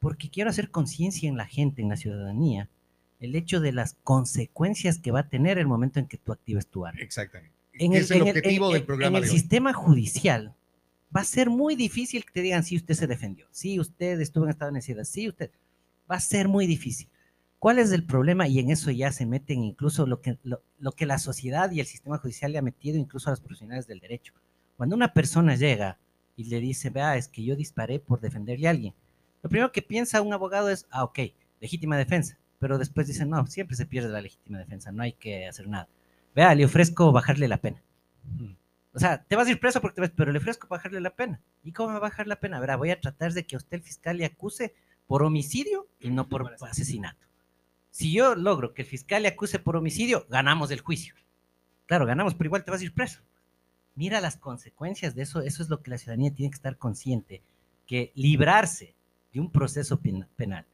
Porque 0.00 0.28
quiero 0.30 0.50
hacer 0.50 0.70
conciencia 0.70 1.28
en 1.28 1.36
la 1.36 1.46
gente, 1.46 1.80
en 1.82 1.88
la 1.90 1.96
ciudadanía, 1.96 2.68
el 3.20 3.36
hecho 3.36 3.60
de 3.60 3.72
las 3.72 3.96
consecuencias 4.02 4.98
que 4.98 5.12
va 5.12 5.20
a 5.20 5.28
tener 5.28 5.58
el 5.58 5.66
momento 5.68 6.00
en 6.00 6.06
que 6.06 6.18
tú 6.18 6.32
actives 6.32 6.66
tu 6.66 6.84
arma. 6.84 7.00
Exactamente. 7.00 7.54
En 7.74 7.92
es 7.94 8.10
el 8.10 8.22
en 8.22 8.28
objetivo 8.28 8.66
en- 8.68 8.72
del 8.74 8.82
programa 8.84 9.18
En 9.18 9.22
el 9.24 9.28
de 9.28 9.32
hoy. 9.32 9.38
sistema 9.38 9.72
judicial 9.72 10.54
va 11.14 11.20
a 11.20 11.24
ser 11.24 11.50
muy 11.50 11.76
difícil 11.76 12.24
que 12.24 12.32
te 12.32 12.42
digan 12.42 12.64
si 12.64 12.76
usted 12.76 12.94
se 12.94 13.06
defendió, 13.06 13.46
si 13.50 13.78
usted 13.78 14.20
estuvo 14.20 14.44
en 14.44 14.50
estado 14.50 14.70
de 14.70 14.76
necesidad, 14.76 15.04
si 15.04 15.28
usted. 15.28 15.50
Va 16.10 16.16
a 16.16 16.20
ser 16.20 16.48
muy 16.48 16.66
difícil. 16.66 17.08
¿Cuál 17.58 17.78
es 17.78 17.92
el 17.92 18.04
problema? 18.04 18.46
Y 18.46 18.58
en 18.58 18.70
eso 18.70 18.90
ya 18.90 19.10
se 19.10 19.24
meten 19.24 19.64
incluso 19.64 20.06
lo 20.06 20.20
que, 20.20 20.38
lo, 20.42 20.62
lo 20.78 20.92
que 20.92 21.06
la 21.06 21.18
sociedad 21.18 21.70
y 21.70 21.80
el 21.80 21.86
sistema 21.86 22.18
judicial 22.18 22.52
le 22.52 22.58
ha 22.58 22.62
metido 22.62 22.98
incluso 22.98 23.30
a 23.30 23.32
los 23.32 23.40
profesionales 23.40 23.86
del 23.86 24.00
derecho. 24.00 24.34
Cuando 24.76 24.96
una 24.96 25.14
persona 25.14 25.54
llega 25.54 25.98
y 26.36 26.44
le 26.44 26.60
dice, 26.60 26.90
vea, 26.90 27.16
es 27.16 27.28
que 27.28 27.42
yo 27.42 27.56
disparé 27.56 28.00
por 28.00 28.20
defenderle 28.20 28.66
a 28.66 28.70
alguien, 28.70 28.94
lo 29.42 29.50
primero 29.50 29.72
que 29.72 29.82
piensa 29.82 30.22
un 30.22 30.32
abogado 30.32 30.68
es, 30.70 30.86
ah, 30.90 31.04
ok, 31.04 31.20
legítima 31.60 31.96
defensa. 31.96 32.38
Pero 32.58 32.78
después 32.78 33.06
dice, 33.06 33.24
no, 33.26 33.46
siempre 33.46 33.76
se 33.76 33.86
pierde 33.86 34.08
la 34.08 34.20
legítima 34.20 34.58
defensa, 34.58 34.90
no 34.90 35.02
hay 35.02 35.12
que 35.12 35.46
hacer 35.46 35.68
nada. 35.68 35.88
Vea, 36.34 36.54
le 36.54 36.64
ofrezco 36.64 37.12
bajarle 37.12 37.46
la 37.46 37.58
pena. 37.58 37.82
O 38.94 38.98
sea, 39.00 39.22
te 39.24 39.34
vas 39.36 39.48
a 39.48 39.50
ir 39.50 39.58
preso 39.58 39.80
porque 39.80 39.96
te 39.96 40.00
ves, 40.02 40.12
pero 40.14 40.30
le 40.30 40.38
ofrezco 40.38 40.68
bajarle 40.68 41.00
la 41.00 41.10
pena. 41.16 41.40
¿Y 41.64 41.72
cómo 41.72 41.88
me 41.88 41.94
va 41.94 41.98
a 42.06 42.10
bajar 42.10 42.26
la 42.28 42.36
pena? 42.40 42.60
Verá, 42.60 42.76
voy 42.76 42.90
a 42.90 43.00
tratar 43.00 43.32
de 43.32 43.44
que 43.44 43.56
a 43.56 43.58
usted 43.58 43.78
el 43.78 43.82
fiscal 43.82 44.16
le 44.18 44.24
acuse 44.24 44.74
por 45.06 45.22
homicidio 45.22 45.88
y 46.00 46.10
no 46.10 46.28
por 46.28 46.54
asesinato. 46.62 47.26
Si 47.90 48.12
yo 48.12 48.34
logro 48.36 48.72
que 48.72 48.82
el 48.82 48.88
fiscal 48.88 49.22
le 49.22 49.28
acuse 49.28 49.58
por 49.58 49.76
homicidio, 49.76 50.26
ganamos 50.28 50.70
el 50.70 50.80
juicio. 50.80 51.14
Claro, 51.86 52.06
ganamos, 52.06 52.34
pero 52.34 52.48
igual 52.48 52.64
te 52.64 52.70
vas 52.70 52.80
a 52.80 52.84
ir 52.84 52.94
preso. 52.94 53.20
Mira 53.96 54.20
las 54.20 54.36
consecuencias 54.36 55.14
de 55.14 55.22
eso. 55.22 55.40
Eso 55.42 55.62
es 55.62 55.68
lo 55.68 55.82
que 55.82 55.90
la 55.90 55.98
ciudadanía 55.98 56.32
tiene 56.32 56.50
que 56.50 56.56
estar 56.56 56.76
consciente, 56.78 57.42
que 57.86 58.12
librarse 58.14 58.94
de 59.32 59.40
un 59.40 59.50
proceso 59.50 59.98
pen- 60.00 60.26
penal 60.36 60.64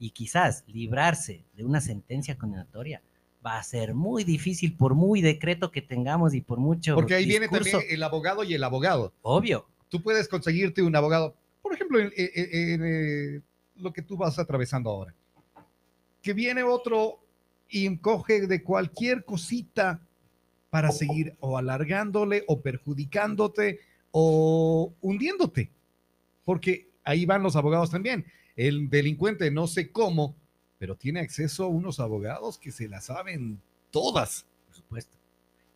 y 0.00 0.10
quizás 0.10 0.64
librarse 0.66 1.44
de 1.56 1.64
una 1.64 1.80
sentencia 1.80 2.36
condenatoria 2.36 3.02
va 3.48 3.58
a 3.58 3.62
ser 3.62 3.94
muy 3.94 4.24
difícil 4.24 4.76
por 4.76 4.94
muy 4.94 5.20
decreto 5.22 5.70
que 5.70 5.82
tengamos 5.82 6.34
y 6.34 6.40
por 6.40 6.58
mucho 6.58 6.94
Porque 6.94 7.14
ahí 7.14 7.24
viene 7.24 7.46
discurso. 7.48 7.70
también 7.78 7.94
el 7.94 8.02
abogado 8.02 8.44
y 8.44 8.54
el 8.54 8.62
abogado. 8.64 9.12
Obvio, 9.22 9.66
Tú 9.88 10.02
puedes 10.02 10.28
conseguirte 10.28 10.82
un 10.82 10.94
abogado, 10.94 11.34
por 11.62 11.72
ejemplo, 11.72 11.98
en, 11.98 12.12
en- 12.14 12.30
en, 12.34 12.82
eh, 12.84 13.40
lo 13.76 13.90
que 13.92 14.02
tú 14.02 14.18
vas 14.18 14.38
atravesando 14.38 14.90
ahora. 14.90 15.14
Que 16.22 16.34
viene 16.34 16.62
otro 16.62 17.18
y 17.70 17.86
encoge 17.86 18.46
de 18.46 18.62
cualquier 18.62 19.24
cosita 19.24 20.00
para 20.68 20.90
seguir 20.92 21.34
o 21.40 21.56
alargándole 21.56 22.44
o 22.48 22.60
perjudicándote 22.60 23.80
o 24.10 24.92
hundiéndote. 25.00 25.70
Porque 26.44 26.88
ahí 27.04 27.24
van 27.24 27.42
los 27.42 27.56
abogados 27.56 27.90
también. 27.90 28.26
El 28.56 28.90
delincuente 28.90 29.50
no 29.50 29.66
sé 29.66 29.90
cómo, 29.90 30.36
pero 30.78 30.94
tiene 30.96 31.20
acceso 31.20 31.64
a 31.64 31.68
unos 31.68 32.00
abogados 32.00 32.58
que 32.58 32.70
se 32.72 32.88
la 32.88 33.00
saben 33.00 33.60
todas. 33.90 34.46
por 34.66 34.74
supuesto. 34.76 35.16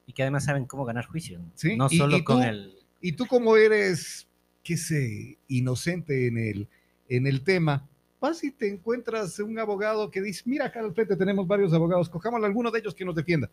Y 0.06 0.12
que 0.12 0.22
además 0.22 0.44
saben 0.44 0.64
cómo 0.66 0.84
ganar 0.84 1.06
juicio. 1.06 1.40
Sí, 1.54 1.76
No 1.76 1.86
y- 1.90 1.96
solo 1.96 2.16
y 2.16 2.24
con 2.24 2.38
tú- 2.40 2.48
el... 2.48 2.74
Y 3.00 3.12
tú 3.12 3.26
como 3.26 3.56
eres, 3.56 4.28
qué 4.62 4.76
sé, 4.76 5.36
inocente 5.48 6.28
en 6.28 6.38
el, 6.38 6.68
en 7.08 7.26
el 7.26 7.42
tema, 7.42 7.88
vas 8.20 8.44
y 8.44 8.52
te 8.52 8.68
encuentras 8.68 9.38
un 9.40 9.58
abogado 9.58 10.08
que 10.10 10.20
dice, 10.22 10.42
mira, 10.46 10.66
acá 10.66 10.78
al 10.80 10.94
frente 10.94 11.16
tenemos 11.16 11.46
varios 11.48 11.72
abogados, 11.72 12.08
cojamos 12.08 12.40
a 12.42 12.46
alguno 12.46 12.70
de 12.70 12.78
ellos 12.78 12.94
que 12.94 13.04
nos 13.04 13.16
defienda. 13.16 13.50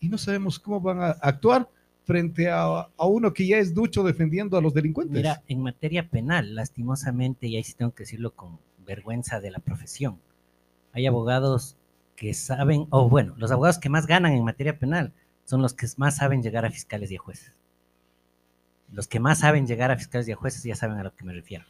Y 0.00 0.08
no 0.10 0.18
sabemos 0.18 0.58
cómo 0.58 0.80
van 0.82 1.00
a 1.00 1.10
actuar 1.12 1.66
frente 2.04 2.50
a, 2.50 2.62
a 2.94 3.06
uno 3.06 3.32
que 3.32 3.46
ya 3.46 3.56
es 3.56 3.72
ducho 3.72 4.02
defendiendo 4.02 4.58
a 4.58 4.60
los 4.60 4.74
delincuentes. 4.74 5.16
Mira, 5.16 5.42
en 5.48 5.60
materia 5.62 6.06
penal, 6.10 6.54
lastimosamente, 6.54 7.46
y 7.46 7.56
ahí 7.56 7.64
sí 7.64 7.72
tengo 7.72 7.94
que 7.94 8.02
decirlo 8.02 8.32
con 8.34 8.58
vergüenza 8.86 9.40
de 9.40 9.50
la 9.50 9.60
profesión, 9.60 10.18
hay 10.94 11.06
abogados 11.06 11.76
que 12.16 12.32
saben, 12.34 12.86
o 12.90 13.08
bueno, 13.08 13.34
los 13.36 13.50
abogados 13.50 13.78
que 13.78 13.88
más 13.90 14.06
ganan 14.06 14.32
en 14.32 14.44
materia 14.44 14.78
penal 14.78 15.12
son 15.44 15.60
los 15.60 15.74
que 15.74 15.86
más 15.98 16.16
saben 16.16 16.42
llegar 16.42 16.64
a 16.64 16.70
fiscales 16.70 17.10
y 17.10 17.16
a 17.16 17.20
jueces. 17.20 17.52
Los 18.92 19.08
que 19.08 19.20
más 19.20 19.40
saben 19.40 19.66
llegar 19.66 19.90
a 19.90 19.96
fiscales 19.96 20.28
y 20.28 20.32
a 20.32 20.36
jueces 20.36 20.62
ya 20.62 20.76
saben 20.76 20.98
a 20.98 21.02
lo 21.04 21.14
que 21.14 21.24
me 21.24 21.32
refiero. 21.32 21.64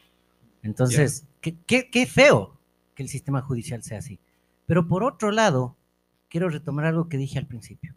Entonces, 0.63 1.27
qué, 1.41 1.57
qué- 1.67 1.91
qué 1.91 2.07
feo 2.07 2.57
que 2.95 3.03
el 3.03 3.09
sistema 3.09 3.41
judicial 3.43 3.83
sea 3.83 3.99
así. 3.99 4.19
Pero 4.67 4.87
por 4.89 5.03
otro 5.05 5.31
lado, 5.31 5.77
quiero 6.29 6.49
retomar 6.49 6.85
algo 6.87 7.09
que 7.09 7.17
dije 7.17 7.39
al 7.39 7.47
principio. 7.47 7.95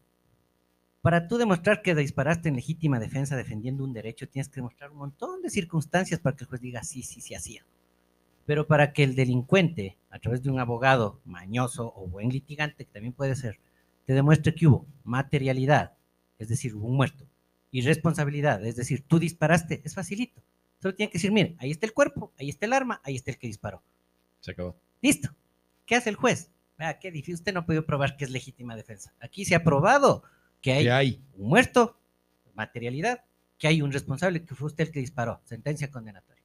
Para 1.02 1.28
tú 1.28 1.38
demostrar 1.38 1.82
que 1.82 1.96
disparaste 1.96 2.50
en 2.50 2.56
legítima 2.56 3.00
defensa 3.00 3.36
defendiendo 3.36 3.84
un 3.84 3.94
derecho, 3.94 4.28
tienes 4.28 4.50
que 4.50 4.56
demostrar 4.58 4.92
un 4.92 4.98
montón 4.98 5.42
de 5.42 5.50
circunstancias 5.50 6.20
para 6.20 6.36
que 6.36 6.44
el 6.44 6.50
juez 6.50 6.62
diga 6.62 6.84
sí, 6.84 7.04
sí, 7.04 7.22
sí 7.22 7.36
hacía. 7.36 7.64
Pero 8.48 8.66
para 8.66 8.94
que 8.94 9.04
el 9.04 9.14
delincuente, 9.14 9.98
a 10.10 10.20
través 10.20 10.42
de 10.42 10.50
un 10.50 10.60
abogado 10.60 11.20
mañoso 11.26 11.94
o 11.98 12.08
buen 12.08 12.30
litigante, 12.30 12.86
que 12.86 12.94
también 12.94 13.12
puede 13.12 13.36
ser, 13.36 13.60
te 14.06 14.14
demuestre 14.14 14.56
que 14.56 14.68
hubo 14.68 14.88
materialidad, 15.04 15.98
es 16.40 16.48
decir, 16.48 16.74
hubo 16.74 16.88
un 16.88 16.96
muerto, 16.96 17.28
y 17.72 17.82
responsabilidad. 17.82 18.66
Es 18.66 18.78
decir, 18.78 19.04
tú 19.06 19.20
disparaste, 19.20 19.82
es 19.84 19.94
facilito. 19.94 20.42
Solo 20.82 20.96
tiene 20.96 21.12
que 21.12 21.18
decir, 21.18 21.34
mire, 21.34 21.58
ahí 21.60 21.72
está 21.72 21.86
el 21.86 21.94
cuerpo, 21.94 22.32
ahí 22.40 22.48
está 22.48 22.66
el 22.66 22.72
arma, 22.72 23.02
ahí 23.04 23.18
está 23.18 23.32
el 23.32 23.38
que 23.38 23.48
disparó. 23.48 23.84
Se 24.40 24.52
acabó. 24.52 24.78
Listo. 25.02 25.36
¿Qué 25.86 25.96
hace 25.96 26.10
el 26.10 26.16
juez? 26.16 26.50
Vea, 26.78 27.00
qué 27.00 27.12
difícil. 27.12 27.36
Usted 27.36 27.54
no 27.54 27.60
ha 27.60 27.66
podido 27.66 27.86
probar 27.86 28.16
que 28.16 28.24
es 28.24 28.32
legítima 28.32 28.78
defensa. 28.78 29.14
Aquí 29.20 29.44
se 29.44 29.56
ha 29.56 29.64
probado 29.64 30.24
que 30.62 30.72
hay, 30.72 30.84
¿Qué 30.86 30.92
hay? 30.92 31.24
un 31.36 31.50
muerto, 31.50 32.00
materialidad, 32.54 33.26
que 33.58 33.68
hay 33.68 33.82
un 33.82 33.92
responsable, 33.92 34.46
que 34.46 34.56
fue 34.56 34.68
usted 34.68 34.86
el 34.86 34.92
que 34.94 35.02
disparó. 35.02 35.42
Sentencia 35.44 35.92
condenatoria. 35.92 36.37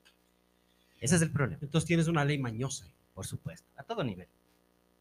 Ese 1.02 1.16
es 1.16 1.22
el 1.22 1.32
problema. 1.32 1.58
Entonces 1.60 1.86
tienes 1.86 2.06
una 2.06 2.24
ley 2.24 2.38
mañosa. 2.38 2.86
Por 3.12 3.26
supuesto, 3.26 3.68
a 3.76 3.82
todo 3.82 4.04
nivel. 4.04 4.28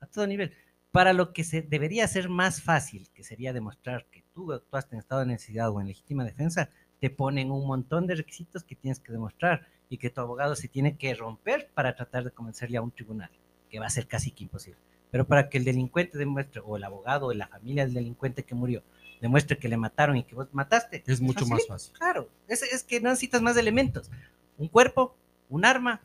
A 0.01 0.07
todo 0.07 0.27
nivel. 0.27 0.51
Para 0.91 1.13
lo 1.13 1.31
que 1.31 1.43
se 1.43 1.61
debería 1.61 2.07
ser 2.07 2.27
más 2.27 2.61
fácil, 2.61 3.07
que 3.13 3.23
sería 3.23 3.53
demostrar 3.53 4.07
que 4.11 4.23
tú 4.33 4.51
actuaste 4.51 4.95
en 4.95 4.99
estado 4.99 5.21
de 5.21 5.27
necesidad 5.27 5.69
o 5.69 5.79
en 5.79 5.87
legítima 5.87 6.25
defensa, 6.25 6.69
te 6.99 7.09
ponen 7.09 7.51
un 7.51 7.65
montón 7.65 8.07
de 8.07 8.15
requisitos 8.15 8.63
que 8.63 8.75
tienes 8.75 8.99
que 8.99 9.11
demostrar 9.11 9.67
y 9.89 9.97
que 9.97 10.09
tu 10.09 10.21
abogado 10.21 10.55
se 10.55 10.67
tiene 10.67 10.97
que 10.97 11.13
romper 11.13 11.69
para 11.73 11.95
tratar 11.95 12.23
de 12.23 12.31
convencerle 12.31 12.77
a 12.77 12.81
un 12.81 12.91
tribunal, 12.91 13.29
que 13.69 13.79
va 13.79 13.85
a 13.85 13.91
ser 13.91 14.07
casi 14.07 14.31
que 14.31 14.43
imposible. 14.43 14.79
Pero 15.11 15.27
para 15.27 15.49
que 15.49 15.57
el 15.57 15.65
delincuente 15.65 16.17
demuestre, 16.17 16.61
o 16.65 16.77
el 16.77 16.83
abogado, 16.83 17.27
o 17.27 17.33
la 17.33 17.47
familia 17.47 17.85
del 17.85 17.93
delincuente 17.93 18.43
que 18.43 18.55
murió, 18.55 18.83
demuestre 19.21 19.57
que 19.57 19.69
le 19.69 19.77
mataron 19.77 20.17
y 20.17 20.23
que 20.23 20.35
vos 20.35 20.47
mataste, 20.51 21.03
Es 21.05 21.21
mucho 21.21 21.45
más 21.45 21.67
fácil. 21.67 21.93
Claro, 21.93 22.27
es, 22.47 22.63
es 22.63 22.83
que 22.83 22.99
no 22.99 23.09
necesitas 23.09 23.41
más 23.41 23.55
elementos. 23.55 24.09
Un 24.57 24.67
cuerpo, 24.67 25.15
un 25.51 25.65
arma, 25.65 26.01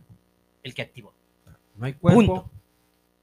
el 0.63 0.75
que 0.75 0.83
activó. 0.83 1.15
No 1.77 1.87
hay 1.87 1.95
cuerpo. 1.95 2.19
Punto. 2.19 2.51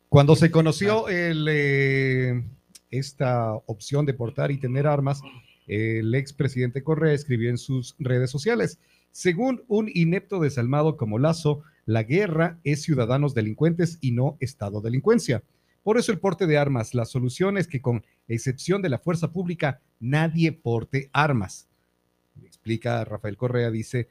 Cuando 0.09 0.35
se 0.35 0.49
conoció 0.49 1.09
el, 1.09 1.47
eh, 1.49 2.43
esta 2.89 3.53
opción 3.65 4.05
de 4.05 4.13
portar 4.13 4.51
y 4.51 4.57
tener 4.57 4.87
armas, 4.87 5.21
el 5.67 6.13
expresidente 6.15 6.83
Correa 6.83 7.13
escribió 7.13 7.49
en 7.49 7.57
sus 7.57 7.95
redes 7.99 8.31
sociales, 8.31 8.79
según 9.11 9.63
un 9.67 9.89
inepto 9.93 10.39
desalmado 10.39 10.97
como 10.97 11.19
Lazo, 11.19 11.61
la 11.85 12.03
guerra 12.03 12.59
es 12.63 12.81
ciudadanos 12.83 13.33
delincuentes 13.33 13.97
y 14.01 14.11
no 14.11 14.37
Estado 14.39 14.81
delincuencia. 14.81 15.43
Por 15.83 15.97
eso 15.97 16.11
el 16.11 16.19
porte 16.19 16.47
de 16.47 16.57
armas, 16.57 16.93
la 16.93 17.05
solución 17.05 17.57
es 17.57 17.67
que 17.67 17.81
con 17.81 18.05
excepción 18.27 18.81
de 18.81 18.89
la 18.89 18.99
fuerza 18.99 19.33
pública, 19.33 19.81
nadie 19.99 20.53
porte 20.53 21.09
armas. 21.11 21.67
Explica 22.45 23.03
Rafael 23.03 23.35
Correa, 23.35 23.69
dice, 23.69 24.07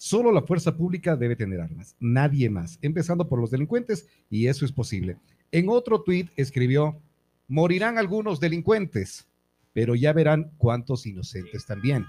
Solo 0.00 0.30
la 0.30 0.42
fuerza 0.42 0.76
pública 0.76 1.16
debe 1.16 1.34
tener 1.34 1.60
armas, 1.60 1.96
nadie 1.98 2.48
más, 2.48 2.78
empezando 2.82 3.28
por 3.28 3.40
los 3.40 3.50
delincuentes, 3.50 4.06
y 4.30 4.46
eso 4.46 4.64
es 4.64 4.70
posible. 4.70 5.16
En 5.50 5.68
otro 5.68 6.02
tuit 6.02 6.30
escribió, 6.36 7.02
morirán 7.48 7.98
algunos 7.98 8.38
delincuentes, 8.38 9.26
pero 9.72 9.96
ya 9.96 10.12
verán 10.12 10.52
cuántos 10.56 11.04
inocentes 11.04 11.66
también, 11.66 12.06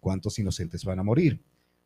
cuántos 0.00 0.36
inocentes 0.40 0.84
van 0.84 0.98
a 0.98 1.04
morir. 1.04 1.40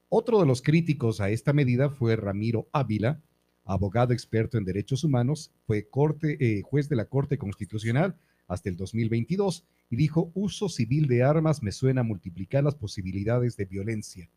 Otro 0.09 0.41
de 0.41 0.47
los 0.47 0.63
críticos 0.63 1.21
a 1.21 1.29
esta 1.29 1.53
medida 1.53 1.91
fue 1.91 2.17
Ramiro 2.17 2.67
Ávila, 2.73 3.21
abogado 3.67 4.15
experto 4.15 4.57
en 4.57 4.65
derechos 4.65 5.05
humanos, 5.05 5.53
fue 5.67 5.87
corte, 5.87 6.39
eh, 6.41 6.63
juez 6.63 6.89
de 6.89 6.97
la 6.97 7.05
Corte 7.05 7.37
Constitucional 7.37 8.17
hasta 8.49 8.71
el 8.71 8.77
2022 8.77 9.67
y 9.91 9.97
dijo, 9.97 10.31
uso 10.33 10.71
civil 10.71 11.09
de 11.09 11.25
armas 11.25 11.63
me 11.63 11.73
suena 11.73 12.01
a 12.01 12.05
multiplicar 12.05 12.65
las 12.65 12.75
posibilidades 12.75 13.59
de 13.59 13.67
violencia. 13.67 14.31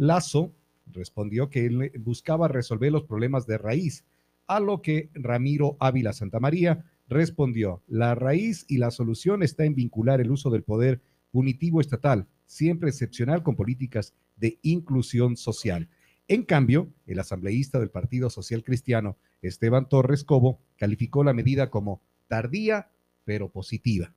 Lazo 0.00 0.54
respondió 0.86 1.50
que 1.50 1.66
él 1.66 1.92
buscaba 1.98 2.48
resolver 2.48 2.90
los 2.90 3.02
problemas 3.02 3.46
de 3.46 3.58
raíz, 3.58 4.06
a 4.46 4.58
lo 4.58 4.80
que 4.80 5.10
Ramiro 5.12 5.76
Ávila 5.78 6.14
Santamaría 6.14 6.86
respondió, 7.06 7.82
la 7.86 8.14
raíz 8.14 8.64
y 8.66 8.78
la 8.78 8.90
solución 8.90 9.42
está 9.42 9.66
en 9.66 9.74
vincular 9.74 10.22
el 10.22 10.30
uso 10.30 10.48
del 10.48 10.62
poder 10.62 11.02
punitivo 11.30 11.82
estatal, 11.82 12.26
siempre 12.46 12.88
excepcional 12.88 13.42
con 13.42 13.56
políticas 13.56 14.14
de 14.36 14.58
inclusión 14.62 15.36
social. 15.36 15.90
En 16.28 16.44
cambio, 16.44 16.88
el 17.06 17.18
asambleísta 17.18 17.78
del 17.78 17.90
Partido 17.90 18.30
Social 18.30 18.64
Cristiano, 18.64 19.18
Esteban 19.42 19.86
Torres 19.86 20.24
Cobo, 20.24 20.60
calificó 20.78 21.24
la 21.24 21.34
medida 21.34 21.68
como 21.68 22.00
tardía, 22.26 22.90
pero 23.24 23.50
positiva. 23.50 24.14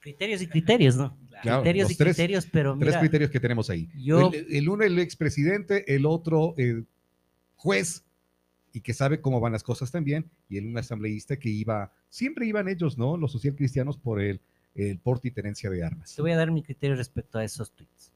Criterios 0.00 0.42
y 0.42 0.48
criterios, 0.48 0.96
¿no? 0.96 1.16
Claro, 1.42 1.62
criterios 1.62 1.90
y 1.90 1.96
tres- 1.96 2.16
criterios, 2.16 2.46
pero 2.50 2.76
Tres 2.78 2.88
mira, 2.88 3.00
criterios 3.00 3.30
que 3.30 3.40
tenemos 3.40 3.70
ahí. 3.70 3.88
yo- 3.96 4.30
el, 4.32 4.46
el 4.50 4.68
uno, 4.68 4.84
el 4.84 4.98
expresidente, 4.98 5.94
el 5.94 6.06
otro, 6.06 6.54
el 6.56 6.86
juez, 7.56 8.04
y 8.72 8.80
que 8.80 8.92
sabe 8.94 9.20
cómo 9.20 9.40
van 9.40 9.52
las 9.52 9.62
cosas 9.62 9.90
también, 9.90 10.30
y 10.48 10.58
el 10.58 10.66
un 10.66 10.78
asambleísta 10.78 11.36
que 11.38 11.48
iba, 11.48 11.92
siempre 12.10 12.46
iban 12.46 12.68
ellos, 12.68 12.98
¿no? 12.98 13.16
Los 13.16 13.32
social 13.32 13.54
cristianos 13.54 13.96
por 13.96 14.20
el, 14.20 14.40
el 14.74 14.98
porte 14.98 15.28
y 15.28 15.30
tenencia 15.30 15.70
de 15.70 15.82
armas. 15.84 16.14
te 16.14 16.22
voy 16.22 16.32
a 16.32 16.36
dar 16.36 16.50
mi 16.50 16.62
criterio 16.62 16.94
respecto 16.96 17.38
a 17.38 17.44
esos 17.44 17.70
tweets. 17.72 18.12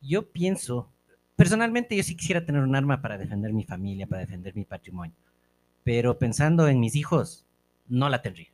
Yo 0.00 0.28
pienso, 0.30 0.88
personalmente 1.34 1.96
yo 1.96 2.02
sí 2.02 2.14
quisiera 2.16 2.44
tener 2.44 2.62
un 2.62 2.76
arma 2.76 3.00
para 3.02 3.18
defender 3.18 3.52
mi 3.52 3.64
familia, 3.64 4.06
para 4.06 4.20
defender 4.20 4.54
mi 4.54 4.64
patrimonio, 4.64 5.14
pero 5.84 6.18
pensando 6.18 6.68
en 6.68 6.78
mis 6.80 6.94
hijos, 6.94 7.44
no 7.88 8.08
la 8.08 8.22
tendría. 8.22 8.48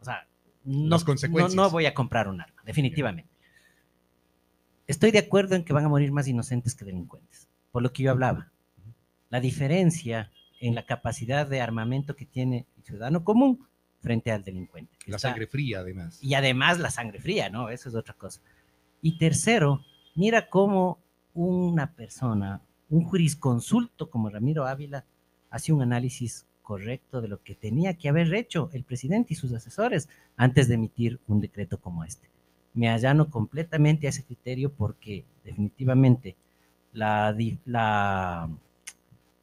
O 0.00 0.04
sea, 0.04 0.26
no, 0.64 0.88
Las 0.88 1.02
no, 1.02 1.06
consecuencias. 1.06 1.54
no 1.54 1.70
voy 1.70 1.86
a 1.86 1.94
comprar 1.94 2.28
un 2.28 2.40
arma, 2.40 2.60
definitivamente. 2.66 3.29
Estoy 4.90 5.12
de 5.12 5.20
acuerdo 5.20 5.54
en 5.54 5.62
que 5.64 5.72
van 5.72 5.84
a 5.84 5.88
morir 5.88 6.10
más 6.10 6.26
inocentes 6.26 6.74
que 6.74 6.84
delincuentes, 6.84 7.46
por 7.70 7.80
lo 7.80 7.92
que 7.92 8.02
yo 8.02 8.10
hablaba. 8.10 8.50
La 9.28 9.40
diferencia 9.40 10.32
en 10.60 10.74
la 10.74 10.84
capacidad 10.84 11.46
de 11.46 11.60
armamento 11.60 12.16
que 12.16 12.26
tiene 12.26 12.66
el 12.76 12.82
ciudadano 12.82 13.22
común 13.22 13.68
frente 14.00 14.32
al 14.32 14.42
delincuente. 14.42 14.96
La 15.06 15.14
está- 15.16 15.28
sangre 15.28 15.46
fría, 15.46 15.78
además. 15.78 16.18
y 16.20 16.34
además 16.34 16.80
la 16.80 16.90
sangre 16.90 17.20
fría, 17.20 17.50
¿no? 17.50 17.68
Eso 17.68 17.88
es 17.88 17.94
otra 17.94 18.14
cosa. 18.14 18.40
Y 19.00 19.16
tercero, 19.16 19.80
mira 20.16 20.48
cómo 20.48 20.98
una 21.34 21.92
persona, 21.94 22.60
un 22.88 23.04
jurisconsulto 23.04 24.10
como 24.10 24.28
Ramiro 24.28 24.66
Ávila, 24.66 25.04
hace 25.50 25.72
un 25.72 25.82
análisis 25.82 26.46
correcto 26.62 27.20
de 27.20 27.28
lo 27.28 27.42
que 27.44 27.54
tenía 27.54 27.94
que 27.94 28.08
haber 28.08 28.34
hecho 28.34 28.70
el 28.72 28.82
presidente 28.82 29.34
y 29.34 29.36
sus 29.36 29.52
asesores 29.52 30.08
antes 30.36 30.66
de 30.66 30.74
emitir 30.74 31.20
un 31.28 31.40
decreto 31.40 31.80
como 31.80 32.02
este. 32.02 32.29
Me 32.74 32.88
allano 32.88 33.30
completamente 33.30 34.06
a 34.06 34.10
ese 34.10 34.24
criterio 34.24 34.72
porque 34.72 35.24
definitivamente 35.44 36.36
la, 36.92 37.34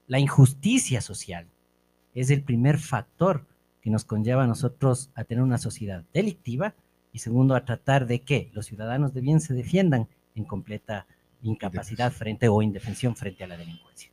la 0.07 0.19
injusticia 0.19 1.01
social 1.01 1.45
es 2.15 2.29
el 2.29 2.41
primer 2.41 2.79
factor 2.79 3.45
que 3.81 3.89
nos 3.89 4.05
conlleva 4.05 4.43
a 4.43 4.47
nosotros 4.47 5.09
a 5.15 5.23
tener 5.23 5.43
una 5.43 5.57
sociedad 5.57 6.03
delictiva 6.13 6.73
y 7.13 7.19
segundo 7.19 7.55
a 7.55 7.65
tratar 7.65 8.07
de 8.07 8.19
que 8.19 8.49
los 8.53 8.65
ciudadanos 8.65 9.13
de 9.13 9.21
bien 9.21 9.39
se 9.39 9.53
defiendan 9.53 10.07
en 10.35 10.43
completa 10.43 11.05
incapacidad 11.41 12.11
frente 12.11 12.47
o 12.47 12.61
indefensión 12.61 13.15
frente 13.15 13.43
a 13.43 13.47
la 13.47 13.57
delincuencia. 13.57 14.11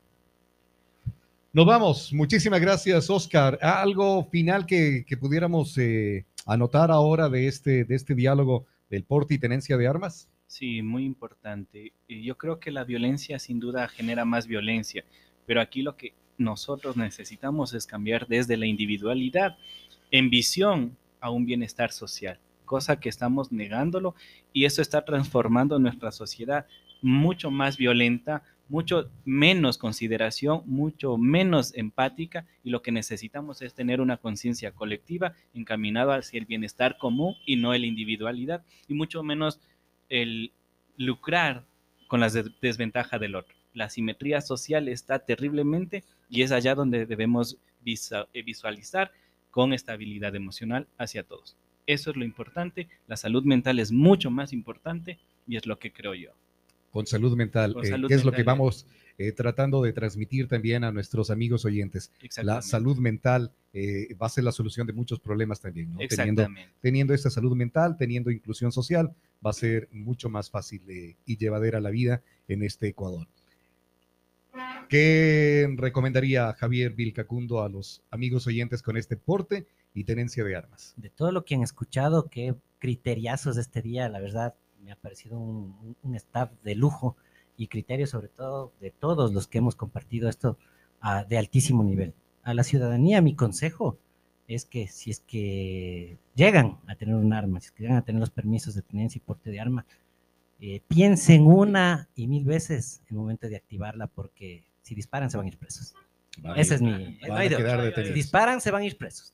Nos 1.53 1.66
vamos. 1.66 2.12
Muchísimas 2.12 2.61
gracias, 2.61 3.09
Oscar. 3.09 3.59
¿Algo 3.62 4.24
final 4.24 4.66
que, 4.66 5.05
que 5.07 5.16
pudiéramos 5.16 5.78
eh, 5.78 6.24
anotar 6.47 6.91
ahora 6.91 7.28
de 7.28 7.47
este, 7.47 7.85
de 7.85 7.95
este 7.95 8.15
diálogo 8.15 8.66
del 8.95 9.05
porte 9.05 9.35
y 9.35 9.39
tenencia 9.39 9.77
de 9.77 9.89
armas? 9.89 10.29
Sí, 10.47 10.83
muy 10.83 11.05
importante. 11.05 11.93
Y 12.07 12.23
Yo 12.23 12.39
creo 12.39 12.61
que 12.61 12.71
la 12.71 12.85
violencia 12.85 13.39
sin 13.39 13.59
duda 13.59 13.89
genera 13.89 14.25
más 14.25 14.47
violencia, 14.47 15.05
pero 15.47 15.61
aquí 15.61 15.83
lo 15.83 15.97
que 15.97 16.15
nosotros 16.39 16.97
necesitamos 16.97 17.75
es 17.75 17.87
cambiar 17.87 18.27
desde 18.29 18.57
la 18.57 18.66
individualidad 18.66 19.57
en 20.11 20.31
visión 20.31 20.97
a 21.21 21.31
un 21.31 21.45
bienestar 21.45 21.91
social, 21.91 22.39
cosa 22.65 23.01
que 23.01 23.09
estamos 23.09 23.51
negándolo 23.51 24.15
y 24.53 24.65
eso 24.65 24.81
está 24.81 25.05
transformando 25.05 25.79
nuestra 25.79 26.12
sociedad 26.12 26.66
mucho 27.03 27.51
más 27.51 27.77
violenta, 27.77 28.43
mucho 28.69 29.11
menos 29.24 29.78
consideración, 29.78 30.62
mucho 30.66 31.16
menos 31.19 31.74
empática 31.74 32.47
y 32.62 32.70
lo 32.70 32.82
que 32.82 32.93
necesitamos 32.93 33.62
es 33.62 33.74
tener 33.74 34.01
una 34.01 34.16
conciencia 34.16 34.73
colectiva 34.73 35.35
encaminada 35.53 36.16
hacia 36.16 36.39
el 36.39 36.47
bienestar 36.47 36.97
común 36.99 37.35
y 37.47 37.57
no 37.57 37.73
la 37.73 37.86
individualidad 37.86 38.65
y 38.89 38.95
mucho 38.95 39.23
menos 39.23 39.61
el 40.09 40.53
lucrar 40.97 41.65
con 42.09 42.20
la 42.20 42.28
des- 42.31 42.51
desventaja 42.61 43.19
del 43.19 43.35
otro. 43.35 43.55
La 43.74 43.91
simetría 43.91 44.41
social 44.41 44.89
está 44.89 45.19
terriblemente 45.19 46.05
y 46.31 46.43
es 46.43 46.53
allá 46.53 46.74
donde 46.74 47.07
debemos 47.07 47.59
eh, 47.85 48.43
visualizar 48.43 49.12
con 49.51 49.73
estabilidad 49.73 50.35
emocional 50.35 50.86
hacia 50.99 51.23
todos. 51.23 51.57
Eso 51.86 52.11
es 52.11 52.16
lo 52.16 52.24
importante. 52.24 52.89
La 53.09 53.16
salud 53.16 53.45
mental 53.45 53.78
es 53.78 53.93
mucho 53.93 54.31
más 54.31 54.53
importante 54.53 55.19
y 55.47 55.57
es 55.57 55.66
lo 55.66 55.78
que 55.78 55.93
creo 55.93 56.15
yo. 56.15 56.31
Con 56.95 57.07
salud 57.09 57.37
mental, 57.37 57.75
Con 57.75 57.85
eh, 57.85 57.89
salud 57.89 58.09
que 58.09 58.15
es 58.15 58.25
lo 58.25 58.31
que 58.31 58.43
eh. 58.43 58.45
vamos 58.45 58.87
eh, 59.19 59.33
tratando 59.33 59.83
de 59.83 59.93
transmitir 59.93 60.49
también 60.49 60.85
a 60.85 60.93
nuestros 60.93 61.31
amigos 61.31 61.65
oyentes. 61.65 62.12
La 62.43 62.62
salud 62.62 62.99
mental 62.99 63.53
eh, 63.73 64.15
va 64.15 64.27
a 64.27 64.31
ser 64.31 64.45
la 64.45 64.53
solución 64.53 64.87
de 64.87 64.93
muchos 64.93 65.19
problemas 65.19 65.61
también, 65.61 65.93
¿no? 65.93 65.99
Teniendo, 65.99 66.43
Exactamente. 66.43 66.73
teniendo 66.81 67.15
esta 67.15 67.31
salud 67.31 67.57
mental, 67.57 67.97
teniendo 67.97 68.31
inclusión 68.31 68.71
social, 68.71 69.12
va 69.45 69.51
a 69.51 69.53
ser 69.53 69.89
mucho 69.93 70.29
más 70.29 70.51
fácil 70.51 70.83
eh, 70.89 71.16
y 71.27 71.37
llevadera 71.37 71.81
la 71.81 71.91
vida 71.91 72.23
en 72.47 72.62
este 72.62 72.89
Ecuador. 72.89 73.27
¿Qué 74.89 75.69
recomendaría 75.77 76.53
Javier 76.53 76.93
Vilcacundo 76.93 77.62
a 77.62 77.69
los 77.69 78.03
amigos 78.11 78.47
oyentes 78.47 78.83
con 78.83 78.97
este 78.97 79.16
porte 79.16 79.66
y 79.95 80.05
tenencia 80.05 80.43
de 80.45 80.57
armas. 80.57 80.93
De 80.97 81.09
todo 81.09 81.31
lo 81.31 81.45
que 81.45 81.55
han 81.55 81.62
escuchado, 81.62 82.29
qué 82.29 82.55
criteriazos 82.81 83.57
este 83.57 83.81
día, 83.81 84.09
la 84.09 84.21
verdad, 84.21 84.55
me 84.85 84.93
ha 84.93 84.97
parecido 84.97 85.39
un, 85.39 85.97
un- 86.02 86.15
staff 86.15 86.51
de 86.62 86.74
lujo 86.74 87.16
y 87.56 87.69
criterios 87.69 88.11
sobre 88.11 88.28
todo 88.28 88.73
de 88.81 88.90
todos 88.90 89.32
los 89.32 89.47
que 89.47 89.59
hemos 89.59 89.77
compartido 89.77 90.28
esto 90.28 90.59
ah, 91.01 91.24
de 91.24 91.39
altísimo 91.39 91.82
nivel. 91.82 92.15
A 92.43 92.52
la 92.55 92.65
ciudadanía 92.65 93.20
mi 93.23 93.35
consejo 93.35 93.98
es 94.47 94.65
que 94.66 94.89
si 94.89 95.11
es 95.11 95.20
que 95.20 96.19
llegan 96.35 96.78
a 96.86 96.94
tener 96.97 97.15
un 97.15 97.32
arma, 97.32 97.61
si 97.61 97.66
es 97.66 97.73
que 97.73 97.82
llegan 97.85 97.97
a 97.98 98.02
tener 98.05 98.20
los 98.20 98.31
permisos 98.31 98.74
de 98.74 98.82
tenencia 98.82 99.19
y 99.19 99.23
porte 99.23 99.51
de 99.51 99.61
arma, 99.61 99.86
eh, 100.61 100.81
piensen 100.89 101.47
una 101.47 102.09
y 102.15 102.27
mil 102.27 102.44
veces 102.44 103.01
en 103.09 103.16
el 103.16 103.20
momento 103.23 103.48
de 103.48 103.56
activarla 103.56 104.06
porque 104.06 104.65
si 104.82 104.94
disparan 104.94 105.31
se 105.31 105.36
van 105.36 105.47
a 105.47 105.48
ir 105.48 105.59
presos. 105.59 105.94
Esa 106.56 106.74
es 106.74 106.82
mi... 106.82 107.19
van 107.28 107.39
a 107.40 107.48
quedar. 107.48 108.06
Si 108.06 108.12
disparan 108.12 108.61
se 108.61 108.70
van 108.70 108.82
a 108.82 108.86
ir 108.86 108.98
presos. 108.98 109.32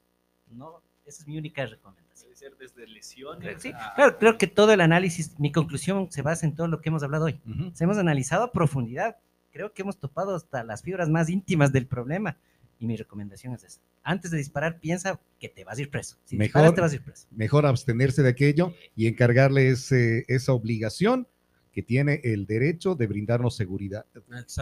No, 0.51 0.82
esa 1.11 1.23
es 1.23 1.28
mi 1.28 1.37
única 1.39 1.66
recomendación. 1.66 2.11
Puede 2.31 2.37
ser 2.37 2.57
desde 2.57 2.87
lesiones. 2.87 3.61
Sí, 3.62 3.70
a- 3.74 3.93
claro, 3.95 4.19
creo 4.19 4.39
que 4.39 4.47
todo 4.47 4.73
el 4.73 4.81
análisis, 4.81 5.39
mi 5.39 5.53
conclusión 5.53 6.11
se 6.11 6.23
basa 6.23 6.47
en 6.47 6.55
todo 6.55 6.69
lo 6.69 6.81
que 6.81 6.89
hemos 6.89 7.03
hablado 7.03 7.27
hoy. 7.27 7.41
Se 7.74 7.85
hemos 7.85 7.99
analizado 7.99 8.45
a 8.45 8.53
profundidad. 8.53 9.16
Creo 9.53 9.73
que 9.73 9.82
hemos 9.82 9.99
topado 9.99 10.35
hasta 10.37 10.62
las 10.65 10.82
fibras 10.82 11.09
más 11.09 11.28
íntimas 11.28 11.73
del 11.73 11.87
problema. 11.87 12.37
Y 12.78 12.87
mi 12.87 12.97
recomendación 12.97 13.53
es 13.55 13.65
esa. 13.65 13.81
Antes 14.03 14.31
de 14.31 14.39
disparar, 14.39 14.78
piensa 14.81 15.20
que 15.39 15.49
te 15.51 15.65
vas 15.65 15.77
a 15.77 15.82
ir 15.82 15.91
preso. 15.91 16.16
Si 16.24 16.37
Mejor- 16.37 16.45
disparas, 16.62 16.74
te 16.74 16.81
vas 16.81 16.93
a 16.93 16.95
ir 16.95 17.03
preso. 17.03 17.27
Mejor 17.31 17.66
abstenerse 17.66 18.23
de 18.23 18.31
aquello 18.31 18.73
y 18.97 19.07
encargarle 19.07 19.69
ese- 19.69 20.24
esa 20.28 20.53
obligación 20.55 21.27
que 21.73 21.82
tiene 21.82 22.20
el 22.24 22.47
derecho 22.47 22.95
de 22.95 23.07
brindarnos 23.07 23.55
seguridad. 23.55 24.07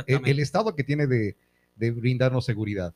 El, 0.07 0.27
el 0.27 0.39
Estado 0.41 0.75
que 0.75 0.83
tiene 0.85 1.07
de, 1.07 1.37
de 1.77 1.91
brindarnos 1.93 2.45
seguridad. 2.45 2.93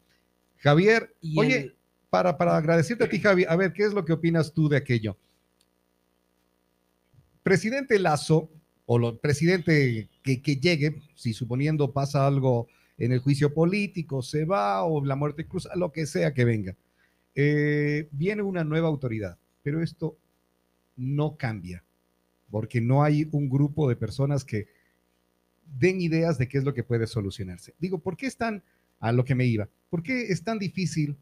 Javier, 0.59 1.15
Y 1.21 1.39
oye, 1.39 1.57
el- 1.59 1.77
para, 2.13 2.37
para 2.37 2.59
agradecerte 2.59 3.05
a 3.05 3.09
ti, 3.09 3.21
Javi, 3.21 3.47
a 3.49 3.57
ver, 3.57 3.73
¿qué 3.73 3.85
es 3.85 3.95
lo 3.95 4.05
que 4.05 4.13
opinas 4.13 4.53
tú 4.53 4.69
de 4.69 4.77
aquello? 4.77 5.17
Presidente 7.43 7.99
Lazo, 7.99 8.51
o 8.85 8.99
lo, 8.99 9.17
presidente 9.17 10.11
que, 10.23 10.43
que 10.43 10.57
llegue, 10.57 11.01
si 11.15 11.33
suponiendo 11.33 11.91
pasa 11.95 12.27
algo 12.27 12.69
en 12.99 13.13
el 13.13 13.21
juicio 13.21 13.55
político, 13.55 14.21
se 14.21 14.45
va 14.45 14.85
o 14.85 15.03
la 15.03 15.17
muerte 15.17 15.47
cruza, 15.47 15.75
lo 15.75 15.91
que 15.91 16.05
sea 16.05 16.35
que 16.35 16.45
venga, 16.45 16.77
eh, 17.35 18.11
viene 18.13 18.43
una 18.43 18.63
nueva 18.63 18.89
autoridad, 18.89 19.39
pero 19.63 19.83
esto 19.83 20.19
no 20.97 21.39
cambia, 21.39 21.83
porque 22.51 22.83
no 22.83 23.03
hay 23.03 23.27
un 23.33 23.49
grupo 23.49 23.89
de 23.89 23.97
personas 23.97 24.45
que 24.45 24.67
den 25.79 26.03
ideas 26.03 26.37
de 26.37 26.47
qué 26.47 26.59
es 26.59 26.65
lo 26.65 26.75
que 26.75 26.85
puede 26.85 27.07
solucionarse. 27.07 27.73
Digo, 27.79 28.01
¿por 28.01 28.19
qué 28.19 28.27
es 28.27 28.37
tan, 28.37 28.63
a 29.01 29.13
lo 29.13 29.25
que 29.25 29.35
me 29.35 29.47
iba, 29.47 29.67
por 29.89 30.03
qué 30.03 30.25
es 30.25 30.45
tan 30.45 30.59
difícil? 30.59 31.17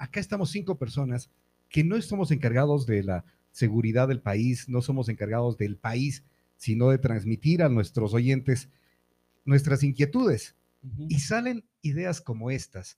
Acá 0.00 0.18
estamos 0.18 0.50
cinco 0.50 0.78
personas 0.78 1.28
que 1.68 1.84
no 1.84 1.94
estamos 1.94 2.30
encargados 2.30 2.86
de 2.86 3.02
la 3.02 3.22
seguridad 3.52 4.08
del 4.08 4.22
país, 4.22 4.66
no 4.66 4.80
somos 4.80 5.10
encargados 5.10 5.58
del 5.58 5.76
país, 5.76 6.24
sino 6.56 6.88
de 6.88 6.96
transmitir 6.96 7.62
a 7.62 7.68
nuestros 7.68 8.14
oyentes 8.14 8.70
nuestras 9.44 9.82
inquietudes. 9.82 10.56
Y 11.06 11.20
salen 11.20 11.64
ideas 11.82 12.22
como 12.22 12.50
estas. 12.50 12.96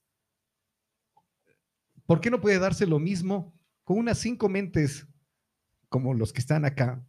¿Por 2.06 2.20
qué 2.20 2.30
no 2.30 2.40
puede 2.40 2.60
darse 2.60 2.86
lo 2.86 3.00
mismo 3.00 3.52
con 3.82 3.98
unas 3.98 4.18
cinco 4.18 4.48
mentes 4.48 5.08
como 5.88 6.14
los 6.14 6.32
que 6.32 6.40
están 6.40 6.64
acá, 6.64 7.04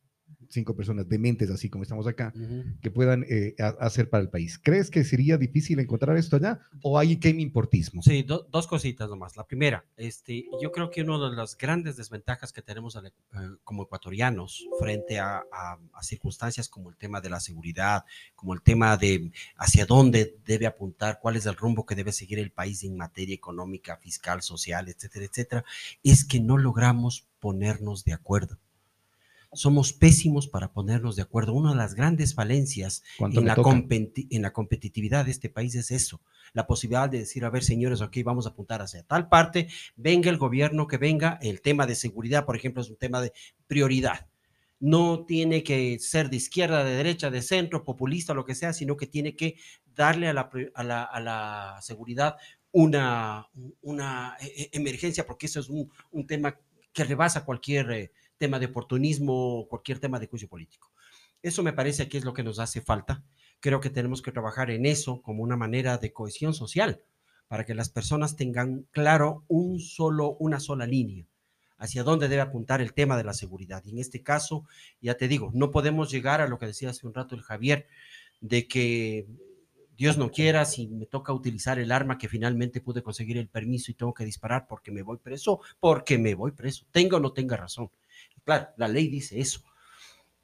cinco 0.54 0.76
personas 0.76 1.08
dementes 1.10 1.50
así 1.50 1.70
como 1.70 1.84
estamos 1.84 2.08
acá, 2.08 2.34
que 2.82 2.92
puedan 2.92 3.26
eh, 3.30 3.56
ha- 3.60 3.76
hacer 3.86 4.10
para 4.10 4.22
el 4.24 4.30
país? 4.30 4.60
¿Crees 4.62 4.90
que 4.90 5.04
sería 5.04 5.38
difícil 5.38 5.80
encontrar 5.80 6.16
esto 6.18 6.36
allá 6.38 6.60
o 6.82 6.98
hay 6.98 7.18
que 7.18 7.30
importismo? 7.30 8.02
Sí, 8.04 8.24
do- 8.24 8.48
dos 8.52 8.68
cositas 8.68 9.10
nomás. 9.10 9.36
La 9.36 9.46
primera, 9.46 9.84
este, 9.98 10.46
yo 10.62 10.72
creo 10.72 10.90
que 10.90 11.02
una 11.02 11.30
de 11.30 11.36
las 11.36 11.58
grandes 11.58 11.98
desventajas 11.98 12.54
que 12.54 12.62
tenemos 12.62 12.96
al- 12.96 13.08
eh, 13.08 13.12
como 13.64 13.84
ecuatorianos 13.84 14.66
frente 14.80 15.20
a, 15.20 15.38
a- 15.52 15.80
a 15.94 16.04
circunstancias 16.04 16.70
como 16.70 16.90
el 16.90 16.96
tema 16.98 17.20
de 17.22 17.30
la 17.30 17.40
seguridad, 17.40 18.06
como 18.36 18.54
el 18.54 18.62
tema 18.62 18.96
de 18.98 19.32
hacia 19.58 19.86
dónde 19.86 20.38
debe 20.46 20.68
apuntar, 20.68 21.20
cuál 21.22 21.36
es 21.36 21.46
el 21.46 21.56
rumbo 21.56 21.86
que 21.86 21.96
debe 21.96 22.12
seguir 22.12 22.40
el 22.40 22.52
país 22.52 22.84
en 22.84 22.96
materia 22.96 23.34
económica, 23.36 23.98
fiscal, 23.98 24.42
social, 24.42 24.88
etcétera, 24.90 25.26
etcétera, 25.26 25.66
es 26.04 26.24
que 26.26 26.40
no 26.40 26.58
logramos 26.58 27.28
ponernos 27.40 28.04
de 28.06 28.14
acuerdo. 28.14 28.58
Somos 29.54 29.94
pésimos 29.94 30.48
para 30.48 30.72
ponernos 30.72 31.16
de 31.16 31.22
acuerdo. 31.22 31.54
Una 31.54 31.72
de 31.72 31.78
las 31.78 31.96
grandes 31.96 32.34
falencias 32.34 33.04
¿Cuánto 33.18 33.40
en 33.40 33.46
la, 33.48 33.56
en 33.56 34.42
la 34.42 34.54
competitividad 34.54 35.26
de 35.26 35.32
este 35.32 35.50
país 35.50 35.76
es 35.76 35.92
eso, 35.92 36.22
la 36.54 36.68
posibilidad 36.68 37.10
de 37.10 37.20
decir, 37.20 37.46
a 37.46 37.50
ver, 37.50 37.64
señores, 37.64 38.02
ok, 38.02 38.18
vamos 38.24 38.46
a 38.46 38.50
apuntar 38.50 38.82
hacia 38.82 39.04
tal 39.04 39.30
parte, 39.30 39.68
venga 39.96 40.30
el 40.30 40.38
gobierno 40.38 40.88
que 40.88 40.98
venga, 40.98 41.40
el 41.42 41.62
tema 41.62 41.86
de 41.86 41.96
seguridad, 41.96 42.46
por 42.46 42.56
ejemplo, 42.56 42.82
es 42.82 42.90
un 42.90 42.98
tema 42.98 43.22
de 43.22 43.34
prioridad. 43.68 44.28
No 44.80 45.26
tiene 45.26 45.64
que 45.64 45.98
ser 46.00 46.30
de 46.30 46.36
izquierda, 46.36 46.84
de 46.84 46.96
derecha, 46.96 47.30
de 47.30 47.42
centro, 47.42 47.86
populista, 47.86 48.34
lo 48.34 48.46
que 48.46 48.56
sea, 48.56 48.74
sino 48.74 48.98
que 48.98 49.08
tiene 49.08 49.36
que 49.36 49.56
darle 49.96 50.28
a 50.28 50.34
la, 50.34 50.50
a 50.74 50.84
la, 50.84 51.04
a 51.04 51.20
la 51.20 51.78
seguridad 51.82 52.36
una, 52.74 53.48
una 53.82 54.36
eh, 54.42 54.52
eh, 54.58 54.70
emergencia, 54.74 55.26
porque 55.26 55.46
eso 55.46 55.60
es 55.60 55.70
un, 55.70 55.90
un 56.12 56.28
tema 56.28 56.60
que 56.92 57.04
rebasa 57.04 57.46
cualquier 57.46 57.92
eh, 57.92 58.12
tema 58.44 58.60
de 58.60 58.66
oportunismo 58.66 59.60
o 59.60 59.70
cualquier 59.70 60.00
tema 60.00 60.20
de 60.20 60.28
juicio 60.28 60.50
político. 60.50 60.92
Eso 61.42 61.64
me 61.64 61.72
parece 61.72 62.10
que 62.10 62.18
es 62.18 62.26
lo 62.26 62.34
que 62.34 62.44
nos 62.44 62.60
hace 62.60 62.82
falta. 62.82 63.24
Creo 63.62 63.80
que 63.80 63.90
tenemos 63.90 64.22
que 64.22 64.34
trabajar 64.34 64.70
en 64.70 64.86
eso 64.86 65.22
como 65.22 65.44
una 65.44 65.56
manera 65.56 65.98
de 65.98 66.12
cohesión 66.12 66.54
social 66.54 67.02
para 67.48 67.66
que 67.66 67.74
las 67.74 67.88
personas 67.88 68.36
tengan 68.36 68.86
claro 68.92 69.46
un 69.48 69.80
solo, 69.80 70.36
una 70.42 70.60
sola 70.60 70.86
línea 70.86 71.26
hacia 71.78 72.04
dónde 72.04 72.28
debe 72.28 72.42
apuntar 72.42 72.82
el 72.82 72.94
tema 72.94 73.16
de 73.16 73.24
la 73.24 73.34
seguridad. 73.34 73.82
Y 73.86 73.92
en 73.92 74.00
este 74.00 74.22
caso, 74.22 74.66
ya 75.00 75.16
te 75.16 75.30
digo, 75.30 75.52
no 75.54 75.72
podemos 75.72 76.12
llegar 76.12 76.42
a 76.42 76.50
lo 76.50 76.60
que 76.60 76.66
decía 76.66 76.90
hace 76.90 77.08
un 77.08 77.14
rato 77.14 77.34
el 77.34 77.44
Javier, 77.44 77.88
de 78.42 78.68
que 78.68 79.26
Dios 79.96 80.18
no 80.18 80.32
quiera, 80.32 80.66
si 80.66 80.88
me 80.88 81.06
toca 81.06 81.32
utilizar 81.32 81.80
el 81.80 81.94
arma 81.94 82.18
que 82.18 82.28
finalmente 82.28 82.82
pude 82.82 83.04
conseguir 83.04 83.38
el 83.38 83.48
permiso 83.48 83.90
y 83.90 83.94
tengo 83.94 84.14
que 84.14 84.26
disparar 84.26 84.68
porque 84.68 84.92
me 84.92 85.02
voy 85.02 85.18
preso, 85.18 85.62
porque 85.80 86.18
me 86.18 86.36
voy 86.36 86.52
preso, 86.52 86.86
tenga 86.92 87.18
o 87.18 87.20
no 87.22 87.32
tenga 87.32 87.56
razón. 87.56 87.90
Claro, 88.44 88.68
la 88.78 88.88
ley 88.88 89.08
dice 89.08 89.40
eso. 89.40 89.62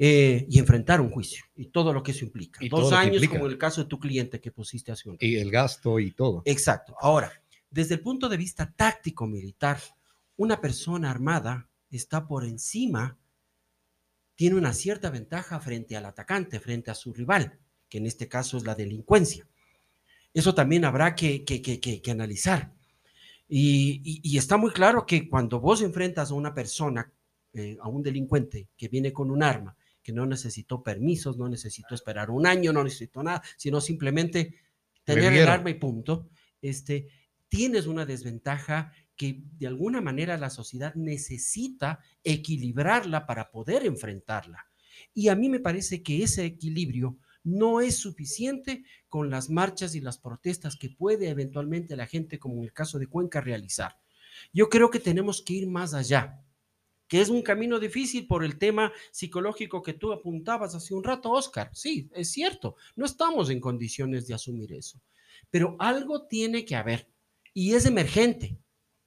Eh, 0.01 0.45
y 0.49 0.59
enfrentar 0.59 1.01
un 1.01 1.09
juicio 1.09 1.43
y 1.57 1.65
todo 1.65 1.91
lo 1.91 2.01
que 2.01 2.11
eso 2.11 2.23
implica. 2.23 2.63
Y 2.63 2.69
Dos 2.69 2.93
años 2.93 3.15
implica. 3.15 3.33
como 3.33 3.47
el 3.47 3.57
caso 3.57 3.81
de 3.83 3.89
tu 3.89 3.99
cliente 3.99 4.39
que 4.39 4.49
pusiste 4.51 4.93
hace 4.93 5.09
un 5.09 5.15
rato. 5.15 5.25
Y 5.25 5.35
el 5.35 5.51
gasto 5.51 5.99
y 5.99 6.11
todo. 6.11 6.41
Exacto. 6.45 6.95
Ahora, 7.01 7.31
desde 7.69 7.95
el 7.95 7.99
punto 7.99 8.29
de 8.29 8.37
vista 8.37 8.71
táctico 8.73 9.27
militar, 9.27 9.77
una 10.37 10.61
persona 10.61 11.11
armada 11.11 11.67
está 11.91 12.25
por 12.25 12.45
encima, 12.45 13.17
tiene 14.35 14.55
una 14.55 14.71
cierta 14.73 15.09
ventaja 15.09 15.59
frente 15.59 15.97
al 15.97 16.05
atacante, 16.05 16.61
frente 16.61 16.91
a 16.91 16.95
su 16.95 17.11
rival, 17.13 17.59
que 17.89 17.97
en 17.97 18.05
este 18.05 18.29
caso 18.29 18.55
es 18.57 18.63
la 18.63 18.75
delincuencia. 18.75 19.45
Eso 20.33 20.55
también 20.55 20.85
habrá 20.85 21.13
que, 21.13 21.43
que- 21.43 21.61
que- 21.61 21.81
que- 21.81 22.01
que 22.01 22.11
analizar. 22.11 22.71
Y, 23.49 23.99
y- 24.05 24.21
y 24.23 24.37
está 24.37 24.55
muy 24.55 24.71
claro 24.71 25.05
que 25.05 25.27
cuando 25.27 25.59
vos 25.59 25.81
enfrentas 25.81 26.31
a 26.31 26.35
una 26.35 26.53
persona, 26.53 27.11
eh, 27.53 27.77
a 27.81 27.87
un 27.87 28.03
delincuente 28.03 28.69
que 28.77 28.87
viene 28.87 29.11
con 29.11 29.31
un 29.31 29.43
arma, 29.43 29.75
que 30.01 30.11
no 30.11 30.25
necesitó 30.25 30.83
permisos, 30.83 31.37
no 31.37 31.49
necesitó 31.49 31.95
esperar 31.95 32.29
un 32.29 32.45
año, 32.45 32.73
no 32.73 32.83
necesitó 32.83 33.23
nada, 33.23 33.41
sino 33.57 33.81
simplemente 33.81 34.55
tener 35.03 35.33
el 35.33 35.47
arma 35.47 35.69
y 35.69 35.75
punto, 35.75 36.29
este, 36.61 37.07
tienes 37.47 37.87
una 37.87 38.05
desventaja 38.05 38.91
que 39.15 39.41
de 39.57 39.67
alguna 39.67 40.01
manera 40.01 40.37
la 40.37 40.49
sociedad 40.49 40.95
necesita 40.95 41.99
equilibrarla 42.23 43.25
para 43.25 43.51
poder 43.51 43.85
enfrentarla. 43.85 44.65
Y 45.13 45.27
a 45.27 45.35
mí 45.35 45.49
me 45.49 45.59
parece 45.59 46.03
que 46.03 46.23
ese 46.23 46.45
equilibrio 46.45 47.17
no 47.43 47.81
es 47.81 47.97
suficiente 47.97 48.83
con 49.07 49.29
las 49.29 49.49
marchas 49.49 49.95
y 49.95 50.01
las 50.01 50.17
protestas 50.17 50.77
que 50.77 50.89
puede 50.89 51.29
eventualmente 51.29 51.95
la 51.95 52.05
gente, 52.05 52.39
como 52.39 52.57
en 52.57 52.63
el 52.63 52.73
caso 52.73 52.99
de 52.99 53.07
Cuenca, 53.07 53.41
realizar. 53.41 53.97
Yo 54.53 54.69
creo 54.69 54.89
que 54.89 54.99
tenemos 54.99 55.41
que 55.41 55.53
ir 55.53 55.67
más 55.67 55.93
allá, 55.93 56.41
que 57.09 57.19
es 57.19 57.29
un 57.29 57.41
camino 57.41 57.79
difícil 57.79 58.27
por 58.27 58.45
el 58.45 58.57
tema 58.57 58.93
psicológico 59.11 59.81
que 59.81 59.93
tú 59.93 60.13
apuntabas 60.13 60.75
hace 60.75 60.93
un 60.93 61.03
rato, 61.03 61.31
Oscar. 61.31 61.71
Sí, 61.73 62.09
es 62.13 62.31
cierto, 62.31 62.75
no 62.95 63.05
estamos 63.05 63.49
en 63.49 63.59
condiciones 63.59 64.27
de 64.27 64.35
asumir 64.35 64.71
eso, 64.71 65.01
pero 65.49 65.75
algo 65.79 66.27
tiene 66.27 66.63
que 66.63 66.75
haber 66.75 67.09
y 67.53 67.73
es 67.73 67.85
emergente, 67.85 68.57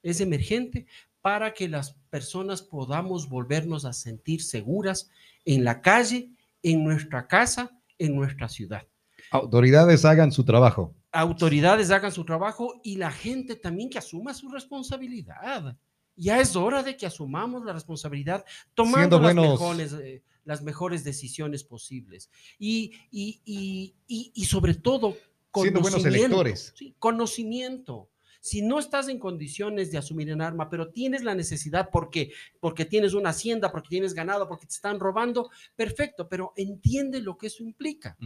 es 0.03 0.19
emergente 0.19 0.85
para 1.21 1.53
que 1.53 1.69
las 1.69 1.93
personas 2.09 2.61
podamos 2.61 3.29
volvernos 3.29 3.85
a 3.85 3.93
sentir 3.93 4.43
seguras 4.43 5.09
en 5.45 5.63
la 5.63 5.81
calle, 5.81 6.29
en 6.61 6.83
nuestra 6.83 7.27
casa, 7.27 7.79
en 7.97 8.13
nuestra 8.13 8.49
ciudad. 8.49 8.85
Autoridades 9.31 10.03
hagan 10.03 10.33
su 10.33 10.43
trabajo. 10.43 10.93
Autoridades 11.13 11.89
hagan 11.91 12.11
su 12.11 12.25
trabajo 12.25 12.81
y 12.83 12.97
la 12.97 13.11
gente 13.11 13.55
también 13.55 13.89
que 13.89 13.99
asuma 13.99 14.33
su 14.33 14.49
responsabilidad. 14.49 15.77
Ya 16.15 16.39
es 16.39 16.55
hora 16.55 16.83
de 16.83 16.95
que 16.97 17.05
asumamos 17.05 17.63
la 17.65 17.73
responsabilidad 17.73 18.45
tomando 18.73 19.19
las, 19.19 19.35
mejores, 19.51 19.93
eh, 19.93 20.21
las 20.45 20.61
mejores 20.61 21.03
decisiones 21.03 21.63
posibles. 21.63 22.29
Y, 22.59 22.91
y- 23.11 23.41
y- 23.45 23.95
y- 24.07 24.31
y 24.35 24.45
sobre 24.45 24.75
todo, 24.75 25.15
Siendo 25.53 25.81
buenos 25.81 26.01
conocimiento, 26.01 26.25
electores. 26.41 26.73
sí, 26.75 26.95
conocimiento. 26.99 28.09
Si 28.41 28.61
no 28.61 28.77
estás 28.77 29.07
en 29.07 29.19
condiciones 29.19 29.89
de 29.91 29.97
asumir 29.97 30.33
un 30.33 30.41
arma, 30.41 30.69
pero 30.69 30.89
tienes 30.89 31.23
la 31.23 31.33
necesidad 31.33 31.89
porque, 31.91 32.31
porque 32.59 32.83
tienes 32.83 33.13
una 33.13 33.29
hacienda, 33.29 33.71
porque 33.71 33.87
tienes 33.87 34.13
ganado, 34.13 34.49
porque 34.49 34.65
te 34.65 34.73
están 34.73 34.99
robando, 34.99 35.49
perfecto, 35.77 36.27
pero 36.27 36.51
entiende 36.57 37.21
lo 37.21 37.37
que 37.37 37.47
eso 37.47 37.63
implica. 37.63 38.17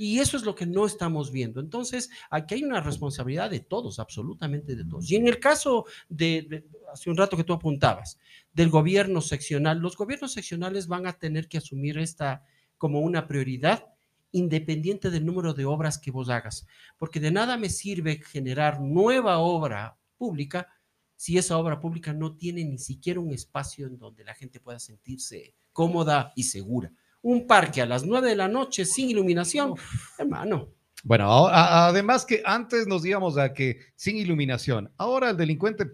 Y 0.00 0.20
eso 0.20 0.36
es 0.36 0.44
lo 0.44 0.54
que 0.54 0.64
no 0.64 0.86
estamos 0.86 1.32
viendo. 1.32 1.60
Entonces, 1.60 2.08
aquí 2.30 2.54
hay 2.54 2.62
una 2.62 2.80
responsabilidad 2.80 3.50
de 3.50 3.58
todos, 3.58 3.98
absolutamente 3.98 4.76
de 4.76 4.84
todos. 4.84 5.10
Y 5.10 5.16
en 5.16 5.26
el 5.26 5.40
caso 5.40 5.86
de, 6.08 6.64
hace 6.92 7.10
un 7.10 7.16
rato 7.16 7.36
que 7.36 7.42
tú 7.42 7.52
apuntabas, 7.52 8.16
del 8.52 8.70
gobierno 8.70 9.20
seccional, 9.20 9.80
los 9.80 9.96
gobiernos 9.96 10.32
seccionales 10.32 10.86
van 10.86 11.08
a 11.08 11.14
tener 11.14 11.48
que 11.48 11.58
asumir 11.58 11.98
esta 11.98 12.44
como 12.76 13.00
una 13.00 13.26
prioridad 13.26 13.86
independiente 14.30 15.10
del 15.10 15.26
número 15.26 15.52
de 15.52 15.64
obras 15.64 15.98
que 15.98 16.12
vos 16.12 16.28
hagas. 16.28 16.64
Porque 16.96 17.18
de 17.18 17.32
nada 17.32 17.56
me 17.56 17.68
sirve 17.68 18.22
generar 18.22 18.80
nueva 18.80 19.38
obra 19.38 19.98
pública 20.16 20.68
si 21.16 21.38
esa 21.38 21.58
obra 21.58 21.80
pública 21.80 22.12
no 22.12 22.36
tiene 22.36 22.64
ni 22.64 22.78
siquiera 22.78 23.18
un 23.18 23.32
espacio 23.32 23.88
en 23.88 23.98
donde 23.98 24.22
la 24.22 24.34
gente 24.34 24.60
pueda 24.60 24.78
sentirse 24.78 25.56
cómoda 25.72 26.32
y 26.36 26.44
segura. 26.44 26.92
Un 27.28 27.46
parque 27.46 27.82
a 27.82 27.86
las 27.86 28.06
9 28.06 28.26
de 28.30 28.36
la 28.36 28.48
noche 28.48 28.86
sin 28.86 29.10
iluminación, 29.10 29.74
hermano. 30.18 30.68
Bueno, 31.04 31.46
a- 31.46 31.88
además 31.88 32.24
que 32.24 32.40
antes 32.44 32.86
nos 32.86 33.04
íbamos 33.04 33.36
a 33.36 33.52
que 33.52 33.80
sin 33.96 34.16
iluminación, 34.16 34.90
ahora 34.96 35.28
el 35.30 35.36
delincuente 35.36 35.84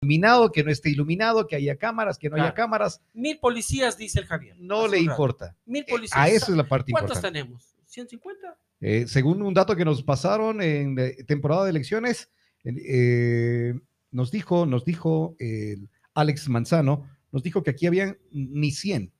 iluminado, 0.00 0.50
que 0.50 0.64
no 0.64 0.70
esté 0.70 0.88
iluminado, 0.88 1.46
que 1.46 1.56
haya 1.56 1.76
cámaras, 1.76 2.16
que 2.16 2.30
no 2.30 2.36
haya 2.36 2.54
cámaras, 2.54 3.02
Mil 3.12 3.38
policías, 3.38 3.98
dice 3.98 4.20
el 4.20 4.24
Javier. 4.26 4.56
no 4.58 4.88
le 4.88 4.98
importa. 4.98 5.54
Mil 5.66 5.82
Eh, 5.82 5.90
policías. 5.90 6.18
A 6.18 6.28
eso 6.28 6.52
es 6.52 6.56
la 6.56 6.64
parte 6.66 6.90
¿Cuántos 6.92 7.18
importante. 7.18 7.38
tenemos? 7.42 7.74
¿150? 7.86 8.56
Eh, 8.80 9.04
según 9.08 9.42
un 9.42 9.52
dato 9.52 9.76
que 9.76 9.84
nos 9.84 10.02
pasaron 10.02 10.62
en 10.62 10.98
eh, 10.98 11.16
temporada 11.26 11.64
de 11.64 11.70
elecciones, 11.70 12.30
eh, 12.64 13.74
nos 14.10 14.30
dijo, 14.30 14.64
nos 14.64 14.84
dijo 14.86 15.36
el 15.38 15.90
Alex 16.14 16.48
Manzano, 16.48 17.06
nos 17.30 17.42
dijo 17.42 17.62
que 17.62 17.70
aquí 17.72 17.86
habían 17.86 18.16
ni 18.30 18.70
100. 18.70 19.12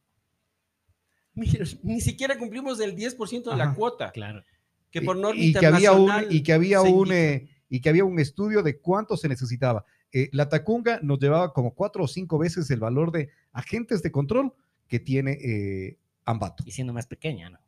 Mira, 1.38 1.64
ni 1.82 2.00
siquiera 2.00 2.36
cumplimos 2.38 2.80
el 2.80 2.94
10% 2.96 3.50
de 3.50 3.56
la 3.56 3.74
cuota. 3.74 4.10
Claro. 4.12 4.42
Que 4.90 5.02
por 5.02 5.16
Y- 5.16 5.20
norma 5.20 5.40
y, 5.40 5.52
que 5.52 5.66
había 5.66 5.92
un 5.92 6.10
y 6.30 6.42
que 6.42 6.52
había 6.52 6.80
se 6.80 6.88
un 6.88 7.12
eh, 7.12 7.48
y 7.68 7.80
que 7.80 7.88
había 7.90 8.04
un 8.04 8.18
estudio 8.18 8.62
de 8.62 8.78
cuánto 8.78 9.16
se 9.16 9.28
necesitaba. 9.28 9.84
Eh, 10.12 10.30
la 10.32 10.48
Tacunga 10.48 11.00
nos 11.02 11.18
llevaba 11.18 11.52
como 11.52 11.74
cuatro 11.74 12.04
o 12.04 12.08
cinco 12.08 12.38
veces 12.38 12.70
el 12.70 12.80
valor 12.80 13.12
de 13.12 13.28
agentes 13.52 14.02
de 14.02 14.10
control 14.10 14.54
que 14.88 14.98
tiene 14.98 15.32
eh, 15.32 15.98
Ambato. 16.24 16.62
Y 16.66 16.70
siendo 16.72 16.92
más 16.92 17.06
pequeña, 17.06 17.50
¿no? 17.50 17.58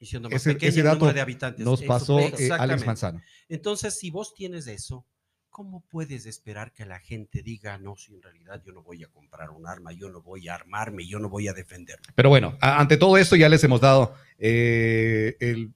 Y 0.00 0.06
siendo 0.06 0.28
más 0.28 0.36
Ese- 0.40 0.54
pequeño 0.54 0.68
ese 0.70 0.80
el 0.80 0.86
número 0.86 1.04
dato 1.06 1.14
de 1.14 1.20
habitantes. 1.20 1.64
Nos 1.64 1.80
Eso, 1.80 1.88
pasó 1.88 2.18
eh, 2.20 2.50
Alex. 2.58 2.86
Manzano. 2.86 3.20
Entonces, 3.48 3.94
si 3.98 4.10
vos 4.10 4.34
tienes 4.34 4.66
eso, 4.66 5.04
¿cómo 5.52 5.84
puedes 5.88 6.26
esperar 6.26 6.72
que 6.72 6.84
la 6.86 6.98
gente 6.98 7.42
diga, 7.42 7.78
no, 7.78 7.94
si 7.94 8.12
en 8.12 8.22
realidad 8.22 8.60
yo 8.66 8.72
no 8.72 8.82
voy 8.82 9.04
a 9.04 9.08
comprar 9.08 9.50
un 9.50 9.66
arma, 9.68 9.92
yo 9.92 10.08
no 10.08 10.20
voy 10.22 10.48
a 10.48 10.54
armarme, 10.56 11.06
yo 11.06 11.18
no 11.20 11.28
voy 11.28 11.46
a 11.46 11.52
defenderme? 11.52 12.06
Pero 12.16 12.30
bueno, 12.30 12.56
ante 12.60 12.96
todo 12.96 13.16
esto 13.18 13.36
ya 13.36 13.48
les 13.48 13.62
hemos 13.62 13.80
dado 13.80 14.14
eh, 14.38 15.36
el, 15.40 15.72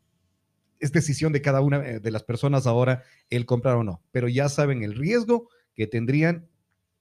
es 0.80 0.90
decisión 0.92 1.32
de 1.32 1.42
cada 1.42 1.60
una 1.60 1.86
eh, 1.86 2.00
de 2.00 2.10
las 2.10 2.24
personas 2.24 2.66
ahora 2.66 3.04
el 3.30 3.44
comprar 3.46 3.76
o 3.76 3.84
no, 3.84 4.02
pero 4.10 4.28
ya 4.28 4.48
saben 4.48 4.82
el 4.82 4.94
riesgo 4.94 5.48
que 5.74 5.86
tendrían 5.86 6.48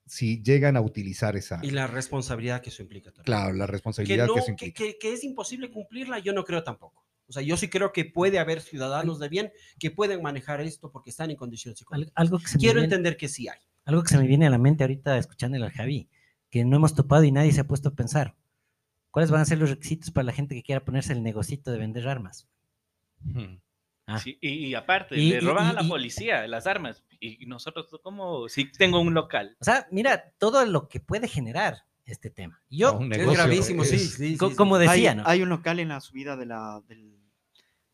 si 0.06 0.42
llegan 0.42 0.76
a 0.76 0.80
utilizar 0.82 1.34
esa, 1.36 1.58
Y 1.64 1.70
la 1.70 1.86
responsabilidad 1.88 2.60
que 2.62 2.68
eso 2.70 2.82
implica 2.82 3.10
también. 3.10 3.24
claro, 3.24 3.54
la 3.54 3.66
que, 3.66 3.72
responsabilidad 3.72 4.26
no, 4.26 4.34
que 4.34 4.38
eso 4.40 4.46
que, 4.46 4.66
implica. 4.66 4.78
que- 4.84 4.98
que 4.98 5.12
es 5.14 5.24
imposible 5.24 5.70
cumplirla, 5.70 6.18
yo 6.20 6.32
no 6.32 6.44
creo 6.44 6.62
tampoco. 6.62 7.05
O 7.28 7.32
sea, 7.32 7.42
yo 7.42 7.56
sí 7.56 7.68
creo 7.68 7.92
que 7.92 8.04
puede 8.04 8.38
haber 8.38 8.60
ciudadanos 8.60 9.18
de 9.18 9.28
bien 9.28 9.52
que 9.78 9.90
pueden 9.90 10.22
manejar 10.22 10.60
esto 10.60 10.90
porque 10.92 11.10
están 11.10 11.30
en 11.30 11.36
condiciones 11.36 11.78
psicológicas. 11.78 12.12
Algo 12.16 12.38
que, 12.38 12.46
se 12.46 12.58
Quiero 12.58 12.74
viene, 12.74 12.84
entender 12.84 13.16
que 13.16 13.28
sí 13.28 13.48
hay. 13.48 13.58
algo 13.84 14.02
que 14.02 14.08
se 14.10 14.18
me 14.18 14.26
viene 14.26 14.46
a 14.46 14.50
la 14.50 14.58
mente 14.58 14.84
ahorita 14.84 15.18
escuchándole 15.18 15.64
al 15.64 15.72
Javi, 15.72 16.08
que 16.50 16.64
no 16.64 16.76
hemos 16.76 16.94
topado 16.94 17.24
y 17.24 17.32
nadie 17.32 17.52
se 17.52 17.60
ha 17.60 17.66
puesto 17.66 17.88
a 17.88 17.94
pensar. 17.94 18.34
¿Cuáles 19.10 19.30
van 19.30 19.40
a 19.40 19.44
ser 19.46 19.58
los 19.58 19.70
requisitos 19.70 20.10
para 20.10 20.24
la 20.24 20.32
gente 20.32 20.54
que 20.54 20.62
quiera 20.62 20.84
ponerse 20.84 21.12
el 21.14 21.22
negocito 21.22 21.70
de 21.72 21.78
vender 21.78 22.06
armas? 22.06 22.46
Ujú. 23.28 23.58
Ah. 24.06 24.18
Sí, 24.20 24.38
y, 24.40 24.66
y 24.68 24.74
aparte, 24.74 25.16
Y- 25.18 25.30
le 25.30 25.40
roban 25.40 25.66
y- 25.66 25.70
a 25.70 25.72
la 25.72 25.82
y- 25.82 25.88
policía 25.88 26.46
las 26.46 26.66
armas. 26.68 27.02
Y 27.18 27.44
nosotros, 27.46 27.88
como 28.02 28.48
si 28.48 28.70
tengo 28.70 29.00
un 29.00 29.14
local, 29.14 29.56
O 29.60 29.64
sea, 29.64 29.88
mira 29.90 30.32
todo 30.38 30.64
lo 30.64 30.88
que 30.88 31.00
puede 31.00 31.26
generar 31.26 31.84
este 32.06 32.30
tema. 32.30 32.62
Y 32.68 32.78
Yo, 32.78 32.92
No, 32.92 32.98
un 32.98 33.12
Es 33.12 33.32
gravísimo, 33.32 33.84
sí, 33.84 33.96
es- 33.96 34.10
sí, 34.14 34.32
sí, 34.32 34.36
co- 34.38 34.50
sí. 34.50 34.56
como 34.56 34.78
decía, 34.78 35.10
hay, 35.10 35.16
¿no? 35.16 35.22
hay 35.26 35.42
un 35.42 35.48
local 35.48 35.80
en 35.80 35.88
la 35.88 36.00
subida 36.00 36.36
de 36.36 36.46
la, 36.46 36.82
del, 36.88 37.18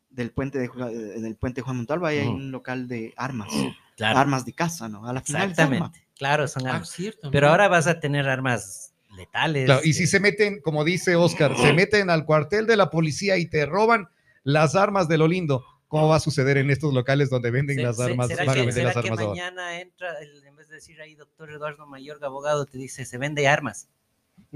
del 0.09 0.31
puente 0.31 0.59
de 0.59 0.65
eh, 0.65 1.19
del 1.21 1.35
puente 1.35 1.61
Juan 1.61 1.77
Montalva, 1.77 2.09
ahí 2.09 2.19
hay 2.19 2.27
un 2.27 2.51
local 2.51 2.87
de 2.87 3.13
armas, 3.17 3.51
claro, 3.97 4.19
armas 4.19 4.45
de 4.45 4.53
casa, 4.53 4.87
¿no? 4.87 5.07
A 5.07 5.13
la 5.13 5.21
final 5.21 5.43
es 5.43 5.51
exactamente. 5.51 6.07
Claro, 6.15 6.47
son 6.47 6.67
Ah, 6.67 6.73
armas. 6.75 6.89
cierto. 6.89 7.31
Pero 7.31 7.49
ahora 7.49 7.67
vas 7.67 7.87
a 7.87 7.99
tener 7.99 8.29
armas 8.29 8.93
letales. 9.17 9.65
Claro, 9.65 9.81
y 9.83 9.93
si 9.93 10.03
eh, 10.03 10.07
se 10.07 10.19
meten, 10.19 10.61
como 10.61 10.83
dice 10.83 11.15
Oscar, 11.15 11.57
se 11.57 11.73
meten 11.73 12.09
al 12.11 12.25
cuartel 12.25 12.67
de 12.67 12.77
la 12.77 12.89
policía 12.91 13.37
y 13.37 13.47
te 13.47 13.65
roban 13.65 14.09
las 14.43 14.75
armas 14.75 15.07
de 15.07 15.17
lo 15.17 15.27
lindo, 15.27 15.65
¿cómo 15.87 16.07
va 16.07 16.17
a 16.17 16.19
suceder 16.19 16.57
en 16.57 16.69
estos 16.69 16.93
locales 16.93 17.29
donde 17.31 17.49
venden 17.49 17.77
se- 17.77 17.81
las 17.83 17.99
armas? 17.99 18.27
¿Será 18.27 18.45
Van 18.45 18.49
a 18.49 18.53
que, 18.53 18.59
vender 18.67 18.73
será 18.75 18.85
las 18.89 18.93
que 18.93 18.99
armas 18.99 19.19
ahora? 19.19 19.29
mañana 19.31 19.79
entra, 19.81 20.19
el- 20.19 20.45
en 20.45 20.55
vez 20.55 20.67
de 20.69 20.75
decir 20.75 21.01
ahí 21.01 21.15
doctor 21.15 21.51
Eduardo 21.51 21.87
Mayorga, 21.87 22.27
abogado, 22.27 22.65
te 22.67 22.77
dice 22.77 23.05
se 23.05 23.17
vende 23.17 23.47
armas? 23.47 23.89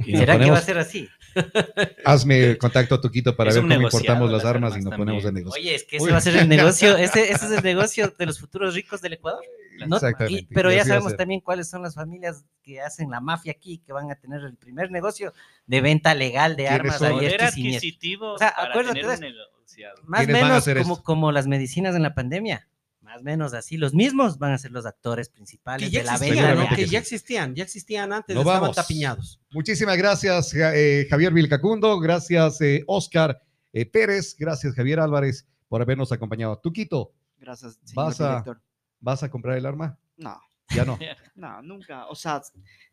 ¿Será 0.06 0.38
que 0.38 0.52
va 0.52 0.57
a 0.57 0.61
ser 0.61 0.78
así? 0.78 1.10
Hazme 2.06 2.57
contacto 2.57 2.95
a 2.95 3.02
Tuquito 3.02 3.36
para 3.36 3.49
Es 3.49 3.56
ver 3.56 3.64
cómo 3.64 3.74
importamos 3.82 4.32
las 4.32 4.44
las 4.44 4.49
armas 4.53 4.78
y 4.78 4.82
nos 4.82 4.95
ponemos 4.95 5.26
en 5.26 5.34
negocio. 5.34 5.61
Oye, 5.61 5.76
es 5.76 5.84
que 5.84 5.98
Uy. 5.98 6.03
ese 6.03 6.11
va 6.11 6.18
a 6.18 6.22
ser 6.22 6.38
el 6.38 6.49
negocio, 6.49 6.98
ese, 6.98 7.32
ese 7.32 7.45
es 7.45 7.52
el 7.52 7.64
negocio 7.64 8.14
de 8.18 8.26
los 8.26 8.40
futuros 8.40 8.76
ricos 8.76 9.02
del 9.02 9.14
Ecuador. 9.14 9.44
¿no? 9.88 9.98
Exactamente, 9.98 10.41
Y- 10.41 10.45
pero 10.53 10.72
y 10.72 10.76
ya 10.76 10.86
sabemos 10.86 11.15
también 11.15 11.40
cuáles 11.41 11.69
son 11.69 11.84
las 11.84 11.94
familias 11.95 12.44
que 12.64 12.82
hacen 12.82 13.10
la 13.11 13.22
mafia 13.22 13.52
aquí, 13.52 13.78
que 13.86 13.94
van 13.94 14.10
a 14.11 14.15
tener 14.15 14.41
el 14.41 14.56
primer 14.56 14.90
negocio 14.90 15.34
de 15.68 15.82
venta 15.82 16.15
legal 16.15 16.56
de 16.56 16.64
¿Quiénes 16.64 16.80
armas 16.80 16.98
son? 16.98 17.07
a 17.07 17.11
poder 17.11 17.28
diestro 17.30 17.48
y 17.48 17.52
siniestro. 17.52 17.78
adquisitivo 17.78 18.34
O 18.34 18.38
sea, 18.38 18.53
acuérdate. 18.57 19.03
Más 19.03 19.18
o 19.18 20.26
¿Quiénes 20.26 20.41
van 20.41 20.52
a 20.52 20.61
menos 20.74 21.02
como 21.02 21.32
las 21.32 21.45
medicinas 21.48 21.95
en 21.95 22.03
la 22.03 22.15
pandemia. 22.15 22.68
Más 23.08 23.22
o 23.22 23.24
menos 23.24 23.54
así. 23.54 23.78
Los 23.78 23.94
mismos 23.94 24.38
van 24.38 24.52
a 24.52 24.58
ser 24.58 24.72
los 24.72 24.86
actores 24.86 25.30
principales 25.30 25.88
que 25.90 25.94
ya 25.94 26.00
de 26.02 26.06
la 26.06 26.14
existían, 26.16 26.58
¿no? 26.58 26.68
Que 26.76 26.86
ya 26.88 27.00
existían, 27.00 27.56
ya 27.56 27.64
existían 27.64 28.12
antes, 28.12 28.36
Nos 28.36 28.42
estaban 28.42 28.62
vamos. 28.62 28.76
tapiñados. 28.76 29.40
Muchísimas 29.52 29.98
gracias, 29.98 30.54
eh, 30.54 31.08
Javier 31.10 31.32
Vilcacundo. 31.34 31.98
Gracias, 32.02 32.60
eh, 32.60 32.84
Oscar 32.86 33.42
eh, 33.72 33.86
Pérez. 33.86 34.36
Gracias, 34.38 34.74
Javier 34.76 35.00
Álvarez, 35.00 35.48
por 35.70 35.82
habernos 35.82 36.12
acompañado. 36.12 36.60
Tuquito, 36.60 37.14
Gracias, 37.38 37.80
señor 37.86 37.96
Vas 38.06 38.20
a- 38.22 38.30
director. 38.32 38.62
¿vas 39.00 39.24
a 39.24 39.30
comprar 39.30 39.58
el 39.58 39.66
arma? 39.66 39.98
No, 40.18 40.38
Ya 40.76 40.84
no. 40.84 41.00
no, 41.36 41.62
nunca. 41.62 42.08
O 42.08 42.16
sea, 42.16 42.42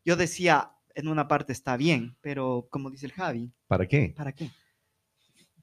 yo 0.05 0.15
decía, 0.15 0.70
en 0.95 1.09
una 1.09 1.27
parte 1.27 1.53
está 1.53 1.77
bien, 1.77 2.16
pero 2.20 2.69
como 2.70 2.89
dice 2.89 3.07
el 3.07 3.12
Javi, 3.12 3.51
¿Para 3.66 3.89
qué? 3.89 4.15
¿para 4.16 4.32
qué? 4.32 4.51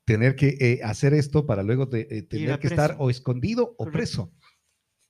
Tener 0.03 0.35
que 0.35 0.57
eh, 0.59 0.79
hacer 0.83 1.13
esto 1.13 1.45
para 1.45 1.61
luego 1.63 1.85
de- 1.85 2.07
eh, 2.09 2.21
tener 2.23 2.59
que 2.59 2.67
estar 2.67 2.95
o 2.99 3.09
escondido 3.09 3.75
o 3.77 3.85
preso. 3.85 4.31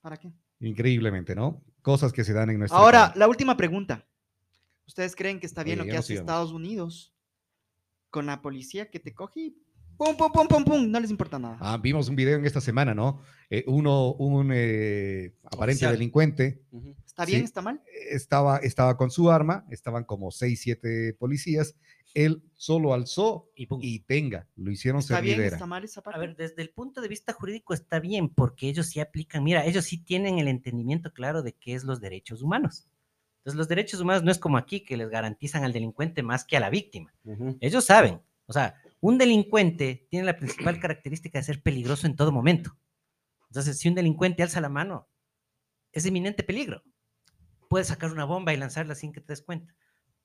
¿Para 0.02 0.18
qué? 0.18 0.34
Increíblemente, 0.60 1.36
¿no? 1.36 1.64
Cosas 1.82 2.12
que 2.14 2.24
se 2.24 2.34
dan 2.34 2.50
en 2.50 2.60
nuestra 2.60 2.78
Ahora, 2.80 2.98
economía. 3.00 3.20
la 3.20 3.28
última 3.28 3.58
pregunta. 3.58 4.08
¿Ustedes 4.88 5.16
creen 5.16 5.40
que 5.40 5.46
está 5.46 5.64
bien 5.64 5.80
Oye, 5.80 5.88
lo 5.88 5.92
que 5.92 5.98
hace 5.98 6.14
íbamos. 6.14 6.30
Estados 6.30 6.52
Unidos 6.52 7.14
con 8.10 8.26
la 8.26 8.42
policía 8.42 8.90
que 8.90 9.00
te 9.00 9.14
coge 9.14 9.40
y 9.40 9.50
pum, 9.98 10.18
pum, 10.18 10.32
pum, 10.32 10.48
pum, 10.48 10.64
pum? 10.66 10.92
No 10.92 11.00
les 11.00 11.10
importa 11.12 11.40
nada. 11.40 11.58
Ah, 11.62 11.78
vimos 11.82 12.10
un 12.10 12.16
video 12.16 12.38
en 12.38 12.46
esta 12.46 12.60
semana, 12.62 12.94
¿no? 12.94 13.22
Eh, 13.50 13.64
uno, 13.68 14.12
un 14.14 14.52
eh, 14.54 15.34
aparente 15.44 15.78
Oficial. 15.86 15.94
delincuente 15.94 16.62
Ujú. 16.72 16.96
¿Está 17.06 17.26
bien? 17.26 17.40
sí. 17.40 17.46
¿Está 17.46 17.62
mal? 17.62 17.82
estaba, 18.10 18.58
estaba 18.58 18.98
con 18.98 19.12
su 19.12 19.32
arma, 19.32 19.66
estaban 19.70 20.04
como 20.04 20.32
seis, 20.32 20.62
siete 20.62 21.14
policías, 21.20 21.76
él 22.14 22.44
solo 22.56 22.94
alzó 22.94 23.50
Y 23.56 23.68
y 23.82 24.00
tenga, 24.00 24.48
lo 24.56 24.72
hicieron 24.72 25.00
¿Está 25.00 25.22
bien? 25.22 25.36
servidera. 25.36 25.56
¿Está 25.56 25.66
mal 25.66 25.84
esa 25.84 26.02
parte? 26.02 26.18
A 26.18 26.20
ver, 26.20 26.36
desde 26.36 26.62
el 26.62 26.70
punto 26.70 27.02
de 27.02 27.08
vista 27.08 27.34
jurídico 27.34 27.74
está 27.74 28.00
bien, 28.00 28.30
porque 28.30 28.70
ellos 28.70 28.88
sí 28.88 29.00
aplican, 29.00 29.44
mira, 29.44 29.66
ellos 29.66 29.86
sí 29.86 30.04
tienen 30.04 30.40
el 30.40 30.48
entendimiento 30.48 31.14
claro 31.14 31.42
de 31.42 31.54
qué 31.54 31.74
es 31.74 31.84
los 31.84 32.02
derechos 32.02 32.42
humanos. 32.42 32.88
Entonces, 33.40 33.58
los 33.58 33.68
derechos 33.68 34.00
humanos 34.00 34.24
no 34.24 34.32
es 34.32 34.38
como 34.38 34.58
aquí, 34.58 34.82
que 34.82 34.98
les 34.98 35.10
garantizan 35.10 35.64
al 35.64 35.74
delincuente 35.74 36.22
más 36.22 36.46
que 36.46 36.58
a 36.58 36.60
la 36.60 36.70
víctima. 36.70 37.12
Ellos 37.60 37.86
saben, 37.86 38.22
o 38.46 38.54
sea, 38.54 38.76
un 39.00 39.18
delincuente 39.18 40.08
tiene 40.12 40.28
la 40.28 40.38
principal 40.38 40.80
característica 40.80 41.40
de 41.40 41.46
ser 41.46 41.64
peligroso 41.64 42.06
en 42.06 42.16
todo 42.16 42.32
momento. 42.32 42.78
Entonces, 43.50 43.80
si 43.80 43.90
un 43.90 43.96
delincuente 43.96 44.44
alza 44.44 44.62
la 44.62 44.70
mano, 44.70 45.10
es 45.92 46.06
inminente 46.06 46.44
peligro. 46.44 46.84
Puede 47.68 47.84
sacar 47.84 48.12
una 48.12 48.26
bomba 48.26 48.54
y 48.54 48.58
lanzarla 48.58 48.94
sin 48.94 49.12
que 49.12 49.22
te 49.22 49.34
des 49.34 49.42
cuenta. 49.42 49.74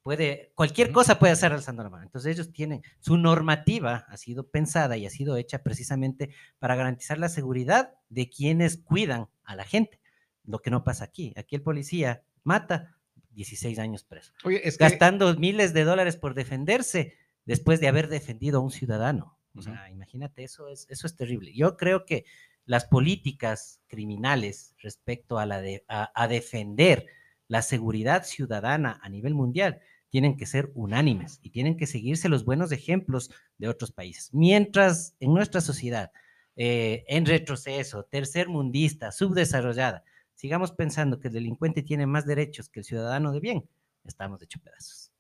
Puede, 0.07 0.53
cualquier 0.55 0.93
cosa 0.93 1.19
puede 1.19 1.33
hacer 1.33 1.53
alzando 1.53 1.83
la 1.83 1.91
mano. 1.91 2.05
Entonces, 2.05 2.33
ellos 2.33 2.53
tienen, 2.53 2.81
su 3.01 3.19
normativa 3.19 4.07
ha 4.07 4.17
sido 4.17 4.49
pensada 4.49 4.97
y 4.97 5.05
ha 5.05 5.11
sido 5.11 5.37
hecha 5.37 5.65
precisamente 5.65 6.31
para 6.61 6.77
garantizar 6.77 7.19
la 7.19 7.29
seguridad 7.29 7.93
de 8.09 8.31
quienes 8.31 8.77
cuidan 8.77 9.27
a 9.43 9.57
la 9.57 9.65
gente. 9.65 10.01
Lo 10.45 10.61
que 10.61 10.71
no 10.71 10.85
pasa 10.85 11.03
aquí. 11.03 11.35
Aquí 11.37 11.57
el 11.57 11.63
policía 11.63 12.23
mata 12.45 12.95
16 13.31 13.81
años 13.81 14.05
preso 14.05 14.33
Oye, 14.45 14.61
es 14.63 14.79
que 14.79 14.85
gastando 14.85 15.35
miles 15.35 15.75
de 15.75 15.83
dólares 15.83 16.17
por 16.17 16.35
defenderse 16.35 17.15
después 17.45 17.81
de 17.81 17.89
haber 17.89 18.07
defendido 18.07 18.61
a 18.61 18.63
un 18.63 18.71
ciudadano. 18.71 19.37
O 19.57 19.63
sea, 19.63 19.91
imagínate, 19.91 20.45
eso 20.45 20.69
es, 20.69 20.87
eso 20.89 21.09
es 21.09 21.17
terrible. 21.17 21.53
Yo 21.53 21.77
creo 21.77 22.07
que 22.07 22.27
las 22.65 22.85
políticas 22.85 23.81
criminales 23.89 24.77
respecto 24.79 25.41
a, 25.41 25.47
la 25.47 25.61
de, 25.61 25.85
a, 25.89 26.13
a 26.15 26.29
defender 26.29 27.07
la 27.49 27.63
seguridad 27.63 28.25
ciudadana 28.25 29.01
a 29.03 29.09
nivel 29.09 29.35
mundial 29.35 29.81
tienen 30.17 30.39
que 30.39 30.47
ser 30.47 30.71
unánimes 30.73 31.41
y 31.43 31.51
tienen 31.51 31.77
que 31.77 31.87
seguirse 31.87 32.31
los 32.31 32.47
buenos 32.47 32.73
ejemplos 32.73 33.31
de 33.59 33.69
otros 33.69 33.93
países. 33.93 34.33
Mientras 34.33 35.15
en 35.21 35.35
nuestra 35.35 35.61
sociedad, 35.61 36.11
eh, 36.57 37.05
en 37.07 37.27
retroceso, 37.27 38.05
tercermundista, 38.05 39.13
subdesarrollada, 39.13 40.05
sigamos 40.35 40.73
pensando 40.73 41.21
que 41.21 41.29
el 41.29 41.35
delincuente 41.35 41.83
tiene 41.83 42.07
más 42.07 42.25
derechos 42.25 42.71
que 42.71 42.81
el 42.81 42.87
ciudadano 42.87 43.31
de 43.31 43.41
bien, 43.41 43.69
estamos 44.07 44.39
de 44.41 44.47
hecho 44.47 44.59
pedazos. 44.59 45.13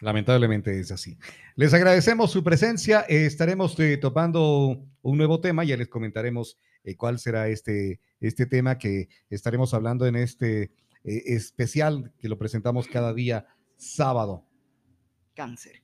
Lamentablemente 0.00 0.78
es 0.78 0.92
así. 0.92 1.16
Les 1.54 1.72
agradecemos 1.72 2.30
su 2.30 2.44
presencia. 2.44 3.06
eh, 3.08 3.24
estaremos 3.24 3.80
eh, 3.80 3.96
topando 3.96 4.84
un 5.00 5.16
nuevo 5.16 5.40
tema. 5.40 5.64
Ya 5.64 5.78
les 5.78 5.88
comentaremos 5.88 6.58
eh, 6.84 6.94
cuál 6.94 7.18
será 7.18 7.48
este, 7.48 8.00
este 8.20 8.44
tema 8.44 8.76
que 8.76 9.08
estaremos 9.30 9.72
hablando 9.72 10.06
en 10.06 10.16
este 10.16 10.72
eh, 11.06 11.22
especial 11.36 12.12
que 12.18 12.28
lo 12.28 12.36
presentamos 12.36 12.88
cada 12.88 13.14
día 13.14 13.46
sábado. 13.76 14.44
Cáncer. 15.34 15.82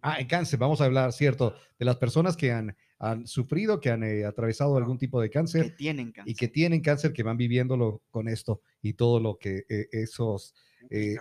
Ah, 0.00 0.20
en 0.20 0.26
cáncer, 0.26 0.58
vamos 0.58 0.80
a 0.80 0.84
hablar, 0.84 1.12
cierto, 1.12 1.54
de 1.78 1.84
las 1.84 1.96
personas 1.96 2.36
que 2.36 2.52
han, 2.52 2.76
han 2.98 3.26
sufrido, 3.26 3.80
que 3.80 3.90
han 3.90 4.02
eh, 4.02 4.24
atravesado 4.26 4.76
algún 4.76 4.98
tipo 4.98 5.20
de 5.20 5.28
Que 5.28 5.32
cáncer 5.32 5.76
tienen 5.76 6.12
cáncer. 6.12 6.30
y 6.30 6.34
que 6.34 6.48
tienen 6.48 6.80
cáncer, 6.82 7.12
que 7.12 7.22
van 7.22 7.38
viviéndolo 7.38 8.02
con 8.10 8.28
esto 8.28 8.60
y 8.82 8.94
todo 8.94 9.18
lo 9.18 9.38
que 9.38 9.64
eh, 9.68 9.88
esos, 9.92 10.54
eh, 10.90 11.16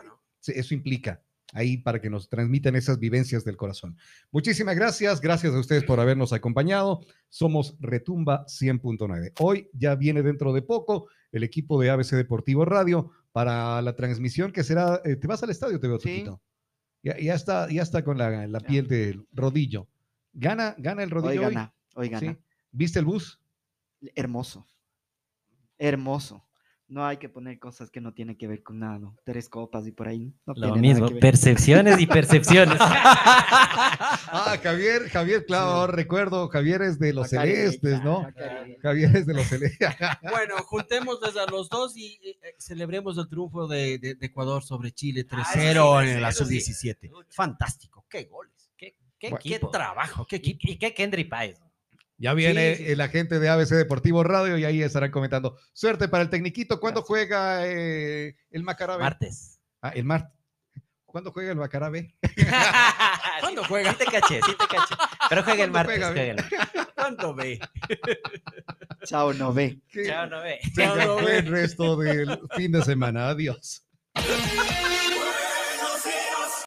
eso 0.47 0.73
implica 0.73 1.23
ahí 1.53 1.77
para 1.77 2.01
que 2.01 2.09
nos 2.09 2.27
transmitan 2.27 2.75
esas 2.75 2.99
vivencias 2.99 3.45
del 3.45 3.55
corazón. 3.55 3.95
Muchísimas 4.31 4.75
gracias, 4.75 5.21
gracias 5.21 5.53
a 5.53 5.59
ustedes 5.59 5.83
por 5.83 5.99
habernos 5.99 6.33
acompañado. 6.33 7.01
Somos 7.29 7.77
Retumba 7.79 8.45
100.9. 8.47 9.33
Hoy 9.39 9.69
ya 9.73 9.95
viene 9.95 10.23
dentro 10.23 10.51
de 10.51 10.61
poco 10.61 11.07
el 11.31 11.43
equipo 11.43 11.79
de 11.79 11.89
ABC 11.89 12.11
Deportivo 12.11 12.65
Radio 12.65 13.11
para 13.33 13.81
la 13.81 13.95
transmisión 13.95 14.51
que 14.53 14.63
será, 14.63 15.01
eh, 15.03 15.17
te 15.17 15.27
vas 15.27 15.43
al 15.43 15.49
estadio, 15.49 15.79
te 15.79 15.87
veo, 15.87 15.99
Sí. 15.99 16.19
Toquito. 16.19 16.41
Ya, 17.03 17.19
ya 17.19 17.33
está, 17.35 17.69
ya 17.69 17.81
está 17.81 18.01
con 18.01 18.17
la, 18.17 18.47
la 18.47 18.59
piel 18.61 18.87
del 18.87 19.27
rodillo. 19.33 19.89
¿Gana, 20.31 20.73
gana 20.77 21.03
el 21.03 21.09
rodillo 21.09 21.41
Hoy 21.41 21.47
hoy? 21.47 21.53
gana, 21.53 21.73
hoy 21.95 22.07
gana. 22.09 22.31
¿Sí? 22.33 22.39
¿Viste 22.71 22.99
el 22.99 23.05
bus? 23.05 23.41
Hermoso. 24.15 24.65
Hermoso. 25.77 26.45
No 26.93 27.03
hay 27.03 27.17
que 27.17 27.27
poner 27.27 27.57
cosas 27.57 27.89
que 27.89 27.99
no 28.01 28.13
tienen 28.13 28.37
que 28.37 28.47
ver 28.47 28.61
con 28.61 28.77
nada, 28.77 28.99
¿no? 28.99 29.17
Tres 29.25 29.49
copas 29.49 29.87
y 29.87 29.91
por 29.91 30.07
ahí. 30.07 30.31
No 30.45 30.53
Lo 30.55 30.75
mismo, 30.75 31.09
percepciones 31.19 31.99
y 31.99 32.05
percepciones. 32.05 32.77
Ah, 34.35 34.57
Javier, 34.61 35.09
Javier, 35.09 35.45
claro, 35.45 35.65
ahora 35.71 35.93
recuerdo, 35.93 36.47
Javier 36.49 36.81
es 36.83 36.99
de 36.99 37.13
los 37.13 37.31
Macarena, 37.31 37.55
celestes, 37.71 38.03
¿no? 38.03 38.21
Macarena. 38.23 38.75
Javier 38.81 39.15
es 39.17 39.25
de 39.25 39.33
los 39.33 39.45
celestes. 39.47 39.89
Bueno, 40.29 40.55
juntémosles 40.65 41.35
a 41.37 41.45
los 41.49 41.69
dos 41.69 41.95
y 41.97 42.19
eh, 42.23 42.37
eh, 42.43 42.55
celebremos 42.57 43.17
el 43.17 43.27
triunfo 43.27 43.67
de, 43.67 43.97
de- 43.99 44.15
de 44.15 44.25
Ecuador 44.25 44.63
sobre 44.63 44.91
Chile 44.91 45.25
3-0 45.27 46.03
sí, 46.03 46.09
en 46.09 46.21
la 46.21 46.31
sí. 46.31 46.43
sub-17. 46.43 47.11
Fantástico, 47.29 48.05
qué 48.09 48.25
goles, 48.25 48.71
qué, 48.77 48.95
¿Qué, 49.19 49.29
Bueno, 49.29 49.43
qué 49.43 49.59
trabajo, 49.71 50.25
qué 50.27 50.35
¿Y, 50.35 50.39
equipo. 50.39 50.59
y 50.71 50.77
qué 50.77 50.93
Kendry 50.93 51.23
Páez? 51.25 51.59
Ya 52.17 52.33
viene 52.33 52.75
Sí, 52.75 52.85
sí. 52.85 52.91
el 52.91 53.01
agente 53.01 53.39
de 53.39 53.49
ABC 53.49 53.69
Deportivo 53.71 54.23
Radio 54.23 54.57
y 54.57 54.65
ahí 54.65 54.81
estarán 54.81 55.11
comentando. 55.11 55.57
Suerte 55.73 56.07
para 56.07 56.23
el 56.23 56.29
Tecniquito. 56.29 56.79
¿Cuándo 56.79 57.01
Gracias. 57.01 57.07
juega 57.07 57.67
eh, 57.67 58.35
el 58.51 58.63
Macarabe? 58.63 59.03
Martes. 59.03 59.59
Ah, 59.81 59.89
el 59.89 60.05
martes. 60.05 60.31
¿Cuándo 61.05 61.31
juega 61.31 61.51
el 61.51 61.57
Macarabe? 61.57 62.15
¿Cuándo 63.41 63.63
juega? 63.65 63.91
Sí 63.91 63.97
te 63.99 64.05
caché, 64.05 64.39
sí 64.43 64.51
te 64.57 64.65
caché. 64.67 64.95
Pero 65.29 65.43
juega 65.43 65.63
el 65.65 65.71
¿Cuándo 65.71 65.89
martes. 65.91 66.05
Juega 66.07 66.23
el 66.23 66.35
martes. 66.37 66.87
¿Cuándo 66.95 67.35
ve? 67.35 67.59
Chao, 69.03 69.33
no 69.33 69.53
ve. 69.53 69.79
Chao, 70.07 70.27
no 70.27 70.41
ve. 70.41 70.59
Chao, 70.75 70.95
no 70.95 71.15
ve. 71.17 71.21
buen 71.21 71.47
resto 71.51 71.97
del 71.97 72.39
fin 72.55 72.71
de 72.71 72.81
semana. 72.83 73.29
Adiós. 73.29 73.85